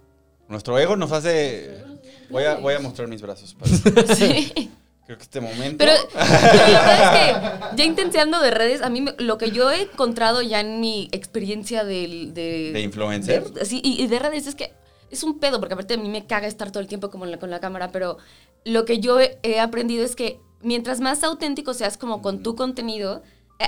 Nuestro 0.49 0.79
ego 0.79 0.97
nos 0.97 1.13
hace. 1.13 1.83
Voy 2.31 2.45
a, 2.45 2.57
voy 2.57 2.75
a 2.75 2.81
mostrar 2.81 3.07
mis 3.09 3.21
brazos. 3.23 3.55
para- 3.55 4.15
Sí. 4.15 4.71
Creo 5.07 5.17
que 5.17 5.23
este 5.23 5.41
momento. 5.41 5.77
Pero, 5.79 5.93
pero 6.13 6.73
la 6.73 6.81
verdad 6.83 7.15
es 7.15 7.71
que 7.71 7.77
ya 7.77 7.85
intenseando 7.85 8.41
de 8.41 8.51
redes, 8.51 8.83
a 8.83 8.91
mí 8.91 9.01
me- 9.01 9.15
lo 9.19 9.39
que 9.39 9.51
yo 9.51 9.71
he 9.71 9.83
encontrado 9.83 10.43
ya 10.43 10.61
en 10.61 10.81
mi 10.81 11.09
experiencia 11.13 11.85
del- 11.85 12.35
de... 12.35 12.73
¿De 12.73 12.81
influencer? 12.83 13.51
de- 13.53 13.65
sí, 13.65 13.81
y, 13.83 14.03
y 14.03 14.07
de 14.07 14.19
redes 14.19 14.47
es 14.47 14.55
que 14.55 14.73
es 15.11 15.23
un 15.23 15.39
pedo, 15.39 15.61
porque 15.61 15.73
aparte 15.75 15.95
a 15.95 15.97
mí 15.99 16.09
me 16.11 16.27
caga 16.27 16.47
estar 16.47 16.71
todo 16.71 16.81
el 16.83 16.89
tiempo 16.89 17.11
como 17.11 17.25
la- 17.27 17.39
con 17.39 17.51
la 17.51 17.61
cámara, 17.61 17.91
pero 17.91 18.19
lo 18.65 18.85
que 18.85 19.01
yo 19.01 19.19
he, 19.21 19.39
he 19.43 19.61
aprendido 19.61 20.05
es 20.05 20.15
que 20.17 20.41
mientras 20.61 21.01
más 21.01 21.23
auténtico 21.25 21.73
seas 21.73 21.97
como 21.97 22.21
con 22.21 22.43
tu 22.43 22.55
contenido, 22.55 23.23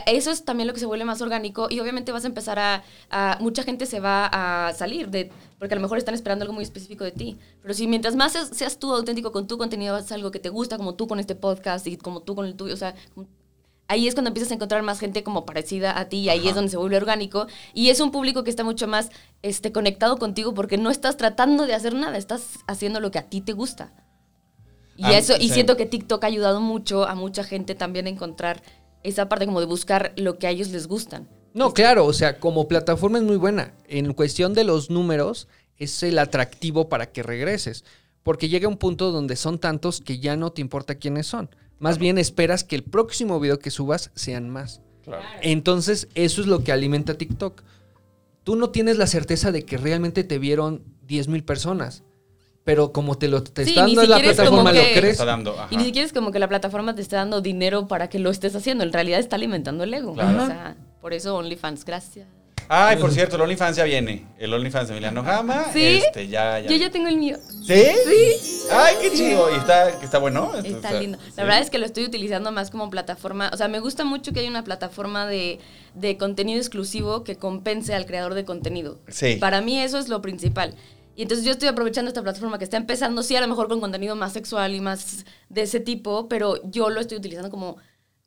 eso 0.06 0.30
es 0.30 0.44
también 0.44 0.66
lo 0.68 0.72
que 0.74 0.80
se 0.80 0.86
vuelve 0.86 1.04
más 1.04 1.20
orgánico 1.20 1.66
y 1.68 1.80
obviamente 1.80 2.12
vas 2.12 2.24
a 2.24 2.28
empezar 2.28 2.58
a, 2.58 2.82
a- 3.10 3.38
mucha 3.40 3.62
gente 3.64 3.86
se 3.86 3.98
va 4.00 4.26
a 4.32 4.72
salir 4.74 5.08
de 5.08 5.30
porque 5.58 5.74
a 5.74 5.76
lo 5.76 5.82
mejor 5.82 5.98
están 5.98 6.14
esperando 6.14 6.44
algo 6.44 6.54
muy 6.54 6.62
específico 6.64 7.04
de 7.04 7.10
ti. 7.12 7.38
Pero 7.60 7.74
si 7.74 7.86
mientras 7.86 8.14
más 8.16 8.32
seas, 8.32 8.48
seas 8.48 8.78
tú 8.78 8.94
auténtico 8.94 9.32
con 9.32 9.46
tu 9.46 9.58
contenido 9.58 9.98
es 9.98 10.10
algo 10.12 10.30
que 10.30 10.38
te 10.38 10.48
gusta 10.48 10.76
como 10.76 10.94
tú 10.94 11.06
con 11.08 11.18
este 11.20 11.34
podcast 11.34 11.86
y 11.86 11.96
como 11.96 12.22
tú 12.22 12.34
con 12.34 12.46
el 12.46 12.54
tuyo 12.54 12.72
o 12.74 12.76
sea 12.76 12.94
ahí 13.88 14.06
es 14.06 14.14
cuando 14.14 14.28
empiezas 14.28 14.52
a 14.52 14.54
encontrar 14.54 14.82
más 14.84 15.00
gente 15.00 15.24
como 15.24 15.44
parecida 15.44 15.98
a 15.98 16.08
ti 16.08 16.18
y 16.18 16.28
ahí 16.28 16.46
es 16.46 16.54
donde 16.54 16.70
se 16.70 16.76
vuelve 16.76 16.96
orgánico. 16.96 17.48
Y 17.74 17.88
es 17.90 17.98
un 17.98 18.12
público 18.12 18.44
que 18.44 18.50
está 18.50 18.62
mucho 18.62 18.86
más 18.86 19.10
este 19.42 19.72
conectado 19.72 20.16
contigo 20.16 20.54
porque 20.54 20.78
no 20.78 20.90
estás 20.90 21.16
tratando 21.16 21.66
de 21.66 21.74
hacer 21.74 21.94
nada 21.94 22.16
estás 22.16 22.60
haciendo 22.68 23.00
lo 23.00 23.10
que 23.10 23.18
a 23.18 23.28
ti 23.28 23.40
te 23.40 23.52
gusta. 23.52 23.92
Y 24.96 25.04
Ah, 25.06 25.18
eso 25.18 25.34
y 25.40 25.48
siento 25.48 25.76
que 25.76 25.86
TikTok 25.86 26.22
ha 26.22 26.26
ayudado 26.28 26.60
mucho 26.60 27.04
a 27.08 27.14
mucha 27.16 27.42
gente 27.42 27.74
también 27.74 28.06
a 28.06 28.10
encontrar 28.10 28.62
esa 29.02 29.28
parte 29.28 29.46
como 29.46 29.60
de 29.60 29.66
buscar 29.66 30.12
lo 30.16 30.38
que 30.38 30.46
a 30.46 30.50
ellos 30.50 30.68
les 30.68 30.86
gustan. 30.86 31.28
No, 31.52 31.72
claro, 31.74 32.06
o 32.06 32.12
sea, 32.12 32.38
como 32.38 32.68
plataforma 32.68 33.18
es 33.18 33.24
muy 33.24 33.36
buena. 33.36 33.74
En 33.88 34.12
cuestión 34.12 34.54
de 34.54 34.64
los 34.64 34.90
números, 34.90 35.48
es 35.76 36.02
el 36.02 36.18
atractivo 36.18 36.88
para 36.88 37.10
que 37.10 37.22
regreses. 37.22 37.84
Porque 38.22 38.48
llega 38.48 38.68
un 38.68 38.76
punto 38.76 39.10
donde 39.10 39.34
son 39.34 39.58
tantos 39.58 40.00
que 40.00 40.20
ya 40.20 40.36
no 40.36 40.52
te 40.52 40.60
importa 40.60 40.96
quiénes 40.96 41.26
son. 41.26 41.50
Más 41.78 41.98
bien 41.98 42.18
esperas 42.18 42.62
que 42.62 42.76
el 42.76 42.84
próximo 42.84 43.40
video 43.40 43.58
que 43.58 43.70
subas 43.70 44.10
sean 44.14 44.50
más. 44.50 44.82
Claro. 45.02 45.24
Entonces, 45.40 46.08
eso 46.14 46.42
es 46.42 46.46
lo 46.46 46.62
que 46.62 46.72
alimenta 46.72 47.14
TikTok. 47.14 47.62
Tú 48.44 48.56
no 48.56 48.70
tienes 48.70 48.98
la 48.98 49.06
certeza 49.06 49.50
de 49.50 49.64
que 49.64 49.78
realmente 49.78 50.22
te 50.22 50.38
vieron 50.38 50.84
10 51.06 51.28
mil 51.28 51.42
personas. 51.42 52.04
Pero 52.64 52.92
como 52.92 53.16
te 53.16 53.28
lo 53.28 53.42
te 53.42 53.64
Sí, 53.64 53.70
está 53.70 53.82
dando 53.82 54.02
la 54.04 54.18
plataforma, 54.18 54.72
lo 54.72 54.80
crees. 54.80 55.12
Está 55.12 55.24
dando. 55.24 55.52
Ajá. 55.58 55.68
Y 55.70 55.76
ni 55.76 55.84
siquiera 55.84 56.06
es 56.06 56.12
como 56.12 56.30
que 56.30 56.38
la 56.38 56.48
plataforma 56.48 56.94
te 56.94 57.02
esté 57.02 57.16
dando 57.16 57.40
dinero 57.40 57.88
para 57.88 58.08
que 58.08 58.18
lo 58.18 58.30
estés 58.30 58.54
haciendo. 58.54 58.84
En 58.84 58.92
realidad 58.92 59.18
está 59.18 59.36
alimentando 59.36 59.84
el 59.84 59.94
ego. 59.94 60.14
Claro. 60.14 60.42
O 60.42 60.46
sea, 60.46 60.76
por 61.00 61.14
eso 61.14 61.36
OnlyFans, 61.36 61.84
gracias. 61.84 62.26
Ay, 62.72 62.98
por 62.98 63.10
cierto, 63.10 63.34
el 63.34 63.42
OnlyFans 63.42 63.78
ya 63.78 63.82
viene. 63.82 64.26
El 64.38 64.54
OnlyFans 64.54 64.86
de 64.86 64.94
Emiliano 64.94 65.24
Gama. 65.24 65.64
¿Sí? 65.72 66.00
Este, 66.06 66.28
ya, 66.28 66.60
ya. 66.60 66.70
Yo 66.70 66.76
ya 66.76 66.88
tengo 66.88 67.08
el 67.08 67.16
mío. 67.16 67.36
¿Sí? 67.66 67.82
Sí. 68.06 68.68
Ay, 68.70 68.94
qué 69.00 69.10
chido. 69.10 69.52
¿Y 69.52 69.58
está, 69.58 69.88
está 69.88 70.18
bueno? 70.18 70.52
Está 70.54 70.92
lindo. 70.92 71.18
La 71.18 71.24
sí. 71.24 71.32
verdad 71.36 71.58
es 71.58 71.68
que 71.68 71.78
lo 71.78 71.86
estoy 71.86 72.04
utilizando 72.04 72.52
más 72.52 72.70
como 72.70 72.88
plataforma. 72.88 73.50
O 73.52 73.56
sea, 73.56 73.66
me 73.66 73.80
gusta 73.80 74.04
mucho 74.04 74.32
que 74.32 74.38
haya 74.38 74.48
una 74.48 74.62
plataforma 74.62 75.26
de, 75.26 75.58
de 75.94 76.16
contenido 76.16 76.60
exclusivo 76.60 77.24
que 77.24 77.34
compense 77.34 77.92
al 77.92 78.06
creador 78.06 78.34
de 78.34 78.44
contenido. 78.44 79.00
Sí. 79.08 79.34
Para 79.40 79.62
mí 79.62 79.80
eso 79.80 79.98
es 79.98 80.08
lo 80.08 80.22
principal. 80.22 80.76
Y 81.16 81.22
entonces 81.22 81.44
yo 81.44 81.52
estoy 81.52 81.68
aprovechando 81.68 82.08
esta 82.08 82.22
plataforma 82.22 82.56
que 82.58 82.64
está 82.64 82.76
empezando, 82.76 83.22
sí, 83.22 83.36
a 83.36 83.40
lo 83.40 83.48
mejor 83.48 83.68
con 83.68 83.80
contenido 83.80 84.16
más 84.16 84.32
sexual 84.32 84.74
y 84.74 84.80
más 84.80 85.24
de 85.48 85.62
ese 85.62 85.80
tipo, 85.80 86.28
pero 86.28 86.60
yo 86.70 86.88
lo 86.88 87.00
estoy 87.00 87.18
utilizando 87.18 87.50
como, 87.50 87.76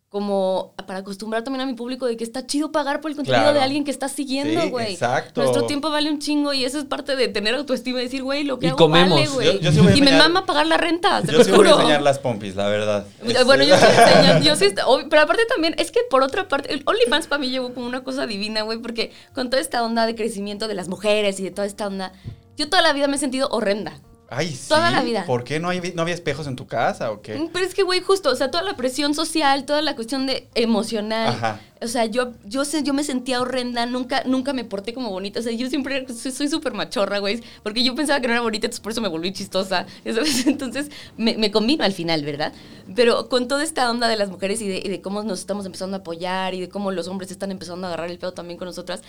como 0.09 0.75
para 0.85 0.99
acostumbrar 0.99 1.43
también 1.43 1.61
a 1.61 1.65
mi 1.65 1.73
público 1.73 2.05
de 2.05 2.15
que 2.15 2.23
está 2.23 2.45
chido 2.45 2.71
pagar 2.71 3.01
por 3.01 3.09
el 3.09 3.15
contenido 3.17 3.41
Claro. 3.45 3.57
de 3.57 3.63
alguien 3.63 3.83
que 3.83 3.89
está 3.89 4.07
siguiendo, 4.09 4.61
Sí, 4.61 4.69
güey. 4.69 4.93
exacto. 4.93 5.41
Nuestro 5.41 5.65
tiempo 5.65 5.89
vale 5.89 6.11
un 6.11 6.19
chingo 6.19 6.53
y 6.53 6.65
eso 6.65 6.77
es 6.77 6.85
parte 6.85 7.15
de 7.15 7.29
tener 7.29 7.55
autoestima 7.55 7.99
y 7.99 8.03
decir, 8.03 8.21
güey, 8.21 8.43
lo 8.43 8.59
que 8.59 8.67
Y 8.67 8.69
hago 8.69 8.77
comemos. 8.77 9.17
vale, 9.17 9.27
güey. 9.27 9.53
Yo- 9.55 9.59
yo 9.61 9.71
sí 9.71 9.79
voy 9.79 9.93
a 9.93 9.97
y 9.97 10.01
me 10.01 10.11
mama 10.15 10.45
pagar 10.45 10.67
la 10.67 10.77
renta, 10.77 11.19
te 11.23 11.31
Yo 11.31 11.39
lo 11.39 11.43
sí 11.43 11.49
voy 11.49 11.61
a 11.61 11.63
juro. 11.71 11.79
enseñar 11.79 12.01
las 12.03 12.19
pompis, 12.19 12.55
la 12.55 12.67
verdad. 12.67 13.07
Bueno, 13.43 13.63
yo 13.63 13.73
Este- 13.73 13.87
sí 13.87 14.01
enseño, 14.19 14.43
yo 14.43 14.55
sí, 14.55 14.65
pero 15.09 15.21
aparte 15.23 15.45
también, 15.47 15.73
es 15.79 15.89
que 15.89 16.01
por 16.11 16.21
otra 16.21 16.47
parte, 16.47 16.71
el 16.71 16.83
OnlyFans 16.85 17.25
para 17.25 17.39
mí 17.39 17.49
llegó 17.49 17.73
como 17.73 17.87
una 17.87 18.03
cosa 18.03 18.27
divina, 18.27 18.61
güey, 18.61 18.77
porque 18.77 19.11
con 19.33 19.49
toda 19.49 19.63
esta 19.63 19.81
onda 19.83 20.05
de 20.05 20.13
crecimiento 20.13 20.67
de 20.67 20.75
las 20.75 20.89
mujeres 20.89 21.39
y 21.39 21.43
de 21.43 21.49
toda 21.49 21.65
esta 21.65 21.87
onda, 21.87 22.13
yo 22.57 22.69
toda 22.69 22.81
la 22.81 22.93
vida 22.93 23.07
me 23.07 23.15
he 23.15 23.19
sentido 23.19 23.49
horrenda. 23.49 23.99
Ay, 24.35 24.49
sí. 24.49 24.69
Toda 24.69 24.89
la 24.89 25.03
vida. 25.03 25.25
¿Por 25.25 25.43
qué 25.43 25.59
no, 25.59 25.69
hay, 25.69 25.93
no 25.93 26.01
había 26.01 26.15
espejos 26.15 26.47
en 26.47 26.55
tu 26.55 26.65
casa 26.65 27.11
o 27.11 27.21
qué? 27.21 27.35
Mm, 27.35 27.49
Pero 27.53 27.65
es 27.65 27.75
que, 27.75 27.83
güey, 27.83 28.01
justo, 28.01 28.29
o 28.29 28.35
sea, 28.35 28.49
toda 28.49 28.63
la 28.63 28.75
presión 28.75 29.13
social, 29.13 29.65
toda 29.65 29.83
la 29.83 29.95
cuestión 29.95 30.25
de 30.25 30.47
emocional. 30.55 31.29
Ajá. 31.29 31.61
O 31.83 31.87
sea, 31.87 32.05
yo, 32.05 32.31
yo, 32.45 32.63
yo 32.63 32.93
me 32.93 33.03
sentía 33.03 33.41
horrenda, 33.41 33.85
nunca, 33.85 34.23
nunca 34.25 34.53
me 34.53 34.63
porté 34.63 34.93
como 34.93 35.11
bonita. 35.11 35.39
O 35.39 35.43
sea, 35.43 35.51
yo 35.51 35.69
siempre 35.69 36.07
soy 36.11 36.31
soy 36.31 36.47
súper 36.47 36.73
machorra, 36.73 37.19
güey. 37.19 37.43
Porque 37.61 37.83
yo 37.83 37.93
pensaba 37.93 38.21
que 38.21 38.27
no 38.27 38.33
era 38.33 38.41
bonita, 38.41 38.65
entonces 38.65 38.81
por 38.81 38.93
eso 38.93 39.01
me 39.01 39.07
volví 39.07 39.31
chistosa. 39.33 39.85
¿sabes? 40.03 40.47
Entonces 40.47 40.89
me, 41.15 41.37
me 41.37 41.51
combino 41.51 41.83
al 41.83 41.93
final, 41.93 42.25
¿verdad? 42.25 42.53
Pero 42.95 43.29
con 43.29 43.47
toda 43.47 43.63
esta 43.63 43.89
onda 43.91 44.07
de 44.07 44.15
las 44.15 44.31
mujeres 44.31 44.61
y 44.61 44.67
de, 44.67 44.81
y 44.83 44.89
de 44.89 45.01
cómo 45.01 45.21
nos 45.21 45.41
estamos 45.41 45.67
empezando 45.67 45.97
a 45.97 45.99
apoyar 45.99 46.55
y 46.55 46.61
de 46.61 46.69
cómo 46.69 46.91
los 46.91 47.07
hombres 47.07 47.29
están 47.29 47.51
empezando 47.51 47.85
a 47.85 47.89
agarrar 47.89 48.09
el 48.09 48.17
pedo 48.17 48.33
también 48.33 48.57
con 48.57 48.65
nosotras, 48.65 49.01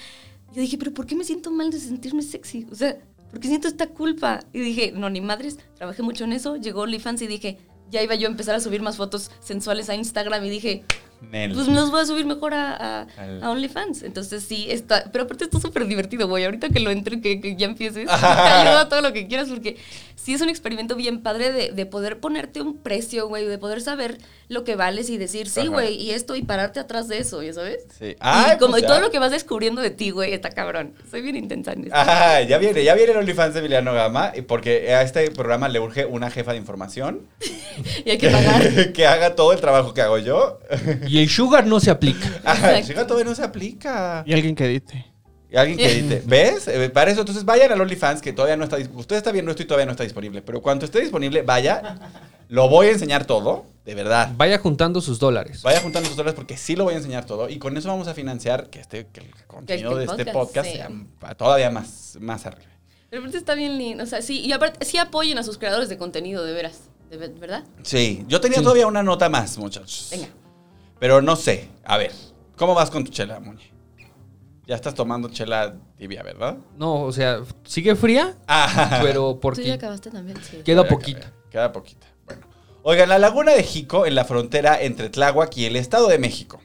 yo 0.52 0.60
dije, 0.60 0.76
pero 0.76 0.92
¿por 0.92 1.06
qué 1.06 1.14
me 1.16 1.24
siento 1.24 1.50
mal 1.50 1.70
de 1.70 1.80
sentirme 1.80 2.22
sexy? 2.22 2.66
O 2.70 2.74
sea, 2.74 2.98
¿por 3.34 3.40
qué 3.40 3.48
siento 3.48 3.66
esta 3.66 3.88
culpa? 3.88 4.44
Y 4.52 4.60
dije, 4.60 4.92
no, 4.92 5.10
ni 5.10 5.20
madres, 5.20 5.58
trabajé 5.74 6.02
mucho 6.04 6.22
en 6.22 6.32
eso, 6.32 6.54
llegó 6.54 6.82
OnlyFans 6.82 7.20
y 7.22 7.26
dije, 7.26 7.58
ya 7.90 8.00
iba 8.00 8.14
yo 8.14 8.28
a 8.28 8.30
empezar 8.30 8.54
a 8.54 8.60
subir 8.60 8.80
más 8.80 8.96
fotos 8.96 9.32
sensuales 9.40 9.90
a 9.90 9.96
Instagram 9.96 10.44
y 10.44 10.50
dije, 10.50 10.84
Pues 11.30 11.68
los 11.68 11.90
voy 11.90 12.00
a 12.00 12.06
subir 12.06 12.26
mejor 12.26 12.54
a, 12.54 12.72
a, 12.74 13.06
Al- 13.18 13.42
a 13.42 13.50
OnlyFans. 13.50 14.02
Entonces 14.02 14.44
sí, 14.44 14.66
está, 14.70 15.04
pero 15.12 15.24
aparte 15.24 15.44
está 15.44 15.60
súper 15.60 15.86
divertido, 15.86 16.28
güey. 16.28 16.44
Ahorita 16.44 16.68
que 16.68 16.80
lo 16.80 16.90
entre, 16.90 17.20
que, 17.20 17.40
que 17.40 17.56
ya 17.56 17.66
empieces, 17.66 18.06
te 18.08 18.12
ayuda 18.14 18.88
todo 18.88 19.00
lo 19.00 19.12
que 19.12 19.26
quieras 19.26 19.48
porque 19.48 19.76
sí 20.16 20.34
es 20.34 20.40
un 20.40 20.48
experimento 20.48 20.96
bien 20.96 21.22
padre 21.22 21.52
de, 21.52 21.72
de 21.72 21.86
poder 21.86 22.18
ponerte 22.20 22.60
un 22.62 22.78
precio, 22.78 23.28
güey, 23.28 23.46
de 23.46 23.58
poder 23.58 23.80
saber 23.80 24.18
lo 24.48 24.64
que 24.64 24.76
vales 24.76 25.08
y 25.10 25.16
decir, 25.16 25.48
sí, 25.48 25.66
güey, 25.66 25.94
y 25.94 26.10
esto 26.10 26.36
y 26.36 26.42
pararte 26.42 26.78
atrás 26.78 27.08
de 27.08 27.18
eso, 27.18 27.42
¿ya 27.42 27.52
sabes? 27.52 27.78
Sí. 27.98 28.06
y 28.10 28.16
Ay, 28.20 28.58
como 28.58 28.72
pues 28.72 28.82
y 28.82 28.86
todo 28.86 29.00
lo 29.00 29.10
que 29.10 29.18
vas 29.18 29.30
descubriendo 29.30 29.80
de 29.80 29.90
ti, 29.90 30.10
güey, 30.10 30.32
está 30.34 30.50
cabrón. 30.50 30.94
Soy 31.10 31.22
bien 31.22 31.36
intensa 31.36 31.72
en 31.72 31.84
esto. 31.84 31.94
Ah, 31.96 32.40
ya 32.42 32.58
viene, 32.58 32.84
ya 32.84 32.94
viene 32.94 33.12
el 33.12 33.18
OnlyFans 33.18 33.54
de 33.54 33.60
Emiliano 33.60 33.92
Gama, 33.94 34.32
porque 34.46 34.94
a 34.94 35.02
este 35.02 35.30
programa 35.30 35.68
le 35.68 35.80
urge 35.80 36.04
una 36.04 36.30
jefa 36.30 36.52
de 36.52 36.58
información 36.58 37.22
Y 38.04 38.10
hay 38.10 38.18
que 38.18 38.30
pagar. 38.30 38.92
que 38.92 39.06
haga 39.06 39.34
todo 39.34 39.52
el 39.52 39.60
trabajo 39.60 39.94
que 39.94 40.02
hago 40.02 40.18
yo. 40.18 40.60
Y 41.14 41.20
el 41.20 41.28
sugar 41.28 41.64
no 41.66 41.78
se 41.78 41.90
aplica. 41.92 42.26
Exacto. 42.44 42.86
chica, 42.88 43.06
todavía 43.06 43.30
no 43.30 43.36
se 43.36 43.44
aplica. 43.44 44.24
Y 44.26 44.32
alguien 44.32 44.56
que 44.56 44.64
edite. 44.64 45.06
Y 45.48 45.56
alguien 45.56 45.78
que 45.78 45.86
edite. 45.86 46.22
¿Ves? 46.26 46.66
Eh, 46.66 46.90
Para 46.90 47.12
eso, 47.12 47.20
entonces 47.20 47.44
vayan 47.44 47.70
al 47.70 47.80
OnlyFans, 47.80 48.20
que 48.20 48.32
todavía 48.32 48.56
no 48.56 48.64
está 48.64 48.76
disponible. 48.76 49.00
Usted 49.00 49.16
está 49.16 49.30
viendo 49.30 49.52
esto 49.52 49.62
y 49.62 49.66
todavía 49.66 49.86
no 49.86 49.92
está 49.92 50.02
disponible. 50.02 50.42
Pero 50.42 50.60
cuando 50.60 50.84
esté 50.86 51.00
disponible, 51.00 51.42
vaya. 51.42 51.98
Lo 52.48 52.68
voy 52.68 52.88
a 52.88 52.90
enseñar 52.90 53.26
todo, 53.26 53.64
de 53.84 53.94
verdad. 53.94 54.32
Vaya 54.36 54.58
juntando 54.58 55.00
sus 55.00 55.20
dólares. 55.20 55.62
Vaya 55.62 55.80
juntando 55.80 56.08
sus 56.08 56.16
dólares 56.16 56.34
porque 56.34 56.56
sí 56.56 56.74
lo 56.74 56.82
voy 56.84 56.94
a 56.94 56.96
enseñar 56.96 57.24
todo. 57.24 57.48
Y 57.48 57.58
con 57.58 57.76
eso 57.76 57.88
vamos 57.88 58.08
a 58.08 58.14
financiar 58.14 58.68
que, 58.68 58.80
este, 58.80 59.06
que 59.06 59.20
el 59.20 59.30
contenido 59.46 59.92
el 59.92 60.06
de 60.06 60.12
este 60.12 60.26
podcast, 60.32 60.68
sea 60.68 60.90
todavía 61.36 61.70
más, 61.70 62.18
más 62.20 62.44
arriba. 62.44 62.70
Pero 63.08 63.22
aparte 63.22 63.38
está 63.38 63.54
bien 63.54 63.78
lindo. 63.78 64.02
O 64.02 64.06
sea, 64.06 64.20
sí, 64.20 64.40
y 64.40 64.50
aparte 64.50 64.84
sí 64.84 64.98
apoyen 64.98 65.38
a 65.38 65.44
sus 65.44 65.58
creadores 65.58 65.88
de 65.88 65.96
contenido, 65.96 66.44
de 66.44 66.52
veras. 66.52 66.80
De 67.08 67.16
¿Verdad? 67.16 67.62
Sí, 67.84 68.24
yo 68.26 68.40
tenía 68.40 68.58
Sí. 68.58 68.64
todavía 68.64 68.88
una 68.88 69.04
nota 69.04 69.28
más, 69.28 69.56
muchachos. 69.56 70.08
Venga. 70.10 70.26
Pero 70.98 71.22
no 71.22 71.36
sé. 71.36 71.68
A 71.84 71.98
ver, 71.98 72.12
¿cómo 72.56 72.74
vas 72.74 72.90
con 72.90 73.04
tu 73.04 73.10
chela, 73.10 73.40
Muñe? 73.40 73.72
Ya 74.66 74.74
estás 74.74 74.94
tomando 74.94 75.28
chela 75.28 75.74
tibia, 75.98 76.22
¿verdad? 76.22 76.56
No, 76.78 77.02
o 77.02 77.12
sea, 77.12 77.40
sigue 77.64 77.94
fría, 77.96 78.36
Ah, 78.48 79.00
pero 79.02 79.32
¿Tú 79.32 79.34
ya 79.36 79.40
porque 79.40 79.72
acabaste 79.72 80.10
también? 80.10 80.38
Sí. 80.42 80.62
queda 80.64 80.86
poquita. 80.88 81.20
Queda, 81.20 81.32
queda 81.50 81.72
poquita. 81.72 82.06
Bueno. 82.24 82.46
Oigan, 82.82 83.08
la 83.10 83.18
laguna 83.18 83.52
de 83.52 83.62
Jico, 83.62 84.06
en 84.06 84.14
la 84.14 84.24
frontera 84.24 84.80
entre 84.80 85.10
Tláhuac 85.10 85.54
y 85.58 85.66
el 85.66 85.76
Estado 85.76 86.08
de 86.08 86.18
México, 86.18 86.60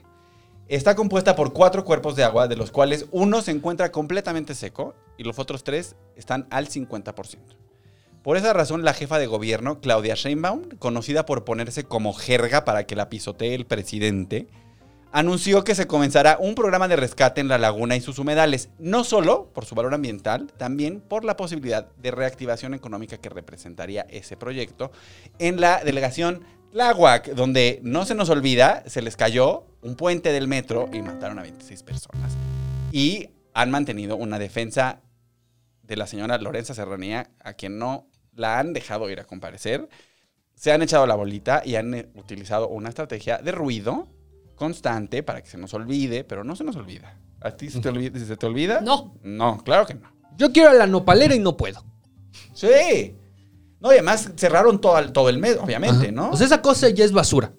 Está 0.69 0.95
compuesta 0.95 1.35
por 1.35 1.51
cuatro 1.51 1.83
cuerpos 1.83 2.15
de 2.15 2.23
agua, 2.23 2.47
de 2.47 2.55
los 2.55 2.69
cuales 2.69 3.07
uno 3.09 3.41
se 3.41 3.49
encuentra 3.49 3.91
completamente 3.91 4.53
seco 4.53 4.93
y 5.17 5.23
los 5.23 5.39
otros 5.39 5.63
tres 5.63 5.95
están 6.15 6.45
al 6.51 6.69
50%. 6.69 7.37
Por 8.23 8.35
esa 8.35 8.51
razón, 8.53 8.83
la 8.83 8.93
jefa 8.93 9.17
de 9.17 9.27
gobierno, 9.27 9.79
Claudia 9.79 10.15
Sheinbaum, 10.15 10.69
conocida 10.77 11.25
por 11.25 11.45
ponerse 11.45 11.85
como 11.85 12.13
jerga 12.13 12.65
para 12.65 12.85
que 12.85 12.95
la 12.95 13.09
pisotee 13.09 13.55
el 13.55 13.65
presidente, 13.65 14.47
anunció 15.11 15.63
que 15.63 15.73
se 15.73 15.87
comenzará 15.87 16.37
un 16.39 16.53
programa 16.53 16.87
de 16.87 16.97
rescate 16.97 17.41
en 17.41 17.47
la 17.47 17.57
laguna 17.57 17.95
y 17.95 18.01
sus 18.01 18.19
humedales, 18.19 18.69
no 18.77 19.03
solo 19.03 19.49
por 19.53 19.65
su 19.65 19.73
valor 19.73 19.93
ambiental, 19.93 20.51
también 20.57 20.99
por 20.99 21.23
la 21.23 21.37
posibilidad 21.37 21.87
de 21.95 22.11
reactivación 22.11 22.73
económica 22.73 23.17
que 23.17 23.29
representaría 23.29 24.05
ese 24.09 24.35
proyecto 24.35 24.91
en 25.39 25.61
la 25.61 25.81
delegación 25.83 26.43
Tláhuac, 26.71 27.33
donde 27.33 27.79
no 27.83 28.05
se 28.05 28.15
nos 28.15 28.29
olvida, 28.29 28.83
se 28.85 29.01
les 29.01 29.15
cayó 29.15 29.63
un 29.81 29.95
puente 29.95 30.31
del 30.31 30.47
metro 30.47 30.89
y 30.93 31.01
mataron 31.01 31.39
a 31.39 31.43
26 31.43 31.83
personas. 31.83 32.37
Y 32.91 33.29
han 33.53 33.71
mantenido 33.71 34.17
una 34.17 34.37
defensa 34.37 35.01
de 35.89 35.97
la 35.97 36.07
señora 36.07 36.37
Lorenza 36.37 36.73
Serranía, 36.73 37.31
a 37.43 37.53
quien 37.53 37.77
no 37.77 38.07
la 38.33 38.59
han 38.59 38.71
dejado 38.73 39.09
ir 39.09 39.19
a 39.19 39.25
comparecer. 39.25 39.89
Se 40.55 40.71
han 40.71 40.81
echado 40.81 41.05
la 41.07 41.15
bolita 41.15 41.61
y 41.65 41.75
han 41.75 41.93
eh, 41.93 42.09
utilizado 42.15 42.69
una 42.69 42.89
estrategia 42.89 43.39
de 43.39 43.51
ruido 43.51 44.07
constante 44.55 45.23
para 45.23 45.41
que 45.41 45.49
se 45.49 45.57
nos 45.57 45.73
olvide, 45.73 46.23
pero 46.23 46.43
no 46.43 46.55
se 46.55 46.63
nos 46.63 46.75
olvida. 46.75 47.17
¿A 47.41 47.51
ti 47.51 47.69
se 47.69 47.79
te 47.79 47.89
olvida? 47.89 48.19
¿Se 48.19 48.37
te 48.37 48.45
olvida? 48.45 48.81
No. 48.81 49.15
No, 49.23 49.57
claro 49.63 49.85
que 49.85 49.95
no. 49.95 50.11
Yo 50.37 50.51
quiero 50.51 50.69
a 50.69 50.73
la 50.73 50.85
nopalera 50.87 51.33
y 51.35 51.39
no 51.39 51.57
puedo. 51.57 51.83
Sí. 52.53 53.15
No, 53.79 53.89
y 53.91 53.95
además 53.95 54.31
cerraron 54.35 54.79
todo, 54.81 54.99
el- 54.99 55.11
todo 55.13 55.29
el 55.29 55.37
mes, 55.37 55.57
obviamente, 55.57 56.07
Ajá. 56.07 56.11
¿no? 56.11 56.35
Sea, 56.35 56.45
esa 56.45 56.61
cosa 56.61 56.89
ya 56.89 57.05
es 57.05 57.11
basura. 57.13 57.53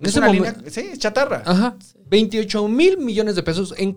En 0.00 0.06
es 0.06 0.10
ese 0.10 0.18
una 0.20 0.28
línea, 0.28 0.54
sí, 0.68 0.80
es 0.92 0.98
chatarra. 0.98 1.42
Ajá. 1.44 1.76
28 2.06 2.68
mil 2.68 2.98
millones 2.98 3.34
de 3.36 3.42
pesos. 3.42 3.74
¿En 3.76 3.96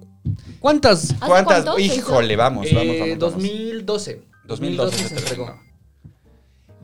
cuántas? 0.59 1.11
¿Hace 1.11 1.15
¿Cuántas? 1.25 1.63
cuánto 1.63 1.75
se 1.75 1.81
hizo? 1.83 1.95
Híjole, 1.95 2.35
vamos, 2.35 2.65
vamos, 2.73 2.83
Eh, 2.83 2.87
vamos, 2.87 2.99
vamos. 3.19 3.19
2012. 3.19 4.23
2012 4.45 4.97
se 4.97 5.07
se 5.09 5.15
entregó. 5.19 5.45
terminó. 5.45 5.71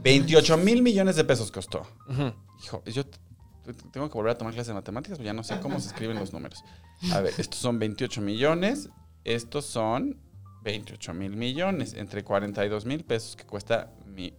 28 0.03 0.57
mil 0.57 0.81
millones 0.81 1.15
de 1.15 1.23
pesos 1.23 1.51
costó. 1.51 1.81
Ujú. 2.09 2.31
Hijo, 2.63 2.83
yo 2.85 3.05
t- 3.05 3.17
t- 3.65 3.73
tengo 3.91 4.07
que 4.09 4.13
volver 4.13 4.31
a 4.33 4.37
tomar 4.37 4.53
clases 4.53 4.67
de 4.69 4.73
matemáticas, 4.75 5.17
porque 5.17 5.25
ya 5.27 5.33
no 5.33 5.43
sé 5.43 5.59
cómo 5.59 5.79
se 5.79 5.87
escriben 5.87 6.17
los 6.19 6.31
números. 6.33 6.63
A 7.11 7.19
ver, 7.21 7.33
estos 7.37 7.59
son 7.59 7.79
28 7.79 8.21
millones, 8.21 8.89
estos 9.23 9.65
son 9.65 10.19
28 10.63 11.13
mil 11.13 11.35
millones, 11.35 11.93
entre 11.93 12.23
42 12.23 12.85
mil 12.85 13.03
pesos 13.03 13.35
que 13.35 13.45
cuesta 13.45 13.91
mi 14.05 14.33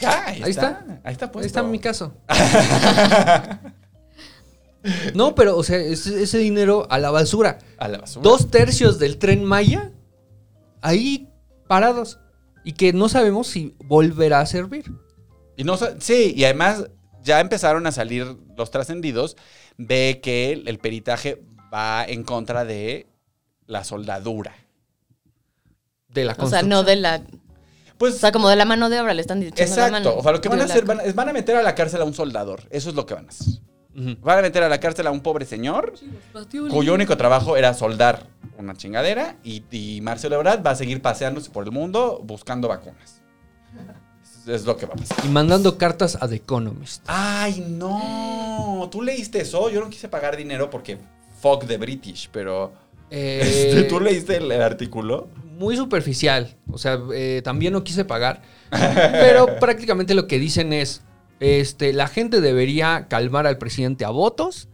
Ya, 0.00 0.24
ahí, 0.26 0.42
Ahí 0.42 0.50
está. 0.50 0.70
está. 0.70 1.00
Ahí 1.04 1.12
está 1.12 1.24
Ahí 1.26 1.30
puesto. 1.32 1.46
está 1.46 1.62
mi 1.62 1.78
caso. 1.78 2.14
no, 5.14 5.34
pero, 5.34 5.56
o 5.56 5.62
sea, 5.62 5.78
ese, 5.78 6.22
ese 6.22 6.38
dinero 6.38 6.86
a 6.90 6.98
la 6.98 7.10
basura. 7.10 7.58
A 7.78 7.88
la 7.88 7.98
basura. 7.98 8.22
Dos 8.22 8.50
tercios 8.50 8.98
del 8.98 9.18
tren 9.18 9.44
Maya 9.44 9.90
ahí 10.80 11.28
parados. 11.66 12.18
Y 12.64 12.72
que 12.72 12.92
no 12.92 13.08
sabemos 13.08 13.48
si 13.48 13.74
volverá 13.84 14.40
a 14.40 14.46
servir. 14.46 14.92
Y 15.56 15.64
no, 15.64 15.76
sí, 15.98 16.32
y 16.36 16.44
además 16.44 16.86
ya 17.22 17.40
empezaron 17.40 17.86
a 17.86 17.92
salir 17.92 18.36
los 18.56 18.70
trascendidos 18.70 19.36
de 19.78 20.20
que 20.22 20.52
el, 20.52 20.78
peritaje 20.78 21.42
va 21.72 22.04
en 22.04 22.24
contra 22.24 22.64
de 22.64 23.06
la 23.66 23.84
soldadura. 23.84 24.54
De 26.08 26.24
la 26.24 26.34
O 26.38 26.48
sea, 26.48 26.62
no 26.62 26.82
de 26.82 26.96
la. 26.96 27.22
Pues 27.98 28.14
O 28.14 28.18
sea, 28.18 28.32
como 28.32 28.48
de 28.48 28.56
la 28.56 28.64
mano 28.64 28.88
de 28.88 29.00
obra 29.00 29.14
le 29.14 29.20
están 29.20 29.40
diciendo 29.40 29.76
la 29.76 29.82
mano. 29.90 29.98
exacto. 29.98 30.18
O 30.18 30.22
sea, 30.22 30.32
lo 30.32 30.40
que 30.40 30.48
van 30.48 30.60
a 30.60 30.64
hacer 30.64 30.84
van, 30.84 31.00
a- 31.00 31.02
es 31.04 31.14
van 31.14 31.28
a 31.28 31.32
meter 31.32 31.56
a 31.56 31.62
la 31.62 31.74
cárcel 31.74 32.00
a 32.00 32.04
un 32.04 32.14
soldador. 32.14 32.62
Eso 32.70 32.88
es 32.88 32.94
lo 32.96 33.06
que 33.06 33.14
van 33.14 33.26
a 33.26 33.28
hacer. 33.28 33.60
Van 34.20 34.38
a 34.38 34.42
meter 34.42 34.62
a 34.62 34.68
la 34.68 34.78
cárcel 34.80 35.06
a 35.08 35.10
un 35.10 35.20
pobre 35.20 35.44
señor 35.44 35.94
cuyo 36.70 36.94
único 36.94 37.16
trabajo 37.16 37.56
era 37.56 37.74
soldar 37.74 38.28
una 38.56 38.74
chingadera 38.74 39.36
y, 39.42 39.64
y 39.70 40.00
Marcelo 40.00 40.36
Ebrard 40.36 40.64
va 40.64 40.70
a 40.70 40.76
seguir 40.76 41.02
paseándose 41.02 41.50
por 41.50 41.64
el 41.64 41.72
mundo 41.72 42.20
buscando 42.24 42.68
vacunas. 42.68 43.20
Es, 44.54 44.64
lo 44.64 44.76
que 44.76 44.86
va 44.86 44.94
a 44.94 44.96
pasar. 44.96 45.24
Y 45.24 45.28
mandando 45.28 45.78
cartas 45.78 46.18
a 46.20 46.28
The 46.28 46.36
Economist. 46.36 47.02
Ay, 47.06 47.64
no. 47.68 48.88
¿Tú 48.90 49.02
leíste 49.02 49.40
eso? 49.40 49.70
Yo 49.70 49.80
no 49.80 49.90
quise 49.90 50.08
pagar 50.08 50.36
dinero 50.36 50.70
porque 50.70 50.98
fuck 51.40 51.66
the 51.66 51.76
British, 51.76 52.28
pero... 52.32 52.72
Eh, 53.10 53.40
Este, 53.42 53.82
¿Tú 53.84 54.00
leíste 54.00 54.36
el, 54.36 54.50
el 54.50 54.62
artículo? 54.62 55.28
muy 55.60 55.76
superficial. 55.76 56.56
O 56.72 56.78
sea, 56.78 56.98
eh, 57.14 57.42
también 57.44 57.74
no 57.74 57.84
quise 57.84 58.04
pagar. 58.06 58.40
pero 58.70 59.58
prácticamente 59.60 60.14
lo 60.14 60.26
que 60.26 60.38
dicen 60.38 60.72
es, 60.72 61.02
este, 61.38 61.92
la 61.92 62.08
gente 62.08 62.40
debería 62.40 63.06
calmar 63.08 63.46
al 63.46 63.58
presidente 63.58 64.06
a 64.06 64.10
votos 64.10 64.69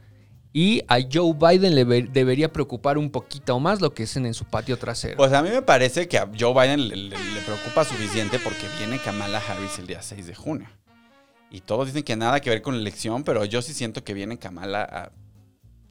y 0.59 0.81
a 0.89 0.97
Joe 1.13 1.35
Biden 1.35 1.75
le 1.75 1.85
debería 1.85 2.51
preocupar 2.51 2.97
un 2.97 3.11
poquito 3.11 3.61
más 3.61 3.83
lo 3.83 3.93
que 3.93 4.05
hacen 4.05 4.25
en 4.25 4.33
su 4.33 4.47
patio 4.47 4.79
trasero. 4.79 5.19
Pues 5.19 5.31
a 5.35 5.43
mí 5.43 5.51
me 5.51 5.61
parece 5.61 6.09
que 6.09 6.17
a 6.17 6.31
Joe 6.39 6.55
Biden 6.55 6.89
le, 6.89 6.97
le- 6.97 7.11
le 7.35 7.41
preocupa 7.43 7.85
suficiente 7.85 8.39
porque 8.39 8.67
viene 8.79 8.99
Kamala 8.99 9.43
Harris 9.47 9.79
el 9.79 9.87
día 9.87 10.01
6 10.01 10.27
de 10.27 10.35
junio. 10.35 10.67
Y 11.51 11.61
todos 11.61 11.89
dicen 11.89 12.05
que 12.05 12.17
nada 12.17 12.41
que 12.41 12.49
ver 12.49 12.63
con 12.63 12.75
la 12.75 12.81
elección, 12.81 13.23
pero 13.23 13.45
yo 13.45 13.61
sí 13.61 13.75
siento 13.75 14.03
que 14.03 14.15
viene 14.15 14.39
Kamala 14.39 14.83
a- 14.83 15.13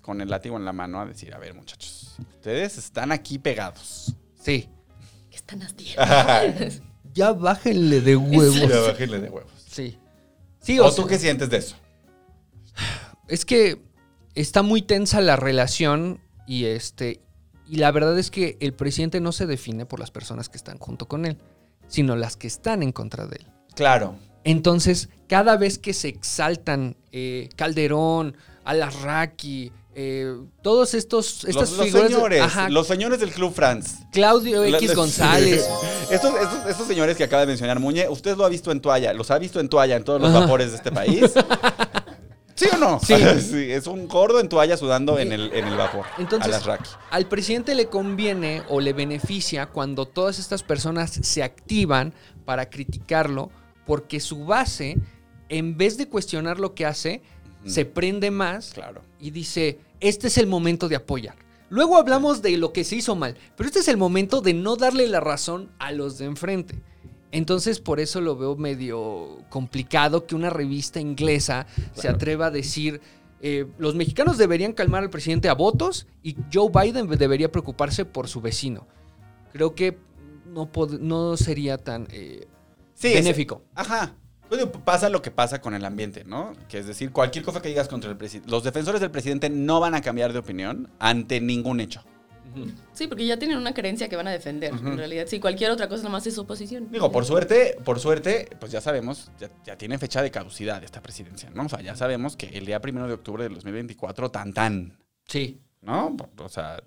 con 0.01 0.19
el 0.19 0.29
látigo 0.31 0.57
en 0.57 0.65
la 0.65 0.73
mano 0.73 0.99
a 0.99 1.05
decir, 1.05 1.35
a 1.35 1.37
ver 1.37 1.53
muchachos, 1.53 2.15
ustedes 2.37 2.79
están 2.79 3.11
aquí 3.11 3.37
pegados. 3.37 4.15
sí. 4.41 4.67
¿Qué 5.29 5.35
están 5.35 5.61
haciendo? 5.61 6.81
Ya 7.13 7.31
bájenle 7.33 8.01
de 8.01 8.15
huevos. 8.15 8.59
Ya 8.67 8.79
bájenle 8.79 9.19
de 9.19 9.29
huevos. 9.29 9.51
Sí. 9.69 9.99
Sí, 10.59 10.79
¿O 10.79 10.85
o 10.85 10.89
tú 10.89 11.03
sea, 11.03 11.07
qué 11.09 11.19
sientes 11.19 11.49
de 11.51 11.57
eso? 11.57 11.75
es 13.27 13.45
que 13.45 13.79
está 14.35 14.61
muy 14.61 14.81
tensa 14.81 15.21
la 15.21 15.35
relación 15.35 16.19
y 16.47 16.65
este 16.65 17.21
y 17.67 17.77
la 17.77 17.91
verdad 17.91 18.17
es 18.19 18.29
que 18.29 18.57
el 18.59 18.73
presidente 18.73 19.19
no 19.21 19.31
se 19.31 19.47
define 19.47 19.85
por 19.87 19.99
las 19.99 20.11
personas 20.11 20.49
que 20.49 20.57
están 20.57 20.77
junto 20.77 21.07
con 21.07 21.25
él, 21.25 21.37
sino 21.87 22.15
las 22.15 22.37
que 22.37 22.45
están 22.45 22.83
en 22.83 22.91
contra 22.91 23.25
de 23.25 23.37
él. 23.37 23.47
Claro. 23.75 24.15
Entonces, 24.43 25.09
cada 25.27 25.57
vez 25.57 25.79
que 25.79 25.93
se 25.93 26.09
exaltan 26.09 26.95
eh, 27.11 27.49
Calderón, 27.55 28.37
Alarraqui, 28.63 29.71
eh, 29.95 30.35
todos 30.61 30.93
estos 30.93 31.45
estas 31.45 31.71
los, 31.71 31.77
los 31.77 31.85
figuras 31.87 32.09
de- 32.09 32.13
señores, 32.15 32.41
ajá, 32.43 32.69
los 32.69 32.85
señores 32.85 33.19
del 33.19 33.31
Club 33.31 33.51
France. 33.53 33.95
Claudio 34.11 34.63
La- 34.65 34.77
X 34.77 34.93
González. 34.93 35.67
Estos, 36.11 36.35
estos, 36.39 36.65
estos 36.69 36.85
señores 36.87 37.17
que 37.17 37.23
acaba 37.23 37.41
de 37.41 37.47
mencionar 37.47 37.79
Muñe, 37.79 38.07
¿usted 38.07 38.37
lo 38.37 38.45
ha 38.45 38.49
visto 38.49 38.71
en 38.71 38.79
toalla? 38.79 39.11
¿Los 39.13 39.31
ha 39.31 39.39
visto 39.39 39.59
en 39.59 39.69
toalla 39.69 39.95
en 39.95 40.03
todos 40.03 40.21
los 40.21 40.29
Ajá. 40.29 40.41
vapores 40.41 40.69
de 40.69 40.77
este 40.77 40.91
país? 40.91 41.23
¿Sí 42.55 42.67
o 42.73 42.77
no? 42.77 42.99
Sí. 43.05 43.13
Es 43.13 43.85
un 43.87 44.07
gordo 44.07 44.39
en 44.39 44.49
toalla 44.49 44.77
sudando 44.77 45.19
en 45.19 45.31
el, 45.31 45.51
en 45.53 45.67
el 45.67 45.75
vapor. 45.77 46.05
Entonces, 46.17 46.55
al 47.11 47.25
presidente 47.27 47.75
le 47.75 47.87
conviene 47.87 48.63
o 48.69 48.79
le 48.81 48.93
beneficia 48.93 49.67
cuando 49.67 50.05
todas 50.05 50.39
estas 50.39 50.63
personas 50.63 51.11
se 51.11 51.43
activan 51.43 52.13
para 52.45 52.69
criticarlo, 52.69 53.51
porque 53.85 54.19
su 54.19 54.45
base, 54.45 54.97
en 55.49 55.77
vez 55.77 55.97
de 55.97 56.07
cuestionar 56.07 56.59
lo 56.59 56.73
que 56.73 56.85
hace, 56.85 57.21
se 57.65 57.83
prende 57.85 58.31
más 58.31 58.71
Claro. 58.73 59.01
y 59.19 59.31
dice, 59.31 59.79
este 59.99 60.27
es 60.27 60.37
el 60.37 60.47
momento 60.47 60.87
de 60.87 60.95
apoyar. 60.95 61.35
Luego 61.69 61.97
hablamos 61.97 62.41
de 62.43 62.57
lo 62.57 62.71
que 62.71 62.83
se 62.83 62.95
hizo 62.95 63.15
mal, 63.15 63.35
pero 63.57 63.67
este 63.67 63.79
es 63.79 63.87
el 63.87 63.97
momento 63.97 64.39
de 64.41 64.53
no 64.53 64.75
darle 64.75 65.07
la 65.07 65.19
razón 65.19 65.71
a 65.79 65.91
los 65.91 66.19
de 66.19 66.25
enfrente. 66.25 66.75
Entonces 67.35 67.79
por 67.81 67.99
eso 67.99 68.21
lo 68.21 68.37
veo 68.37 68.55
medio 68.55 69.39
complicado 69.49 70.25
que 70.25 70.35
una 70.35 70.49
revista 70.49 71.01
inglesa 71.01 71.67
se 71.93 72.07
atreva 72.07 72.45
a 72.45 72.51
decir, 72.51 73.01
eh, 73.41 73.67
los 73.77 73.93
mexicanos 73.93 74.37
deberían 74.37 74.71
calmar 74.71 75.03
al 75.03 75.09
presidente 75.09 75.49
a 75.49 75.53
votos 75.53 76.07
y 76.23 76.37
Joe 76.53 76.69
Biden 76.73 77.09
debería 77.09 77.51
preocuparse 77.51 78.05
por 78.05 78.29
su 78.29 78.39
vecino. 78.39 78.87
Creo 79.51 79.75
que 79.75 79.97
no, 81.01 81.35
sería 81.35 81.77
tan 81.77 82.07
eh, 82.11 82.47
Sí, 82.93 83.09
es- 83.09 83.15
benéfico. 83.15 83.63
Ajá. 83.75 84.15
Pues 84.47 84.61
digo, 84.61 84.71
pasa 84.71 85.09
lo 85.09 85.21
que 85.21 85.31
pasa 85.31 85.59
con 85.59 85.73
el 85.73 85.83
ambiente, 85.83 86.23
¿no? 86.23 86.53
Que 86.69 86.77
es 86.77 86.85
decir, 86.87 87.11
cualquier 87.11 87.43
cosa 87.43 87.61
que 87.61 87.67
digas 87.67 87.87
contra 87.89 88.11
el 88.11 88.15
presidente. 88.15 88.49
Los 88.49 88.63
defensores 88.63 89.01
del 89.01 89.11
presidente 89.11 89.49
no 89.49 89.79
van 89.81 89.95
a 89.95 90.01
cambiar 90.01 90.31
de 90.33 90.39
opinión 90.39 90.89
ante 90.99 91.41
ningún 91.41 91.79
hecho. 91.81 92.01
Sí, 92.93 93.07
porque 93.07 93.25
ya 93.25 93.37
tienen 93.37 93.57
una 93.57 93.73
creencia 93.73 94.07
que 94.09 94.15
van 94.15 94.27
a 94.27 94.31
defender. 94.31 94.71
En 94.73 94.97
realidad, 94.97 95.25
sí, 95.27 95.39
cualquier 95.39 95.71
otra 95.71 95.87
cosa 95.89 96.03
nomás 96.03 96.25
es 96.27 96.37
oposición. 96.37 96.87
Digo, 96.91 97.11
por 97.11 97.25
suerte, 97.25 97.77
por 97.83 97.99
suerte, 97.99 98.49
pues 98.59 98.71
ya 98.71 98.81
sabemos, 98.81 99.31
ya, 99.39 99.49
ya 99.65 99.77
tiene 99.77 99.97
fecha 99.97 100.21
de 100.21 100.31
caducidad 100.31 100.83
esta 100.83 101.01
presidencia, 101.01 101.49
¿no? 101.53 101.65
O 101.65 101.69
sea, 101.69 101.81
ya 101.81 101.95
sabemos 101.95 102.35
que 102.35 102.47
el 102.47 102.65
día 102.65 102.79
primero 102.81 103.07
de 103.07 103.13
octubre 103.13 103.43
del 103.43 103.53
2024, 103.55 104.31
tan 104.31 104.53
tan, 104.53 104.97
Sí. 105.27 105.59
¿no? 105.81 106.15
O 106.39 106.49
sea, 106.49 106.81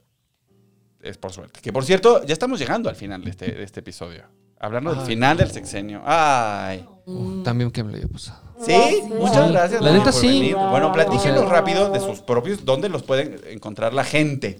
es 1.00 1.16
por 1.18 1.32
suerte. 1.32 1.60
Que 1.60 1.72
por 1.72 1.84
cierto, 1.84 2.24
ya 2.24 2.32
estamos 2.32 2.58
llegando 2.58 2.88
al 2.88 2.96
final 2.96 3.22
de 3.22 3.30
este, 3.30 3.46
de 3.52 3.62
este 3.62 3.80
episodio. 3.80 4.24
Hablando 4.60 4.92
del 4.92 5.06
final 5.06 5.36
del 5.36 5.50
sexenio. 5.52 6.02
Ay. 6.04 6.84
Uh, 7.06 7.42
también 7.44 7.70
que 7.70 7.84
me 7.84 7.92
lo 7.92 7.96
había 7.98 8.08
pasado. 8.08 8.42
¿Sí? 8.60 8.74
Muchas 9.08 9.46
Sí. 9.46 9.52
gracias. 9.52 9.80
La 9.82 9.92
neta, 9.92 10.04
por 10.06 10.12
sí. 10.14 10.26
venir. 10.26 10.56
Bueno, 10.56 10.92
platíquenos 10.92 11.48
rápido 11.48 11.90
de 11.92 12.00
sus 12.00 12.20
propios, 12.20 12.64
dónde 12.64 12.88
los 12.88 13.04
pueden 13.04 13.40
encontrar 13.46 13.94
la 13.94 14.02
gente. 14.02 14.58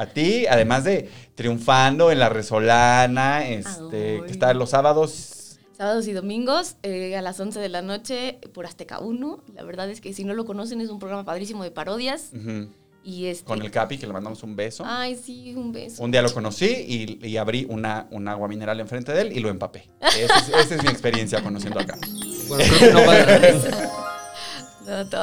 A 0.00 0.06
ti, 0.06 0.46
además 0.46 0.84
de 0.84 1.10
triunfando 1.34 2.10
en 2.10 2.18
la 2.18 2.30
Resolana, 2.30 3.46
este, 3.46 4.14
Ay. 4.14 4.22
que 4.22 4.32
está 4.32 4.54
los 4.54 4.70
sábados. 4.70 5.58
Sábados 5.76 6.08
y 6.08 6.14
domingos 6.14 6.76
eh, 6.82 7.18
a 7.18 7.20
las 7.20 7.38
11 7.38 7.60
de 7.60 7.68
la 7.68 7.82
noche 7.82 8.38
por 8.54 8.64
Azteca 8.64 9.00
1. 9.00 9.44
La 9.54 9.62
verdad 9.62 9.90
es 9.90 10.00
que 10.00 10.14
si 10.14 10.24
no 10.24 10.32
lo 10.32 10.46
conocen 10.46 10.80
es 10.80 10.88
un 10.88 11.00
programa 11.00 11.26
padrísimo 11.26 11.64
de 11.64 11.70
parodias. 11.70 12.30
Y 13.04 13.26
este... 13.26 13.44
Con 13.44 13.60
el 13.60 13.70
Capi, 13.70 13.98
que 13.98 14.06
le 14.06 14.14
mandamos 14.14 14.42
un 14.42 14.56
beso. 14.56 14.84
Ay, 14.86 15.20
sí, 15.22 15.54
un 15.54 15.70
beso. 15.70 16.02
Un 16.02 16.10
día 16.10 16.22
lo 16.22 16.32
conocí 16.32 16.64
y, 16.64 17.26
y 17.26 17.36
abrí 17.36 17.66
una, 17.68 18.06
un 18.10 18.26
agua 18.26 18.48
mineral 18.48 18.80
enfrente 18.80 19.12
de 19.12 19.20
él 19.20 19.36
y 19.36 19.40
lo 19.40 19.50
empapé. 19.50 19.90
Esa 20.00 20.38
es, 20.38 20.48
esa 20.48 20.74
es 20.76 20.82
mi 20.82 20.88
experiencia 20.88 21.42
conociendo 21.42 21.78
acá. 21.78 21.98
Bueno, 22.48 22.64
creo 22.78 22.78
que 22.78 23.52
no 23.52 23.60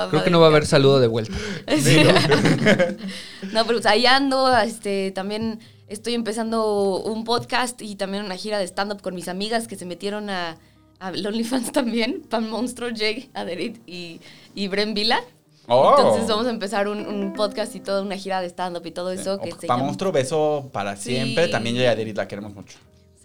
creo 0.10 0.24
que 0.24 0.30
no 0.30 0.40
va 0.40 0.48
a 0.48 0.50
haber 0.50 0.66
saludo 0.66 1.00
de 1.00 1.08
vuelta. 1.08 1.38
Sí. 1.78 1.98
no, 3.54 3.66
pero 3.66 3.80
pues 3.80 3.86
ahí 3.86 4.06
ando, 4.06 4.56
este, 4.58 5.12
también 5.12 5.60
estoy 5.88 6.14
empezando 6.14 6.98
un 7.04 7.24
podcast 7.24 7.82
y 7.82 7.96
también 7.96 8.24
una 8.24 8.36
gira 8.36 8.60
de 8.60 8.66
stand-up 8.66 9.02
con 9.02 9.16
mis 9.16 9.28
amigas 9.28 9.68
que 9.68 9.76
se 9.76 9.86
metieron 9.86 10.30
a, 10.30 10.58
a 11.00 11.10
OnlyFans 11.10 11.72
también, 11.72 12.22
Pan 12.30 12.50
Monstruo, 12.50 12.90
Jay, 12.96 13.30
Aderit 13.34 13.78
y, 13.88 14.22
y 14.56 14.68
Bren 14.68 14.94
Vila. 14.94 15.22
Oh. 15.68 15.96
Entonces 15.98 16.28
vamos 16.28 16.48
a 16.48 16.50
empezar 16.50 16.88
un, 16.88 17.06
un 17.06 17.34
podcast 17.34 17.76
y 17.76 17.82
toda 17.82 18.02
una 18.02 18.16
gira 18.16 18.42
de 18.42 18.48
stand-up 18.48 18.86
y 18.86 18.92
todo 18.92 19.12
eso 19.12 19.40
que 19.40 19.52
se 19.52 19.68
llama... 19.68 19.84
monstruo, 19.84 20.12
beso 20.12 20.70
para 20.72 20.96
siempre. 20.96 21.46
Sí. 21.46 21.52
También 21.52 21.76
yo 21.76 21.84
y 21.84 21.86
Aderit 21.86 22.16
la 22.16 22.28
queremos 22.28 22.54
mucho. 22.54 22.78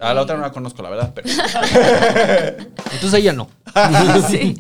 A 0.03 0.15
la 0.15 0.23
otra 0.23 0.37
no 0.37 0.43
la 0.43 0.53
conozco, 0.53 0.83
la 0.83 0.91
verdad, 0.91 1.12
pero. 1.15 1.29
Entonces 2.93 3.15
ella 3.15 3.33
no. 3.33 3.49
Sí. 4.29 4.55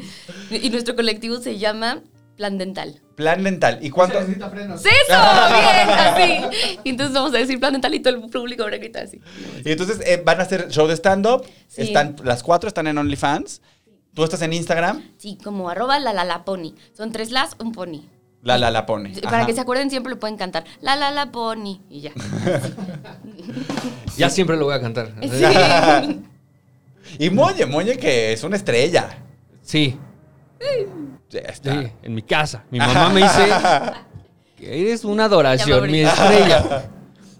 Y 0.50 0.70
nuestro 0.70 0.94
colectivo 0.94 1.38
se 1.38 1.58
llama 1.58 2.02
Plan 2.36 2.58
Dental. 2.58 3.00
Plan 3.16 3.42
dental. 3.42 3.78
¿Y 3.82 3.90
cuánto? 3.90 4.18
¡Sí, 4.24 4.32
eso! 4.32 4.48
¡Bien! 4.50 5.90
Así. 5.90 6.78
Y 6.84 6.90
entonces 6.90 7.14
vamos 7.14 7.34
a 7.34 7.38
decir 7.38 7.58
Plan 7.58 7.72
Dental 7.72 7.94
y 7.94 8.00
todo 8.00 8.14
el 8.14 8.20
público 8.30 8.62
habrá 8.62 8.78
gritar 8.78 9.04
así. 9.04 9.20
Y 9.64 9.72
entonces 9.72 10.00
eh, 10.06 10.22
van 10.24 10.40
a 10.40 10.44
hacer 10.44 10.68
show 10.68 10.86
de 10.86 10.96
stand-up. 10.96 11.44
Sí. 11.68 11.82
Están, 11.82 12.16
las 12.24 12.42
cuatro 12.42 12.68
están 12.68 12.86
en 12.86 12.98
OnlyFans. 12.98 13.60
Tú 14.14 14.24
estás 14.24 14.42
en 14.42 14.52
Instagram. 14.52 15.02
Sí, 15.18 15.38
como 15.42 15.68
arroba 15.70 15.98
la 15.98 16.12
la 16.12 16.24
la 16.24 16.44
pony. 16.44 16.74
Son 16.96 17.12
tres 17.12 17.30
las, 17.30 17.56
un 17.58 17.72
pony. 17.72 18.02
La 18.42 18.58
la 18.58 18.70
la 18.70 18.84
pone. 18.86 19.10
Para 19.22 19.38
Ajá. 19.38 19.46
que 19.46 19.54
se 19.54 19.60
acuerden 19.60 19.88
siempre 19.88 20.10
lo 20.10 20.18
pueden 20.18 20.36
cantar. 20.36 20.64
La 20.80 20.96
la 20.96 21.10
la 21.12 21.30
pony. 21.30 21.80
Y 21.88 22.00
ya. 22.02 22.12
Ya 24.16 24.28
siempre 24.30 24.56
lo 24.56 24.66
voy 24.66 24.74
a 24.74 24.80
cantar. 24.80 25.12
Sí. 25.22 26.20
Y 27.18 27.28
Moñe, 27.30 27.66
Moñe 27.66 27.96
que 27.98 28.32
es 28.32 28.42
una 28.42 28.56
estrella. 28.56 29.18
Sí, 29.60 29.98
Ya 31.30 31.40
está. 31.40 31.82
sí, 31.82 31.88
en 32.02 32.14
mi 32.14 32.22
casa. 32.22 32.64
Mi 32.70 32.78
mamá 32.78 33.10
me 33.10 33.22
dice 33.22 33.48
que 34.56 34.80
eres 34.88 35.04
una 35.04 35.24
adoración, 35.26 35.90
mi 35.90 36.00
estrella. 36.00 36.88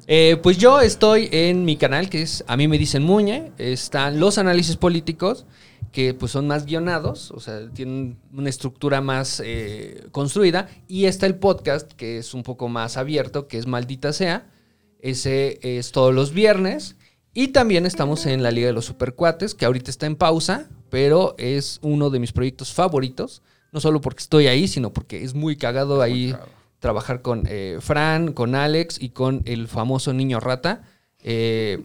Eh, 0.06 0.36
pues 0.42 0.58
yo 0.58 0.80
estoy 0.80 1.28
en 1.32 1.64
mi 1.64 1.76
canal, 1.76 2.10
que 2.10 2.22
es 2.22 2.44
A 2.46 2.56
mí 2.56 2.68
me 2.68 2.76
dicen 2.76 3.02
Muñe. 3.02 3.52
Están 3.56 4.20
los 4.20 4.36
análisis 4.36 4.76
políticos, 4.76 5.46
que 5.92 6.14
pues 6.14 6.32
son 6.32 6.48
más 6.48 6.64
guionados, 6.64 7.30
o 7.30 7.38
sea, 7.38 7.68
tienen 7.68 8.18
una 8.32 8.48
estructura 8.48 9.00
más 9.02 9.42
eh, 9.44 10.06
construida. 10.10 10.68
Y 10.88 11.04
está 11.04 11.26
el 11.26 11.36
podcast, 11.36 11.92
que 11.92 12.18
es 12.18 12.32
un 12.32 12.42
poco 12.42 12.68
más 12.68 12.96
abierto, 12.96 13.46
que 13.46 13.58
es 13.58 13.66
Maldita 13.66 14.12
Sea. 14.12 14.50
Ese 14.98 15.60
es 15.62 15.92
todos 15.92 16.14
los 16.14 16.32
viernes. 16.32 16.96
Y 17.34 17.48
también 17.48 17.86
estamos 17.86 18.26
en 18.26 18.42
la 18.42 18.50
Liga 18.50 18.68
de 18.68 18.72
los 18.72 18.86
Supercuates, 18.86 19.54
que 19.54 19.66
ahorita 19.66 19.90
está 19.90 20.06
en 20.06 20.16
pausa, 20.16 20.68
pero 20.90 21.34
es 21.38 21.78
uno 21.82 22.08
de 22.10 22.18
mis 22.18 22.32
proyectos 22.32 22.72
favoritos. 22.72 23.42
No 23.70 23.80
solo 23.80 24.00
porque 24.00 24.20
estoy 24.20 24.46
ahí, 24.46 24.68
sino 24.68 24.92
porque 24.92 25.22
es 25.24 25.34
muy 25.34 25.56
cagado 25.56 26.02
ahí 26.02 26.32
cagado. 26.32 26.50
trabajar 26.78 27.22
con 27.22 27.44
eh, 27.48 27.78
Fran, 27.80 28.32
con 28.32 28.54
Alex 28.54 29.00
y 29.00 29.10
con 29.10 29.42
el 29.44 29.68
famoso 29.68 30.12
niño 30.12 30.40
rata. 30.40 30.82
Eh, 31.20 31.84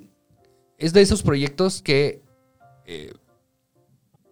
es 0.78 0.94
de 0.94 1.02
esos 1.02 1.24
proyectos 1.24 1.82
que 1.82 2.22
eh, 2.86 3.14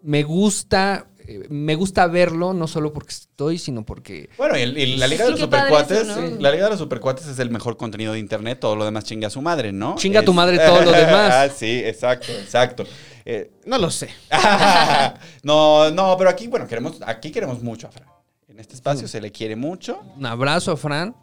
me 0.06 0.24
gusta. 0.24 1.08
eh, 1.28 1.48
me 1.50 1.74
gusta 1.76 2.06
verlo, 2.08 2.54
no 2.54 2.68
solo 2.68 2.94
porque 2.94 3.10
estoy, 3.14 3.58
sino 3.58 3.84
porque 3.84 4.30
Bueno, 4.38 4.56
y, 4.58 4.96
la 4.98 5.08
Liga 5.08 5.24
Sí, 5.26 5.26
de 5.26 5.32
los 5.32 5.40
Supercuates, 5.40 6.02
eso, 6.08 6.22
¿no? 6.22 6.40
la 6.40 6.52
Liga 6.52 6.66
de 6.66 6.70
los 6.70 6.80
Supercuates 6.80 7.26
es 7.28 7.40
el 7.40 7.50
mejor 7.50 7.78
contenido 7.78 8.14
de 8.14 8.20
internet, 8.20 8.60
todo 8.60 8.76
lo 8.76 8.86
demás 8.86 9.04
chinga 9.06 9.28
a 9.28 9.32
su 9.32 9.42
madre, 9.42 9.72
¿no? 9.74 9.96
Chinga 9.98 10.20
a 10.20 10.24
tu 10.24 10.32
Es- 10.32 10.36
madre 10.36 10.60
todo 10.60 10.84
lo 10.84 10.92
demás. 11.04 11.32
ah, 11.34 11.50
sí, 11.50 11.82
exacto, 11.84 12.32
exacto. 12.32 12.84
Eh, 13.26 13.50
No 13.66 13.80
lo 13.80 13.90
sé. 13.90 14.10
no, 15.44 15.90
no, 15.92 16.16
pero 16.18 16.30
aquí, 16.30 16.48
bueno, 16.48 16.68
queremos, 16.68 17.00
aquí 17.06 17.32
queremos 17.32 17.62
mucho 17.62 17.88
a 17.88 17.92
Fran. 17.92 18.08
En 18.48 18.60
este 18.60 18.76
espacio 18.76 19.08
se 19.08 19.20
le 19.20 19.32
quiere 19.32 19.56
mucho. 19.56 20.02
un 20.18 20.26
abrazo 20.26 20.72
a 20.72 20.78
Fran. 20.78 21.16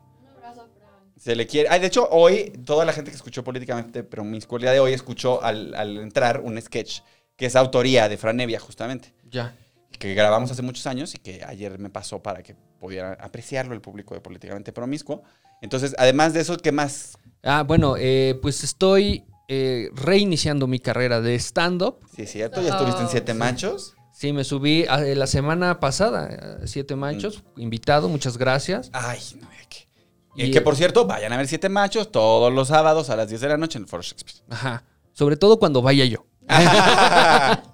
Se 1.18 1.36
le 1.36 1.46
quiere. 1.46 1.68
Ay, 1.70 1.78
de 1.78 1.86
hecho, 1.86 2.09
hoy, 2.10 2.52
toda 2.66 2.84
la 2.84 2.92
gente 2.92 3.12
que 3.12 3.16
escuchó 3.16 3.44
políticamente, 3.44 4.02
pero 4.02 4.24
mi 4.24 4.38
escuela 4.38 4.72
de 4.72 4.80
hoy 4.80 4.92
escuchó 4.92 5.40
al, 5.40 5.72
al 5.76 5.98
entrar 5.98 6.40
un 6.40 6.60
sketch 6.60 6.98
que 7.36 7.46
es 7.46 7.56
autoría 7.56 8.09
de 8.09 8.16
Fran 8.16 8.36
Nevia, 8.36 8.60
justamente. 8.60 9.12
Ya. 9.30 9.54
Que 9.98 10.14
grabamos 10.14 10.50
hace 10.50 10.62
muchos 10.62 10.86
años 10.86 11.14
y 11.14 11.18
que 11.18 11.44
ayer 11.44 11.78
me 11.78 11.90
pasó 11.90 12.22
para 12.22 12.42
que 12.42 12.54
pudiera 12.80 13.12
apreciarlo 13.20 13.74
el 13.74 13.80
público 13.80 14.14
de 14.14 14.20
políticamente 14.20 14.72
promiscuo. 14.72 15.22
Entonces, 15.60 15.94
además 15.98 16.32
de 16.32 16.40
eso, 16.40 16.56
¿qué 16.56 16.72
más? 16.72 17.16
Ah, 17.42 17.62
bueno, 17.62 17.94
eh, 17.98 18.38
pues 18.42 18.64
estoy 18.64 19.24
eh, 19.48 19.90
reiniciando 19.94 20.66
mi 20.66 20.78
carrera 20.80 21.20
de 21.20 21.34
stand-up. 21.36 21.98
Sí, 22.16 22.22
es 22.22 22.32
cierto, 22.32 22.62
ya 22.62 22.70
estuviste 22.70 23.02
en 23.02 23.09
Siete 23.09 23.34
Machos. 23.34 23.94
Sí, 24.12 24.32
me 24.32 24.44
subí 24.44 24.84
a- 24.88 25.04
eh, 25.06 25.14
la 25.14 25.26
semana 25.26 25.78
pasada, 25.80 26.59
a 26.62 26.66
Siete 26.66 26.96
Machos, 26.96 27.42
invitado, 27.56 28.09
muchas 28.09 28.36
gracias. 28.38 28.90
Ay, 28.92 29.20
no, 29.40 29.48
que. 29.68 29.86
Y- 30.34 30.44
Y 30.46 30.50
que 30.50 30.60
por 30.62 30.74
cierto, 30.76 31.06
vayan 31.06 31.32
a 31.32 31.36
ver 31.36 31.46
Siete 31.48 31.68
Machos 31.68 32.10
todos 32.10 32.52
los 32.52 32.68
sábados 32.68 33.10
a 33.10 33.16
las 33.16 33.28
10 33.28 33.40
de 33.40 33.48
la 33.48 33.56
noche 33.59 33.78
en 33.78 33.84
el 33.84 33.88
Foro 33.88 34.02
Shakespeare. 34.02 34.42
Ajá. 34.48 34.84
Sobre 35.12 35.36
todo 35.36 35.59
cuando 35.59 35.82
vaya 35.82 36.04
yo. 36.06 36.24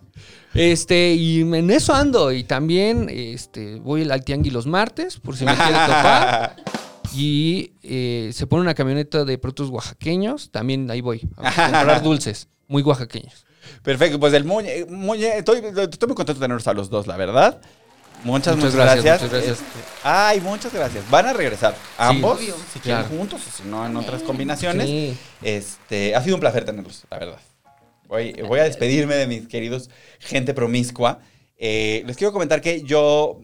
Este, 0.55 1.13
y 1.13 1.41
en 1.43 1.71
eso 1.71 1.95
ando. 1.95 2.33
Y 2.33 2.43
también 2.43 3.09
este, 3.11 3.77
voy 3.77 4.11
al 4.11 4.25
tianguis 4.25 4.53
los 4.53 4.67
martes, 4.67 5.21
por 5.21 5.37
si 5.37 5.45
me 5.45 5.55
quiere 5.55 5.73
topar. 5.73 6.57
Y 7.15 7.73
eh, 7.83 8.31
se 8.33 8.47
pone 8.47 8.63
una 8.63 8.75
camioneta 8.75 9.25
de 9.25 9.39
productos 9.39 9.69
oaxaqueños. 9.71 10.51
También 10.51 10.91
ahí 10.91 11.01
voy 11.01 11.29
a 11.37 11.53
comprar 11.55 12.03
dulces, 12.03 12.49
muy 12.67 12.83
oaxaqueños. 12.83 13.45
Perfecto, 13.83 14.19
pues 14.19 14.33
el 14.33 14.45
Muñe, 14.45 14.87
Muñe, 14.89 15.37
estoy, 15.39 15.59
estoy 15.59 16.07
muy 16.09 16.15
contento 16.17 16.35
de 16.35 16.41
tenerlos 16.41 16.67
a 16.67 16.73
los 16.73 16.89
dos, 16.91 17.07
la 17.07 17.17
verdad. 17.17 17.61
Muchas, 18.25 18.57
muchas, 18.57 18.75
Muchas 18.75 18.75
gracias. 18.75 19.05
gracias, 19.05 19.23
muchas 19.31 19.31
gracias. 19.31 19.59
Este, 19.61 19.81
ay, 20.03 20.41
muchas 20.41 20.73
gracias. 20.75 21.11
Van 21.11 21.27
a 21.27 21.33
regresar 21.35 21.77
ambos, 21.99 22.39
Obvio. 22.39 22.55
si 22.73 22.81
quieren 22.81 23.03
Claro. 23.05 23.17
juntos, 23.17 23.41
o 23.47 23.63
si 23.63 23.69
no 23.69 23.87
en 23.87 23.97
otras 23.97 24.23
combinaciones. 24.23 24.87
Sí. 24.87 25.17
Este, 25.43 26.17
ha 26.17 26.23
sido 26.23 26.35
un 26.37 26.41
placer 26.41 26.65
tenerlos, 26.65 27.05
la 27.11 27.19
verdad. 27.19 27.39
Voy, 28.09 28.59
a 28.59 28.65
despedirme 28.65 29.15
de 29.17 29.27
mis 29.27 29.47
queridos 29.47 29.91
gente 30.19 30.55
promiscua. 30.55 31.21
Eh, 31.59 32.03
les 32.07 32.17
quiero 32.17 32.33
comentar 32.33 32.61
que 32.61 32.83
yo, 32.83 33.41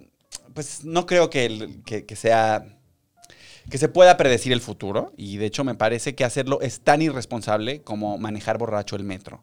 pues, 0.54 0.84
no 0.84 1.04
creo 1.06 1.28
que, 1.30 1.76
que- 1.84 2.04
que 2.06 2.16
sea 2.16 2.64
que 3.70 3.78
se 3.78 3.88
pueda 3.88 4.16
predecir 4.18 4.52
el 4.52 4.60
futuro 4.60 5.12
y 5.16 5.38
de 5.38 5.46
hecho 5.46 5.64
me 5.64 5.74
parece 5.74 6.14
que 6.14 6.24
hacerlo 6.24 6.60
es 6.60 6.80
tan 6.80 7.00
irresponsable 7.00 7.80
como 7.82 8.18
manejar 8.18 8.58
borracho 8.58 8.94
el 8.94 9.04
metro. 9.04 9.42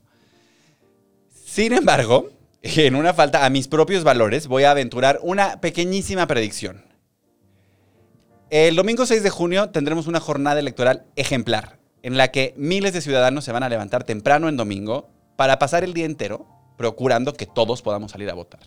Sin 1.46 1.74
embargo, 1.74 2.30
en 2.62 2.96
una 2.96 3.14
falta 3.16 3.46
a 3.46 3.50
mis 3.50 3.68
propios 3.68 4.04
valores, 4.04 4.46
voy 4.48 4.64
a 4.64 4.72
aventurar 4.72 5.20
una 5.24 5.60
pequeñísima 5.60 6.28
predicción. 6.28 6.86
El 8.52 8.76
domingo 8.76 9.06
6 9.06 9.24
de 9.24 9.30
junio 9.30 9.70
tendremos 9.72 10.08
una 10.08 10.20
jornada 10.20 10.60
electoral 10.60 11.06
ejemplar, 11.16 11.80
en 12.04 12.18
la 12.18 12.30
que 12.30 12.54
miles 12.58 12.94
de 12.94 13.02
ciudadanos 13.02 13.46
se 13.46 13.52
van 13.52 13.64
a 13.64 13.70
levantar 13.70 14.04
temprano 14.04 14.50
en 14.50 14.58
domingo 14.58 15.10
para 15.36 15.60
pasar 15.60 15.84
el 15.84 15.94
día 15.94 16.06
entero 16.06 16.48
procurando 16.78 17.34
que 17.34 17.46
todos 17.46 17.82
podamos 17.82 18.12
salir 18.12 18.30
a 18.30 18.34
votar. 18.34 18.62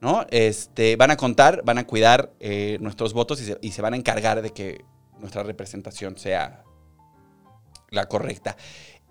¿No? 0.00 0.26
Este, 0.30 0.96
van 0.96 1.10
a 1.10 1.16
contar, 1.16 1.62
van 1.64 1.78
a 1.78 1.86
cuidar 1.86 2.32
eh, 2.40 2.78
nuestros 2.80 3.14
votos 3.14 3.40
y 3.60 3.70
se, 3.70 3.82
van 3.82 3.94
a 3.94 3.96
encargar 3.96 4.42
de 4.42 4.50
que 4.50 4.84
nuestra 5.18 5.42
representación 5.42 6.18
sea 6.18 6.62
la 7.90 8.06
correcta. 8.06 8.56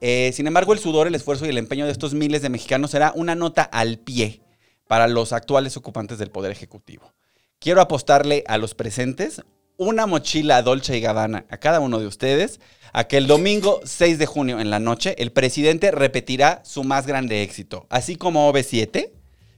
Eh, 0.01 0.31
sin 0.33 0.45
embargo, 0.45 0.73
el 0.73 0.79
sudor, 0.79 1.07
el 1.07 1.15
esfuerzo 1.15 1.45
y 1.45 1.49
el 1.49 1.57
empeño 1.57 1.85
de 1.85 1.91
estos 1.91 2.13
miles 2.13 2.41
de 2.41 2.49
mexicanos 2.49 2.91
será 2.91 3.11
una 3.15 3.33
nota 3.33 3.63
al 3.63 3.97
pie 3.97 4.41
para 4.87 5.07
los 5.07 5.33
actuales 5.33 5.77
ocupantes 5.77 6.19
del 6.19 6.29
Poder 6.29 6.51
Ejecutivo. 6.51 7.13
Quiero 7.59 7.81
apostarle 7.81 8.43
a 8.47 8.57
los 8.57 8.75
presentes 8.75 9.41
una 9.77 10.05
mochila 10.05 10.61
Dolce 10.61 10.97
y 10.97 11.01
Gabbana 11.01 11.45
a 11.49 11.57
cada 11.57 11.79
uno 11.79 11.99
de 11.99 12.07
ustedes 12.07 12.59
a 12.93 13.05
que 13.05 13.17
el 13.17 13.27
domingo 13.27 13.81
6 13.83 14.19
de 14.19 14.27
junio 14.27 14.59
en 14.59 14.69
la 14.69 14.79
noche 14.79 15.15
el 15.17 15.31
presidente 15.31 15.91
repetirá 15.91 16.61
su 16.63 16.83
más 16.83 17.07
grande 17.07 17.41
éxito. 17.41 17.87
Así 17.89 18.15
como 18.15 18.51
OV7, 18.51 19.11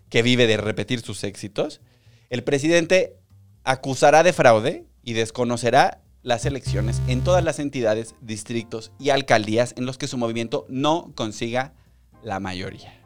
que 0.09 0.21
vive 0.21 0.47
de 0.47 0.57
repetir 0.57 1.01
sus 1.01 1.23
éxitos, 1.25 1.81
el 2.29 2.43
presidente 2.43 3.17
acusará 3.65 4.23
de 4.23 4.33
fraude 4.33 4.85
y 5.03 5.13
desconocerá 5.13 6.01
las 6.23 6.45
elecciones 6.45 7.01
en 7.07 7.23
todas 7.23 7.43
las 7.43 7.59
entidades, 7.59 8.15
distritos 8.21 8.91
y 8.99 9.09
alcaldías 9.09 9.75
en 9.77 9.85
los 9.85 9.97
que 9.97 10.07
su 10.07 10.17
movimiento 10.17 10.65
no 10.69 11.11
consiga 11.13 11.73
la 12.23 12.39
mayoría. 12.39 12.99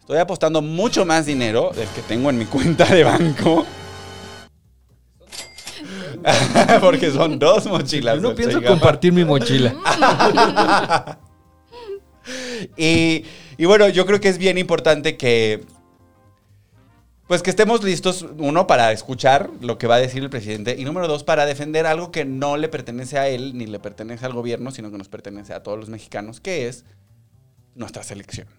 Estoy 0.00 0.18
apostando 0.18 0.60
mucho 0.60 1.06
más 1.06 1.24
dinero 1.24 1.70
del 1.74 1.88
que 1.88 2.02
tengo 2.02 2.28
en 2.30 2.38
mi 2.38 2.44
cuenta 2.46 2.84
de 2.84 3.04
banco. 3.04 3.64
Porque 6.80 7.10
son 7.10 7.38
dos 7.38 7.66
mochilas. 7.66 8.16
Yo 8.16 8.22
no 8.22 8.34
pienso 8.34 8.62
compartir 8.62 9.12
mi 9.12 9.24
mochila. 9.24 9.74
Y, 12.76 13.24
y 13.56 13.64
bueno, 13.64 13.88
yo 13.88 14.06
creo 14.06 14.20
que 14.20 14.28
es 14.28 14.38
bien 14.38 14.58
importante 14.58 15.16
que. 15.16 15.64
Pues 17.26 17.42
que 17.42 17.50
estemos 17.50 17.82
listos, 17.82 18.26
uno, 18.36 18.66
para 18.66 18.92
escuchar 18.92 19.48
lo 19.60 19.78
que 19.78 19.86
va 19.86 19.94
a 19.94 20.00
decir 20.00 20.22
el 20.22 20.28
presidente, 20.28 20.76
y 20.78 20.84
número 20.84 21.08
dos, 21.08 21.24
para 21.24 21.46
defender 21.46 21.86
algo 21.86 22.12
que 22.12 22.26
no 22.26 22.58
le 22.58 22.68
pertenece 22.68 23.18
a 23.18 23.28
él 23.28 23.56
ni 23.56 23.66
le 23.66 23.78
pertenece 23.78 24.26
al 24.26 24.34
gobierno, 24.34 24.70
sino 24.70 24.90
que 24.90 24.98
nos 24.98 25.08
pertenece 25.08 25.54
a 25.54 25.62
todos 25.62 25.78
los 25.78 25.88
mexicanos, 25.88 26.40
que 26.40 26.68
es 26.68 26.84
nuestras 27.74 28.10
elecciones. 28.10 28.52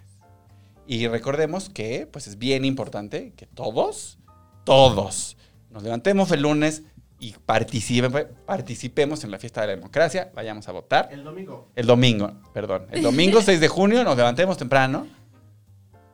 Y 0.87 1.07
recordemos 1.07 1.69
que, 1.69 2.07
pues 2.11 2.25
es 2.25 2.39
bien 2.39 2.65
importante 2.65 3.33
que 3.35 3.45
todos, 3.45 4.17
todos, 4.63 5.37
nos 5.69 5.83
levantemos 5.83 6.31
el 6.31 6.41
lunes 6.41 6.83
y 7.23 7.33
participe- 7.45 8.27
participemos 8.45 9.23
en 9.23 9.31
la 9.31 9.39
fiesta 9.39 9.61
de 9.61 9.67
la 9.67 9.75
democracia, 9.75 10.31
vayamos 10.35 10.67
a 10.67 10.71
votar. 10.73 11.09
El 11.11 11.23
domingo. 11.23 11.69
El 11.75 11.85
domingo, 11.87 12.31
perdón. 12.53 12.87
El 12.91 13.01
domingo 13.01 13.41
6 13.45 13.59
de 13.59 13.67
junio 13.67 14.03
nos 14.03 14.17
levantemos 14.17 14.57
temprano. 14.57 15.07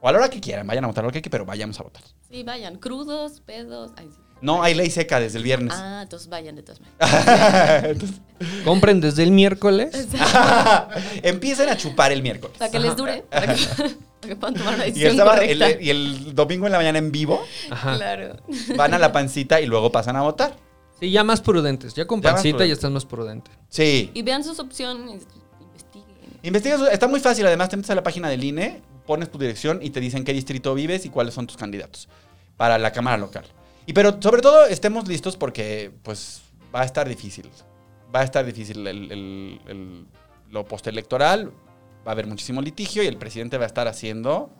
O 0.01 0.07
a 0.07 0.11
la 0.13 0.19
hora 0.19 0.29
que 0.29 0.39
quieran, 0.39 0.65
vayan 0.65 0.83
a 0.85 0.87
votar 0.87 1.03
lo 1.03 1.11
que 1.11 1.21
quieran, 1.21 1.31
pero 1.31 1.45
vayamos 1.45 1.77
a 1.79 1.83
votar. 1.83 2.01
Sí, 2.29 2.43
vayan. 2.43 2.77
Crudos, 2.77 3.41
pedos. 3.41 3.91
Ay, 3.97 4.07
sí. 4.09 4.17
No 4.41 4.63
hay 4.63 4.73
ley 4.73 4.89
seca 4.89 5.19
desde 5.19 5.37
el 5.39 5.43
viernes. 5.43 5.73
Ah, 5.75 5.99
entonces 6.03 6.29
vayan 6.29 6.55
de 6.55 6.63
todas 6.63 6.79
maneras. 6.79 7.97
Compren 8.63 9.01
desde 9.01 9.23
el 9.23 9.31
miércoles. 9.31 10.07
empiecen 11.23 11.67
a 11.67 11.75
chupar 11.75 12.11
el 12.13 12.21
miércoles. 12.21 12.55
Para 12.57 12.71
que 12.71 12.79
les 12.79 12.95
dure. 12.95 13.23
Para 13.29 13.53
que, 13.53 13.65
para 13.75 13.89
que 14.21 14.35
puedan 14.37 14.53
tomar 14.55 14.75
una 14.75 14.85
Y 14.87 14.91
decisión 14.91 15.11
el, 15.11 15.17
sábado- 15.17 15.41
el- 15.41 15.77
y 15.81 15.89
el 15.89 16.33
domingo 16.35 16.65
en 16.67 16.71
la 16.71 16.77
mañana 16.77 16.99
en 16.99 17.11
vivo, 17.11 17.41
Ajá. 17.69 17.95
Claro. 17.97 18.37
van 18.77 18.93
a 18.93 18.99
la 18.99 19.11
pancita 19.11 19.59
y 19.59 19.65
luego 19.65 19.91
pasan 19.91 20.15
a 20.15 20.21
votar. 20.21 20.55
Sí, 20.99 21.11
ya 21.11 21.23
más 21.23 21.41
prudentes. 21.41 21.93
Ya 21.93 22.05
con 22.05 22.21
Ya 22.21 22.31
más 22.31 22.35
pancita 22.35 22.51
ya 22.51 22.57
prudentes. 22.57 22.77
estás 22.77 22.91
más 22.91 23.05
prudente. 23.05 23.51
Sí. 23.69 24.11
Y 24.13 24.21
vean 24.21 24.43
sus 24.43 24.59
opciones. 24.59 25.25
Investiguen. 25.61 26.39
Investiga, 26.43 26.77
su- 26.77 26.85
está 26.87 27.07
muy 27.07 27.19
fácil. 27.19 27.45
Además, 27.47 27.69
te 27.69 27.77
metes 27.77 27.89
a 27.91 27.95
la 27.95 28.03
página 28.03 28.29
del 28.29 28.43
INE, 28.43 28.81
pones 29.05 29.31
tu 29.31 29.37
dirección 29.37 29.79
y 29.81 29.89
te 29.91 29.99
dicen 29.99 30.23
qué 30.23 30.33
distrito 30.33 30.73
vives 30.73 31.05
y 31.05 31.09
cuáles 31.09 31.33
son 31.33 31.47
tus 31.47 31.57
candidatos 31.57 32.09
para 32.57 32.77
la 32.77 32.91
Cámara 32.91 33.17
Local. 33.17 33.45
Y 33.85 33.93
pero 33.93 34.21
sobre 34.21 34.41
todo 34.41 34.65
estemos 34.65 35.07
listos 35.07 35.35
porque 35.37 35.91
pues 36.03 36.41
va 36.75 36.81
a 36.81 36.85
estar 36.85 37.07
difícil. 37.09 37.49
Va 38.13 38.19
a 38.21 38.23
estar 38.23 38.45
difícil 38.45 38.85
el, 38.85 39.11
el- 39.11 39.61
el- 39.67 40.05
lo 40.51 40.65
postelectoral. 40.65 41.51
Va 42.05 42.11
a 42.11 42.11
haber 42.11 42.27
muchísimo 42.27 42.61
litigio 42.61 43.03
y 43.03 43.07
el 43.07 43.17
presidente 43.17 43.57
va 43.57 43.63
a 43.63 43.67
estar 43.67 43.87
haciendo 43.87 44.51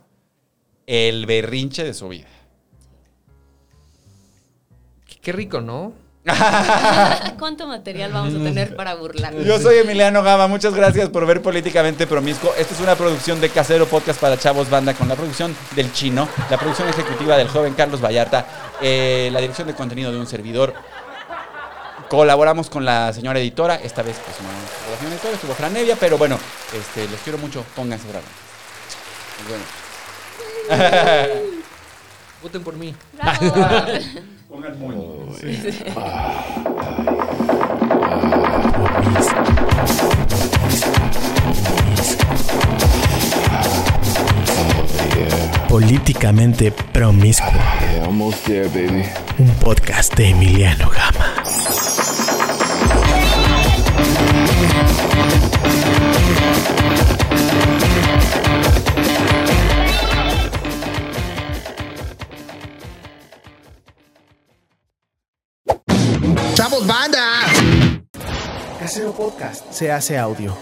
el 0.87 1.25
berrinche 1.25 1.83
de 1.83 1.93
su 1.93 2.07
vida. 2.09 2.27
Qué, 5.05 5.17
qué 5.21 5.31
rico, 5.31 5.61
¿no? 5.61 5.93
¿Cuánto 7.39 7.65
material 7.65 8.11
vamos 8.11 8.35
a 8.35 8.43
tener 8.43 8.75
para 8.75 8.95
burlar? 8.95 9.33
Yo 9.35 9.57
soy 9.59 9.77
Emiliano 9.77 10.21
Gama, 10.21 10.47
muchas 10.47 10.73
gracias 10.73 11.09
por 11.09 11.25
ver 11.25 11.41
Políticamente 11.41 12.05
Promiscuo. 12.07 12.53
Esta 12.57 12.73
es 12.73 12.81
una 12.81 12.95
producción 12.95 13.39
de 13.39 13.49
Casero 13.49 13.87
Podcast 13.87 14.19
para 14.19 14.37
Chavos 14.37 14.69
Banda 14.69 14.93
con 14.93 15.07
la 15.07 15.15
producción 15.15 15.55
del 15.75 15.93
Chino, 15.93 16.27
la 16.49 16.57
producción 16.57 16.89
ejecutiva 16.89 17.37
del 17.37 17.47
joven 17.47 17.73
Carlos 17.73 18.01
Vallarta, 18.03 18.45
eh, 18.81 19.29
la 19.31 19.39
dirección 19.39 19.67
de 19.67 19.75
contenido 19.75 20.11
de 20.11 20.19
un 20.19 20.27
servidor. 20.27 20.73
Colaboramos 22.09 22.69
con 22.69 22.83
la 22.83 23.13
señora 23.13 23.39
editora, 23.39 23.75
esta 23.75 24.01
vez 24.01 24.17
pues 24.25 24.35
no 24.41 24.49
la 24.49 24.97
señora 24.97 25.15
editora, 25.15 25.35
estuvo 25.35 25.53
Fran 25.53 25.77
Evia, 25.77 25.95
pero 25.97 26.17
bueno, 26.17 26.37
este, 26.73 27.07
los 27.07 27.19
quiero 27.21 27.37
mucho, 27.37 27.63
pónganse 27.75 28.07
bravos. 28.09 28.29
Vemos. 29.47 29.67
Voten 32.41 32.63
por 32.63 32.75
mí. 32.75 32.93
Bravo. 33.13 33.53
Pongan 34.49 34.79
muy. 34.79 34.95
Políticamente 45.67 46.71
promiscuo. 46.71 47.47
Yeah, 47.51 48.05
almost 48.05 48.43
there, 48.45 48.67
baby. 48.69 49.05
Un 49.37 49.53
podcast 49.59 50.15
de 50.15 50.29
Emiliano 50.29 50.89
Gama. 50.89 51.29
Banda! 66.89 67.45
Casero 68.79 69.13
Podcast 69.13 69.71
se 69.71 69.91
hace 69.91 70.17
audio. 70.17 70.57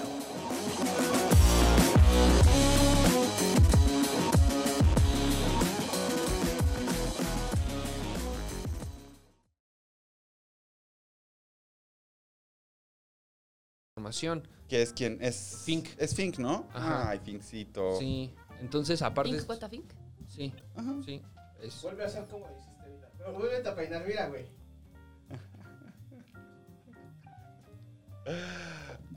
Información. 13.96 14.48
¿Qué 14.68 14.82
es 14.82 14.94
quién? 14.94 15.18
Es 15.22 15.64
Fink. 15.66 15.90
Es 15.98 16.14
Fink, 16.14 16.38
¿no? 16.40 16.68
Ajá. 16.74 17.10
Ay, 17.10 17.20
Finkcito. 17.20 17.98
Sí. 18.00 18.34
Entonces, 18.60 19.02
aparte. 19.02 19.40
What 19.48 19.60
the 19.60 19.70
fink? 19.70 19.92
Sí. 20.28 20.54
Ajá. 20.76 20.96
Sí. 21.06 21.22
Es- 21.62 21.82
Vuelve 21.82 22.04
a 22.06 22.10
ser 22.10 22.28
como 22.28 22.46
hiciste. 22.52 23.08
Pero 23.18 23.34
vuelve 23.34 23.68
a 23.68 23.76
peinar, 23.76 24.06
mira, 24.06 24.28
güey. 24.28 24.46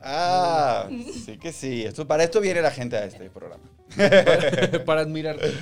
Ah, 0.03 0.89
sí 1.25 1.37
que 1.39 1.53
sí. 1.53 1.85
Esto, 1.85 2.07
para 2.07 2.25
esto 2.25 2.41
viene 2.41 2.63
la 2.63 2.71
gente 2.71 2.97
a 2.97 3.05
este 3.05 3.29
programa. 3.31 3.65
Para, 3.97 4.85
para 4.85 5.01
admirarte. 5.03 5.53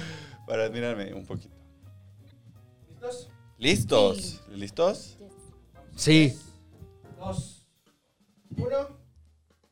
Para 0.46 0.64
admirarme 0.64 1.12
un 1.12 1.26
poquito. 1.26 1.54
¿Listos? 3.00 3.30
¿Listos? 3.58 4.40
¿Listos? 4.50 5.18
Sí. 5.96 6.38
Dos, 7.18 7.66
uno. 8.56 8.97